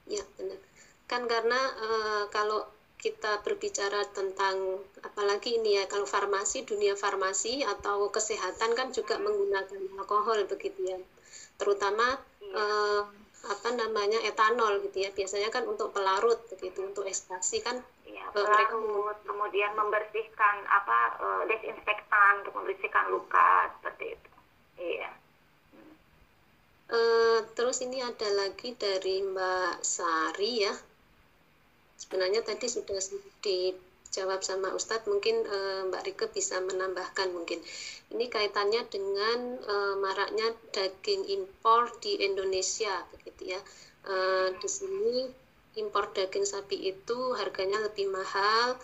Ya, 0.05 0.21
benar. 0.37 0.59
Kan 1.09 1.25
karena 1.25 1.61
eh, 1.81 2.23
kalau 2.29 2.69
kita 3.05 3.45
berbicara 3.45 4.01
tentang 4.17 4.81
apalagi 5.05 5.61
ini 5.61 5.77
ya 5.77 5.85
kalau 5.85 6.09
farmasi 6.09 6.65
dunia 6.65 6.97
farmasi 6.97 7.61
atau 7.61 8.09
kesehatan 8.09 8.73
kan 8.73 8.89
juga 8.89 9.21
menggunakan 9.21 9.77
alkohol 10.01 10.41
begitu 10.49 10.89
ya 10.89 10.97
terutama 11.61 12.17
Iya. 12.41 12.57
eh, 12.57 13.01
apa 13.45 13.69
namanya 13.77 14.17
etanol 14.25 14.81
gitu 14.81 15.05
ya 15.05 15.13
biasanya 15.13 15.53
kan 15.53 15.69
untuk 15.69 15.93
pelarut 15.93 16.41
begitu 16.49 16.81
untuk 16.81 17.05
ekstraksi 17.05 17.61
kan 17.61 17.77
Iya, 18.09 18.25
Eh, 18.33 18.41
mereka 18.41 18.73
pelarut, 18.73 19.17
kemudian 19.21 19.71
membersihkan 19.77 20.55
apa 20.65 20.97
eh, 21.21 21.41
desinfektan 21.53 22.41
untuk 22.41 22.53
membersihkan 22.57 23.05
luka 23.13 23.69
seperti 23.77 24.17
itu. 24.17 24.29
Iya. 24.81 25.09
Eh, 26.85 27.39
terus 27.53 27.81
ini 27.81 28.01
ada 28.01 28.29
lagi 28.33 28.73
dari 28.77 29.21
Mbak 29.25 29.81
Sari 29.81 30.53
ya. 30.65 30.73
Sebenarnya 31.95 32.43
tadi 32.43 32.67
sudah 32.67 32.99
dijawab 33.39 34.43
sama 34.43 34.75
Ustadz, 34.75 35.07
mungkin 35.07 35.47
eh, 35.47 35.81
Mbak 35.87 36.03
Rike 36.05 36.25
bisa 36.35 36.59
menambahkan 36.59 37.31
mungkin. 37.31 37.63
Ini 38.11 38.27
kaitannya 38.27 38.83
dengan 38.91 39.59
eh, 39.63 39.95
maraknya 39.99 40.51
daging 40.75 41.27
impor 41.31 41.95
di 42.03 42.19
Indonesia 42.19 43.03
begitu 43.15 43.55
ya. 43.55 43.59
Eh, 44.05 44.49
di 44.59 44.69
sini 44.69 45.25
impor 45.75 46.11
daging 46.15 46.47
sapi 46.47 46.77
itu 46.83 47.35
harganya 47.35 47.79
lebih 47.83 48.11
mahal. 48.11 48.75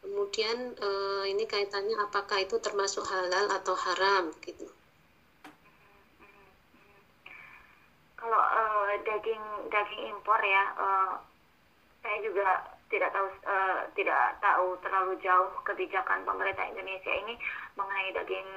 Kemudian 0.00 0.76
eh, 0.80 1.24
ini 1.32 1.44
kaitannya 1.44 1.96
apakah 2.00 2.40
itu 2.40 2.56
termasuk 2.60 3.04
halal 3.04 3.52
atau 3.52 3.76
haram 3.76 4.32
gitu. 4.44 4.68
Kalau 8.20 8.40
eh, 8.40 9.00
daging 9.00 9.44
daging 9.72 10.02
impor 10.12 10.40
ya, 10.44 10.64
eh, 10.76 11.12
saya 12.00 12.18
juga 12.24 12.48
tidak 12.90 13.10
tahu 13.14 13.28
eh, 13.46 13.80
tidak 13.94 14.40
tahu 14.42 14.66
terlalu 14.82 15.12
jauh 15.22 15.50
kebijakan 15.62 16.26
pemerintah 16.26 16.66
Indonesia 16.66 17.12
ini 17.14 17.38
mengenai 17.78 18.10
daging 18.16 18.48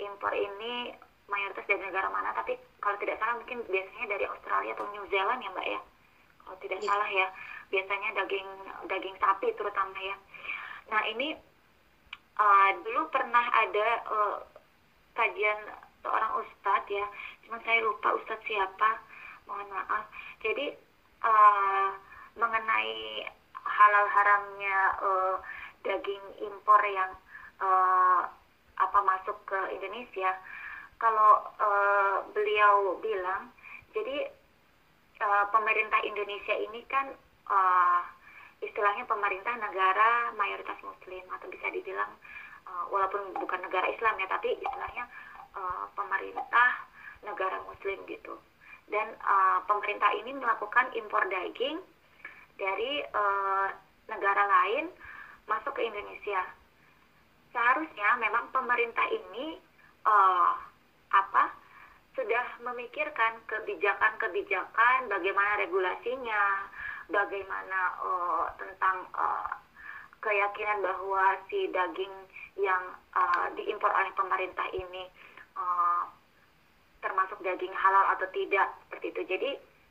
impor 0.00 0.32
ini 0.32 0.94
mayoritas 1.26 1.66
dari 1.66 1.82
negara 1.82 2.08
mana. 2.08 2.32
Tapi 2.32 2.56
kalau 2.80 2.96
tidak 3.02 3.18
salah 3.20 3.36
mungkin 3.36 3.60
biasanya 3.66 4.06
dari 4.16 4.24
Australia 4.24 4.72
atau 4.72 4.86
New 4.94 5.04
Zealand 5.10 5.42
ya 5.42 5.50
mbak 5.52 5.66
ya. 5.68 5.80
Kalau 6.46 6.56
tidak 6.62 6.78
Iya. 6.80 6.88
salah 6.88 7.10
ya, 7.10 7.26
biasanya 7.74 8.10
daging 8.22 8.48
daging 8.86 9.16
sapi 9.18 9.48
terutama 9.58 9.98
ya. 9.98 10.16
Nah 10.94 11.02
ini 11.10 11.28
eh, 12.38 12.70
dulu 12.86 13.02
pernah 13.10 13.44
ada 13.50 13.88
eh, 14.06 14.36
kajian 15.16 15.58
seorang 16.06 16.32
ustadz 16.38 16.86
ya, 16.88 17.06
cuman 17.44 17.60
saya 17.66 17.82
lupa 17.82 18.14
ustadz 18.14 18.46
siapa, 18.46 19.02
mohon 19.50 19.66
maaf. 19.74 20.06
Jadi 20.40 20.70
eh, 21.26 21.88
mengenai 22.36 23.24
halal 23.64 24.06
haramnya 24.08 24.78
eh, 25.02 25.36
daging 25.84 26.24
impor 26.44 26.80
yang 26.86 27.12
eh, 27.60 28.22
apa 28.76 28.98
masuk 29.00 29.36
ke 29.48 29.58
Indonesia, 29.72 30.36
kalau 31.00 31.48
eh, 31.56 32.16
beliau 32.36 33.00
bilang, 33.00 33.50
jadi 33.96 34.28
eh, 35.20 35.44
pemerintah 35.50 36.00
Indonesia 36.04 36.54
ini 36.60 36.84
kan 36.86 37.08
uh, 37.50 38.02
istilahnya 38.62 39.04
pemerintah 39.06 39.54
negara 39.58 40.32
mayoritas 40.34 40.78
muslim 40.82 41.24
atau 41.30 41.46
bisa 41.50 41.66
dibilang 41.70 42.10
uh, 42.66 42.84
walaupun 42.90 43.34
bukan 43.36 43.60
negara 43.62 43.86
Islam 43.90 44.18
ya 44.18 44.26
tapi 44.30 44.56
istilahnya 44.58 45.04
uh, 45.54 45.86
pemerintah 45.94 46.68
negara 47.22 47.62
muslim 47.66 47.98
gitu. 48.06 48.38
Dan 48.86 49.18
uh, 49.18 49.58
pemerintah 49.66 50.14
ini 50.14 50.30
melakukan 50.34 50.94
impor 50.94 51.26
daging 51.26 51.82
dari 52.56 53.04
uh, 53.12 53.68
negara 54.08 54.44
lain 54.44 54.90
masuk 55.46 55.76
ke 55.76 55.82
Indonesia 55.84 56.42
seharusnya 57.56 58.20
memang 58.20 58.52
pemerintah 58.52 59.06
ini 59.08 59.56
uh, 60.04 60.52
apa 61.12 61.54
sudah 62.16 62.60
memikirkan 62.64 63.44
kebijakan-kebijakan 63.48 65.08
bagaimana 65.08 65.52
regulasinya 65.60 66.68
bagaimana 67.12 67.80
uh, 68.00 68.46
tentang 68.56 69.04
uh, 69.12 69.52
keyakinan 70.24 70.82
bahwa 70.82 71.38
si 71.46 71.68
daging 71.70 72.12
yang 72.56 72.96
uh, 73.12 73.46
diimpor 73.54 73.92
oleh 73.92 74.10
pemerintah 74.16 74.66
ini 74.72 75.06
uh, 75.54 76.08
termasuk 77.04 77.38
daging 77.44 77.72
halal 77.76 78.16
atau 78.16 78.26
tidak 78.32 78.74
seperti 78.88 79.12
itu. 79.12 79.22
Jadi 79.28 79.50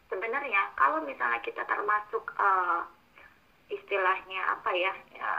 sebenarnya 0.10 0.72
kalau 0.77 1.02
misalnya 1.03 1.41
kita 1.41 1.65
termasuk 1.65 2.23
uh, 2.38 2.86
istilahnya 3.72 4.41
apa 4.53 4.72
ya, 4.77 4.94
ya 5.18 5.32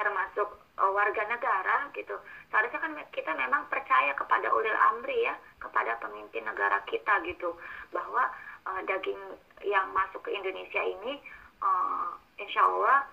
termasuk 0.00 0.48
uh, 0.80 0.90
warga 0.96 1.28
negara 1.28 1.92
gitu, 1.92 2.16
seharusnya 2.48 2.80
kan 2.80 2.92
kita 3.12 3.32
memang 3.36 3.68
percaya 3.68 4.16
kepada 4.16 4.48
ulil 4.48 4.76
amri 4.92 5.28
ya, 5.28 5.36
kepada 5.60 6.00
pemimpin 6.00 6.44
negara 6.48 6.80
kita 6.88 7.20
gitu, 7.28 7.52
bahwa 7.92 8.32
uh, 8.64 8.80
daging 8.88 9.20
yang 9.60 9.92
masuk 9.92 10.24
ke 10.24 10.32
Indonesia 10.32 10.80
ini 10.80 11.20
uh, 11.60 12.16
insya 12.40 12.64
Allah 12.64 13.04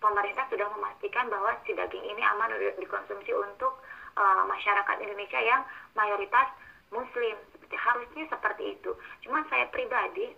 pemerintah 0.00 0.48
sudah 0.50 0.66
memastikan 0.74 1.30
bahwa 1.30 1.54
si 1.62 1.76
daging 1.76 2.02
ini 2.02 2.22
aman 2.24 2.50
dikonsumsi 2.80 3.30
untuk 3.36 3.78
uh, 4.18 4.42
masyarakat 4.48 4.96
Indonesia 4.98 5.38
yang 5.38 5.62
mayoritas 5.94 6.50
Muslim. 6.90 7.38
Harusnya 7.74 8.24
seperti 8.30 8.78
itu. 8.78 8.90
Cuman 9.26 9.46
saya 9.48 9.66
pribadi 9.70 10.30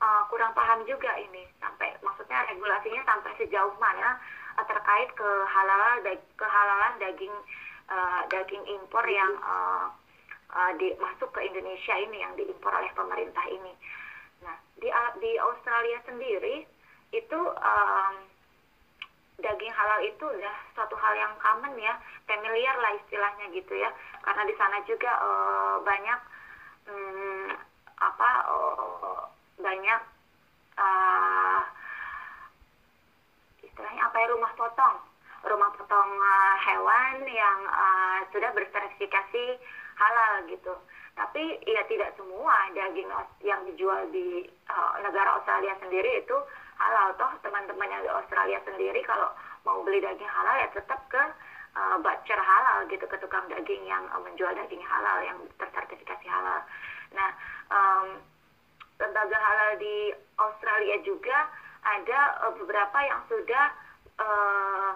uh, 0.00 0.22
kurang 0.28 0.52
paham 0.52 0.82
juga 0.84 1.14
ini 1.18 1.46
sampai 1.58 1.94
maksudnya 2.02 2.44
regulasinya 2.50 3.02
sampai 3.06 3.30
sejauh 3.40 3.74
mana 3.78 4.18
uh, 4.58 4.66
terkait 4.66 5.08
kehalalan 5.14 6.18
kehalalan 6.34 6.92
daging 7.00 7.34
uh, 7.88 8.22
daging 8.28 8.64
impor 8.68 9.04
yang 9.06 9.32
uh, 9.42 9.88
uh, 10.54 10.70
di, 10.76 10.94
masuk 10.98 11.30
ke 11.32 11.40
Indonesia 11.46 11.94
ini 11.98 12.20
yang 12.20 12.32
diimpor 12.36 12.72
oleh 12.74 12.90
pemerintah 12.92 13.44
ini. 13.48 13.72
Nah 14.44 14.56
di 14.78 14.88
di 15.22 15.32
Australia 15.40 15.98
sendiri 16.04 16.66
itu 17.14 17.40
um, 17.54 18.14
daging 19.38 19.74
halal 19.74 20.00
itu 20.02 20.24
udah 20.24 20.56
suatu 20.74 20.94
hal 20.98 21.14
yang 21.14 21.34
common 21.42 21.74
ya, 21.78 21.94
familiar 22.26 22.74
lah 22.78 22.92
istilahnya 22.98 23.50
gitu 23.54 23.74
ya. 23.74 23.90
Karena 24.22 24.42
di 24.46 24.54
sana 24.58 24.78
juga 24.86 25.10
uh, 25.22 25.76
banyak 25.82 26.33
um, 26.88 27.48
apa 27.98 28.30
uh, 28.50 29.20
banyak 29.60 30.00
uh, 30.76 31.60
istilahnya 33.64 34.02
apa 34.06 34.16
ya 34.20 34.26
rumah 34.32 34.52
potong, 34.58 34.96
rumah 35.48 35.70
potong 35.74 36.10
uh, 36.20 36.54
hewan 36.62 37.24
yang 37.28 37.58
uh, 37.70 38.18
sudah 38.30 38.50
bersertifikasi 38.52 39.44
halal 39.96 40.32
gitu. 40.50 40.74
Tapi 41.14 41.62
ya 41.62 41.82
tidak 41.86 42.10
semua 42.18 42.74
daging 42.74 43.06
yang 43.46 43.62
dijual 43.70 44.10
di 44.10 44.50
uh, 44.66 44.98
negara 44.98 45.38
Australia 45.38 45.78
sendiri 45.78 46.26
itu 46.26 46.36
halal 46.74 47.14
toh 47.14 47.30
teman-teman 47.46 47.86
yang 47.86 48.02
di 48.02 48.10
Australia 48.10 48.58
sendiri 48.66 48.98
kalau 49.06 49.30
mau 49.62 49.78
beli 49.86 50.02
daging 50.02 50.26
halal 50.26 50.58
ya 50.58 50.68
tetap 50.74 51.00
ke 51.06 51.22
uh, 51.74 51.96
butcher 52.00 52.38
halal 52.38 52.86
gitu 52.88 53.04
ke 53.04 53.16
tukang 53.18 53.46
daging 53.50 53.84
yang 53.86 54.02
uh, 54.14 54.20
menjual 54.22 54.50
daging 54.54 54.82
halal 54.82 55.18
yang 55.22 55.38
tersertifikasi 55.58 56.26
halal. 56.26 56.60
Nah 57.14 57.30
um, 57.70 58.06
lembaga 58.98 59.38
halal 59.38 59.78
di 59.78 60.14
Australia 60.38 60.96
juga 61.02 61.50
ada 61.84 62.20
uh, 62.46 62.52
beberapa 62.56 62.98
yang 63.04 63.20
sudah 63.28 63.66
uh, 64.18 64.92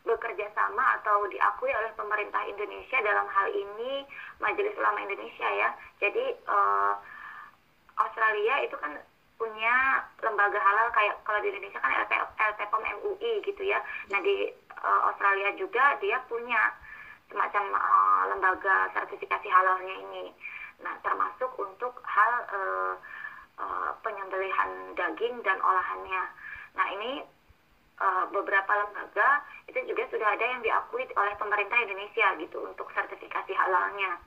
bekerja 0.00 0.48
sama 0.56 0.96
atau 1.02 1.28
diakui 1.28 1.68
oleh 1.68 1.92
pemerintah 1.92 2.40
Indonesia 2.48 2.98
dalam 3.04 3.28
hal 3.28 3.52
ini 3.52 4.08
Majelis 4.40 4.72
Ulama 4.80 5.04
Indonesia 5.04 5.44
ya. 5.44 5.68
Jadi 6.00 6.40
uh, 6.48 6.96
Australia 8.00 8.64
itu 8.64 8.76
kan 8.80 8.96
punya 9.36 10.04
lembaga 10.20 10.60
halal 10.60 10.88
kayak 10.92 11.16
kalau 11.24 11.40
di 11.40 11.48
Indonesia 11.52 11.80
kan 11.80 11.92
LP, 11.96 12.12
MUI 13.00 13.32
gitu 13.44 13.62
ya. 13.64 13.80
Nah 14.12 14.20
di 14.20 14.52
uh, 14.84 15.00
Australia 15.12 15.50
juga 15.56 15.96
dia 16.00 16.18
punya 16.26 16.74
semacam 17.30 17.64
uh, 17.78 18.22
lembaga 18.34 18.90
sertifikasi 18.96 19.48
halalnya 19.48 19.94
ini. 20.02 20.24
Nah 20.82 20.96
termasuk 21.04 21.52
untuk 21.60 22.02
hal 22.02 22.32
uh, 22.50 22.94
uh, 23.60 23.90
penyembelihan 24.02 24.96
daging 24.98 25.38
dan 25.46 25.58
olahannya. 25.62 26.22
Nah 26.74 26.86
ini 26.98 27.22
uh, 28.00 28.24
beberapa 28.34 28.72
lembaga 28.84 29.44
itu 29.70 29.78
juga 29.86 30.02
sudah 30.10 30.28
ada 30.34 30.44
yang 30.44 30.60
diakui 30.64 31.06
oleh 31.14 31.34
pemerintah 31.38 31.78
Indonesia 31.78 32.26
gitu 32.40 32.58
untuk 32.66 32.90
sertifikasi 32.90 33.52
halalnya. 33.54 34.18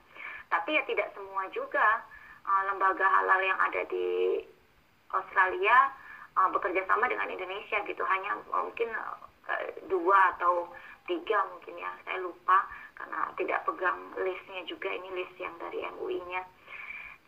Tapi 0.48 0.78
ya 0.78 0.82
tidak 0.88 1.12
semua 1.12 1.44
juga 1.52 2.00
uh, 2.46 2.62
lembaga 2.72 3.04
halal 3.04 3.40
yang 3.44 3.58
ada 3.60 3.82
di 3.90 4.40
Australia 5.12 5.92
uh, 6.38 6.48
bekerja 6.50 6.86
sama 6.88 7.10
dengan 7.10 7.28
Indonesia 7.28 7.78
gitu 7.84 8.02
hanya 8.06 8.38
mungkin 8.48 8.88
dua 9.88 10.18
atau 10.36 10.68
tiga 11.04 11.38
mungkin 11.52 11.76
ya 11.76 11.92
saya 12.04 12.18
lupa 12.24 12.64
karena 12.96 13.28
tidak 13.36 13.60
pegang 13.68 14.00
listnya 14.16 14.62
juga 14.64 14.88
ini 14.88 15.08
list 15.12 15.36
yang 15.36 15.52
dari 15.60 15.84
MUI-nya 15.98 16.42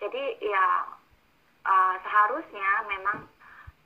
jadi 0.01 0.23
ya 0.41 0.65
uh, 1.67 1.95
seharusnya 2.01 2.69
memang 2.89 3.29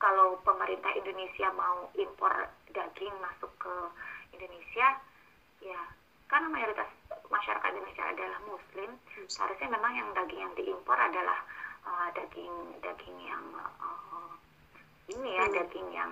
kalau 0.01 0.39
pemerintah 0.41 0.89
Indonesia 0.97 1.51
mau 1.53 1.91
impor 1.93 2.49
daging 2.71 3.13
masuk 3.21 3.51
ke 3.59 3.75
Indonesia 4.33 4.97
ya 5.61 5.81
karena 6.31 6.47
mayoritas 6.47 6.89
masyarakat 7.27 7.69
Indonesia 7.75 8.05
adalah 8.07 8.39
Muslim 8.47 8.89
seharusnya 9.27 9.69
memang 9.75 9.93
yang 9.93 10.09
daging 10.15 10.41
yang 10.41 10.53
diimpor 10.55 10.95
adalah 10.95 11.39
uh, 11.83 12.07
daging 12.15 12.79
daging 12.79 13.17
yang 13.27 13.43
uh, 13.59 14.31
ini 15.11 15.29
ya 15.35 15.45
hmm. 15.45 15.55
daging 15.59 15.87
yang 15.91 16.11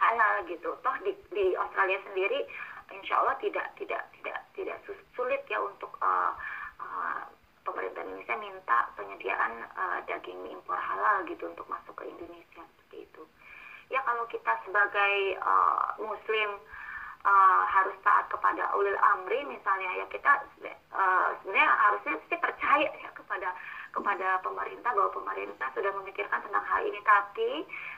halal 0.00 0.34
gitu. 0.48 0.72
Toh 0.80 0.96
di, 1.04 1.12
di 1.30 1.52
Australia 1.54 2.00
sendiri 2.08 2.48
insya 2.90 3.20
Allah 3.22 3.36
tidak 3.38 3.66
tidak 3.78 4.02
tidak 4.18 4.38
tidak 4.56 4.76
sulit 5.14 5.42
ya 5.46 5.60
untuk 5.62 5.94
uh, 6.02 6.34
uh, 6.80 7.22
pemerintah 7.62 8.02
Indonesia 8.02 8.36
minta 8.40 8.78
penyediaan 8.98 9.52
uh, 9.76 9.98
daging 10.08 10.40
impor 10.50 10.74
halal 10.74 11.22
gitu 11.28 11.46
untuk 11.46 11.68
masuk 11.70 11.94
ke 11.94 12.08
Indonesia 12.08 12.64
seperti 12.64 13.06
itu. 13.06 13.22
Ya 13.90 14.00
kalau 14.02 14.26
kita 14.26 14.52
sebagai 14.66 15.14
uh, 15.42 15.94
Muslim 16.02 16.58
uh, 17.22 17.62
harus 17.68 17.94
taat 18.02 18.26
kepada 18.32 18.74
ulil 18.74 18.96
amri 19.14 19.44
misalnya 19.46 19.90
ya 20.02 20.06
kita 20.10 20.32
uh, 20.94 21.28
sebenarnya 21.42 21.70
harusnya 21.70 22.14
sih 22.26 22.38
percaya 22.40 22.88
ya 22.90 23.10
kepada 23.14 23.54
kepada 23.90 24.38
pemerintah 24.46 24.90
bahwa 24.94 25.10
pemerintah 25.10 25.66
sudah 25.74 25.90
memikirkan 26.02 26.40
tentang 26.42 26.64
hal 26.66 26.82
ini. 26.86 26.98
Tapi 27.02 27.50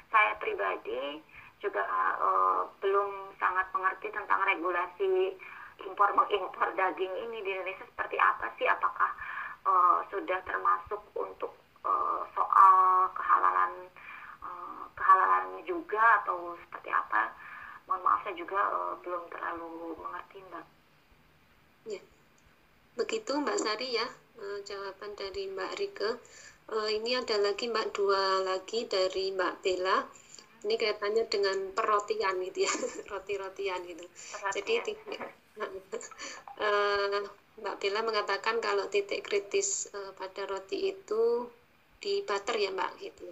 saya 0.09 0.33
pribadi 0.41 1.21
juga 1.63 1.83
uh, 2.19 2.67
belum 2.83 3.33
sangat 3.39 3.71
mengerti 3.71 4.11
tentang 4.11 4.43
regulasi 4.43 5.39
impor 5.87 6.11
mengimpor 6.13 6.69
daging 6.75 7.15
ini 7.29 7.39
di 7.43 7.51
Indonesia 7.55 7.87
seperti 7.87 8.19
apa 8.19 8.51
sih 8.59 8.67
apakah 8.67 9.11
uh, 9.63 10.03
sudah 10.11 10.43
termasuk 10.43 11.01
untuk 11.15 11.55
uh, 11.87 12.27
soal 12.35 13.09
kehalalan 13.15 13.87
uh, 14.43 14.85
kehalalannya 14.99 15.63
juga 15.63 16.23
atau 16.23 16.59
seperti 16.67 16.91
apa 16.91 17.31
mohon 17.87 18.03
maaf 18.03 18.27
saya 18.27 18.35
juga 18.35 18.59
uh, 18.59 18.95
belum 19.07 19.23
terlalu 19.31 19.95
mengerti 20.03 20.39
mbak 20.51 20.67
ya 21.87 22.03
begitu 22.99 23.33
mbak 23.39 23.59
Sari 23.63 23.97
ya 23.97 24.07
jawaban 24.65 25.13
dari 25.15 25.51
Mbak 25.51 25.73
Rike. 25.79 26.11
Uh, 26.71 26.89
ini 26.89 27.19
ada 27.19 27.37
lagi 27.39 27.69
Mbak 27.69 27.95
dua 27.95 28.43
lagi 28.47 28.87
dari 28.87 29.35
Mbak 29.35 29.55
Bella. 29.63 30.07
Ini 30.63 30.75
kaitannya 30.79 31.27
dengan 31.27 31.75
perrotian 31.75 32.39
gitu 32.47 32.65
ya, 32.67 32.73
roti-rotian 33.11 33.83
gitu. 33.83 34.05
Jadi 34.55 34.73
uh, 36.63 37.23
Mbak 37.63 37.77
Bella 37.83 38.01
mengatakan 38.01 38.63
kalau 38.63 38.87
titik 38.89 39.27
kritis 39.27 39.91
uh, 39.93 40.15
pada 40.17 40.49
roti 40.49 40.95
itu 40.95 41.51
di 42.03 42.23
butter 42.23 42.57
ya 42.59 42.71
Mbak 42.71 42.93
gitu. 43.03 43.27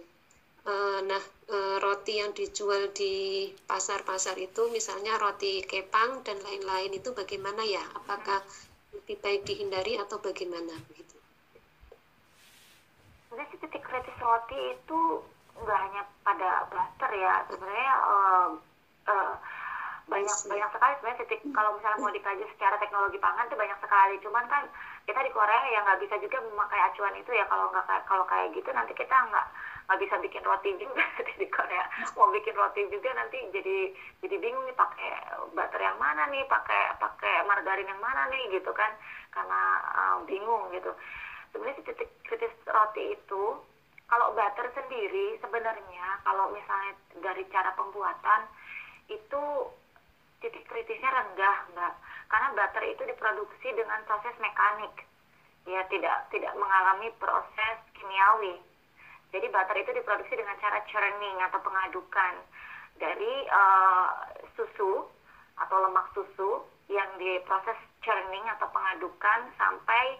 Uh, 0.61 1.01
nah, 1.09 1.23
uh, 1.49 1.81
roti 1.81 2.21
yang 2.21 2.37
dijual 2.37 2.93
di 2.93 3.49
pasar-pasar 3.65 4.37
itu 4.37 4.69
misalnya 4.69 5.17
roti 5.17 5.65
kepang 5.65 6.21
dan 6.21 6.37
lain-lain 6.45 6.93
itu 6.93 7.17
bagaimana 7.17 7.65
ya? 7.65 7.81
Apakah 7.97 8.45
lebih 8.93 9.17
baik 9.23 9.41
dihindari 9.49 9.97
atau 9.97 10.21
bagaimana 10.21 10.71
begitu? 10.85 11.17
Sebenarnya 13.25 13.57
titik 13.57 13.81
kritis 13.81 14.17
roti 14.21 14.59
itu 14.77 14.99
nggak 15.61 15.79
hanya 15.87 16.01
pada 16.25 16.49
butter 16.69 17.11
ya 17.13 17.33
sebenarnya 17.49 17.93
uh, 18.05 18.49
uh, 19.09 19.33
banyak 20.11 20.37
banyak 20.51 20.69
sekali 20.75 20.93
sebenarnya 20.99 21.19
titik 21.23 21.39
kalau 21.55 21.71
misalnya 21.79 22.03
mau 22.03 22.11
dikaji 22.11 22.43
secara 22.51 22.75
teknologi 22.81 23.15
pangan 23.21 23.47
itu 23.47 23.55
banyak 23.55 23.79
sekali. 23.79 24.15
Cuman 24.19 24.45
kan 24.51 24.63
kita 25.07 25.19
di 25.23 25.31
Korea 25.31 25.61
ya 25.71 25.79
nggak 25.87 26.01
bisa 26.03 26.15
juga 26.19 26.37
memakai 26.43 26.79
acuan 26.83 27.15
itu 27.15 27.31
ya 27.31 27.47
kalau 27.47 27.71
nggak 27.71 27.87
kalau 28.09 28.25
kayak 28.27 28.51
gitu 28.51 28.69
nanti 28.75 28.91
kita 28.91 29.13
nggak 29.13 29.47
nggak 29.87 29.99
bisa 30.03 30.15
bikin 30.19 30.43
roti 30.43 30.69
juga 30.75 31.03
di 31.41 31.47
Korea. 31.47 31.85
Mau 32.19 32.27
bikin 32.33 32.55
roti 32.59 32.81
juga 32.91 33.09
nanti 33.15 33.39
jadi 33.55 33.77
jadi 34.19 34.35
bingung 34.35 34.67
nih 34.67 34.75
pakai 34.75 35.11
butter 35.55 35.79
yang 35.79 35.95
mana 35.95 36.27
nih 36.27 36.43
pakai 36.49 36.99
pakai 36.99 37.47
margarin 37.47 37.87
yang 37.87 38.01
mana 38.03 38.27
nih 38.33 38.59
gitu 38.59 38.75
kan. 38.75 38.91
Karena 39.31 39.61
uh, 39.95 40.17
bingung 40.27 40.75
gitu. 40.75 40.91
Sebenarnya 41.55 41.87
titik 41.87 42.11
kritis 42.27 42.51
roti 42.67 43.15
itu 43.15 43.43
kalau 44.11 44.35
butter 44.35 44.67
sendiri 44.75 45.39
sebenarnya 45.39 46.19
kalau 46.27 46.51
misalnya 46.51 46.99
dari 47.23 47.47
cara 47.47 47.71
pembuatan 47.79 48.43
itu 49.07 49.43
titik 50.43 50.67
kritisnya 50.67 51.07
rendah 51.07 51.57
mbak. 51.71 51.93
Karena 52.27 52.51
butter 52.51 52.83
itu 52.91 53.07
diproduksi 53.07 53.71
dengan 53.71 54.03
proses 54.03 54.35
mekanik. 54.43 55.07
Ya 55.63 55.87
tidak 55.87 56.27
tidak 56.35 56.51
mengalami 56.59 57.07
proses 57.15 57.77
kimiawi. 57.95 58.59
Jadi 59.31 59.47
butter 59.47 59.77
itu 59.79 59.91
diproduksi 59.95 60.35
dengan 60.35 60.59
cara 60.59 60.83
churning 60.91 61.37
atau 61.47 61.63
pengadukan 61.63 62.33
dari 62.99 63.47
uh, 63.47 64.27
susu 64.59 65.07
atau 65.55 65.77
lemak 65.87 66.11
susu 66.11 66.67
yang 66.91 67.07
diproses 67.15 67.79
churning 68.03 68.43
atau 68.59 68.67
pengadukan 68.75 69.39
sampai 69.55 70.19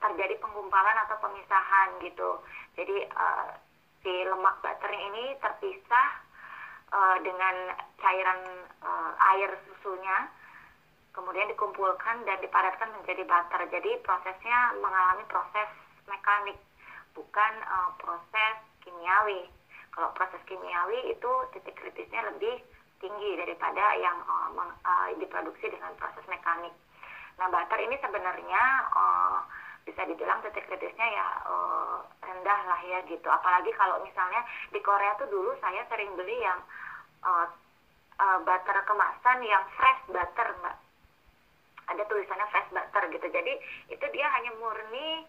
terjadi 0.00 0.38
penggumpalan 0.40 0.96
atau 1.08 1.16
pemisahan 1.20 2.00
gitu 2.00 2.40
jadi 2.78 3.10
uh, 3.12 3.50
si 4.02 4.12
lemak 4.26 4.58
butter 4.64 4.92
ini 4.92 5.36
terpisah 5.38 6.08
uh, 6.90 7.16
dengan 7.20 7.76
cairan 8.00 8.40
uh, 8.82 9.12
air 9.34 9.50
susunya 9.68 10.30
kemudian 11.12 11.48
dikumpulkan 11.52 12.24
dan 12.24 12.40
dipadatkan 12.40 12.88
menjadi 13.00 13.22
butter. 13.28 13.62
Jadi 13.68 14.00
prosesnya 14.00 14.72
mengalami 14.80 15.24
proses 15.28 15.68
mekanik, 16.08 16.56
bukan 17.12 17.52
uh, 17.68 17.92
proses 18.00 18.56
kimiawi. 18.80 19.48
Kalau 19.92 20.08
proses 20.16 20.40
kimiawi 20.48 21.12
itu 21.12 21.32
titik 21.52 21.76
kritisnya 21.76 22.24
lebih 22.32 22.64
tinggi 22.98 23.30
daripada 23.36 23.84
yang 24.00 24.16
uh, 24.24 24.48
meng, 24.56 24.72
uh, 24.82 25.08
diproduksi 25.20 25.68
dengan 25.68 25.92
proses 26.00 26.24
mekanik. 26.32 26.72
Nah, 27.36 27.48
butter 27.52 27.80
ini 27.80 27.96
sebenarnya 28.00 28.62
uh, 28.96 29.38
bisa 29.82 30.06
dibilang 30.06 30.38
titik 30.46 30.62
kritisnya 30.70 31.08
ya 31.10 31.26
uh, 31.46 31.98
rendah 32.22 32.60
lah 32.70 32.80
ya 32.86 33.02
gitu. 33.10 33.26
Apalagi 33.26 33.74
kalau 33.74 33.98
misalnya 34.06 34.42
di 34.70 34.78
Korea 34.78 35.18
tuh 35.18 35.26
dulu 35.26 35.50
saya 35.58 35.82
sering 35.90 36.14
beli 36.14 36.38
yang 36.38 36.60
uh, 37.26 37.46
uh, 38.22 38.38
butter 38.46 38.78
kemasan 38.86 39.42
yang 39.42 39.62
fresh 39.74 40.02
butter 40.10 40.48
mbak. 40.62 40.76
Ada 41.90 42.02
tulisannya 42.06 42.46
fresh 42.54 42.70
butter 42.70 43.02
gitu. 43.10 43.26
Jadi 43.26 43.52
itu 43.90 44.04
dia 44.14 44.26
hanya 44.38 44.54
murni 44.62 45.26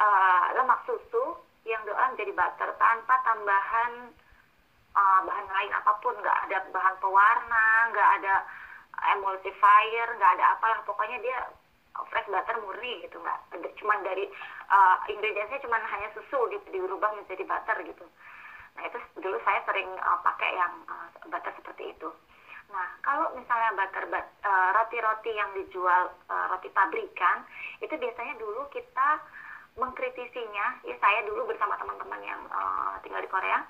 uh, 0.00 0.44
lemak 0.56 0.80
susu 0.88 1.36
yang 1.68 1.84
diolah 1.84 2.16
menjadi 2.16 2.32
butter 2.32 2.70
tanpa 2.80 3.14
tambahan 3.28 3.92
uh, 4.96 5.20
bahan 5.20 5.46
lain 5.52 5.72
apa 5.76 5.92
pun. 6.00 6.16
Nggak 6.16 6.38
ada 6.48 6.58
bahan 6.72 6.96
pewarna 6.96 7.92
nggak 7.92 8.10
ada 8.22 8.34
emulsifier 9.20 10.08
nggak 10.16 10.32
ada 10.40 10.44
apalah. 10.56 10.80
Pokoknya 10.88 11.20
dia 11.20 11.38
fresh 12.12 12.28
butter 12.28 12.56
murni 12.60 13.00
gitu 13.04 13.16
nggak 13.22 13.40
cuma 13.80 13.96
dari 14.04 14.28
uh, 14.68 14.96
ingredientsnya 15.08 15.64
cuma 15.64 15.80
hanya 15.80 16.08
susu 16.12 16.50
gitu 16.52 16.66
dirubah 16.68 17.16
menjadi 17.16 17.44
butter 17.48 17.78
gitu 17.86 18.04
Nah 18.76 18.82
itu 18.84 18.98
dulu 19.24 19.36
saya 19.42 19.60
sering 19.64 19.88
uh, 19.88 20.20
pakai 20.20 20.52
yang 20.52 20.72
uh, 20.86 21.08
butter 21.32 21.52
seperti 21.56 21.96
itu. 21.96 22.08
Nah 22.68 22.86
kalau 23.00 23.32
misalnya 23.32 23.72
butter 23.72 24.04
uh, 24.12 24.70
roti-roti 24.76 25.32
yang 25.32 25.50
dijual 25.56 26.12
uh, 26.28 26.44
roti 26.52 26.68
pabrikan 26.70 27.48
itu 27.80 27.96
biasanya 27.96 28.36
dulu 28.36 28.68
kita 28.68 29.20
mengkritisinya. 29.80 30.84
Ya 30.84 30.96
saya 31.00 31.24
dulu 31.24 31.48
bersama 31.48 31.80
teman-teman 31.80 32.20
yang 32.20 32.40
uh, 32.52 33.00
tinggal 33.00 33.24
di 33.24 33.32
Korea 33.32 33.64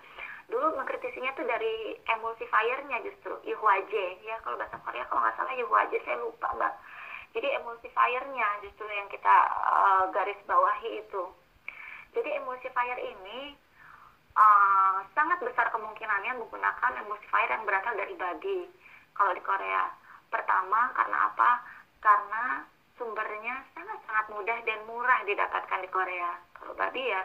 dulu 0.46 0.78
mengkritisinya 0.78 1.34
tuh 1.34 1.42
dari 1.42 1.98
emulsifiernya 2.06 3.02
justru 3.02 3.34
IHWJ 3.50 4.22
ya 4.22 4.38
kalau 4.46 4.54
bahasa 4.54 4.78
Korea 4.78 5.02
kalau 5.10 5.26
nggak 5.26 5.34
salah 5.34 5.50
IHWJ 5.58 6.06
saya 6.06 6.22
lupa 6.22 6.46
mbak 6.54 6.70
jadi 7.36 7.60
emulsifiernya 7.60 8.48
justru 8.64 8.88
yang 8.88 9.06
kita 9.12 9.36
uh, 9.60 10.08
garis 10.10 10.40
bawahi 10.48 11.04
itu 11.04 11.22
jadi 12.16 12.40
emulsifier 12.40 12.96
ini 12.96 13.52
uh, 14.36 15.04
sangat 15.12 15.36
besar 15.44 15.68
kemungkinannya 15.68 16.40
menggunakan 16.40 16.92
emulsifier 17.04 17.52
yang 17.52 17.68
berasal 17.68 17.92
dari 17.92 18.16
babi 18.16 18.68
kalau 19.12 19.32
di 19.36 19.42
Korea. 19.44 19.92
Pertama 20.32 20.96
karena 20.96 21.32
apa? 21.32 21.50
Karena 22.00 22.64
sumbernya 22.96 23.64
sangat-sangat 23.76 24.32
mudah 24.32 24.58
dan 24.64 24.80
murah 24.88 25.20
didapatkan 25.28 25.80
di 25.84 25.90
Korea. 25.92 26.40
Kalau 26.56 26.72
babi 26.72 27.04
ya, 27.04 27.20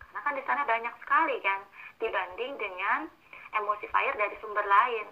karena 0.00 0.18
kan 0.24 0.32
di 0.36 0.44
sana 0.48 0.62
banyak 0.64 0.94
sekali 1.04 1.36
kan 1.44 1.60
dibanding 2.00 2.52
dengan 2.56 3.08
emulsifier 3.56 4.16
dari 4.16 4.36
sumber 4.40 4.64
lain, 4.64 5.06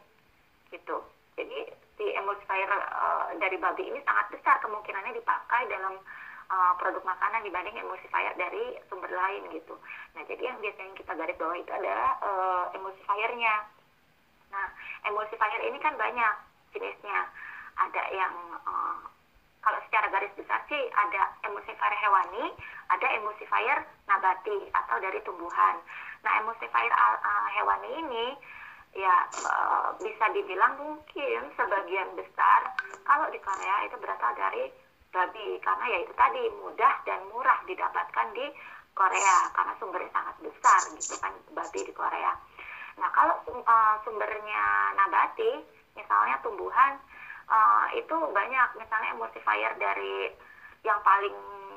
gitu. 0.73 1.05
Jadi 1.37 1.73
si 2.01 2.09
emulsifier 2.17 2.73
uh, 2.73 3.29
dari 3.37 3.61
babi 3.61 3.93
ini 3.93 4.01
sangat 4.09 4.33
besar 4.33 4.57
kemungkinannya 4.65 5.21
dipakai 5.21 5.69
dalam 5.69 6.01
uh, 6.49 6.73
produk 6.81 7.05
makanan 7.05 7.45
dibanding 7.45 7.77
emulsifier 7.77 8.33
dari 8.41 8.81
sumber 8.89 9.13
lain 9.13 9.53
gitu. 9.53 9.77
Nah, 10.17 10.25
jadi 10.25 10.49
yang 10.49 10.57
biasanya 10.65 10.97
kita 10.97 11.13
garis 11.13 11.37
bawah 11.37 11.61
itu 11.61 11.69
adalah 11.69 12.17
uh, 12.25 12.65
emulsifiernya. 12.73 13.55
Nah, 14.49 14.67
emulsifier 15.13 15.61
ini 15.69 15.77
kan 15.85 15.93
banyak 16.01 16.35
jenisnya. 16.73 17.29
Ada 17.77 18.03
yang 18.17 18.35
uh, 18.65 19.05
kalau 19.61 19.77
secara 19.85 20.09
garis 20.09 20.33
besar 20.41 20.65
sih 20.73 20.81
ada 20.97 21.37
emulsifier 21.45 21.95
hewani, 22.01 22.57
ada 22.89 23.07
emulsifier 23.13 23.85
nabati 24.09 24.73
atau 24.73 24.97
dari 25.05 25.21
tumbuhan. 25.21 25.77
Nah, 26.25 26.33
emulsifier 26.41 26.93
uh, 26.97 27.49
hewani 27.61 27.93
ini 28.09 28.27
ya 28.91 29.17
uh, 29.47 29.95
bisa 30.03 30.25
dibilang 30.35 30.75
mungkin 30.83 31.41
sebagian 31.55 32.11
besar 32.19 32.61
kalau 33.07 33.31
di 33.31 33.39
Korea 33.39 33.87
itu 33.87 33.97
berasal 34.03 34.35
dari 34.35 34.67
babi 35.11 35.59
karena 35.63 35.85
ya 35.91 35.99
itu 36.07 36.13
tadi 36.15 36.43
mudah 36.63 36.95
dan 37.07 37.21
murah 37.31 37.59
didapatkan 37.67 38.27
di 38.35 38.47
Korea 38.95 39.37
karena 39.55 39.75
sumbernya 39.79 40.11
sangat 40.11 40.37
besar 40.43 40.81
gitu 40.99 41.15
kan 41.23 41.33
babi 41.55 41.81
di 41.87 41.93
Korea. 41.95 42.35
Nah 42.99 43.09
kalau 43.15 43.37
uh, 43.47 43.95
sumbernya 44.03 44.95
nabati 44.99 45.63
misalnya 45.95 46.39
tumbuhan 46.43 46.99
uh, 47.47 47.87
itu 47.95 48.17
banyak 48.35 48.69
misalnya 48.79 49.15
emulsifier 49.15 49.75
dari 49.79 50.35
yang 50.83 50.99
paling 51.07 51.35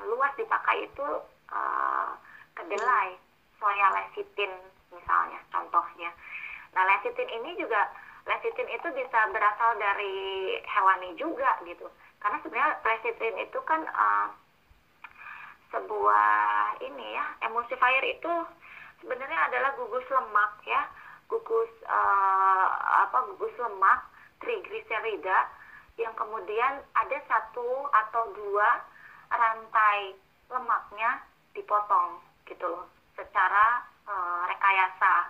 luas 0.10 0.34
dipakai 0.38 0.90
itu 0.90 1.08
uh, 1.54 2.10
kedelai 2.58 3.18
soya 3.62 3.88
lecithin 3.94 4.54
misalnya 4.94 5.40
contohnya. 5.50 6.10
Nah 6.74 6.84
lecithin 6.90 7.30
ini 7.30 7.58
juga 7.58 7.90
lecithin 8.26 8.70
itu 8.70 8.88
bisa 8.94 9.20
berasal 9.30 9.78
dari 9.78 10.58
hewani 10.62 11.14
juga 11.18 11.58
gitu. 11.66 11.88
Karena 12.20 12.38
sebenarnya 12.42 12.74
lecithin 12.82 13.36
itu 13.42 13.60
kan 13.66 13.82
uh, 13.88 14.28
sebuah 15.74 16.30
ini 16.86 17.18
ya 17.18 17.26
emulsifier 17.50 18.06
itu 18.06 18.34
sebenarnya 19.02 19.40
adalah 19.50 19.72
gugus 19.78 20.06
lemak 20.10 20.54
ya. 20.66 20.82
Gugus 21.30 21.72
uh, 21.88 22.68
apa 23.10 23.32
gugus 23.34 23.54
lemak 23.58 24.06
trigliserida 24.44 25.50
yang 25.98 26.14
kemudian 26.18 26.82
ada 26.98 27.18
satu 27.30 27.86
atau 27.90 28.24
dua 28.34 28.82
rantai 29.30 30.18
lemaknya 30.50 31.22
dipotong 31.54 32.22
gitu 32.50 32.66
loh 32.66 32.86
secara 33.14 33.86
uh, 34.10 34.44
rekayasa 34.50 35.30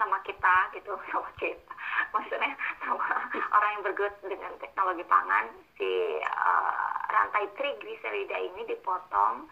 sama 0.00 0.16
kita 0.24 0.72
gitu 0.72 0.96
sama 1.12 1.28
kita. 1.36 1.74
Maksudnya 2.16 2.56
sama 2.80 3.04
orang 3.52 3.70
yang 3.76 3.84
bergelut 3.84 4.16
dengan 4.24 4.52
teknologi 4.56 5.04
pangan 5.04 5.52
si 5.76 6.16
uh, 6.24 6.88
rantai 7.12 7.44
trigliserida 7.60 8.40
ini 8.40 8.64
dipotong 8.64 9.44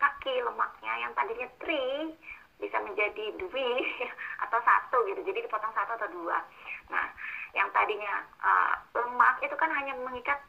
kaki 0.00 0.40
lemaknya 0.42 1.04
yang 1.04 1.12
tadinya 1.12 1.46
tri 1.60 2.10
bisa 2.56 2.80
menjadi 2.80 3.36
dwi 3.36 3.70
atau 4.48 4.58
satu 4.64 5.04
gitu. 5.12 5.20
Jadi 5.28 5.44
dipotong 5.44 5.76
satu 5.76 6.00
atau 6.00 6.08
dua. 6.08 6.40
Nah 6.88 7.06
yang 7.52 7.68
tadinya 7.76 8.24
uh, 8.40 8.74
lemak 8.96 9.44
itu 9.44 9.52
kan 9.60 9.68
hanya 9.76 9.92
mengikat 10.00 10.40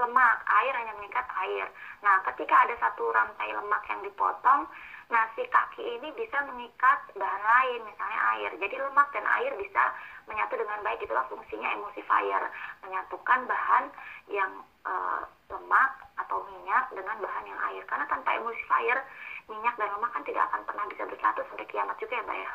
lemak, 0.00 0.36
air 0.48 0.72
hanya 0.72 0.96
mengikat 0.96 1.26
air. 1.44 1.68
Nah, 2.00 2.24
ketika 2.32 2.64
ada 2.64 2.74
satu 2.80 3.12
rantai 3.12 3.52
lemak 3.52 3.84
yang 3.92 4.00
dipotong, 4.00 4.64
nah 5.10 5.26
si 5.34 5.42
kaki 5.50 5.82
ini 5.82 6.14
bisa 6.14 6.38
mengikat 6.46 6.98
bahan 7.18 7.42
lain, 7.42 7.80
misalnya 7.82 8.20
air. 8.38 8.50
Jadi 8.62 8.74
lemak 8.78 9.10
dan 9.10 9.26
air 9.26 9.52
bisa 9.58 9.82
menyatu 10.30 10.54
dengan 10.54 10.78
baik. 10.86 11.02
Itulah 11.02 11.26
fungsinya 11.26 11.68
emulsifier, 11.74 12.42
menyatukan 12.86 13.40
bahan 13.50 13.84
yang 14.30 14.62
uh, 14.86 15.26
lemak 15.50 15.92
atau 16.14 16.46
minyak 16.54 16.86
dengan 16.94 17.18
bahan 17.18 17.44
yang 17.44 17.60
air. 17.74 17.82
Karena 17.90 18.06
tanpa 18.06 18.38
emulsifier, 18.38 19.02
minyak 19.50 19.74
dan 19.74 19.90
lemak 19.90 20.14
kan 20.14 20.22
tidak 20.22 20.46
akan 20.54 20.62
pernah 20.62 20.86
bisa 20.86 21.02
bersatu 21.10 21.42
sampai 21.50 21.66
kiamat 21.66 21.98
juga 21.98 22.14
ya, 22.14 22.22
Mbak 22.22 22.38
ya. 22.38 22.50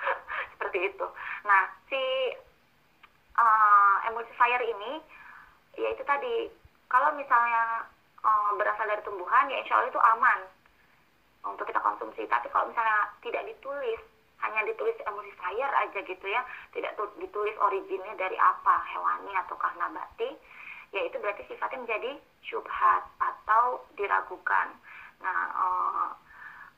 Seperti 0.56 0.78
itu. 0.88 1.06
Nah, 1.44 1.62
si 1.92 2.02
uh, 3.36 3.96
emulsifier 4.08 4.64
ini 4.64 5.04
yaitu 5.78 6.02
tadi 6.02 6.50
kalau 6.90 7.14
misalnya 7.14 7.86
uh, 8.26 8.50
berasal 8.58 8.86
dari 8.90 9.02
tumbuhan 9.06 9.46
ya 9.46 9.62
insya 9.62 9.78
Allah 9.78 9.90
itu 9.94 10.02
aman 10.02 10.38
untuk 11.46 11.66
kita 11.68 11.78
konsumsi. 11.78 12.26
Tapi 12.26 12.46
kalau 12.50 12.70
misalnya 12.70 13.10
tidak 13.22 13.46
ditulis 13.46 14.00
hanya 14.38 14.62
ditulis 14.70 14.94
emulsifier 15.02 15.66
aja 15.66 15.98
gitu 15.98 16.26
ya 16.30 16.46
tidak 16.70 16.94
ditulis 17.18 17.58
originnya 17.58 18.14
dari 18.14 18.38
apa 18.38 18.86
hewani 18.94 19.34
atau 19.34 19.58
karena 19.58 19.90
nabati 19.90 20.30
ya 20.94 21.02
itu 21.02 21.18
berarti 21.18 21.42
sifatnya 21.50 21.82
menjadi 21.84 22.10
syubhat 22.46 23.02
atau 23.18 23.82
diragukan. 23.98 24.72
Nah 25.20 25.40
uh, 25.58 26.10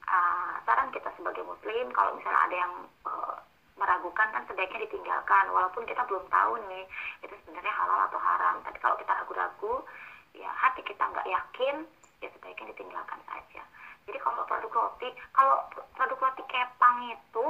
uh, 0.09 0.53
saran 0.65 0.89
kita 0.91 1.13
sebagai 1.15 1.45
muslim 1.45 1.93
kalau 1.93 2.17
misalnya 2.17 2.43
ada 2.49 2.57
yang 2.57 2.75
uh, 3.07 3.37
meragukan 3.77 4.29
kan 4.33 4.43
sebaiknya 4.49 4.89
ditinggalkan. 4.89 5.53
Walaupun 5.53 5.85
kita 5.85 6.03
belum 6.09 6.27
tahu 6.33 6.53
nih 6.65 6.85
itu 7.23 7.35
sebenarnya 7.45 7.75
halal 7.77 8.09
atau 8.09 8.19
haram. 8.19 8.57
Tapi 8.65 8.79
kalau 8.81 8.97
kita 8.97 9.13
ragu-ragu 9.15 9.85
ya 10.33 10.49
hati 10.49 10.81
kita 10.83 11.05
nggak 11.07 11.29
yakin 11.29 11.85
ya 12.25 12.29
sebaiknya 12.33 12.73
ditinggalkan 12.73 13.21
saja 13.29 13.63
jadi 14.11 14.19
kalau 14.21 14.43
produk 14.45 14.73
roti 14.75 15.09
kalau 15.31 15.63
produk 15.95 16.19
roti 16.19 16.43
kepang 16.51 16.99
itu 17.15 17.47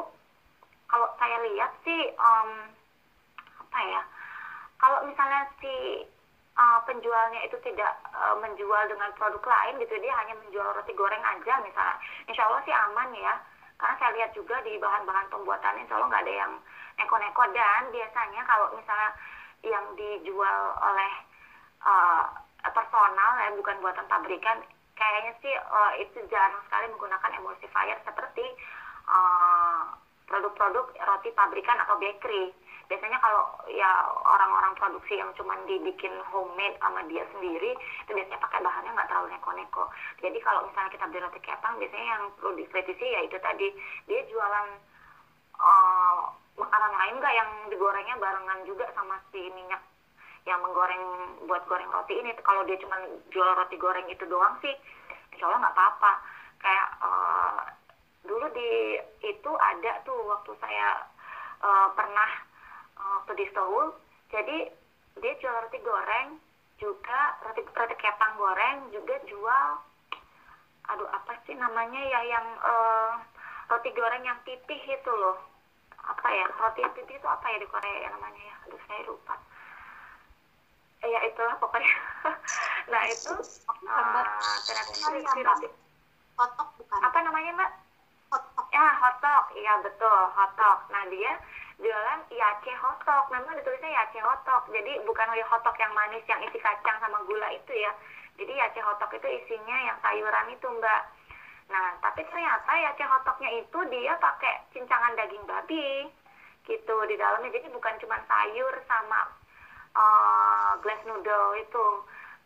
kalau 0.87 1.09
saya 1.17 1.37
lihat 1.49 1.73
sih 1.83 2.13
um, 2.21 2.69
apa 3.67 3.81
ya 3.89 4.03
kalau 4.77 5.09
misalnya 5.09 5.49
si 5.61 6.05
uh, 6.61 6.81
penjualnya 6.85 7.41
itu 7.49 7.57
tidak 7.65 7.97
uh, 8.13 8.37
menjual 8.41 8.85
dengan 8.89 9.09
produk 9.17 9.41
lain 9.41 9.81
gitu 9.81 9.97
dia 10.01 10.13
hanya 10.21 10.37
menjual 10.45 10.69
roti 10.77 10.93
goreng 10.93 11.25
aja 11.25 11.61
misalnya 11.65 11.97
insya 12.29 12.45
Allah 12.47 12.63
sih 12.65 12.75
aman 12.75 13.11
ya. 13.17 13.35
Karena 13.81 13.97
saya 13.97 14.13
lihat 14.13 14.31
juga 14.37 14.61
di 14.61 14.77
bahan-bahan 14.77 15.33
pembuatannya 15.33 15.89
insya 15.89 15.97
Allah 15.97 16.09
nggak 16.13 16.25
ada 16.29 16.35
yang 16.37 16.53
neko-neko. 17.01 17.43
Dan 17.57 17.83
biasanya 17.89 18.43
kalau 18.45 18.67
misalnya 18.77 19.11
yang 19.65 19.87
dijual 19.97 20.59
oleh 20.85 21.13
uh, 21.85 22.25
personal 22.61 23.31
ya 23.41 23.57
bukan 23.57 23.77
buatan 23.81 24.05
pabrikan 24.05 24.61
kayaknya 25.01 25.33
sih 25.41 25.55
uh, 25.57 25.93
itu 25.97 26.21
jarang 26.29 26.61
sekali 26.69 26.93
menggunakan 26.93 27.33
emulsifier 27.41 27.97
seperti 28.05 28.45
produk-produk 30.29 30.87
uh, 30.93 31.05
roti 31.09 31.33
pabrikan 31.33 31.81
atau 31.81 31.97
bakery. 31.97 32.53
Biasanya 32.93 33.23
kalau 33.23 33.47
ya 33.71 33.87
orang-orang 34.27 34.75
produksi 34.75 35.15
yang 35.15 35.31
cuma 35.39 35.55
dibikin 35.65 36.11
homemade 36.29 36.75
sama 36.83 37.07
dia 37.07 37.23
sendiri 37.31 37.73
itu 37.79 38.11
biasanya 38.11 38.43
pakai 38.43 38.61
bahannya 38.61 38.93
nggak 38.93 39.09
terlalu 39.09 39.31
neko-neko. 39.33 39.85
Jadi 40.21 40.39
kalau 40.43 40.67
misalnya 40.69 40.91
kita 40.93 41.07
beli 41.09 41.23
roti 41.23 41.41
kepang 41.41 41.75
biasanya 41.79 42.07
yang 42.19 42.25
perlu 42.37 42.53
dikritisi 42.59 43.07
ya 43.09 43.21
itu 43.25 43.39
tadi. 43.41 43.69
Dia 44.11 44.21
jualan 44.27 44.69
uh, 45.57 46.21
makanan 46.59 46.93
lain 46.93 47.15
nggak 47.23 47.35
yang 47.35 47.51
digorengnya 47.73 48.17
barengan 48.19 48.61
juga 48.67 48.85
sama 48.93 49.17
si 49.31 49.39
minyak 49.55 49.81
yang 50.49 50.61
menggoreng 50.65 51.05
buat 51.45 51.65
goreng 51.69 51.91
roti 51.93 52.17
ini. 52.17 52.33
Kalau 52.41 52.65
dia 52.65 52.81
cuma 52.81 52.97
jual 53.29 53.51
roti 53.57 53.77
goreng 53.77 54.07
itu 54.09 54.25
doang 54.25 54.57
sih 54.65 54.73
insya 55.37 55.45
Allah 55.51 55.61
nggak 55.69 55.77
apa-apa. 55.77 56.13
Kayak 56.61 56.89
uh, 57.01 57.61
dulu 58.25 58.47
di 58.53 59.01
itu 59.25 59.51
ada 59.57 59.93
tuh 60.05 60.21
waktu 60.29 60.53
saya 60.61 61.05
uh, 61.65 61.89
pernah 61.93 62.31
waktu 63.25 63.33
di 63.37 63.47
Seoul. 63.53 63.93
Jadi 64.31 64.57
dia 65.21 65.33
jual 65.43 65.53
roti 65.53 65.81
goreng 65.85 66.39
juga 66.81 67.37
roti 67.45 67.61
roti 67.77 67.95
kepang 68.01 68.41
goreng 68.41 68.89
juga 68.89 69.21
jual 69.29 69.69
aduh 70.91 71.07
apa 71.13 71.39
sih 71.47 71.55
namanya 71.55 72.01
ya 72.03 72.21
yang 72.25 72.47
uh, 72.67 73.21
roti 73.69 73.93
goreng 73.93 74.25
yang 74.25 74.39
pipih 74.43 74.81
itu 74.81 75.13
loh. 75.13 75.39
Apa 76.01 76.27
ya 76.33 76.49
roti 76.57 76.81
yang 76.83 76.95
pipih 76.97 77.21
itu 77.21 77.29
apa 77.29 77.47
ya 77.53 77.59
di 77.61 77.69
Korea 77.69 77.97
ya 78.03 78.09
namanya 78.17 78.43
ya? 78.43 78.57
Aduh 78.67 78.81
saya 78.89 79.01
lupa 79.07 79.37
ya 81.05 81.21
itulah 81.29 81.57
pokoknya. 81.57 81.95
Nah 82.91 83.07
itu 83.07 83.31
uh, 83.87 84.57
ternyata 84.67 84.91
bukan? 86.75 86.99
Apa 87.07 87.19
namanya 87.23 87.51
mbak? 87.55 87.71
Hotok. 88.35 88.67
Ya 88.75 88.87
hotok. 88.99 89.45
Iya 89.55 89.75
betul 89.87 90.21
hotok. 90.35 90.79
Nah 90.91 91.07
dia 91.07 91.39
jualan 91.79 92.21
yace 92.35 92.73
hotok. 92.83 93.31
Memang 93.31 93.55
ditulisnya 93.63 93.95
yace 93.95 94.19
hotok. 94.19 94.67
Jadi 94.75 95.07
bukan 95.07 95.29
hotok 95.47 95.77
yang 95.79 95.93
manis 95.95 96.27
yang 96.27 96.43
isi 96.43 96.59
kacang 96.59 96.99
sama 96.99 97.23
gula 97.31 97.47
itu 97.55 97.73
ya. 97.79 97.95
Jadi 98.43 98.53
yace 98.59 98.81
hotok 98.83 99.15
itu 99.23 99.29
isinya 99.39 99.77
yang 99.87 99.97
sayuran 100.03 100.51
itu 100.51 100.67
mbak. 100.67 101.03
Nah 101.71 101.95
tapi 102.03 102.27
ternyata 102.27 102.73
yace 102.75 103.07
hotoknya 103.07 103.51
itu 103.55 103.79
dia 103.87 104.19
pakai 104.19 104.67
cincangan 104.75 105.15
daging 105.15 105.47
babi 105.47 106.11
gitu 106.67 106.97
di 107.07 107.15
dalamnya. 107.15 107.55
Jadi 107.55 107.71
bukan 107.71 107.95
cuma 108.03 108.19
sayur 108.27 108.75
sama 108.91 109.40
uh, 109.97 110.73
glass 110.83 111.03
noodle 111.07 111.57
itu. 111.59 111.85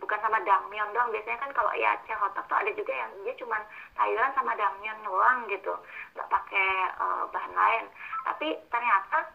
Bukan 0.02 0.18
sama 0.20 0.42
damyeon 0.42 0.90
doang. 0.92 1.08
Biasanya 1.14 1.38
kan 1.38 1.50
kalau 1.54 1.72
ya 1.78 1.96
hotok 1.96 2.44
tuh 2.50 2.58
ada 2.58 2.70
juga 2.74 2.92
yang 2.92 3.10
dia 3.24 3.34
cuma 3.40 3.56
sayuran 3.96 4.32
sama 4.34 4.52
damyeon 4.58 5.00
doang 5.06 5.46
gitu. 5.48 5.74
Nggak 6.18 6.28
pakai 6.28 6.70
uh, 6.98 7.24
bahan 7.30 7.52
lain. 7.54 7.84
Tapi 8.26 8.58
ternyata 8.68 9.32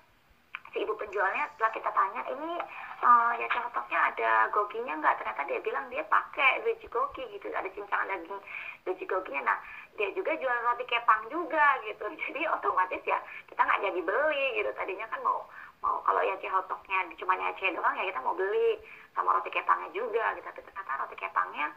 si 0.69 0.85
ibu 0.85 0.93
penjualnya 0.93 1.49
setelah 1.55 1.71
kita 1.73 1.89
tanya 1.89 2.21
ini 2.29 2.61
uh, 3.01 3.33
ya 3.33 3.47
hotoknya 3.49 3.99
ada 4.13 4.31
goginya 4.53 4.93
nggak? 5.01 5.15
Ternyata 5.23 5.41
dia 5.49 5.59
bilang 5.63 5.85
dia 5.89 6.03
pakai 6.05 6.61
biji 6.61 6.85
gogi 6.91 7.23
gitu. 7.33 7.49
Ada 7.49 7.69
cincangan 7.73 8.11
daging 8.11 8.41
biji 8.85 9.05
goginya. 9.09 9.55
Nah 9.55 9.57
dia 9.97 10.11
juga 10.15 10.31
jual 10.37 10.57
roti 10.63 10.85
kepang 10.85 11.23
juga 11.31 11.79
gitu. 11.87 12.05
Jadi 12.27 12.41
otomatis 12.45 13.01
ya 13.07 13.17
kita 13.49 13.61
nggak 13.63 13.81
jadi 13.89 13.99
beli 14.03 14.45
gitu. 14.61 14.69
Tadinya 14.75 15.07
kan 15.09 15.19
mau 15.23 15.47
mau 15.79 16.03
kalau 16.03 16.19
ya 16.19 16.35
hotoknya 16.51 17.07
cuma 17.15 17.33
Yace 17.39 17.71
doang 17.71 17.95
ya 17.95 18.03
kita 18.07 18.19
mau 18.23 18.35
beli. 18.35 18.79
Sama 19.15 19.35
roti 19.35 19.49
kepangnya 19.51 19.89
juga 19.91 20.35
gitu. 20.37 20.45
Tapi 20.47 20.61
ternyata 20.63 21.01
roti 21.03 21.15
kepangnya 21.17 21.67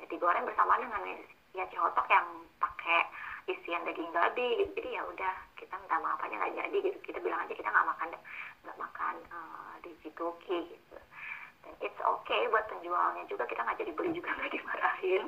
ya, 0.00 0.04
digoreng 0.08 0.44
bersama 0.46 0.80
dengan 0.80 1.02
ya 1.56 1.64
hotok 1.66 2.06
yang 2.08 2.26
pakai 2.60 3.00
isian 3.48 3.84
daging 3.84 4.10
babi 4.12 4.64
gitu. 4.64 4.70
Jadi 4.80 4.88
ya 4.96 5.02
udah 5.04 5.34
kita 5.56 5.74
minta 5.76 5.96
maaf 5.98 6.20
aja 6.22 6.34
nggak 6.36 6.54
jadi 6.56 6.76
gitu. 6.84 6.98
Kita 7.04 7.18
bilang 7.20 7.40
aja 7.44 7.54
kita 7.56 7.68
nggak 7.68 7.88
makan 7.88 8.08
nggak 8.64 8.78
makan 8.78 9.14
uh, 9.32 9.74
di 9.82 9.90
Jikoki 10.04 10.58
gitu. 10.76 10.96
Dan 11.60 11.74
it's 11.84 12.00
okay 12.00 12.48
buat 12.48 12.64
penjualnya 12.68 13.24
juga 13.28 13.44
kita 13.48 13.60
nggak 13.64 13.78
jadi 13.80 13.92
beli 13.96 14.10
juga 14.16 14.30
nggak 14.36 14.52
dimarahin. 14.52 15.24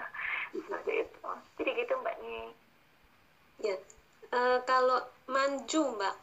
Seperti 0.56 0.92
itu. 1.04 1.28
Jadi 1.60 1.70
gitu 1.84 1.92
mbak 2.00 2.16
nih. 2.20 2.46
Ya 3.56 3.76
uh, 4.32 4.58
kalau 4.64 5.02
manju 5.26 5.82
mbak 5.96 6.16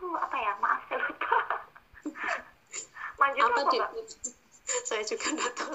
apa 0.00 0.36
ya 0.40 0.52
maaf 0.64 0.80
saya 0.88 0.98
lupa 1.04 1.38
manju 3.20 3.40
apa, 3.44 3.60
apa 3.60 3.86
saya 4.86 5.02
juga 5.04 5.26
nggak 5.34 5.52
tahu 5.58 5.74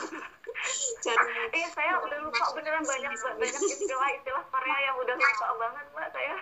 Cari. 1.03 1.29
Iya 1.57 1.67
saya 1.75 1.91
udah 2.01 2.19
lupa 2.25 2.43
beneran 2.57 2.81
banyak 2.81 3.11
banyak 3.13 3.61
istilah 3.69 4.09
istilah 4.17 4.43
Korea 4.49 4.77
yang 4.81 4.95
udah 4.97 5.13
lupa 5.13 5.47
banget 5.61 5.85
mbak 5.93 6.07
saya. 6.09 6.35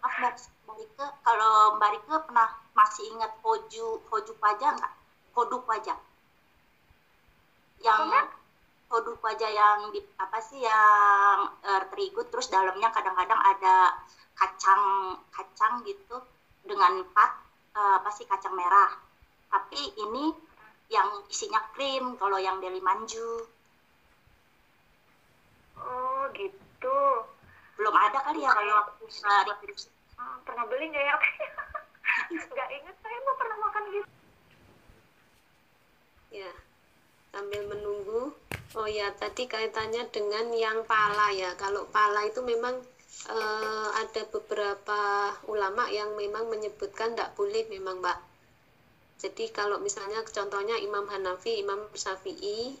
Maaf 0.00 0.14
mbak, 0.18 0.34
Mbak 0.66 0.76
Rike, 0.80 1.06
kalau 1.22 1.52
Mbak 1.76 1.90
Rike 1.94 2.16
pernah 2.26 2.48
masih 2.72 3.04
ingat 3.12 3.32
hoju 3.44 3.86
hoju 4.08 4.32
pajak 4.40 4.72
nggak? 4.80 4.92
Hoduk 5.36 5.62
pajak. 5.68 5.98
Yang 7.80 8.02
Apa? 8.10 8.20
hoduk 8.90 9.16
pajak 9.22 9.50
yang 9.54 9.94
di 9.94 10.02
apa 10.18 10.38
sih 10.42 10.58
yang 10.58 11.54
er, 11.62 11.86
terigu 11.94 12.26
terus 12.26 12.50
dalamnya 12.50 12.90
kadang-kadang 12.90 13.38
ada 13.38 13.94
kacang 14.34 15.14
kacang 15.30 15.86
gitu 15.86 16.18
dengan 16.64 17.04
pat 17.14 17.32
eh, 17.76 17.94
apa 18.00 18.10
sih 18.12 18.24
kacang 18.26 18.54
merah. 18.54 18.92
Tapi 19.50 19.80
ini 19.98 20.30
yang 20.90 21.22
isinya 21.30 21.62
krim 21.74 22.18
kalau 22.18 22.38
yang 22.38 22.58
deli 22.58 22.82
manju 22.82 23.46
Oh 25.78 26.26
gitu. 26.34 26.98
belum 27.78 27.94
ada 27.96 28.18
kali 28.26 28.44
ya 28.44 28.50
kalau 28.52 28.74
aku 28.84 29.06
bisa 29.06 29.30
reproduksi 29.46 29.88
Ah, 30.20 30.36
pernah 30.44 30.68
beli 30.68 30.92
nggak 30.92 31.00
ya? 31.00 31.16
Nggak 32.52 32.68
inget 32.76 32.96
saya 33.00 33.18
mau 33.24 33.34
pernah 33.40 33.56
makan 33.56 33.82
gitu. 33.88 34.08
ya 36.30 36.52
sambil 37.32 37.62
menunggu 37.66 38.30
oh 38.76 38.86
ya 38.86 39.10
tadi 39.16 39.48
kaitannya 39.48 40.06
dengan 40.12 40.52
yang 40.54 40.84
pala 40.86 41.32
ya 41.34 41.56
kalau 41.58 41.88
pala 41.90 42.22
itu 42.28 42.38
memang 42.44 42.78
eh, 43.28 43.88
ada 44.02 44.22
beberapa 44.34 45.00
ulama 45.52 45.86
yang 45.90 46.14
memang 46.16 46.48
menyebutkan 46.52 47.12
tidak 47.12 47.34
boleh 47.38 47.62
memang 47.68 47.98
mbak 48.02 48.18
Jadi 49.20 49.52
kalau 49.52 49.76
misalnya 49.84 50.24
contohnya 50.24 50.80
Imam 50.80 51.04
Hanafi, 51.04 51.60
Imam 51.60 51.92
Syafi'i, 51.92 52.72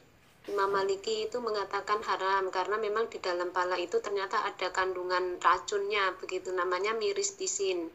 Imam 0.48 0.72
Maliki 0.72 1.28
itu 1.28 1.36
mengatakan 1.36 2.00
haram 2.00 2.48
karena 2.48 2.80
memang 2.80 3.12
di 3.12 3.20
dalam 3.20 3.52
pala 3.52 3.76
itu 3.76 4.00
ternyata 4.00 4.40
ada 4.48 4.72
kandungan 4.72 5.36
racunnya 5.36 6.16
begitu 6.16 6.48
namanya 6.56 6.96
miristisin. 6.96 7.92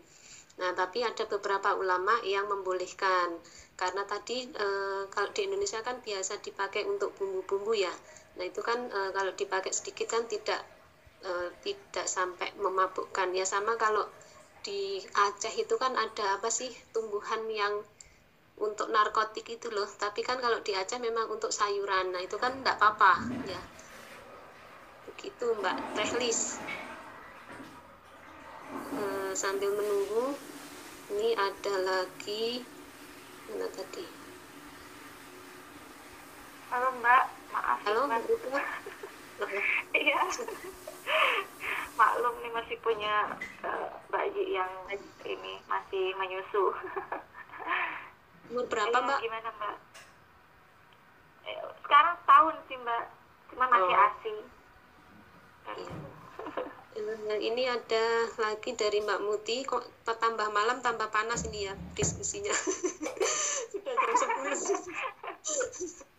Nah, 0.62 0.72
tapi 0.78 1.02
ada 1.02 1.26
beberapa 1.26 1.74
ulama 1.74 2.22
yang 2.22 2.46
membolehkan 2.48 3.34
karena 3.76 4.06
tadi 4.08 4.46
e, 4.46 4.68
kalau 5.12 5.30
di 5.36 5.42
Indonesia 5.50 5.82
kan 5.84 6.00
biasa 6.00 6.40
dipakai 6.40 6.86
untuk 6.86 7.18
bumbu-bumbu 7.18 7.74
ya. 7.76 7.92
Nah, 8.38 8.46
itu 8.46 8.62
kan 8.62 8.94
e, 8.94 9.00
kalau 9.12 9.34
dipakai 9.34 9.74
sedikit 9.74 10.08
kan 10.14 10.24
tidak 10.30 10.62
e, 11.26 11.32
tidak 11.66 12.06
sampai 12.06 12.54
memabukkan. 12.62 13.34
Ya 13.34 13.44
sama 13.44 13.74
kalau 13.82 14.06
di 14.62 15.02
Aceh 15.14 15.54
itu 15.58 15.76
kan 15.78 15.94
ada 15.98 16.38
apa 16.38 16.50
sih 16.50 16.70
tumbuhan 16.94 17.46
yang 17.50 17.82
untuk 18.62 18.88
narkotik 18.94 19.50
itu 19.50 19.68
loh. 19.74 19.90
Tapi 19.90 20.22
kan 20.22 20.38
kalau 20.38 20.62
di 20.62 20.78
Aceh 20.78 21.02
memang 21.02 21.28
untuk 21.34 21.50
sayuran. 21.50 22.14
Nah 22.14 22.22
itu 22.22 22.38
kan 22.38 22.62
tidak 22.62 22.78
apa-apa 22.78 23.26
ya. 23.50 23.62
Begitu 25.10 25.46
Mbak 25.58 25.78
Tehlis. 25.98 26.62
E, 28.94 29.02
sambil 29.34 29.74
menunggu 29.74 30.38
ini 31.14 31.38
ada 31.38 31.74
lagi 31.82 32.66
mana 33.50 33.68
tadi? 33.74 34.06
Halo 36.74 36.90
Mbak. 37.02 37.24
Maaf 37.54 37.80
halo 37.86 38.02
Mbak. 38.10 38.22
Iya 39.96 40.20
maklum 41.96 42.36
nih 42.44 42.52
masih 42.52 42.78
punya 42.84 43.40
uh, 43.64 43.90
bayi 44.12 44.56
yang 44.56 44.72
ini 45.24 45.60
masih 45.68 46.12
menyusu 46.20 46.72
Umur 48.46 48.70
berapa, 48.70 48.94
Mbak? 48.94 49.20
Gimana, 49.26 49.50
Mbak? 49.58 49.78
Eh, 51.50 51.66
sekarang 51.82 52.14
setahun 52.22 52.56
sih, 52.70 52.78
Mbak. 52.78 53.04
Cuma 53.50 53.66
masih 53.74 53.90
oh. 53.90 54.06
ASI. 54.06 54.36
Iya. 55.66 55.94
ini 57.42 57.68
ada 57.68 58.06
lagi 58.38 58.78
dari 58.78 59.02
Mbak 59.02 59.20
Muti 59.26 59.66
kok 59.66 59.84
tambah 60.06 60.48
malam 60.54 60.80
tambah 60.80 61.10
panas 61.12 61.44
ini 61.50 61.68
ya 61.68 61.74
diskusinya 61.98 62.54
sudah 63.74 63.94
jam 63.98 64.14
sepuluh 64.16 64.56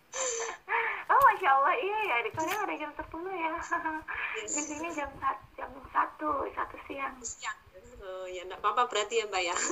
oh 1.13 1.21
masya 1.33 1.49
Allah. 1.53 1.75
Iya 1.77 1.99
ya 2.09 2.17
di 2.25 2.31
Korea 2.33 2.59
ada 2.63 2.75
jam 2.77 2.93
sepuluh 2.97 3.33
ya. 3.33 3.53
Di 4.47 4.63
sini 4.63 4.89
jam 4.93 5.11
jam 5.57 5.71
satu 5.93 6.49
satu 6.53 6.77
siang. 6.89 7.15
Siang. 7.23 7.57
Oh 8.07 8.27
ya 8.29 8.45
enggak 8.45 8.61
apa-apa 8.61 8.93
berarti 8.93 9.21
ya 9.21 9.25
Mbak 9.27 9.43
ya. 9.43 9.57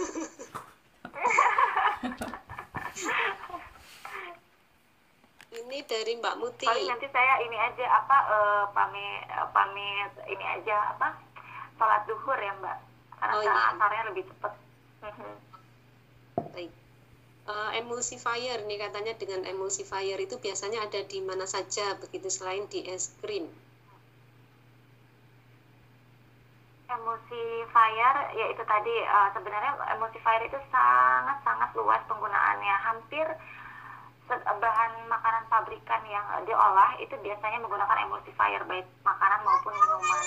Ini 5.55 5.87
dari 5.87 6.19
Mbak 6.19 6.35
Muti. 6.43 6.67
Paling 6.67 6.91
nanti 6.91 7.07
saya 7.15 7.39
ini 7.47 7.55
aja 7.55 7.87
apa 8.03 8.19
uh, 8.27 8.65
pamit 8.75 9.23
uh, 9.31 9.47
pamit 9.55 10.11
ini 10.27 10.43
aja 10.43 10.99
apa 10.99 11.15
sholat 11.79 12.03
duhur 12.11 12.35
ya 12.35 12.51
Mbak. 12.59 12.79
Karena 13.23 13.35
oh, 13.39 13.43
iya. 13.47 13.55
asarnya 13.71 14.03
lebih 14.11 14.27
cepat. 14.35 14.51
Baik. 16.51 16.75
Uh, 17.45 17.77
emulsifier 17.77 18.65
nih 18.65 18.81
katanya 18.81 19.13
dengan 19.21 19.45
emulsifier 19.45 20.17
itu 20.17 20.41
biasanya 20.41 20.81
ada 20.81 21.05
di 21.05 21.21
mana 21.21 21.45
saja 21.45 21.93
begitu 22.01 22.33
selain 22.33 22.65
di 22.73 22.89
es 22.89 23.13
krim. 23.21 23.53
emulsifier 26.95 28.17
ya 28.33 28.47
itu 28.49 28.63
tadi 28.65 28.95
uh, 29.05 29.29
sebenarnya 29.35 29.77
emulsifier 29.99 30.43
itu 30.47 30.59
sangat 30.71 31.37
sangat 31.43 31.71
luas 31.75 32.01
penggunaannya 32.07 32.77
hampir 32.81 33.27
bahan 34.41 34.93
makanan 35.05 35.45
pabrikan 35.53 36.01
yang 36.09 36.25
diolah 36.49 36.97
itu 36.97 37.13
biasanya 37.21 37.61
menggunakan 37.61 38.09
emulsifier 38.09 38.65
baik 38.65 38.89
makanan 39.05 39.41
maupun 39.45 39.75
minuman 39.77 40.25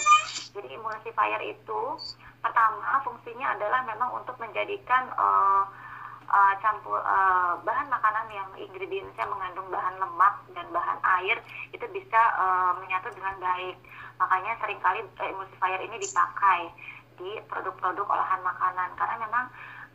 jadi 0.54 0.68
emulsifier 0.78 1.42
itu 1.50 1.82
pertama 2.46 3.02
fungsinya 3.02 3.58
adalah 3.58 3.82
memang 3.90 4.22
untuk 4.22 4.38
menjadikan 4.38 5.10
uh, 5.18 5.66
uh, 6.28 6.54
campur 6.60 7.00
uh, 7.00 7.60
bahan 7.64 7.88
makanan 7.88 8.28
yang 8.32 8.50
ingredientsnya 8.60 9.26
mengandung 9.28 9.68
bahan 9.72 9.96
lemak 10.00 10.36
dan 10.54 10.68
bahan 10.72 11.00
air 11.20 11.38
itu 11.72 11.86
bisa 11.92 12.22
uh, 12.36 12.76
menyatu 12.80 13.12
dengan 13.16 13.36
baik. 13.40 13.76
Makanya 14.18 14.54
sering 14.60 14.80
kali 14.82 15.00
emulsifier 15.20 15.82
ini 15.84 15.98
dipakai 16.02 16.62
di 17.18 17.30
produk-produk 17.50 18.06
olahan 18.06 18.42
makanan 18.46 18.90
karena 18.98 19.16
memang 19.26 19.46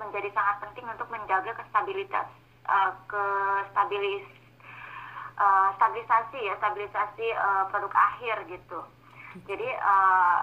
menjadi 0.00 0.28
sangat 0.34 0.56
penting 0.66 0.86
untuk 0.90 1.06
menjaga 1.12 1.54
kestabilitas 1.54 2.26
uh, 2.66 2.90
kestabilis 3.06 4.26
uh, 5.38 5.68
stabilisasi 5.78 6.38
ya 6.42 6.54
stabilisasi 6.58 7.26
uh, 7.36 7.64
produk 7.70 7.92
akhir 7.94 8.36
gitu. 8.50 8.80
Jadi 9.48 9.64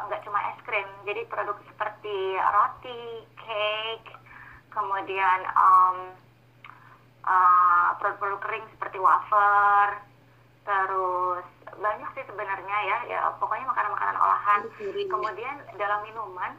nggak 0.10 0.22
uh, 0.22 0.26
cuma 0.26 0.40
es 0.50 0.60
krim 0.66 0.88
jadi 1.06 1.22
produk 1.30 1.58
seperti 1.70 2.18
roti 2.42 3.02
cake 3.38 4.19
kemudian 4.70 5.40
um, 5.58 5.98
uh, 7.26 7.90
produk-produk 7.98 8.40
kering 8.42 8.66
seperti 8.74 8.98
wafer 9.02 10.02
terus 10.64 11.46
banyak 11.82 12.10
sih 12.14 12.26
sebenarnya 12.30 12.78
ya 12.86 12.98
ya 13.10 13.20
pokoknya 13.42 13.66
makanan-makanan 13.70 14.18
olahan. 14.22 14.62
Kemudian 15.10 15.56
dalam 15.82 16.06
minuman 16.06 16.54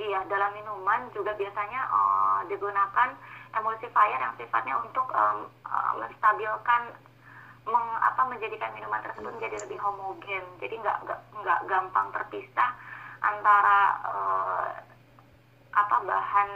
iya 0.00 0.24
dalam 0.26 0.50
minuman 0.56 1.12
juga 1.12 1.36
biasanya 1.36 1.80
uh, 1.92 2.40
digunakan 2.48 3.14
emulsifier 3.52 4.16
yang 4.16 4.34
sifatnya 4.40 4.74
untuk 4.80 5.06
um, 5.12 5.50
uh, 5.68 5.92
menstabilkan 6.00 6.94
meng, 7.68 7.88
apa 8.00 8.22
menjadikan 8.26 8.72
minuman 8.72 9.04
tersebut 9.04 9.28
menjadi 9.36 9.60
lebih 9.68 9.78
homogen. 9.78 10.44
Jadi 10.58 10.74
nggak 10.80 10.98
nggak 11.36 11.60
gampang 11.68 12.08
terpisah 12.16 12.70
antara 13.20 13.78
uh, 14.08 14.68
apa 15.70 15.96
bahan 16.02 16.50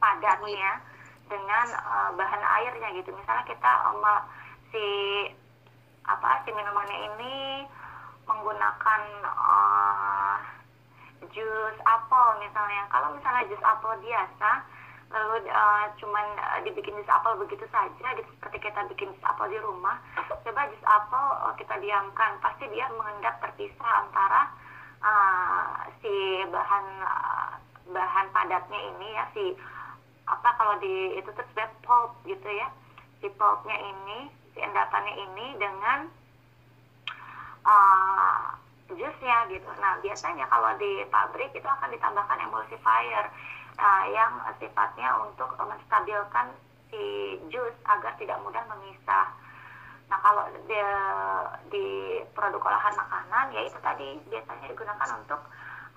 padatnya 0.00 0.70
dengan 1.30 1.66
uh, 1.78 2.10
bahan 2.18 2.42
airnya 2.42 2.88
gitu. 2.98 3.14
Misalnya 3.14 3.44
kita 3.46 3.72
um, 3.90 4.02
si 4.74 4.86
apa 6.06 6.42
si 6.42 6.50
minumannya 6.50 6.98
ini 7.14 7.34
menggunakan 8.26 9.02
uh, 9.26 10.36
jus 11.30 11.76
apel 11.86 12.26
misalnya. 12.42 12.82
Kalau 12.90 13.14
misalnya 13.14 13.46
jus 13.46 13.62
apel 13.62 13.94
biasa 14.02 14.50
lalu 15.10 15.50
uh, 15.50 15.90
cuman 15.98 16.26
uh, 16.38 16.58
dibikin 16.62 16.94
jus 16.94 17.10
apel 17.10 17.34
begitu 17.38 17.66
saja 17.74 18.06
gitu 18.14 18.30
seperti 18.38 18.58
kita 18.62 18.86
bikin 18.94 19.10
jus 19.10 19.26
apel 19.26 19.50
di 19.50 19.58
rumah 19.58 19.98
coba 20.46 20.70
jus 20.70 20.84
apel 20.86 21.26
uh, 21.46 21.54
kita 21.54 21.78
diamkan. 21.78 22.38
Pasti 22.42 22.66
dia 22.74 22.90
mengendap 22.94 23.38
terpisah 23.38 24.06
antara 24.06 24.50
uh, 25.02 25.86
si 26.02 26.42
bahan 26.50 26.86
uh, 27.02 27.52
bahan 27.90 28.26
padatnya 28.30 28.80
ini 28.94 29.08
ya 29.14 29.24
si 29.34 29.44
apa 30.30 30.48
kalau 30.54 30.78
di 30.78 31.18
itu 31.18 31.30
tuh 31.34 31.46
pulp 31.82 32.14
gitu 32.22 32.46
ya 32.46 32.70
si 33.18 33.26
pulpnya 33.34 33.76
ini 33.76 34.30
si 34.54 34.58
endapannya 34.62 35.14
ini 35.14 35.46
dengan 35.58 36.06
uh, 37.66 38.54
jusnya 38.90 39.46
gitu. 39.50 39.70
Nah 39.78 39.98
biasanya 40.02 40.46
kalau 40.50 40.74
di 40.78 41.06
pabrik 41.10 41.54
itu 41.54 41.66
akan 41.66 41.90
ditambahkan 41.94 42.38
emulsifier 42.46 43.26
uh, 43.78 44.04
yang 44.10 44.32
sifatnya 44.58 45.14
untuk 45.22 45.50
menstabilkan 45.58 46.50
si 46.90 47.38
jus 47.50 47.74
agar 47.86 48.14
tidak 48.18 48.38
mudah 48.42 48.62
memisah. 48.66 49.30
Nah 50.10 50.18
kalau 50.18 50.50
di, 50.66 50.80
di 51.70 51.86
produk 52.34 52.58
olahan 52.66 52.94
makanan 52.98 53.54
ya 53.54 53.62
itu 53.62 53.78
tadi 53.78 54.18
biasanya 54.26 54.66
digunakan 54.66 55.10
untuk 55.22 55.38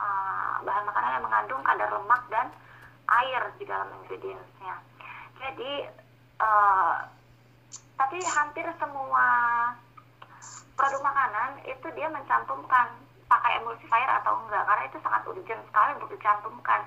uh, 0.03 0.55
bahan 0.67 0.83
makanan 0.83 1.11
yang 1.15 1.25
mengandung 1.25 1.61
kadar 1.63 1.89
lemak 1.95 2.21
dan 2.27 2.47
air 3.23 3.41
di 3.55 3.63
dalam 3.63 3.87
ingredientsnya. 4.03 4.75
Jadi 5.39 5.71
uh, 6.43 6.95
tapi 7.95 8.17
hampir 8.19 8.67
semua 8.79 9.25
produk 10.75 11.01
makanan 11.05 11.61
itu 11.63 11.87
dia 11.95 12.09
mencantumkan 12.11 12.91
pakai 13.29 13.61
emulsifier 13.63 14.09
atau 14.21 14.43
enggak 14.45 14.63
karena 14.67 14.83
itu 14.89 14.97
sangat 15.01 15.21
urgent 15.29 15.61
sekali 15.69 15.91
untuk 15.97 16.11
dicantumkan. 16.13 16.81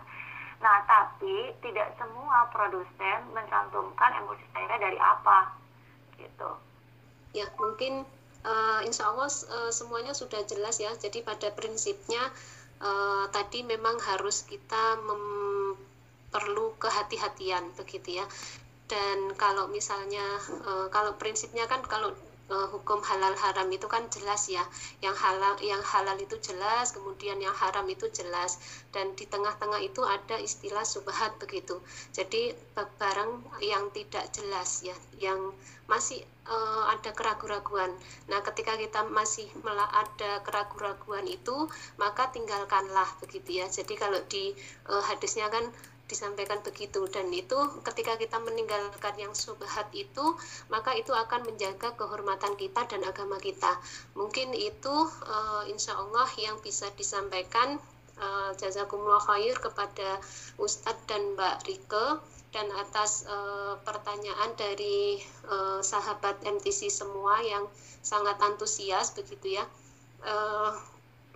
Nah 0.60 0.76
tapi 0.84 1.52
tidak 1.62 1.94
semua 1.96 2.48
produsen 2.52 3.18
mencantumkan 3.32 4.10
emulsifier 4.20 4.76
dari 4.78 4.98
apa 5.00 5.56
gitu. 6.20 6.50
Ya 7.36 7.46
mungkin 7.60 8.08
uh, 8.44 8.80
insya 8.86 9.12
Allah 9.12 9.28
uh, 9.28 9.72
semuanya 9.72 10.16
sudah 10.16 10.42
jelas 10.48 10.80
ya. 10.80 10.92
Jadi 10.96 11.22
pada 11.22 11.52
prinsipnya 11.52 12.22
uh, 12.82 13.24
tadi 13.32 13.62
memang 13.64 13.96
harus 14.02 14.44
kita 14.44 14.98
mem 15.00 15.24
perlu 16.26 16.74
kehati-hatian 16.76 17.72
begitu 17.78 18.20
ya. 18.20 18.26
Dan 18.86 19.34
kalau 19.34 19.66
misalnya 19.66 20.22
uh, 20.66 20.86
kalau 20.92 21.18
prinsipnya 21.18 21.66
kan 21.66 21.82
kalau 21.86 22.14
uh, 22.50 22.66
hukum 22.70 23.02
halal 23.02 23.34
haram 23.34 23.68
itu 23.72 23.86
kan 23.90 24.06
jelas 24.10 24.50
ya. 24.50 24.62
Yang 25.02 25.16
halal 25.22 25.54
yang 25.62 25.82
halal 25.82 26.16
itu 26.18 26.36
jelas 26.42 26.94
kemudian 26.94 27.38
yang 27.42 27.54
haram 27.54 27.86
itu 27.90 28.06
jelas. 28.10 28.58
Dan 28.90 29.14
di 29.18 29.26
tengah-tengah 29.26 29.80
itu 29.82 30.02
ada 30.06 30.38
istilah 30.38 30.86
subhat 30.86 31.38
begitu. 31.42 31.78
Jadi 32.14 32.54
barang 32.76 33.60
yang 33.62 33.90
tidak 33.92 34.30
jelas 34.32 34.84
ya 34.84 34.96
yang 35.16 35.52
masih 35.86 36.18
uh, 36.50 36.90
ada 36.90 37.14
keraguan-raguan 37.14 37.94
nah 38.26 38.42
ketika 38.42 38.74
kita 38.74 39.06
masih 39.06 39.46
ada 39.94 40.42
keraguan-raguan 40.42 41.22
itu 41.30 41.70
maka 41.96 42.28
tinggalkanlah 42.34 43.06
begitu 43.22 43.62
ya. 43.62 43.66
Jadi 43.70 43.94
kalau 43.94 44.18
di 44.26 44.52
uh, 44.90 45.02
hadisnya 45.02 45.46
kan 45.48 45.62
disampaikan 46.06 46.62
begitu. 46.62 47.06
Dan 47.10 47.30
itu 47.34 47.58
ketika 47.82 48.18
kita 48.18 48.38
meninggalkan 48.42 49.14
yang 49.18 49.34
subhat 49.34 49.90
itu 49.92 50.34
maka 50.70 50.94
itu 50.94 51.10
akan 51.12 51.46
menjaga 51.46 51.94
kehormatan 51.98 52.54
kita 52.58 52.86
dan 52.86 53.02
agama 53.04 53.36
kita. 53.42 53.78
Mungkin 54.14 54.54
itu 54.54 54.96
uh, 55.26 55.62
insya 55.68 55.98
Allah 55.98 56.26
yang 56.38 56.58
bisa 56.62 56.88
disampaikan 56.94 57.78
uh, 58.18 58.50
jazakumullah 58.56 59.22
khair 59.22 59.54
kepada 59.58 60.18
Ustadz 60.56 61.04
dan 61.10 61.36
Mbak 61.36 61.56
Rike 61.68 62.06
dan 62.54 62.72
atas 62.72 63.28
uh, 63.28 63.76
pertanyaan 63.84 64.56
dari 64.56 65.20
uh, 65.50 65.84
sahabat 65.84 66.40
MTC 66.40 66.88
semua 66.88 67.44
yang 67.44 67.68
sangat 68.00 68.40
antusias 68.40 69.12
begitu 69.12 69.60
ya. 69.60 69.64
Uh, 70.24 70.72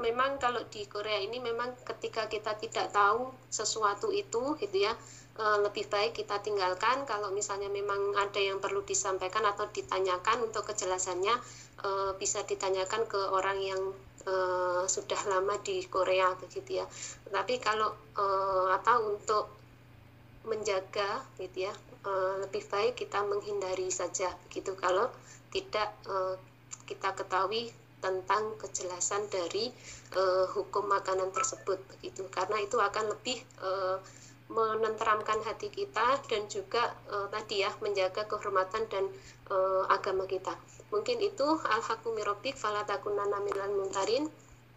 memang 0.01 0.41
kalau 0.41 0.65
di 0.73 0.89
Korea 0.89 1.21
ini 1.21 1.39
memang 1.39 1.77
ketika 1.85 2.27
kita 2.27 2.57
tidak 2.57 2.91
tahu 2.91 3.31
sesuatu 3.53 4.09
itu 4.11 4.57
gitu 4.57 4.77
ya 4.77 4.93
eh, 5.39 5.59
lebih 5.61 5.87
baik 5.87 6.17
kita 6.17 6.41
tinggalkan. 6.41 7.05
Kalau 7.05 7.31
misalnya 7.31 7.69
memang 7.69 8.17
ada 8.17 8.41
yang 8.41 8.59
perlu 8.59 8.83
disampaikan 8.83 9.45
atau 9.45 9.69
ditanyakan 9.69 10.49
untuk 10.49 10.67
kejelasannya 10.73 11.35
eh, 11.85 12.13
bisa 12.17 12.43
ditanyakan 12.43 13.07
ke 13.07 13.21
orang 13.31 13.61
yang 13.61 13.83
eh, 14.25 14.83
sudah 14.89 15.21
lama 15.29 15.61
di 15.61 15.85
Korea 15.87 16.33
begitu 16.41 16.83
ya. 16.83 16.87
Tapi 17.29 17.61
kalau 17.61 17.93
apa 18.71 19.01
untuk 19.01 19.49
menjaga 20.45 21.25
gitu 21.41 21.69
ya 21.69 21.75
lebih 22.45 22.65
baik 22.69 23.01
kita 23.01 23.25
menghindari 23.25 23.89
saja 23.89 24.29
begitu 24.45 24.77
kalau 24.77 25.09
tidak 25.49 25.89
kita 26.85 27.17
ketahui 27.17 27.73
tentang 28.01 28.57
kejelasan 28.57 29.29
dari 29.29 29.71
uh, 30.17 30.49
hukum 30.53 30.89
makanan 30.89 31.31
tersebut 31.31 31.79
begitu. 31.97 32.27
Karena 32.33 32.59
itu 32.61 32.81
akan 32.81 33.13
lebih 33.13 33.39
uh, 33.61 34.01
menenteramkan 34.51 35.39
hati 35.47 35.71
kita 35.71 36.19
dan 36.27 36.51
juga 36.51 36.91
uh, 37.15 37.31
tadi 37.31 37.63
ya 37.63 37.71
menjaga 37.79 38.27
kehormatan 38.27 38.83
dan 38.91 39.07
uh, 39.53 39.87
agama 39.87 40.27
kita. 40.27 40.59
Mungkin 40.91 41.23
itu 41.23 41.47
al-hakum 41.47 42.19
rabbik 42.19 42.59
falatakunana 42.59 43.39
minal 43.47 43.71
muntarin. 43.71 44.27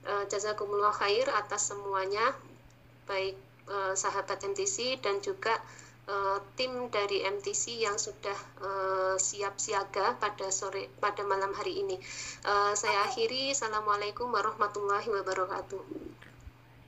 Uh, 0.04 0.28
jazakumullah 0.30 0.92
khair 0.92 1.26
atas 1.32 1.72
semuanya 1.72 2.36
baik 3.08 3.40
uh, 3.72 3.96
sahabat 3.96 4.44
NTC 4.44 5.00
dan 5.00 5.24
juga 5.24 5.58
uh, 6.08 6.40
tim 6.56 6.90
dari 6.92 7.24
MTC 7.24 7.84
yang 7.84 7.96
sudah 8.00 8.38
uh, 8.64 9.16
siap 9.20 9.60
siaga 9.60 10.16
pada 10.20 10.50
sore 10.52 10.90
pada 11.00 11.24
malam 11.24 11.52
hari 11.56 11.84
ini. 11.84 11.96
Uh, 12.44 12.74
saya 12.76 13.08
akhiri. 13.08 13.52
Assalamualaikum 13.52 14.32
warahmatullahi 14.32 15.08
wabarakatuh. 15.08 16.23